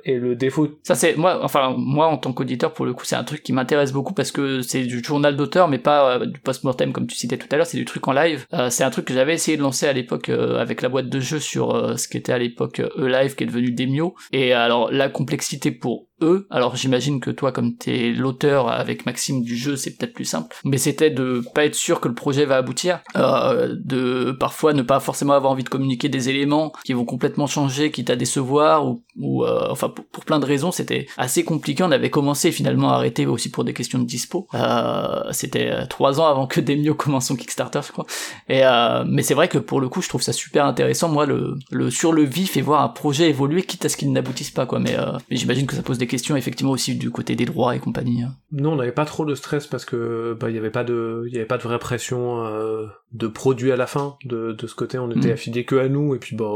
et 0.05 0.17
le 0.17 0.35
défaut 0.35 0.69
ça 0.83 0.95
c'est 0.95 1.17
moi 1.17 1.43
enfin 1.43 1.75
moi 1.77 2.07
en 2.07 2.17
tant 2.17 2.31
qu'auditeur 2.31 2.73
pour 2.73 2.85
le 2.85 2.93
coup 2.93 3.03
c'est 3.03 3.17
un 3.17 3.23
truc 3.25 3.43
qui 3.43 3.51
m'intéresse 3.51 3.91
beaucoup 3.91 4.13
parce 4.13 4.31
que 4.31 4.61
c'est 4.61 4.83
du 4.83 5.03
journal 5.03 5.35
d'auteur 5.35 5.67
mais 5.67 5.79
pas 5.79 6.19
du 6.19 6.39
post-mortem 6.39 6.93
comme 6.93 7.07
tu 7.07 7.15
citais 7.15 7.37
tout 7.37 7.47
à 7.51 7.57
l'heure 7.57 7.65
c'est 7.65 7.77
du 7.77 7.85
truc 7.85 8.07
en 8.07 8.13
live. 8.13 8.45
c'est 8.69 8.83
un 8.83 8.89
truc 8.89 9.05
que 9.05 9.13
j'avais 9.13 9.33
essayé 9.33 9.57
de 9.57 9.61
lancer 9.61 9.88
à 9.89 9.93
l'époque 9.93 10.29
avec 10.29 10.81
la 10.81 10.89
boîte 10.89 11.09
de 11.09 11.19
jeu 11.19 11.39
sur 11.39 11.97
ce 11.99 12.07
qui 12.07 12.17
était 12.17 12.33
à 12.33 12.37
l'époque 12.37 12.81
E-Live 12.97 13.35
qui 13.35 13.43
est 13.43 13.47
devenu 13.47 13.71
Demio. 13.71 14.15
Et 14.31 14.53
alors 14.53 14.91
la 14.91 15.09
complexité 15.09 15.71
pour 15.71 16.08
Alors 16.49 16.75
j'imagine 16.75 17.19
que 17.19 17.31
toi, 17.31 17.51
comme 17.51 17.75
t'es 17.75 18.11
l'auteur 18.11 18.69
avec 18.69 19.05
Maxime 19.05 19.43
du 19.43 19.55
jeu, 19.55 19.75
c'est 19.75 19.91
peut-être 19.91 20.13
plus 20.13 20.25
simple. 20.25 20.55
Mais 20.63 20.77
c'était 20.77 21.09
de 21.09 21.43
pas 21.53 21.65
être 21.65 21.75
sûr 21.75 21.99
que 21.99 22.07
le 22.07 22.13
projet 22.13 22.45
va 22.45 22.57
aboutir, 22.57 22.99
euh, 23.15 23.75
de 23.79 24.31
parfois 24.31 24.73
ne 24.73 24.81
pas 24.81 24.99
forcément 24.99 25.33
avoir 25.33 25.51
envie 25.51 25.63
de 25.63 25.69
communiquer 25.69 26.09
des 26.09 26.29
éléments 26.29 26.73
qui 26.83 26.93
vont 26.93 27.05
complètement 27.05 27.47
changer, 27.47 27.91
quitte 27.91 28.09
à 28.09 28.15
décevoir 28.15 28.87
ou, 28.87 29.03
ou 29.17 29.45
euh, 29.45 29.67
enfin 29.69 29.89
pour, 29.89 30.25
plein 30.25 30.39
de 30.39 30.45
raisons, 30.45 30.71
c'était 30.71 31.07
assez 31.17 31.43
compliqué. 31.43 31.83
On 31.83 31.91
avait 31.91 32.09
commencé 32.09 32.51
finalement 32.51 32.89
à 32.91 32.95
arrêter 32.95 33.25
aussi 33.25 33.49
pour 33.49 33.63
des 33.63 33.73
questions 33.73 33.99
de 33.99 34.05
dispo. 34.05 34.47
Euh, 34.53 35.23
c'était 35.31 35.69
euh, 35.71 35.85
trois 35.85 36.19
ans 36.19 36.27
avant 36.27 36.47
que 36.47 36.61
Demio 36.61 36.93
commence 36.95 37.27
son 37.27 37.35
Kickstarter, 37.35 37.79
je 37.85 37.91
crois. 37.91 38.05
Et 38.47 38.65
euh, 38.65 39.03
mais 39.07 39.23
c'est 39.23 39.33
vrai 39.33 39.47
que 39.47 39.57
pour 39.57 39.81
le 39.81 39.89
coup, 39.89 40.01
je 40.01 40.09
trouve 40.09 40.21
ça 40.21 40.33
super 40.33 40.65
intéressant, 40.65 41.09
moi, 41.09 41.25
le, 41.25 41.55
le 41.71 41.89
sur 41.89 42.11
le 42.11 42.23
vif 42.23 42.57
et 42.57 42.61
voir 42.61 42.81
un 42.81 42.89
projet 42.89 43.29
évoluer, 43.29 43.63
quitte 43.63 43.85
à 43.85 43.89
ce 43.89 43.97
qu'il 43.97 44.11
n'aboutisse 44.11 44.51
pas, 44.51 44.65
quoi. 44.65 44.79
Mais, 44.79 44.95
mais 45.29 45.37
j'imagine 45.37 45.65
que 45.65 45.75
ça 45.75 45.81
pose 45.81 45.97
des 45.97 46.07
questions 46.09 46.35
effectivement 46.35 46.73
aussi 46.73 46.95
du 46.95 47.09
côté 47.09 47.37
des 47.37 47.45
droits 47.45 47.75
et 47.75 47.79
compagnie. 47.79 48.23
Hein. 48.23 48.35
Non, 48.51 48.73
on 48.73 48.75
n'avait 48.75 48.91
pas 48.91 49.05
trop 49.05 49.23
de 49.25 49.35
stress 49.35 49.65
parce 49.65 49.85
que 49.85 50.35
bah 50.37 50.49
il 50.49 50.55
y 50.55 50.59
avait 50.59 50.69
pas 50.69 50.83
de 50.83 51.23
il 51.27 51.33
y 51.33 51.37
avait 51.37 51.45
pas 51.45 51.57
de 51.57 51.63
vraie 51.63 51.79
pression 51.79 52.43
de 53.13 53.27
produit 53.27 53.71
à 53.71 53.77
la 53.77 53.87
fin 53.87 54.17
de, 54.25 54.51
de 54.51 54.67
ce 54.67 54.75
côté. 54.75 54.99
On 54.99 55.09
était 55.11 55.29
mm. 55.29 55.33
affilié 55.33 55.63
que 55.63 55.75
à 55.75 55.87
nous 55.87 56.15
et 56.15 56.19
puis 56.19 56.35
bah 56.35 56.51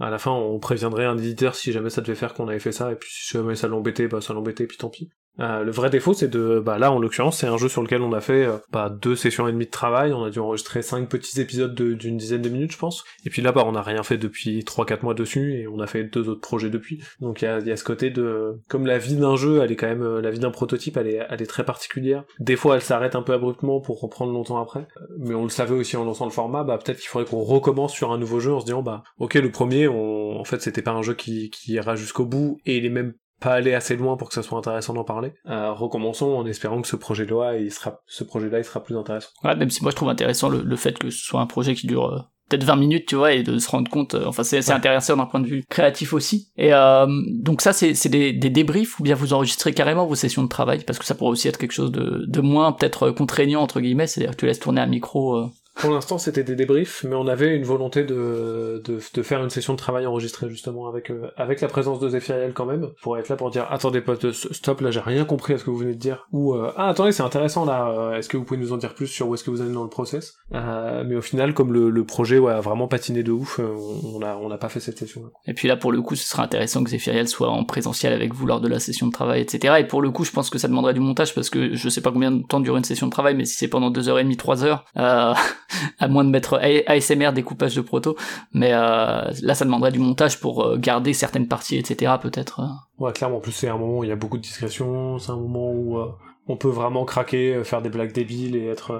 à 0.00 0.10
la 0.10 0.18
fin 0.18 0.32
on 0.32 0.58
préviendrait 0.58 1.04
un 1.04 1.16
éditeur 1.16 1.54
si 1.54 1.72
jamais 1.72 1.90
ça 1.90 2.00
devait 2.00 2.16
faire 2.16 2.34
qu'on 2.34 2.48
avait 2.48 2.58
fait 2.58 2.72
ça 2.72 2.92
et 2.92 2.96
puis 2.96 3.10
si 3.10 3.32
jamais 3.32 3.54
ça 3.54 3.68
l'embêtait 3.68 4.08
bah 4.08 4.20
ça 4.20 4.34
l'embêtait 4.34 4.64
et 4.64 4.66
puis 4.66 4.76
tant 4.76 4.88
pis 4.88 5.10
euh, 5.40 5.64
le 5.64 5.72
vrai 5.72 5.90
défaut, 5.90 6.14
c'est 6.14 6.28
de, 6.28 6.62
bah 6.64 6.78
là 6.78 6.92
en 6.92 6.98
l'occurrence, 6.98 7.38
c'est 7.38 7.46
un 7.46 7.56
jeu 7.56 7.68
sur 7.68 7.82
lequel 7.82 8.02
on 8.02 8.12
a 8.12 8.20
fait 8.20 8.44
euh, 8.44 8.56
bah, 8.70 8.88
deux 8.88 9.16
sessions 9.16 9.48
et 9.48 9.52
demie 9.52 9.66
de 9.66 9.70
travail, 9.70 10.12
on 10.12 10.22
a 10.22 10.30
dû 10.30 10.38
enregistrer 10.38 10.82
cinq 10.82 11.08
petits 11.08 11.40
épisodes 11.40 11.74
d'une 11.74 12.16
dizaine 12.16 12.42
de 12.42 12.48
minutes, 12.48 12.72
je 12.72 12.78
pense. 12.78 13.04
Et 13.24 13.30
puis 13.30 13.42
là, 13.42 13.50
bah, 13.50 13.64
on 13.66 13.72
n'a 13.72 13.82
rien 13.82 14.02
fait 14.02 14.16
depuis 14.16 14.62
trois 14.64 14.86
quatre 14.86 15.02
mois 15.02 15.14
dessus 15.14 15.54
et 15.54 15.66
on 15.66 15.80
a 15.80 15.86
fait 15.86 16.04
deux 16.04 16.28
autres 16.28 16.40
projets 16.40 16.70
depuis. 16.70 17.02
Donc 17.20 17.42
il 17.42 17.46
y 17.46 17.48
a, 17.48 17.58
y 17.58 17.72
a, 17.72 17.76
ce 17.76 17.84
côté 17.84 18.10
de, 18.10 18.60
comme 18.68 18.86
la 18.86 18.98
vie 18.98 19.16
d'un 19.16 19.36
jeu, 19.36 19.60
elle 19.62 19.72
est 19.72 19.76
quand 19.76 19.88
même, 19.88 20.02
euh, 20.02 20.20
la 20.20 20.30
vie 20.30 20.38
d'un 20.38 20.50
prototype, 20.50 20.96
elle 20.96 21.08
est, 21.08 21.26
elle 21.28 21.42
est 21.42 21.46
très 21.46 21.64
particulière. 21.64 22.24
Des 22.38 22.56
fois, 22.56 22.76
elle 22.76 22.82
s'arrête 22.82 23.16
un 23.16 23.22
peu 23.22 23.32
abruptement 23.32 23.80
pour 23.80 24.00
reprendre 24.00 24.32
longtemps 24.32 24.60
après. 24.60 24.86
Mais 25.18 25.34
on 25.34 25.42
le 25.42 25.48
savait 25.48 25.74
aussi 25.74 25.96
en 25.96 26.04
lançant 26.04 26.26
le 26.26 26.30
format, 26.30 26.62
bah 26.62 26.78
peut-être 26.78 26.98
qu'il 26.98 27.08
faudrait 27.08 27.28
qu'on 27.28 27.42
recommence 27.42 27.92
sur 27.92 28.12
un 28.12 28.18
nouveau 28.18 28.40
jeu 28.40 28.52
en 28.52 28.60
se 28.60 28.66
disant, 28.66 28.82
bah 28.82 29.02
ok, 29.18 29.34
le 29.34 29.50
premier, 29.50 29.88
on... 29.88 30.38
en 30.38 30.44
fait, 30.44 30.60
c'était 30.62 30.82
pas 30.82 30.92
un 30.92 31.02
jeu 31.02 31.14
qui, 31.14 31.50
qui 31.50 31.72
ira 31.72 31.96
jusqu'au 31.96 32.24
bout 32.24 32.60
et 32.66 32.76
il 32.76 32.86
est 32.86 32.90
même 32.90 33.14
pas 33.44 33.52
aller 33.52 33.74
assez 33.74 33.96
loin 33.96 34.16
pour 34.16 34.28
que 34.28 34.34
ça 34.34 34.42
soit 34.42 34.58
intéressant 34.58 34.94
d'en 34.94 35.04
parler. 35.04 35.32
Euh, 35.48 35.72
recommençons 35.72 36.32
en 36.34 36.46
espérant 36.46 36.80
que 36.80 36.88
ce 36.88 36.96
projet-là, 36.96 37.58
il 37.58 37.70
sera, 37.70 38.00
ce 38.06 38.24
projet-là, 38.24 38.58
il 38.58 38.64
sera 38.64 38.82
plus 38.82 38.96
intéressant. 38.96 39.28
Ouais, 39.44 39.54
même 39.54 39.70
si 39.70 39.82
moi 39.82 39.90
je 39.90 39.96
trouve 39.96 40.08
intéressant 40.08 40.48
le, 40.48 40.76
fait 40.76 40.98
que 40.98 41.10
ce 41.10 41.24
soit 41.24 41.40
un 41.40 41.46
projet 41.46 41.74
qui 41.74 41.86
dure 41.86 42.06
euh, 42.06 42.18
peut-être 42.48 42.64
20 42.64 42.76
minutes, 42.76 43.06
tu 43.06 43.16
vois, 43.16 43.32
et 43.32 43.42
de 43.42 43.58
se 43.58 43.68
rendre 43.68 43.90
compte. 43.90 44.14
Euh, 44.14 44.24
enfin, 44.26 44.44
c'est 44.44 44.70
intéressant 44.70 45.16
d'un 45.16 45.26
point 45.26 45.40
de 45.40 45.46
vue 45.46 45.62
créatif 45.68 46.14
aussi. 46.14 46.50
Et 46.56 46.70
donc 46.70 47.60
ça, 47.60 47.72
c'est 47.72 48.08
des, 48.08 48.32
des 48.32 48.50
débriefs 48.50 48.98
ou 48.98 49.02
bien 49.02 49.14
vous 49.14 49.34
enregistrez 49.34 49.74
carrément 49.74 50.06
vos 50.06 50.14
sessions 50.14 50.42
de 50.42 50.48
travail? 50.48 50.82
Parce 50.84 50.98
que 50.98 51.04
ça 51.04 51.14
pourrait 51.14 51.30
aussi 51.30 51.48
être 51.48 51.58
quelque 51.58 51.72
chose 51.72 51.92
de, 51.92 52.24
de 52.26 52.40
moins 52.40 52.72
peut-être 52.72 53.10
contraignant 53.10 53.60
entre 53.60 53.80
guillemets, 53.80 54.06
c'est-à-dire 54.06 54.32
que 54.32 54.40
tu 54.40 54.46
laisses 54.46 54.60
tourner 54.60 54.80
un 54.80 54.86
micro. 54.86 55.50
Euh, 55.76 55.80
pour 55.80 55.90
l'instant, 55.92 56.18
c'était 56.18 56.44
des 56.44 56.54
débriefs, 56.56 57.04
mais 57.08 57.14
on 57.14 57.26
avait 57.26 57.54
une 57.54 57.64
volonté 57.64 58.04
de, 58.04 58.82
de, 58.84 58.98
de, 59.14 59.22
faire 59.22 59.42
une 59.42 59.50
session 59.50 59.74
de 59.74 59.78
travail 59.78 60.06
enregistrée 60.06 60.48
justement 60.48 60.88
avec 60.88 61.10
euh, 61.10 61.30
avec 61.36 61.60
la 61.60 61.68
présence 61.68 62.00
de 62.00 62.08
Zephyriel 62.08 62.52
quand 62.52 62.64
même, 62.66 62.90
pour 63.02 63.18
être 63.18 63.28
là 63.28 63.36
pour 63.36 63.50
dire 63.50 63.66
attendez 63.70 64.00
potes, 64.00 64.32
stop, 64.32 64.80
là 64.80 64.90
j'ai 64.90 65.00
rien 65.00 65.24
compris 65.24 65.54
à 65.54 65.58
ce 65.58 65.64
que 65.64 65.70
vous 65.70 65.76
venez 65.78 65.94
de 65.94 65.98
dire, 65.98 66.26
ou 66.32 66.54
euh, 66.54 66.72
ah 66.76 66.88
attendez 66.88 67.12
c'est 67.12 67.22
intéressant 67.22 67.64
là, 67.64 67.90
euh, 67.90 68.16
est-ce 68.16 68.28
que 68.28 68.36
vous 68.36 68.44
pouvez 68.44 68.60
nous 68.60 68.72
en 68.72 68.76
dire 68.76 68.94
plus 68.94 69.06
sur 69.06 69.28
où 69.28 69.34
est-ce 69.34 69.44
que 69.44 69.50
vous 69.50 69.60
allez 69.60 69.72
dans 69.72 69.82
le 69.82 69.88
process? 69.90 70.38
Mais 70.50 71.16
au 71.16 71.22
final, 71.22 71.54
comme 71.54 71.72
le, 71.72 71.90
le 71.90 72.04
projet 72.04 72.38
ouais, 72.38 72.52
a 72.52 72.60
vraiment 72.60 72.88
patiné 72.88 73.22
de 73.22 73.32
ouf, 73.32 73.58
on 73.60 74.22
a 74.22 74.36
on 74.36 74.48
n'a 74.48 74.58
pas 74.58 74.68
fait 74.68 74.80
cette 74.80 74.98
session. 74.98 75.22
-là. 75.22 75.30
Et 75.46 75.54
puis 75.54 75.68
là 75.68 75.76
pour 75.76 75.92
le 75.92 76.00
coup, 76.00 76.14
ce 76.16 76.26
sera 76.26 76.44
intéressant 76.44 76.82
que 76.82 76.90
Zephyriel 76.90 77.28
soit 77.28 77.50
en 77.50 77.64
présentiel 77.64 78.12
avec 78.12 78.32
vous 78.32 78.46
lors 78.46 78.60
de 78.60 78.68
la 78.68 78.78
session 78.78 79.06
de 79.06 79.12
travail, 79.12 79.42
etc. 79.42 79.74
Et 79.80 79.84
pour 79.84 80.00
le 80.02 80.10
coup, 80.10 80.24
je 80.24 80.30
pense 80.32 80.50
que 80.50 80.58
ça 80.58 80.68
demanderait 80.68 80.94
du 80.94 81.00
montage 81.00 81.34
parce 81.34 81.50
que 81.50 81.74
je 81.74 81.88
sais 81.88 82.00
pas 82.00 82.12
combien 82.12 82.30
de 82.30 82.42
temps 82.42 82.60
dure 82.60 82.76
une 82.76 82.84
session 82.84 83.06
de 83.06 83.12
travail, 83.12 83.34
mais 83.34 83.44
si 83.44 83.56
c'est 83.56 83.68
pendant 83.68 83.90
deux 83.90 84.08
heures 84.08 84.18
et 84.18 84.24
demie, 84.24 84.36
trois 84.36 84.64
heures, 84.64 84.84
à 85.98 86.08
moins 86.08 86.24
de 86.24 86.30
mettre 86.30 86.58
ASMR 86.86 87.32
découpage 87.32 87.74
de 87.74 87.80
proto, 87.80 88.16
mais 88.52 88.72
euh, 88.72 89.30
là 89.42 89.54
ça 89.54 89.64
demanderait 89.64 89.92
du 89.92 89.98
montage 89.98 90.40
pour 90.40 90.64
euh, 90.64 90.76
garder 90.76 91.12
certaines 91.12 91.48
parties, 91.48 91.76
etc. 91.76 92.14
peut-être. 92.20 92.60
Euh. 92.60 93.04
Ouais, 93.04 93.12
clairement. 93.12 93.36
En 93.36 93.40
plus 93.40 93.52
c'est 93.52 93.68
un 93.68 93.78
moment 93.78 93.98
où 93.98 94.04
il 94.04 94.08
y 94.08 94.12
a 94.12 94.16
beaucoup 94.16 94.36
de 94.36 94.42
discrétion, 94.42 95.18
c'est 95.18 95.32
un 95.32 95.36
moment 95.36 95.70
où 95.70 95.98
on 96.46 96.56
peut 96.56 96.68
vraiment 96.68 97.04
craquer, 97.04 97.62
faire 97.64 97.82
des 97.82 97.88
blagues 97.88 98.12
débiles 98.12 98.56
et 98.56 98.66
être 98.66 98.92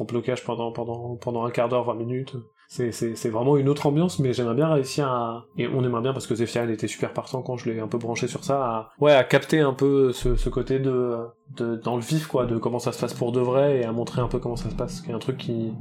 en 0.00 0.04
blocage 0.04 0.44
pendant 0.44 1.44
un 1.44 1.50
quart 1.50 1.68
d'heure, 1.68 1.84
20 1.84 1.94
minutes 1.94 2.36
c'est 2.72 3.28
vraiment 3.28 3.58
une 3.58 3.68
autre 3.68 3.84
ambiance, 3.84 4.18
mais 4.18 4.32
j'aimerais 4.32 4.54
bien 4.54 4.72
réussir 4.72 5.06
à... 5.06 5.44
Et 5.58 5.68
on 5.68 5.84
aimerait 5.84 6.00
bien, 6.00 6.14
parce 6.14 6.26
que 6.26 6.34
Zephyr, 6.34 6.70
était 6.70 6.86
super 6.86 7.12
partant 7.12 7.42
quand 7.42 7.58
je 7.58 7.70
l'ai 7.70 7.80
un 7.80 7.86
peu 7.86 7.98
branché 7.98 8.28
sur 8.28 8.44
ça, 8.44 8.64
à... 8.64 8.90
Ouais, 8.98 9.12
à 9.12 9.24
capter 9.24 9.60
un 9.60 9.74
peu 9.74 10.12
ce, 10.12 10.36
ce 10.36 10.48
côté 10.48 10.78
de, 10.78 11.18
de... 11.58 11.76
dans 11.76 11.96
le 11.96 12.02
vif, 12.02 12.26
quoi, 12.26 12.46
de 12.46 12.56
comment 12.56 12.78
ça 12.78 12.92
se 12.92 12.98
passe 12.98 13.12
pour 13.12 13.30
de 13.30 13.40
vrai, 13.40 13.80
et 13.80 13.84
à 13.84 13.92
montrer 13.92 14.22
un 14.22 14.28
peu 14.28 14.38
comment 14.38 14.56
ça 14.56 14.70
se 14.70 14.74
passe. 14.74 15.02
C'est 15.04 15.12
un 15.12 15.18
truc 15.18 15.36
qui... 15.36 15.74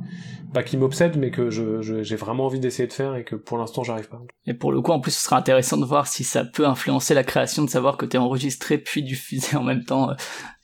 Pas 0.53 0.63
qui 0.63 0.75
m'obsède, 0.75 1.15
mais 1.17 1.31
que 1.31 1.49
j'ai 1.49 1.81
je, 1.81 2.15
vraiment 2.15 2.47
envie 2.47 2.59
d'essayer 2.59 2.87
de 2.87 2.93
faire, 2.93 3.15
et 3.15 3.23
que 3.23 3.37
pour 3.37 3.57
l'instant, 3.57 3.83
j'arrive 3.83 4.09
pas. 4.09 4.19
Et 4.45 4.53
pour 4.53 4.73
le 4.73 4.81
coup, 4.81 4.91
en 4.91 4.99
plus, 4.99 5.11
ce 5.11 5.23
sera 5.23 5.37
intéressant 5.37 5.77
de 5.77 5.85
voir 5.85 6.07
si 6.07 6.25
ça 6.25 6.43
peut 6.43 6.67
influencer 6.67 7.13
la 7.13 7.23
création, 7.23 7.63
de 7.63 7.69
savoir 7.69 7.95
que 7.95 8.05
t'es 8.05 8.17
enregistré 8.17 8.77
puis 8.77 9.01
diffusé 9.01 9.55
en 9.55 9.63
même 9.63 9.85
temps. 9.85 10.09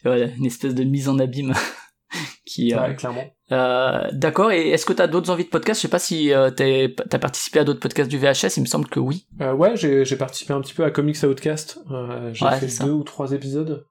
Euh, 0.05 0.28
une 0.38 0.45
espèce 0.45 0.75
de 0.75 0.84
mise 0.84 1.07
en 1.07 1.19
abîme 1.19 1.53
qui... 2.45 2.75
Ouais, 2.75 2.95
clairement 2.95 3.23
euh, 3.52 4.10
D'accord, 4.12 4.52
et 4.52 4.70
est-ce 4.70 4.86
que 4.86 4.93
tu 4.93 5.02
as 5.02 5.08
d'autres 5.08 5.30
envies 5.30 5.45
de 5.45 5.50
podcast? 5.50 5.80
Je 5.80 5.84
sais 5.84 5.91
pas 5.91 6.00
si 6.00 6.34
euh, 6.34 6.50
t'as 6.52 7.20
participé 7.20 7.60
à 7.60 7.64
d'autres 7.64 7.80
podcasts 7.80 8.10
du 8.10 8.18
VHS, 8.18 8.58
il 8.58 8.62
me 8.62 8.66
semble 8.66 8.88
que 8.88 9.00
oui. 9.00 9.26
Euh, 9.41 9.54
ouais, 9.54 9.76
j'ai 9.76 10.16
participé 10.18 10.54
un 10.54 10.62
petit 10.62 10.74
peu 10.74 10.84
à 10.84 10.91
Comics 10.91 11.24
Outcast, 11.24 11.80
euh, 11.91 12.34
j'ai 12.34 12.45
fait 12.60 12.84
deux 12.84 12.91
ou 12.91 13.04
trois 13.04 13.32
épisodes, 13.32 13.86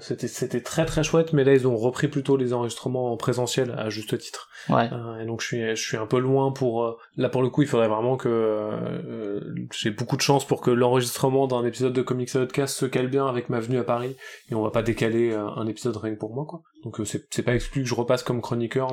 c'était 0.00 0.60
très 0.60 0.86
très 0.86 1.02
chouette, 1.02 1.32
mais 1.32 1.44
là 1.44 1.52
ils 1.52 1.66
ont 1.66 1.76
repris 1.76 2.08
plutôt 2.08 2.36
les 2.36 2.52
enregistrements 2.52 3.12
en 3.12 3.16
présentiel, 3.16 3.74
à 3.76 3.90
juste 3.90 4.16
titre. 4.18 4.48
Ouais. 4.70 4.88
Et 5.20 5.26
donc 5.26 5.42
je 5.42 5.46
suis, 5.46 5.76
je 5.76 5.82
suis 5.82 5.96
un 5.98 6.06
peu 6.06 6.18
loin 6.18 6.50
pour... 6.50 6.96
là 7.16 7.28
pour 7.28 7.42
le 7.42 7.50
coup, 7.50 7.62
il 7.62 7.68
faudrait 7.68 7.88
vraiment 7.88 8.16
que... 8.16 9.40
j'ai 9.72 9.90
beaucoup 9.90 10.16
de 10.16 10.22
chance 10.22 10.46
pour 10.46 10.62
que 10.62 10.70
l'enregistrement 10.70 11.46
d'un 11.46 11.64
épisode 11.66 11.92
de 11.92 12.02
Comics 12.02 12.34
Outcast 12.34 12.76
se 12.76 12.86
cale 12.86 13.08
bien 13.08 13.26
avec 13.26 13.50
ma 13.50 13.60
venue 13.60 13.78
à 13.78 13.84
Paris, 13.84 14.16
et 14.50 14.54
on 14.54 14.62
va 14.62 14.70
pas 14.70 14.82
décaler 14.82 15.34
un 15.34 15.66
épisode 15.66 15.96
rien 15.96 16.14
que 16.14 16.18
pour 16.18 16.34
moi, 16.34 16.46
quoi. 16.46 16.62
Donc 16.84 17.00
c'est 17.04 17.42
pas 17.42 17.54
exclu 17.54 17.82
que 17.82 17.88
je 17.88 17.94
repasse 17.94 18.22
comme 18.22 18.42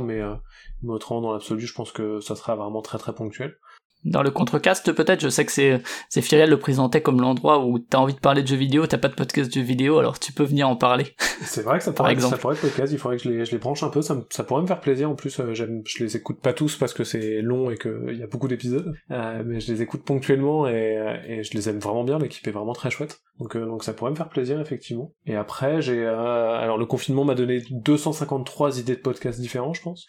mais, 0.02 0.22
euh, 0.22 0.36
mais 0.82 0.92
autrement, 0.92 1.22
dans 1.22 1.34
l'absolu, 1.34 1.66
je 1.66 1.74
pense 1.74 1.92
que 1.92 2.20
ça 2.20 2.36
sera 2.36 2.56
vraiment 2.56 2.82
très 2.82 2.98
très 2.98 3.14
ponctuel 3.14 3.58
dans 4.04 4.24
le 4.24 4.32
contrecast 4.32 4.92
peut-être 4.94 5.22
je 5.22 5.30
sais 5.30 5.46
que 5.46 5.52
c'est 5.52 5.82
c'est 6.10 6.22
Firiel 6.22 6.50
le 6.50 6.60
présentait 6.60 7.02
comme 7.02 7.22
l'endroit 7.22 7.66
où 7.66 7.80
t'as 7.80 8.00
envie 8.00 8.14
de 8.14 8.20
parler 8.20 8.42
de 8.42 8.48
jeux 8.48 8.56
vidéo 8.56 8.88
t'as 8.88 8.98
pas 8.98 9.08
de 9.08 9.14
podcast 9.14 9.50
de 9.50 9.54
jeux 9.54 9.66
vidéo 9.66 10.00
alors 10.00 10.20
tu 10.20 10.32
peux 10.34 10.44
venir 10.44 10.68
en 10.68 10.76
parler. 10.76 11.16
C'est 11.42 11.64
vrai 11.64 11.80
que 11.80 11.84
ça 11.84 11.92
pourrait, 11.92 12.20
ça 12.20 12.38
pourrait 12.38 12.56
être 12.56 12.64
l'occasion 12.64 12.96
il 12.96 13.00
faudrait 13.00 13.18
que 13.18 13.24
je 13.24 13.30
les, 13.30 13.46
je 13.46 13.52
les 13.52 13.58
branche 13.58 13.84
un 13.84 13.90
peu 13.90 14.02
ça, 14.02 14.16
ça 14.30 14.44
pourrait 14.44 14.62
me 14.62 14.68
faire 14.68 14.80
plaisir 14.80 15.10
en 15.10 15.16
plus 15.16 15.40
euh, 15.40 15.54
j'aime 15.54 15.82
je 15.86 16.04
les 16.04 16.16
écoute 16.16 16.40
pas 16.40 16.54
tous 16.54 16.76
parce 16.76 16.94
que 16.94 17.04
c'est 17.04 17.42
long 17.42 17.72
et 17.72 17.78
qu'il 17.78 18.16
y 18.18 18.24
a 18.24 18.28
beaucoup 18.28 18.48
d'épisodes 18.48 18.94
euh, 19.12 19.44
mais 19.46 19.60
je 19.60 19.72
les 19.72 19.82
écoute 19.82 20.04
ponctuellement 20.04 20.68
et, 20.68 20.98
euh, 20.98 21.16
et 21.28 21.44
je 21.44 21.54
les 21.54 21.70
aime 21.70 21.80
vraiment 21.80 22.04
bien 22.04 22.20
l'équipe 22.20 22.48
est 22.48 22.52
vraiment 22.52 22.74
très 22.74 22.92
chouette 22.92 23.22
donc 23.40 23.56
euh, 23.56 23.66
donc 23.66 23.84
ça 23.84 23.94
pourrait 23.94 24.12
me 24.12 24.16
faire 24.16 24.30
plaisir 24.30 24.60
effectivement. 24.62 25.14
Et 25.26 25.36
après 25.36 25.82
j'ai 25.82 26.06
alors 26.06 26.78
le 26.78 26.86
confinement 26.86 27.24
m'a 27.26 27.36
donné 27.36 27.64
253 27.72 28.80
idées 28.80 28.96
de 28.96 29.02
podcasts 29.02 29.40
différents 29.40 29.74
je 29.74 29.82
pense 29.82 30.08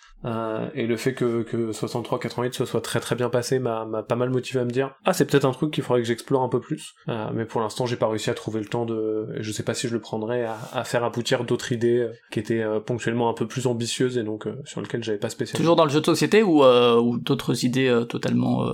et 0.74 0.86
le 0.86 0.96
fait 0.96 1.14
que 1.14 1.42
que 1.42 1.72
63 1.72 2.18
88 2.20 2.54
se 2.54 2.64
soit 2.64 2.80
très 2.80 3.00
très 3.00 3.14
bien 3.14 3.30
passé 3.30 3.58
m'a 3.58 3.81
m'a 3.84 4.02
pas 4.02 4.16
mal 4.16 4.30
motivé 4.30 4.60
à 4.60 4.64
me 4.64 4.70
dire 4.70 4.94
ah 5.04 5.12
c'est 5.12 5.24
peut-être 5.24 5.44
un 5.44 5.52
truc 5.52 5.72
qu'il 5.72 5.82
faudrait 5.82 6.02
que 6.02 6.08
j'explore 6.08 6.42
un 6.42 6.48
peu 6.48 6.60
plus. 6.60 6.94
Euh, 7.08 7.30
mais 7.34 7.44
pour 7.44 7.60
l'instant 7.60 7.86
j'ai 7.86 7.96
pas 7.96 8.08
réussi 8.08 8.30
à 8.30 8.34
trouver 8.34 8.60
le 8.60 8.66
temps 8.66 8.84
de 8.84 9.28
je 9.40 9.52
sais 9.52 9.62
pas 9.62 9.74
si 9.74 9.88
je 9.88 9.92
le 9.92 10.00
prendrais 10.00 10.46
à, 10.72 10.84
faire 10.84 11.04
aboutir 11.04 11.44
d'autres 11.44 11.72
idées 11.72 11.98
euh, 11.98 12.12
qui 12.30 12.38
étaient 12.38 12.62
euh, 12.62 12.80
ponctuellement 12.80 13.28
un 13.28 13.34
peu 13.34 13.46
plus 13.46 13.66
ambitieuses 13.66 14.18
et 14.18 14.22
donc 14.22 14.46
sur 14.64 14.80
lesquelles 14.80 15.04
j'avais 15.04 15.18
pas 15.18 15.30
spécialement 15.30 15.62
toujours 15.62 15.76
dans 15.76 15.84
le 15.84 15.90
jeu 15.90 16.00
de 16.00 16.06
société 16.06 16.42
ou, 16.42 16.64
ou 16.64 17.18
d'autres 17.18 17.64
idées 17.64 18.04
totalement 18.08 18.66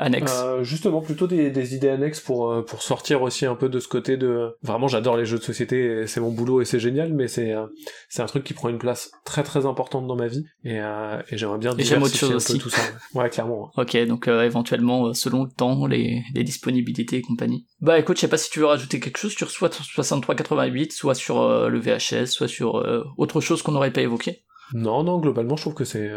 euh, 0.00 0.64
justement, 0.64 1.00
plutôt 1.00 1.26
des, 1.26 1.50
des, 1.50 1.74
idées 1.74 1.90
annexes 1.90 2.20
pour 2.20 2.50
euh, 2.50 2.62
pour 2.62 2.82
sortir 2.82 3.22
aussi 3.22 3.44
un 3.44 3.54
peu 3.54 3.68
de 3.68 3.78
ce 3.78 3.88
côté 3.88 4.16
de. 4.16 4.56
Vraiment, 4.62 4.88
j'adore 4.88 5.16
les 5.16 5.26
jeux 5.26 5.38
de 5.38 5.42
société, 5.42 6.06
c'est 6.06 6.20
mon 6.20 6.30
boulot 6.30 6.62
et 6.62 6.64
c'est 6.64 6.80
génial, 6.80 7.12
mais 7.12 7.28
c'est 7.28 7.52
euh, 7.52 7.66
c'est 8.08 8.22
un 8.22 8.26
truc 8.26 8.42
qui 8.42 8.54
prend 8.54 8.70
une 8.70 8.78
place 8.78 9.10
très 9.24 9.42
très 9.42 9.66
importante 9.66 10.06
dans 10.06 10.16
ma 10.16 10.28
vie 10.28 10.44
et, 10.64 10.76
et 10.76 11.36
j'aimerais 11.36 11.58
bien 11.58 11.74
diversifier 11.74 12.28
un 12.28 12.38
peu 12.38 12.58
tout 12.58 12.70
ça. 12.70 12.82
Ouais, 13.14 13.28
clairement. 13.28 13.70
Ok, 13.76 13.96
donc 14.06 14.28
éventuellement 14.28 15.12
selon 15.12 15.44
le 15.44 15.50
temps, 15.50 15.86
les, 15.86 16.22
les 16.34 16.44
disponibilités 16.44 17.16
et 17.16 17.22
compagnie. 17.22 17.66
Bah 17.80 17.98
écoute, 17.98 18.16
je 18.16 18.22
sais 18.22 18.28
pas 18.28 18.38
si 18.38 18.50
tu 18.50 18.60
veux 18.60 18.66
rajouter 18.66 18.98
quelque 18.98 19.18
chose 19.18 19.32
sur 19.32 19.50
soit 19.50 19.72
6388, 19.72 20.92
soit 20.92 21.14
sur 21.14 21.68
le 21.68 21.78
VHS, 21.78 22.26
soit 22.26 22.48
sur 22.48 22.82
autre 23.18 23.40
chose 23.40 23.62
qu'on 23.62 23.72
n'aurait 23.72 23.92
pas 23.92 24.02
évoqué. 24.02 24.42
Non, 24.72 25.04
non, 25.04 25.18
globalement, 25.18 25.56
je 25.56 25.62
trouve 25.62 25.74
que 25.74 25.84
c'est 25.84 26.10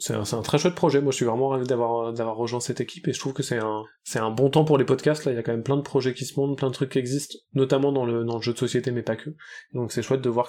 c'est 0.00 0.14
un, 0.14 0.42
très 0.42 0.58
chouette 0.58 0.74
projet. 0.74 1.00
Moi, 1.00 1.12
je 1.12 1.16
suis 1.16 1.26
vraiment 1.26 1.48
ravi 1.48 1.66
d'avoir 1.66 2.36
rejoint 2.36 2.58
cette 2.58 2.80
équipe 2.80 3.06
et 3.06 3.12
je 3.12 3.20
trouve 3.20 3.34
que 3.34 3.42
c'est 3.42 3.58
un 3.58 4.30
bon 4.30 4.48
temps 4.48 4.64
pour 4.64 4.78
les 4.78 4.84
podcasts. 4.84 5.26
Là, 5.26 5.32
il 5.32 5.36
y 5.36 5.38
a 5.38 5.42
quand 5.42 5.52
même 5.52 5.62
plein 5.62 5.76
de 5.76 5.82
projets 5.82 6.14
qui 6.14 6.24
se 6.24 6.40
montent, 6.40 6.56
plein 6.56 6.68
de 6.68 6.74
trucs 6.74 6.90
qui 6.90 6.98
existent, 6.98 7.36
notamment 7.54 7.92
dans 7.92 8.06
le 8.06 8.40
jeu 8.40 8.52
de 8.52 8.58
société, 8.58 8.90
mais 8.90 9.02
pas 9.02 9.16
que. 9.16 9.30
Donc, 9.74 9.92
c'est 9.92 10.02
chouette 10.02 10.22
de 10.22 10.30
voir 10.30 10.48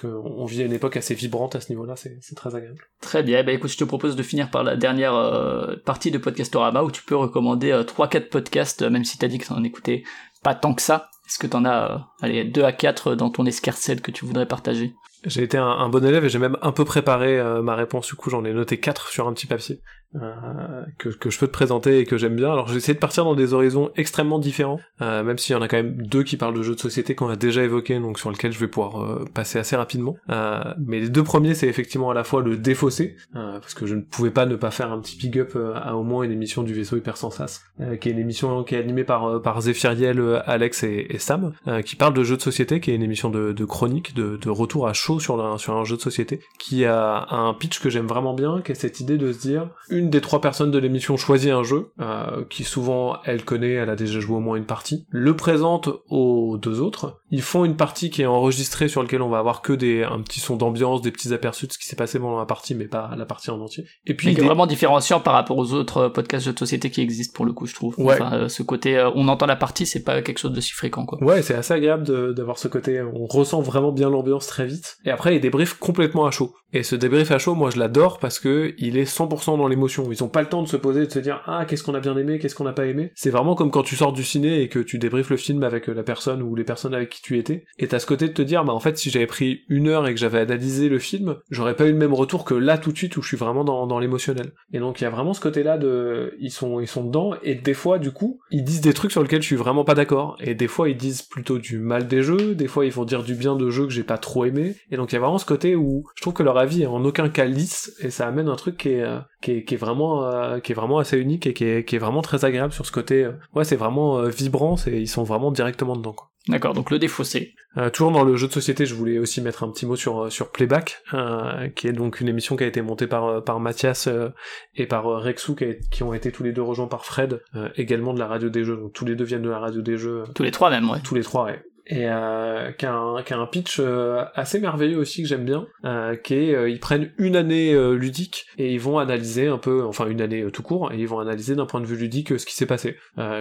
qu'on 0.00 0.44
vit 0.44 0.62
à 0.62 0.66
une 0.66 0.74
époque 0.74 0.96
assez 0.96 1.14
vibrante 1.14 1.56
à 1.56 1.60
ce 1.60 1.70
niveau-là. 1.70 1.94
C'est 1.96 2.34
très 2.34 2.54
agréable. 2.54 2.84
Très 3.00 3.22
bien. 3.22 3.42
Bah 3.42 3.52
écoute, 3.52 3.70
je 3.70 3.78
te 3.78 3.84
propose 3.84 4.14
de 4.14 4.22
finir 4.22 4.50
par 4.50 4.62
la 4.62 4.76
dernière 4.76 5.14
euh, 5.14 5.76
partie 5.84 6.10
de 6.10 6.18
Podcastorama 6.18 6.82
où 6.82 6.90
tu 6.90 7.02
peux 7.02 7.16
recommander 7.16 7.72
euh, 7.72 7.82
trois 7.82 8.08
quatre 8.08 8.28
podcasts, 8.28 8.82
même 8.82 9.04
si 9.04 9.16
t'as 9.16 9.28
dit 9.28 9.38
que 9.38 9.46
t'en 9.46 9.62
écoutais 9.64 10.02
pas 10.42 10.54
tant 10.54 10.74
que 10.74 10.82
ça. 10.82 11.10
Est-ce 11.26 11.38
que 11.38 11.46
t'en 11.46 11.64
as, 11.64 12.08
euh, 12.22 12.44
2 12.44 12.62
à 12.62 12.72
4 12.72 13.14
dans 13.14 13.30
ton 13.30 13.46
escarcelle 13.46 14.00
que 14.00 14.10
tu 14.10 14.24
voudrais 14.24 14.46
partager? 14.46 14.94
J'ai 15.26 15.42
été 15.42 15.58
un, 15.58 15.88
bon 15.88 16.04
élève 16.04 16.24
et 16.24 16.28
j'ai 16.28 16.38
même 16.38 16.56
un 16.62 16.70
peu 16.70 16.84
préparé 16.84 17.36
euh, 17.38 17.60
ma 17.60 17.74
réponse, 17.74 18.06
du 18.06 18.14
coup 18.14 18.30
j'en 18.30 18.44
ai 18.44 18.52
noté 18.52 18.78
4 18.78 19.08
sur 19.08 19.26
un 19.26 19.32
petit 19.32 19.48
papier. 19.48 19.80
Euh, 20.14 20.84
que, 20.98 21.10
que 21.10 21.28
je 21.28 21.38
peux 21.38 21.46
te 21.46 21.52
présenter 21.52 21.98
et 21.98 22.06
que 22.06 22.16
j'aime 22.16 22.36
bien. 22.36 22.50
Alors 22.50 22.68
j'ai 22.68 22.76
essayé 22.76 22.94
de 22.94 22.98
partir 22.98 23.24
dans 23.24 23.34
des 23.34 23.52
horizons 23.52 23.90
extrêmement 23.96 24.38
différents, 24.38 24.80
euh, 25.02 25.22
même 25.22 25.36
s'il 25.36 25.54
y 25.54 25.58
en 25.58 25.62
a 25.62 25.68
quand 25.68 25.76
même 25.76 26.00
deux 26.06 26.22
qui 26.22 26.36
parlent 26.38 26.56
de 26.56 26.62
jeux 26.62 26.74
de 26.74 26.80
société 26.80 27.14
qu'on 27.14 27.28
a 27.28 27.36
déjà 27.36 27.62
évoqué, 27.64 27.98
donc 27.98 28.18
sur 28.18 28.30
lesquels 28.30 28.52
je 28.52 28.58
vais 28.58 28.68
pouvoir 28.68 29.02
euh, 29.02 29.24
passer 29.34 29.58
assez 29.58 29.76
rapidement. 29.76 30.16
Euh, 30.30 30.62
mais 30.78 31.00
les 31.00 31.10
deux 31.10 31.24
premiers, 31.24 31.52
c'est 31.54 31.66
effectivement 31.68 32.08
à 32.08 32.14
la 32.14 32.24
fois 32.24 32.40
le 32.40 32.56
défaussé, 32.56 33.16
euh, 33.34 33.58
parce 33.58 33.74
que 33.74 33.84
je 33.84 33.94
ne 33.94 34.00
pouvais 34.00 34.30
pas 34.30 34.46
ne 34.46 34.56
pas 34.56 34.70
faire 34.70 34.90
un 34.90 35.00
petit 35.00 35.18
big 35.18 35.38
up 35.38 35.58
à 35.74 35.96
au 35.96 36.02
moins 36.02 36.22
une 36.22 36.32
émission 36.32 36.62
du 36.62 36.72
vaisseau 36.72 36.96
hyper 36.96 37.16
sans 37.16 37.30
sas, 37.30 37.62
qui 38.00 38.08
est 38.08 38.12
une 38.12 38.18
émission 38.18 38.64
qui 38.64 38.74
est 38.74 38.78
animée 38.78 39.04
par 39.04 39.42
par 39.42 39.60
Zéphiriel, 39.60 40.42
Alex 40.46 40.82
et, 40.84 41.08
et 41.10 41.18
Sam, 41.18 41.52
qui 41.84 41.96
parle 41.96 42.14
de 42.14 42.22
jeux 42.22 42.36
de 42.36 42.42
société, 42.42 42.80
qui 42.80 42.90
est 42.90 42.94
une 42.94 43.02
émission 43.02 43.28
de, 43.28 43.52
de 43.52 43.64
chronique, 43.64 44.14
de, 44.14 44.36
de 44.36 44.50
retour 44.50 44.88
à 44.88 44.92
chaud 44.92 45.20
sur, 45.20 45.36
la, 45.36 45.58
sur 45.58 45.76
un 45.76 45.84
jeu 45.84 45.96
de 45.96 46.00
société, 46.00 46.40
qui 46.58 46.84
a 46.84 47.26
un 47.30 47.52
pitch 47.54 47.80
que 47.80 47.90
j'aime 47.90 48.06
vraiment 48.06 48.34
bien, 48.34 48.62
qui 48.62 48.72
est 48.72 48.76
cette 48.76 49.00
idée 49.00 49.18
de 49.18 49.32
se 49.32 49.40
dire 49.40 49.68
une 49.96 50.10
des 50.10 50.20
trois 50.20 50.40
personnes 50.40 50.70
de 50.70 50.78
l'émission 50.78 51.16
choisit 51.16 51.50
un 51.50 51.62
jeu, 51.62 51.92
euh, 52.00 52.44
qui 52.48 52.64
souvent 52.64 53.18
elle 53.24 53.44
connaît, 53.44 53.72
elle 53.72 53.90
a 53.90 53.96
déjà 53.96 54.20
joué 54.20 54.36
au 54.36 54.40
moins 54.40 54.56
une 54.56 54.66
partie, 54.66 55.06
le 55.10 55.34
présente 55.36 55.88
aux 56.08 56.58
deux 56.58 56.80
autres, 56.80 57.20
ils 57.30 57.42
font 57.42 57.64
une 57.64 57.76
partie 57.76 58.10
qui 58.10 58.22
est 58.22 58.26
enregistrée 58.26 58.88
sur 58.88 59.02
laquelle 59.02 59.22
on 59.22 59.28
va 59.28 59.38
avoir 59.38 59.62
que 59.62 59.72
des 59.72 60.04
un 60.04 60.20
petit 60.20 60.40
son 60.40 60.56
d'ambiance, 60.56 61.02
des 61.02 61.10
petits 61.10 61.32
aperçus 61.32 61.66
de 61.66 61.72
ce 61.72 61.78
qui 61.78 61.86
s'est 61.86 61.96
passé 61.96 62.18
pendant 62.18 62.38
la 62.38 62.46
partie, 62.46 62.74
mais 62.74 62.86
pas 62.86 63.10
la 63.16 63.26
partie 63.26 63.50
en 63.50 63.60
entier. 63.60 63.84
Et 64.06 64.14
puis 64.14 64.34
des... 64.34 64.42
vraiment 64.42 64.66
différenciant 64.66 65.20
par 65.20 65.34
rapport 65.34 65.58
aux 65.58 65.72
autres 65.72 66.08
podcasts 66.08 66.46
jeux 66.46 66.52
de 66.52 66.58
société 66.58 66.90
qui 66.90 67.00
existent 67.00 67.34
pour 67.34 67.44
le 67.44 67.52
coup, 67.52 67.66
je 67.66 67.74
trouve. 67.74 67.98
Ouais. 67.98 68.14
Enfin, 68.14 68.32
euh, 68.34 68.48
ce 68.48 68.62
côté, 68.62 68.96
euh, 68.96 69.10
on 69.14 69.28
entend 69.28 69.46
la 69.46 69.56
partie, 69.56 69.86
c'est 69.86 70.04
pas 70.04 70.22
quelque 70.22 70.38
chose 70.38 70.52
de 70.52 70.60
si 70.60 70.72
fréquent, 70.72 71.04
quoi. 71.04 71.22
Ouais, 71.22 71.42
c'est 71.42 71.54
assez 71.54 71.74
agréable 71.74 72.34
d'avoir 72.34 72.58
ce 72.58 72.68
côté, 72.68 73.02
on 73.02 73.26
ressent 73.26 73.60
vraiment 73.60 73.92
bien 73.92 74.10
l'ambiance 74.10 74.46
très 74.46 74.66
vite. 74.66 74.96
Et 75.04 75.10
après, 75.10 75.32
il 75.32 75.34
y 75.34 75.38
a 75.38 75.40
des 75.40 75.50
briefs 75.50 75.74
complètement 75.74 76.26
à 76.26 76.30
chaud. 76.30 76.54
Et 76.72 76.82
ce 76.82 76.94
débrief 76.96 77.30
à 77.30 77.38
chaud, 77.38 77.54
moi 77.54 77.70
je 77.70 77.78
l'adore 77.78 78.18
parce 78.18 78.38
que 78.38 78.74
il 78.78 78.98
est 78.98 79.10
100% 79.10 79.56
dans 79.56 79.68
l'émotion. 79.68 80.10
Ils 80.10 80.22
ont 80.22 80.28
pas 80.28 80.42
le 80.42 80.48
temps 80.48 80.62
de 80.62 80.68
se 80.68 80.76
poser, 80.76 81.06
de 81.06 81.10
se 81.10 81.20
dire 81.20 81.42
ah 81.46 81.64
qu'est-ce 81.64 81.82
qu'on 81.82 81.94
a 81.94 82.00
bien 82.00 82.16
aimé, 82.16 82.38
qu'est-ce 82.38 82.54
qu'on 82.54 82.64
n'a 82.64 82.72
pas 82.72 82.86
aimé? 82.86 83.12
C'est 83.14 83.30
vraiment 83.30 83.54
comme 83.54 83.70
quand 83.70 83.82
tu 83.82 83.96
sors 83.96 84.12
du 84.12 84.24
ciné 84.24 84.60
et 84.60 84.68
que 84.68 84.80
tu 84.80 84.98
débriefes 84.98 85.30
le 85.30 85.36
film 85.36 85.62
avec 85.62 85.86
la 85.86 86.02
personne 86.02 86.42
ou 86.42 86.54
les 86.54 86.64
personnes 86.64 86.92
avec 86.92 87.08
qui 87.08 87.15
tu 87.22 87.38
étais. 87.38 87.64
Et 87.78 87.88
t'as 87.88 87.98
ce 87.98 88.06
côté 88.06 88.28
de 88.28 88.32
te 88.32 88.42
dire 88.42 88.64
bah 88.64 88.72
en 88.72 88.80
fait 88.80 88.98
si 88.98 89.10
j'avais 89.10 89.26
pris 89.26 89.62
une 89.68 89.88
heure 89.88 90.06
et 90.06 90.14
que 90.14 90.20
j'avais 90.20 90.40
analysé 90.40 90.88
le 90.88 90.98
film, 90.98 91.36
j'aurais 91.50 91.76
pas 91.76 91.86
eu 91.86 91.92
le 91.92 91.98
même 91.98 92.14
retour 92.14 92.44
que 92.44 92.54
là 92.54 92.78
tout 92.78 92.92
de 92.92 92.96
suite 92.96 93.16
où 93.16 93.22
je 93.22 93.28
suis 93.28 93.36
vraiment 93.36 93.64
dans, 93.64 93.86
dans 93.86 93.98
l'émotionnel. 93.98 94.52
Et 94.72 94.78
donc 94.78 95.00
il 95.00 95.04
y 95.04 95.06
a 95.06 95.10
vraiment 95.10 95.34
ce 95.34 95.40
côté-là 95.40 95.78
de 95.78 96.34
ils 96.38 96.50
sont 96.50 96.80
ils 96.80 96.88
sont 96.88 97.04
dedans 97.04 97.34
et 97.42 97.54
des 97.54 97.74
fois 97.74 97.98
du 97.98 98.10
coup 98.10 98.40
ils 98.50 98.64
disent 98.64 98.80
des 98.80 98.94
trucs 98.94 99.12
sur 99.12 99.22
lesquels 99.22 99.42
je 99.42 99.46
suis 99.46 99.56
vraiment 99.56 99.84
pas 99.84 99.94
d'accord. 99.94 100.36
Et 100.40 100.54
des 100.54 100.68
fois 100.68 100.88
ils 100.88 100.96
disent 100.96 101.22
plutôt 101.22 101.58
du 101.58 101.78
mal 101.78 102.06
des 102.08 102.22
jeux, 102.22 102.54
des 102.54 102.68
fois 102.68 102.86
ils 102.86 102.92
vont 102.92 103.04
dire 103.04 103.22
du 103.22 103.34
bien 103.34 103.56
de 103.56 103.70
jeux 103.70 103.86
que 103.86 103.92
j'ai 103.92 104.04
pas 104.04 104.18
trop 104.18 104.44
aimé. 104.44 104.76
Et 104.90 104.96
donc 104.96 105.12
il 105.12 105.14
y 105.14 105.18
a 105.18 105.20
vraiment 105.20 105.38
ce 105.38 105.46
côté 105.46 105.76
où 105.76 106.04
je 106.14 106.22
trouve 106.22 106.34
que 106.34 106.42
leur 106.42 106.58
avis 106.58 106.82
est 106.82 106.86
en 106.86 107.04
aucun 107.04 107.28
cas 107.28 107.44
lisse 107.44 107.96
et 108.00 108.10
ça 108.10 108.26
amène 108.26 108.48
un 108.48 108.56
truc 108.56 108.76
qui 108.76 108.90
est 108.90 109.04
qui 109.40 109.52
est, 109.52 109.64
qui 109.64 109.74
est 109.74 109.78
vraiment 109.78 110.24
euh, 110.24 110.58
qui 110.60 110.72
est 110.72 110.74
vraiment 110.74 110.98
assez 110.98 111.18
unique 111.18 111.46
et 111.46 111.54
qui 111.54 111.64
est, 111.64 111.84
qui 111.84 111.96
est 111.96 111.98
vraiment 111.98 112.22
très 112.22 112.44
agréable 112.44 112.72
sur 112.72 112.86
ce 112.86 112.92
côté 112.92 113.24
euh, 113.24 113.32
ouais 113.54 113.64
c'est 113.64 113.76
vraiment 113.76 114.18
euh, 114.18 114.28
vibrant 114.28 114.76
c'est 114.76 115.00
ils 115.00 115.08
sont 115.08 115.24
vraiment 115.24 115.50
directement 115.50 115.96
dedans 115.96 116.12
quoi. 116.12 116.30
D'accord, 116.48 116.74
donc 116.74 116.90
le 116.90 116.98
défaussé. 116.98 117.54
Euh, 117.76 117.90
toujours 117.90 118.12
dans 118.12 118.22
le 118.22 118.36
jeu 118.36 118.46
de 118.46 118.52
société, 118.52 118.86
je 118.86 118.94
voulais 118.94 119.18
aussi 119.18 119.40
mettre 119.40 119.64
un 119.64 119.70
petit 119.70 119.84
mot 119.84 119.96
sur 119.96 120.30
sur 120.30 120.52
Playback, 120.52 121.02
euh, 121.12 121.68
qui 121.70 121.88
est 121.88 121.92
donc 121.92 122.20
une 122.20 122.28
émission 122.28 122.56
qui 122.56 122.62
a 122.62 122.68
été 122.68 122.82
montée 122.82 123.08
par 123.08 123.42
par 123.42 123.58
Mathias 123.58 124.06
euh, 124.06 124.28
et 124.76 124.86
par 124.86 125.04
Rexou, 125.04 125.56
qui, 125.56 125.64
a, 125.64 125.74
qui, 125.90 126.04
ont 126.04 126.14
été 126.14 126.30
tous 126.30 126.44
les 126.44 126.52
deux 126.52 126.62
rejoints 126.62 126.86
par 126.86 127.04
Fred, 127.04 127.42
également 127.76 128.14
de 128.14 128.20
la 128.20 128.28
radio 128.28 128.48
des 128.48 128.62
jeux. 128.62 128.76
Donc 128.76 128.92
tous 128.92 129.04
les 129.04 129.16
deux 129.16 129.24
viennent 129.24 129.42
de 129.42 129.50
la 129.50 129.58
radio 129.58 129.82
des 129.82 129.96
jeux. 129.96 130.24
Tous 130.34 130.44
les 130.44 130.52
trois 130.52 130.70
même, 130.70 130.88
ouais. 130.88 131.00
Tous 131.02 131.14
les 131.14 131.22
trois, 131.22 131.46
ouais 131.46 131.60
et 131.86 132.08
euh, 132.08 132.72
qui, 132.72 132.84
a 132.84 132.92
un, 132.92 133.22
qui 133.22 133.32
a 133.32 133.38
un 133.38 133.46
pitch 133.46 133.78
euh, 133.78 134.24
assez 134.34 134.58
merveilleux 134.58 134.98
aussi 134.98 135.22
que 135.22 135.28
j'aime 135.28 135.44
bien, 135.44 135.66
euh, 135.84 136.16
qui 136.16 136.34
est 136.34 136.54
euh, 136.54 136.68
ils 136.68 136.80
prennent 136.80 137.12
une 137.16 137.36
année 137.36 137.72
euh, 137.72 137.92
ludique 137.92 138.46
et 138.58 138.72
ils 138.72 138.80
vont 138.80 138.98
analyser 138.98 139.46
un 139.46 139.58
peu, 139.58 139.84
enfin 139.84 140.06
une 140.08 140.20
année 140.20 140.44
tout 140.52 140.62
court, 140.62 140.92
et 140.92 140.96
ils 140.98 141.06
vont 141.06 141.20
analyser 141.20 141.54
d'un 141.54 141.66
point 141.66 141.80
de 141.80 141.86
vue 141.86 141.96
ludique 141.96 142.38
ce 142.38 142.44
qui 142.44 142.54
s'est 142.54 142.66
passé. 142.66 142.96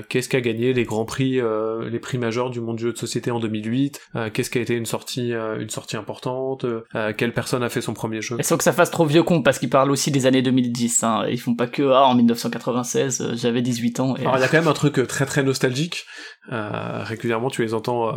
qu'est-ce 0.09 0.29
qu'a 0.29 0.41
gagné 0.41 0.73
les 0.73 0.83
grands 0.83 1.05
prix, 1.05 1.39
les 1.89 1.99
prix 1.99 2.17
majeurs 2.17 2.49
du 2.49 2.61
monde 2.61 2.75
du 2.77 2.83
jeu 2.83 2.93
de 2.93 2.97
société 2.97 3.31
en 3.31 3.39
2008, 3.39 4.01
qu'est-ce 4.33 4.49
qui 4.49 4.57
a 4.57 4.61
été 4.61 4.75
une 4.75 4.85
sortie, 4.85 5.31
une 5.31 5.69
sortie 5.69 5.97
importante, 5.97 6.65
quelle 7.17 7.33
personne 7.33 7.63
a 7.63 7.69
fait 7.69 7.81
son 7.81 7.93
premier 7.93 8.21
jeu. 8.21 8.37
Et 8.39 8.43
sans 8.43 8.57
que 8.57 8.63
ça 8.63 8.73
fasse 8.73 8.91
trop 8.91 9.05
vieux 9.05 9.23
con 9.23 9.41
parce 9.41 9.59
qu'ils 9.59 9.69
parlent 9.69 9.91
aussi 9.91 10.11
des 10.11 10.25
années 10.25 10.41
2010, 10.41 11.03
hein. 11.03 11.25
ils 11.29 11.39
font 11.39 11.55
pas 11.55 11.67
que 11.67 11.83
ah 11.83 12.05
en 12.05 12.15
1996 12.15 13.35
j'avais 13.35 13.61
18 13.61 13.99
ans. 13.99 14.15
Et... 14.17 14.21
Alors 14.21 14.37
il 14.37 14.41
y 14.41 14.43
a 14.43 14.47
quand 14.47 14.57
même 14.57 14.67
un 14.67 14.73
truc 14.73 15.05
très 15.07 15.25
très 15.25 15.43
nostalgique. 15.43 16.05
Régulièrement 16.49 17.49
tu 17.49 17.61
les 17.61 17.73
entends 17.73 18.13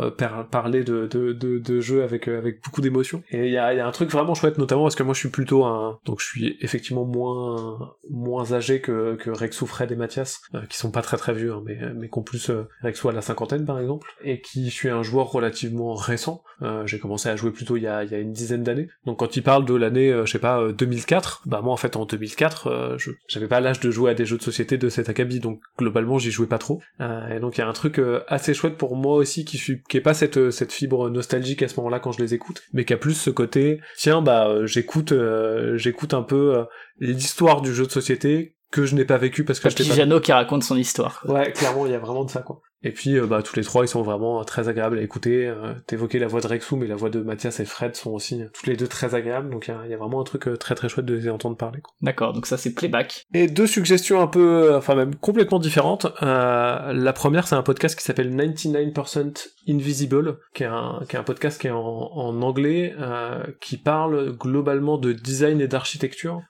parler 0.51 0.83
de, 0.83 1.07
de, 1.07 1.33
de, 1.33 1.59
de 1.59 1.79
jeux 1.79 2.03
avec, 2.03 2.27
euh, 2.27 2.37
avec 2.37 2.63
beaucoup 2.63 2.81
d'émotion. 2.81 3.23
Et 3.31 3.47
il 3.47 3.51
y 3.51 3.57
a, 3.57 3.73
y 3.73 3.79
a 3.79 3.87
un 3.87 3.91
truc 3.91 4.09
vraiment 4.09 4.35
chouette, 4.35 4.57
notamment 4.57 4.83
parce 4.83 4.95
que 4.95 5.03
moi 5.03 5.13
je 5.13 5.19
suis 5.19 5.29
plutôt 5.29 5.65
un... 5.65 5.99
Donc 6.05 6.19
je 6.19 6.25
suis 6.25 6.57
effectivement 6.61 7.05
moins 7.05 7.93
moins 8.09 8.53
âgé 8.53 8.81
que, 8.81 9.15
que 9.15 9.29
Rexou, 9.29 9.65
Fred 9.65 9.91
et 9.91 9.95
Mathias, 9.95 10.41
euh, 10.55 10.65
qui 10.67 10.77
sont 10.77 10.91
pas 10.91 11.01
très 11.01 11.17
très 11.17 11.33
vieux, 11.33 11.53
hein, 11.53 11.61
mais, 11.65 11.77
mais 11.95 12.09
qu'en 12.09 12.21
plus 12.21 12.49
euh, 12.49 12.67
Rexou 12.81 13.09
à 13.09 13.13
la 13.13 13.21
cinquantaine 13.21 13.65
par 13.65 13.79
exemple, 13.79 14.09
et 14.23 14.41
qui 14.41 14.69
suis 14.69 14.89
un 14.89 15.03
joueur 15.03 15.31
relativement 15.31 15.93
récent. 15.93 16.43
Euh, 16.61 16.85
j'ai 16.85 16.99
commencé 16.99 17.29
à 17.29 17.35
jouer 17.35 17.51
plutôt 17.51 17.77
il 17.77 17.83
y 17.83 17.87
a, 17.87 18.03
y 18.03 18.15
a 18.15 18.19
une 18.19 18.33
dizaine 18.33 18.63
d'années. 18.63 18.89
Donc 19.05 19.19
quand 19.19 19.35
il 19.35 19.43
parle 19.43 19.65
de 19.65 19.75
l'année, 19.75 20.11
je 20.25 20.31
sais 20.31 20.39
pas, 20.39 20.71
2004, 20.71 21.43
bah 21.45 21.61
moi 21.61 21.73
en 21.73 21.77
fait 21.77 21.95
en 21.95 22.05
2004, 22.05 22.95
je 22.97 23.11
j'avais 23.27 23.47
pas 23.47 23.59
l'âge 23.59 23.79
de 23.79 23.91
jouer 23.91 24.11
à 24.11 24.13
des 24.13 24.25
jeux 24.25 24.37
de 24.37 24.43
société 24.43 24.77
de 24.77 24.89
cet 24.89 25.09
acabit, 25.09 25.39
donc 25.39 25.61
globalement 25.77 26.17
j'y 26.17 26.31
jouais 26.31 26.47
pas 26.47 26.57
trop. 26.57 26.81
et 26.99 27.39
donc 27.39 27.57
il 27.57 27.61
y 27.61 27.63
a 27.63 27.67
un 27.67 27.73
truc 27.73 27.99
assez 28.27 28.53
chouette 28.53 28.77
pour 28.77 28.95
moi 28.95 29.15
aussi 29.15 29.45
qui 29.45 29.57
suis 29.57 29.81
qui 29.89 29.97
est 29.97 30.01
pas 30.01 30.13
cette 30.13 30.51
cette 30.51 30.71
fibre 30.71 31.09
nostalgique 31.09 31.63
à 31.63 31.67
ce 31.67 31.75
moment-là 31.77 31.99
quand 31.99 32.11
je 32.11 32.21
les 32.21 32.33
écoute, 32.33 32.61
mais 32.73 32.85
qui 32.85 32.93
a 32.93 32.97
plus 32.97 33.13
ce 33.13 33.29
côté 33.29 33.79
tiens 33.97 34.21
bah 34.21 34.47
euh, 34.47 34.65
j'écoute 34.65 35.11
euh, 35.11 35.77
j'écoute 35.77 36.13
un 36.13 36.23
peu 36.23 36.55
euh, 36.55 36.63
l'histoire 36.99 37.61
du 37.61 37.73
jeu 37.73 37.85
de 37.85 37.91
société 37.91 38.55
que 38.71 38.85
je 38.85 38.95
n'ai 38.95 39.05
pas 39.05 39.17
vécu 39.17 39.43
parce 39.43 39.59
que 39.59 39.69
je 39.69 39.75
petit 39.75 39.91
Jeannot 39.91 40.19
qui 40.19 40.31
raconte 40.31 40.63
son 40.63 40.77
histoire. 40.77 41.23
Ouais, 41.27 41.51
clairement, 41.51 41.85
il 41.85 41.91
y 41.91 41.95
a 41.95 41.99
vraiment 41.99 42.23
de 42.23 42.29
ça, 42.29 42.41
quoi. 42.41 42.61
Et 42.83 42.91
puis, 42.91 43.17
euh, 43.17 43.25
bah, 43.25 43.41
tous 43.43 43.55
les 43.55 43.63
trois, 43.63 43.83
ils 43.83 43.89
sont 43.89 44.03
vraiment 44.03 44.43
très 44.45 44.69
agréables 44.69 44.97
à 44.99 45.01
écouter. 45.01 45.47
Euh, 45.47 45.73
T'évoquais 45.85 46.19
la 46.19 46.27
voix 46.27 46.39
de 46.39 46.47
Rexou, 46.47 46.77
mais 46.77 46.87
la 46.87 46.95
voix 46.95 47.09
de 47.09 47.19
Mathias 47.19 47.59
et 47.59 47.65
Fred 47.65 47.95
sont 47.95 48.11
aussi 48.11 48.41
toutes 48.53 48.67
les 48.67 48.77
deux 48.77 48.87
très 48.87 49.15
agréables. 49.15 49.49
Donc, 49.49 49.67
il 49.67 49.87
y, 49.87 49.91
y 49.91 49.93
a, 49.93 49.97
vraiment 49.97 50.21
un 50.21 50.23
truc 50.23 50.47
euh, 50.47 50.55
très 50.55 50.75
très 50.75 50.87
chouette 50.87 51.05
de 51.05 51.15
les 51.15 51.29
entendre 51.29 51.57
parler. 51.57 51.81
D'accord, 52.01 52.33
donc 52.33 52.45
ça 52.45 52.57
c'est 52.57 52.73
playback. 52.73 53.25
Et 53.33 53.47
deux 53.47 53.67
suggestions 53.67 54.21
un 54.21 54.27
peu, 54.27 54.75
enfin 54.75 54.95
même 54.95 55.15
complètement 55.15 55.59
différentes. 55.59 56.07
la 56.21 57.13
première, 57.13 57.47
c'est 57.47 57.55
un 57.55 57.63
podcast 57.63 57.97
qui 57.97 58.03
s'appelle 58.03 58.33
99% 58.33 59.49
Invisible, 59.67 60.37
qui 60.53 60.63
est 60.63 60.67
un, 60.67 61.01
qui 61.07 61.15
est 61.15 61.19
un 61.19 61.23
podcast 61.23 61.59
qui 61.59 61.67
est 61.67 61.71
en, 61.71 61.77
en 61.77 62.41
anglais, 62.41 62.95
qui 63.59 63.77
parle 63.77 64.35
globalement 64.37 64.97
de 64.97 65.11
design 65.13 65.61
et 65.61 65.67
d'architecture, 65.67 66.41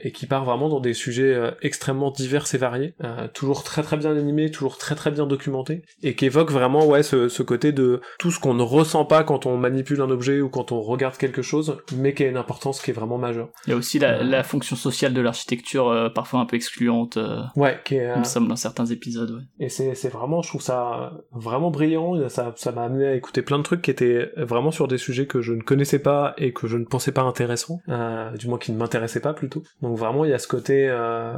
et 0.00 0.12
qui 0.12 0.26
part 0.26 0.44
vraiment 0.44 0.68
dans 0.68 0.80
des 0.80 0.94
sujets 0.94 1.54
extrêmement 1.62 2.10
divers 2.10 2.46
et 2.52 2.58
variés. 2.58 2.94
toujours 3.32 3.62
très 3.62 3.82
très 3.82 3.96
bien 3.96 4.16
animé, 4.16 4.50
toujours 4.50 4.78
très 4.78 4.94
très 4.94 5.10
bien 5.10 5.26
documenté 5.26 5.43
et 6.02 6.14
qui 6.14 6.26
évoque 6.26 6.50
vraiment 6.50 6.86
ouais 6.86 7.02
ce, 7.02 7.28
ce 7.28 7.42
côté 7.42 7.72
de 7.72 8.00
tout 8.18 8.30
ce 8.30 8.38
qu'on 8.40 8.54
ne 8.54 8.62
ressent 8.62 9.04
pas 9.04 9.24
quand 9.24 9.46
on 9.46 9.56
manipule 9.56 10.00
un 10.00 10.10
objet 10.10 10.40
ou 10.40 10.48
quand 10.48 10.72
on 10.72 10.80
regarde 10.80 11.16
quelque 11.16 11.42
chose, 11.42 11.78
mais 11.96 12.14
qui 12.14 12.24
a 12.24 12.28
une 12.28 12.36
importance 12.36 12.80
qui 12.80 12.90
est 12.90 12.94
vraiment 12.94 13.18
majeure. 13.18 13.48
Il 13.66 13.70
y 13.70 13.72
a 13.72 13.76
aussi 13.76 13.98
la, 13.98 14.22
la 14.22 14.42
fonction 14.42 14.76
sociale 14.76 15.14
de 15.14 15.20
l'architecture 15.20 15.88
euh, 15.88 16.08
parfois 16.08 16.40
un 16.40 16.46
peu 16.46 16.56
excluante. 16.56 17.16
Euh, 17.16 17.42
ouais, 17.56 17.78
qui 17.84 17.96
est, 17.96 18.10
il 18.14 18.20
me 18.20 18.24
semble 18.24 18.48
dans 18.48 18.56
certains 18.56 18.86
épisodes. 18.86 19.30
Ouais. 19.30 19.66
Et 19.66 19.68
c'est 19.68 19.94
c'est 19.94 20.08
vraiment, 20.08 20.42
je 20.42 20.48
trouve 20.48 20.62
ça 20.62 21.12
vraiment 21.32 21.70
brillant. 21.70 22.28
Ça 22.28 22.52
ça 22.56 22.72
m'a 22.72 22.84
amené 22.84 23.06
à 23.06 23.14
écouter 23.14 23.42
plein 23.42 23.58
de 23.58 23.62
trucs 23.62 23.82
qui 23.82 23.90
étaient 23.90 24.30
vraiment 24.36 24.70
sur 24.70 24.88
des 24.88 24.98
sujets 24.98 25.26
que 25.26 25.40
je 25.40 25.52
ne 25.52 25.62
connaissais 25.62 25.98
pas 25.98 26.34
et 26.38 26.52
que 26.52 26.66
je 26.66 26.76
ne 26.76 26.84
pensais 26.84 27.12
pas 27.12 27.22
intéressants, 27.22 27.80
euh, 27.88 28.30
du 28.36 28.48
moins 28.48 28.58
qui 28.58 28.72
ne 28.72 28.76
m'intéressaient 28.76 29.20
pas 29.20 29.34
plutôt. 29.34 29.62
Donc 29.82 29.96
vraiment 29.98 30.24
il 30.24 30.30
y 30.30 30.34
a 30.34 30.38
ce 30.38 30.48
côté 30.48 30.88
euh, 30.88 31.36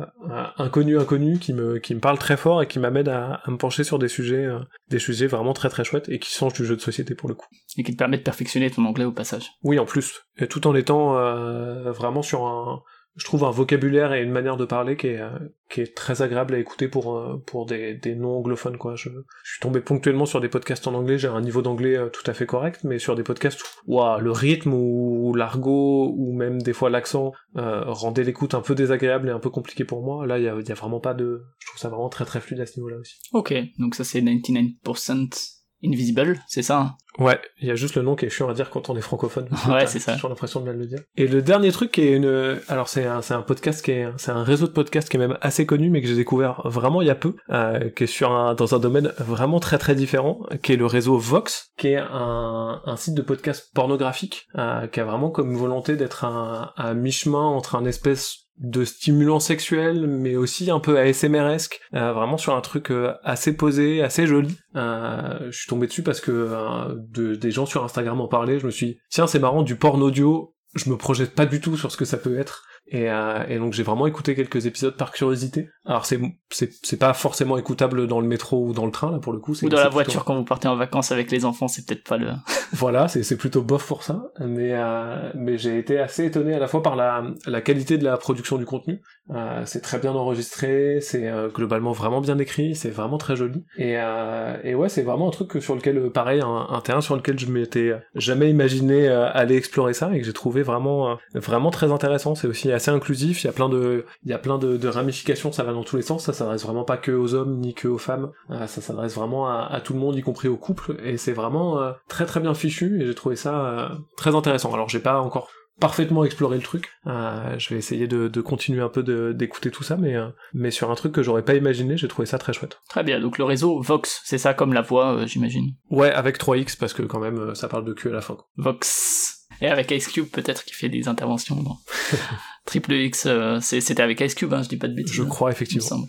inconnu 0.59 0.99
inconnu 0.99 1.39
qui 1.39 1.53
me 1.53 1.79
qui 1.79 1.95
me 1.95 2.01
parle 2.01 2.19
très 2.19 2.37
fort 2.37 2.63
et 2.63 2.67
qui 2.67 2.79
m'amène 2.79 3.09
à, 3.09 3.41
à 3.45 3.51
me 3.51 3.57
pencher 3.57 3.85
sur 3.85 3.96
des 3.99 4.09
sujets, 4.09 4.45
euh, 4.45 4.61
des 4.89 4.99
sujets 4.99 5.27
vraiment 5.27 5.53
très 5.53 5.69
très 5.69 5.85
chouettes 5.85 6.09
et 6.09 6.19
qui 6.19 6.31
changent 6.31 6.55
du 6.55 6.65
jeu 6.65 6.77
de 6.77 6.81
société 6.81 7.15
pour 7.15 7.29
le 7.29 7.35
coup. 7.35 7.47
Et 7.77 7.83
qui 7.83 7.93
te 7.93 7.97
permet 7.97 8.19
de 8.19 8.23
perfectionner 8.23 8.71
ton 8.71 8.85
anglais 8.85 9.05
au 9.05 9.13
passage. 9.13 9.53
Oui, 9.63 9.79
en 9.79 9.85
plus. 9.85 10.23
Et 10.39 10.47
tout 10.47 10.67
en 10.67 10.75
étant 10.75 11.17
euh, 11.17 11.91
vraiment 11.93 12.23
sur 12.23 12.47
un, 12.47 12.83
je 13.17 13.25
trouve 13.25 13.45
un 13.45 13.51
vocabulaire 13.51 14.13
et 14.13 14.23
une 14.23 14.31
manière 14.31 14.59
de 14.59 14.67
parler 14.67 14.97
qui 14.97 15.09
est, 15.09 15.21
euh, 15.21 15.87
très 15.95 16.23
agréable 16.23 16.55
à 16.55 16.59
écouter 16.59 16.87
pour, 16.87 17.17
euh, 17.17 17.43
pour 17.47 17.65
des, 17.67 17.99
non-anglophones, 18.15 18.77
quoi. 18.77 18.95
Je, 18.95 19.09
suis 19.43 19.61
tombé 19.61 19.81
ponctuellement 19.81 20.27
sur 20.27 20.41
des 20.41 20.49
podcasts 20.49 20.87
en 20.87 20.95
anglais, 20.95 21.19
j'ai 21.19 21.29
un 21.29 21.41
niveau 21.41 21.63
d'anglais 21.63 21.97
euh, 21.97 22.09
tout 22.09 22.29
à 22.31 22.35
fait 22.35 22.47
correct, 22.47 22.81
mais 22.85 22.99
sur 22.99 23.17
des 23.17 23.23
podcasts 23.23 23.61
où 23.87 24.01
le 24.01 24.31
rythme 24.31 24.75
ou 24.75 25.35
l'argot 25.35 26.13
ou 26.17 26.33
même 26.35 26.61
des 26.61 26.73
fois 26.73 26.91
l'accent 26.91 27.33
rendait 27.55 28.25
l'écoute 28.25 28.55
un 28.55 28.61
peu 28.61 28.75
désagréable 28.75 29.29
et 29.29 29.33
un 29.33 29.39
peu 29.39 29.51
compliqué 29.51 29.85
pour 29.85 30.03
moi. 30.03 30.27
Là, 30.27 30.39
il 30.39 30.43
y 30.43 30.47
y 30.47 30.73
a, 30.73 30.75
vraiment 30.75 31.01
pas 31.01 31.15
de... 31.15 31.43
Je 31.59 31.67
trouve 31.69 31.81
ça 31.81 31.89
vraiment 31.89 32.09
très 32.09 32.25
très 32.25 32.41
fluide 32.41 32.61
à 32.61 32.67
ce 32.67 32.79
niveau-là 32.79 32.99
aussi. 32.99 33.17
Ok, 33.33 33.55
donc 33.79 33.95
ça 33.95 34.05
c'est 34.05 34.21
99% 34.21 35.56
Invisible, 35.85 36.41
c'est 36.49 36.63
ça 36.63 36.79
hein 36.81 36.97
Ouais, 37.19 37.41
il 37.61 37.69
y 37.69 37.71
a 37.71 37.75
juste 37.75 37.95
le 37.95 38.03
nom 38.03 38.15
qui 38.15 38.27
est 38.27 38.29
chiant 38.29 38.49
à 38.49 38.55
dire 38.55 38.69
quand 38.69 38.91
on 38.91 38.97
est 38.97 39.01
francophone. 39.01 39.49
Ouais, 39.69 39.87
c'est 39.87 39.99
ça. 39.99 40.13
J'ai 40.13 40.17
toujours 40.17 40.31
l'impression 40.31 40.61
de 40.61 40.67
mal 40.67 40.77
le 40.77 40.87
dire. 40.87 40.99
Et 41.17 41.27
le 41.27 41.41
dernier 41.41 41.73
truc 41.73 41.93
qui 41.93 42.03
est 42.03 42.13
une, 42.13 42.61
alors 42.69 42.89
c'est 42.89 43.07
un, 43.07 43.23
c'est 43.23 43.35
un 43.35 43.43
podcast 43.43 43.83
qui 43.83 43.93
est, 43.93 44.07
c'est 44.19 44.31
un 44.31 44.45
réseau 44.45 44.67
de 44.67 44.73
podcasts 44.73 45.09
qui 45.09 45.17
est 45.17 45.21
même 45.21 45.39
assez 45.41 45.65
connu, 45.67 45.89
mais 45.89 46.03
que 46.03 46.09
j'ai 46.09 46.15
découvert 46.15 46.61
vraiment 46.67 47.01
il 47.01 47.09
y 47.09 47.11
a 47.11 47.15
peu, 47.15 47.35
euh, 47.51 47.89
qui 47.91 48.05
est 48.05 48.07
sur 48.07 48.33
un, 48.33 48.55
dans 48.55 48.75
un 48.75 48.79
domaine 48.79 49.13
vraiment 49.19 49.61
très 49.61 49.79
très 49.79 49.95
différent, 49.95 50.41
qui 50.63 50.75
est 50.75 50.77
le 50.77 50.87
réseau 50.87 51.17
Vox, 51.17 51.71
qui 51.79 51.89
est 51.89 51.97
un, 51.97 52.83
un 52.85 52.97
site 52.97 53.15
de 53.15 53.23
podcast 53.23 53.71
pornographique, 53.75 54.47
euh, 54.57 54.87
qui 54.87 55.01
a 55.01 55.05
vraiment 55.05 55.31
comme 55.31 55.57
volonté 55.57 55.97
d'être 55.97 56.25
un, 56.25 56.73
un 56.77 56.95
mi-chemin 56.95 57.43
entre 57.43 57.77
un 57.77 57.85
espèce 57.87 58.46
de 58.59 58.85
stimulant 58.85 59.41
sexuel, 59.41 60.07
mais 60.07 60.37
aussi 60.37 60.71
un 60.71 60.81
peu 60.81 60.99
ASMResque, 60.99 61.81
euh, 61.95 62.13
vraiment 62.13 62.39
sur 62.39 62.55
un 62.55 62.61
truc 62.61 62.91
euh, 62.91 63.13
assez 63.23 63.57
posé, 63.57 64.03
assez 64.03 64.27
joli. 64.27 64.57
Euh, 64.77 65.51
je 65.51 65.59
suis 65.59 65.69
tombé 65.69 65.87
dessus 65.87 66.03
parce 66.03 66.21
que 66.21 66.31
euh, 66.33 66.95
de, 66.97 67.35
des 67.35 67.51
gens 67.51 67.67
sur 67.67 67.85
Instagram 67.85 68.21
en 68.21 68.29
parlaient, 68.29 68.59
je 68.59 68.67
me 68.67 68.71
suis 68.71 68.87
dit, 68.87 68.99
tiens 69.11 69.27
c'est 69.27 69.39
marrant, 69.39 69.63
du 69.63 69.77
porn 69.77 70.03
audio, 70.03 70.55
je 70.75 70.91
me 70.91 70.97
projette 70.97 71.35
pas 71.35 71.47
du 71.47 71.61
tout 71.61 71.77
sur 71.77 71.93
ce 71.93 71.97
que 71.97 72.05
ça 72.05 72.17
peut 72.17 72.39
être. 72.39 72.65
Et, 72.89 73.11
euh, 73.11 73.45
et 73.49 73.59
donc 73.59 73.73
j'ai 73.73 73.83
vraiment 73.83 74.07
écouté 74.07 74.37
quelques 74.37 74.67
épisodes 74.67 74.97
par 74.97 75.11
curiosité. 75.11 75.69
Alors 75.85 76.07
c'est 76.07 76.21
c'est 76.51 76.71
c'est 76.83 76.99
pas 76.99 77.15
forcément 77.15 77.59
écoutable 77.59 78.07
dans 78.07 78.21
le 78.21 78.29
métro 78.29 78.65
ou 78.65 78.73
dans 78.73 78.87
le 78.87 78.93
train 78.93 79.11
là 79.11 79.19
pour 79.19 79.33
le 79.33 79.41
coup. 79.41 79.55
Ou 79.61 79.69
dans 79.69 79.77
la 79.77 79.89
voiture 79.89 80.25
quand 80.25 80.37
vous 80.37 80.45
partez 80.45 80.69
en 80.69 80.77
vacances 80.77 81.11
avec 81.11 81.33
les 81.33 81.45
enfants, 81.45 81.67
c'est 81.67 81.85
peut-être 81.85 82.05
pas 82.05 82.17
le. 82.17 82.29
voilà, 82.73 83.09
c'est 83.09 83.25
c'est 83.25 83.37
plutôt 83.37 83.63
bof 83.63 83.85
pour 83.87 84.05
ça. 84.05 84.31
Mais 84.39 84.73
euh, 84.73 85.33
mais 85.35 85.59
j'ai 85.59 85.79
été 85.79 85.99
assez 85.99 86.27
étonné 86.27 86.55
à 86.55 86.61
la 86.61 86.69
fois 86.69 86.83
par 86.83 86.95
la 86.95 87.25
la 87.47 87.61
qualité 87.61 87.99
de 87.99 88.05
la 88.05 88.17
production 88.19 88.57
du 88.57 88.67
contenu. 88.67 89.01
Euh, 89.31 89.63
c'est 89.67 89.81
très 89.81 89.99
bien 89.99 90.13
enregistré, 90.13 91.01
c'est 91.01 91.29
euh, 91.29 91.49
globalement 91.49 91.93
vraiment 91.93 92.21
bien 92.21 92.39
écrit, 92.39 92.75
c'est 92.75 92.91
vraiment 92.91 93.19
très 93.19 93.37
joli. 93.37 93.65
Et 93.77 93.97
euh, 93.97 94.57
et 94.63 94.75
ouais, 94.75 94.89
c'est 94.89 95.03
vraiment 95.03 95.29
un 95.29 95.33
truc 95.33 95.61
sur 95.63 95.75
lequel 95.75 96.11
pareil 96.11 96.41
un, 96.45 96.81
terrain 96.81 97.01
sur 97.01 97.17
lequel 97.17 97.39
je 97.39 97.47
m'étais 97.47 97.93
jamais 98.15 98.51
imaginé 98.51 99.09
aller 99.09 99.57
explorer 99.57 99.95
ça 99.95 100.15
et 100.15 100.21
que 100.21 100.25
j'ai 100.25 100.33
trouvé 100.33 100.63
vraiment 100.63 101.19
vraiment 101.35 101.71
très 101.71 101.91
intéressant. 101.93 102.35
C'est 102.35 102.47
aussi 102.47 102.71
assez 102.73 102.91
inclusif, 102.91 103.43
il 103.43 103.47
y 103.47 103.51
a 103.51 103.53
plein 103.53 103.69
de 103.69 104.05
y 104.25 104.33
a 104.33 104.39
plein 104.39 104.59
de, 104.59 104.89
ramifications, 104.89 105.53
ça 105.53 105.63
va 105.63 105.73
dans 105.73 105.85
tous 105.85 105.97
les 105.97 106.03
sens, 106.03 106.25
ça 106.25 106.33
s'adresse 106.33 106.63
vraiment 106.63 106.85
pas 106.85 106.97
que 106.97 107.13
aux 107.13 107.35
hommes 107.35 107.59
ni 107.59 107.75
que 107.75 107.89
aux 107.89 107.99
femmes, 107.99 108.31
euh, 108.51 108.67
ça 108.67 108.81
s'adresse 108.81 109.15
vraiment 109.15 109.49
à, 109.49 109.69
à, 109.71 109.81
tout 109.81 109.93
le 109.93 109.99
monde 109.99 110.17
y 110.17 110.23
compris 110.23 110.49
aux 110.49 110.57
couples 110.57 110.97
et 111.03 111.17
c'est 111.17 111.33
vraiment 111.33 111.81
euh, 111.81 111.93
très 112.09 112.27
très 112.27 112.41
bien 112.41 112.55
fichu 112.55 113.01
et 113.01 113.07
j'ai 113.07 113.15
trouvé 113.15 113.37
ça 113.37 113.67
euh, 113.67 113.89
très 114.17 114.35
intéressant. 114.35 114.73
Alors 114.73 114.89
j'ai 114.89 115.01
pas 115.01 115.21
encore 115.21 115.49
parfaitement 115.81 116.25
exploré 116.25 116.57
le 116.57 116.63
truc. 116.63 116.91
Euh, 117.07 117.59
je 117.59 117.71
vais 117.71 117.77
essayer 117.77 118.07
de, 118.07 118.29
de 118.29 118.41
continuer 118.41 118.83
un 118.83 118.89
peu 118.89 119.03
d'écouter 119.35 119.71
tout 119.71 119.83
ça, 119.83 119.97
mais, 119.97 120.17
euh, 120.17 120.29
mais 120.55 120.71
sur 120.71 120.91
un 120.91 120.95
truc 120.95 121.13
que 121.13 121.23
j'aurais 121.23 121.45
pas 121.45 121.55
imaginé, 121.55 121.97
j'ai 121.97 122.09
trouvé 122.09 122.27
ça 122.27 122.39
très 122.39 122.53
chouette. 122.53 122.79
Très 122.89 123.05
bien, 123.05 123.21
donc 123.21 123.39
le 123.39 123.45
réseau 123.45 123.81
Vox, 123.81 124.23
c'est 124.25 124.39
ça 124.39 124.55
comme 124.55 124.73
la 124.73 124.83
voix, 124.83 125.15
euh, 125.15 125.27
j'imagine. 125.27 125.75
Ouais, 125.91 126.11
avec 126.11 126.39
3X, 126.39 126.77
parce 126.79 126.93
que 126.93 127.03
quand 127.03 127.21
même, 127.21 127.55
ça 127.55 127.69
parle 127.69 127.85
de 127.85 127.93
cul 127.93 128.09
à 128.09 128.13
la 128.13 128.21
fin. 128.21 128.35
Quoi. 128.35 128.47
Vox. 128.57 129.47
Et 129.61 129.69
avec 129.69 129.91
Ice 129.91 130.09
Cube, 130.09 130.27
peut-être, 130.27 130.65
qui 130.65 130.75
fait 130.75 130.89
des 130.89 131.09
interventions 131.09 131.57
dans 131.63 131.79
Triple 132.67 132.93
X, 132.93 133.29
c'était 133.61 134.03
avec 134.03 134.21
Ice 134.21 134.35
Cube, 134.35 134.53
hein, 134.53 134.63
je 134.63 134.69
dis 134.69 134.77
pas 134.77 134.89
de 134.89 134.95
bêtises. 134.95 135.15
Je 135.15 135.23
crois, 135.23 135.51
effectivement. 135.51 136.07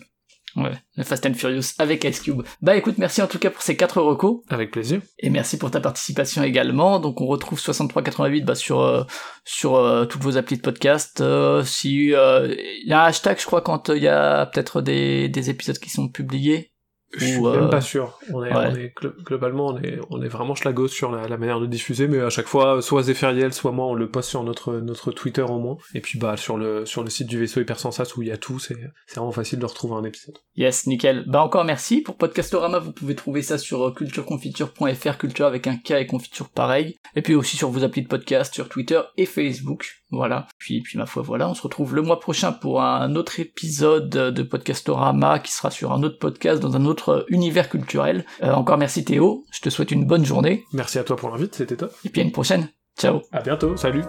Ouais, 0.58 1.04
Fast 1.04 1.24
and 1.26 1.34
Furious 1.34 1.74
avec 1.78 2.04
Ice 2.04 2.20
Cube. 2.20 2.42
Bah 2.62 2.76
écoute, 2.76 2.98
merci 2.98 3.22
en 3.22 3.28
tout 3.28 3.38
cas 3.38 3.50
pour 3.50 3.62
ces 3.62 3.76
quatre 3.76 4.00
recos. 4.00 4.40
Avec 4.48 4.72
plaisir. 4.72 5.00
Et 5.18 5.30
merci 5.30 5.56
pour 5.56 5.70
ta 5.70 5.80
participation 5.80 6.42
également. 6.42 6.98
Donc 6.98 7.20
on 7.20 7.26
retrouve 7.26 7.60
6388 7.60 8.44
bah, 8.44 8.54
sur 8.54 8.80
euh, 8.80 9.04
sur 9.44 9.76
euh, 9.76 10.04
toutes 10.04 10.22
vos 10.22 10.36
applis 10.36 10.56
de 10.56 10.62
podcast. 10.62 11.20
Euh, 11.20 11.62
si 11.62 12.08
il 12.08 12.86
y 12.86 12.92
a 12.92 13.02
un 13.02 13.06
hashtag, 13.06 13.38
je 13.38 13.46
crois, 13.46 13.60
quand 13.60 13.88
il 13.90 14.02
y 14.02 14.08
a 14.08 14.46
peut-être 14.46 14.82
des, 14.82 15.28
des 15.28 15.50
épisodes 15.50 15.78
qui 15.78 15.90
sont 15.90 16.08
publiés. 16.08 16.72
Je 17.12 17.24
suis 17.24 17.40
même 17.40 17.46
euh, 17.46 17.68
pas 17.68 17.80
sûr. 17.80 18.18
On 18.32 18.44
est, 18.44 18.52
on 18.52 18.74
est 18.74 18.92
globalement, 19.24 19.68
on 19.68 19.78
est, 19.78 19.98
on 20.10 20.22
est 20.22 20.28
vraiment 20.28 20.54
schlagos 20.54 20.88
sur 20.88 21.10
la, 21.10 21.26
la, 21.26 21.38
manière 21.38 21.58
de 21.58 21.66
diffuser, 21.66 22.06
mais 22.06 22.20
à 22.20 22.28
chaque 22.28 22.46
fois, 22.46 22.82
soit 22.82 23.02
Zéphiriel, 23.02 23.54
soit 23.54 23.72
moi, 23.72 23.86
on 23.86 23.94
le 23.94 24.10
poste 24.10 24.28
sur 24.28 24.42
notre, 24.42 24.74
notre 24.74 25.10
Twitter 25.12 25.42
au 25.42 25.58
moins. 25.58 25.78
Et 25.94 26.00
puis, 26.00 26.18
bah, 26.18 26.36
sur 26.36 26.58
le, 26.58 26.84
sur 26.84 27.02
le 27.02 27.10
site 27.10 27.26
du 27.26 27.38
vaisseau 27.38 27.60
Hypersensas 27.60 28.12
où 28.16 28.22
il 28.22 28.28
y 28.28 28.32
a 28.32 28.36
tout, 28.36 28.58
c'est, 28.58 28.76
c'est 29.06 29.16
vraiment 29.16 29.32
facile 29.32 29.58
de 29.58 29.66
retrouver 29.66 29.94
un 29.94 30.04
épisode. 30.04 30.36
Yes, 30.56 30.86
nickel. 30.86 31.24
Bah, 31.26 31.42
encore 31.42 31.64
merci. 31.64 32.02
Pour 32.02 32.16
Podcastorama, 32.16 32.78
vous 32.78 32.92
pouvez 32.92 33.14
trouver 33.14 33.42
ça 33.42 33.56
sur 33.56 33.94
cultureconfiture.fr, 33.94 35.18
culture 35.18 35.46
avec 35.46 35.66
un 35.66 35.76
K 35.76 35.92
et 35.92 36.06
confiture 36.06 36.50
pareil. 36.50 36.98
Et 37.16 37.22
puis 37.22 37.34
aussi 37.34 37.56
sur 37.56 37.70
vos 37.70 37.84
applis 37.84 38.02
de 38.02 38.08
podcast, 38.08 38.52
sur 38.52 38.68
Twitter 38.68 39.00
et 39.16 39.24
Facebook. 39.24 40.02
Voilà. 40.10 40.46
Puis, 40.58 40.80
puis 40.80 40.98
ma 40.98 41.06
foi, 41.06 41.22
voilà. 41.22 41.48
On 41.48 41.54
se 41.54 41.62
retrouve 41.62 41.94
le 41.94 42.02
mois 42.02 42.20
prochain 42.20 42.52
pour 42.52 42.82
un 42.82 43.14
autre 43.14 43.40
épisode 43.40 44.08
de 44.08 44.42
Podcastorama 44.42 45.38
qui 45.38 45.52
sera 45.52 45.70
sur 45.70 45.92
un 45.92 46.02
autre 46.02 46.18
podcast 46.18 46.60
dans 46.60 46.76
un 46.76 46.84
autre 46.86 47.26
univers 47.28 47.68
culturel. 47.68 48.24
Euh, 48.42 48.52
encore 48.52 48.78
merci 48.78 49.04
Théo, 49.04 49.44
je 49.52 49.60
te 49.60 49.70
souhaite 49.70 49.90
une 49.90 50.06
bonne 50.06 50.24
journée. 50.24 50.64
Merci 50.72 50.98
à 50.98 51.04
toi 51.04 51.16
pour 51.16 51.30
l'invite, 51.30 51.54
c'était 51.54 51.76
top. 51.76 51.92
Et 52.04 52.08
puis 52.08 52.20
à 52.20 52.24
une 52.24 52.32
prochaine. 52.32 52.68
Ciao. 52.98 53.20
À 53.32 53.40
bientôt, 53.42 53.76
salut. 53.76 54.02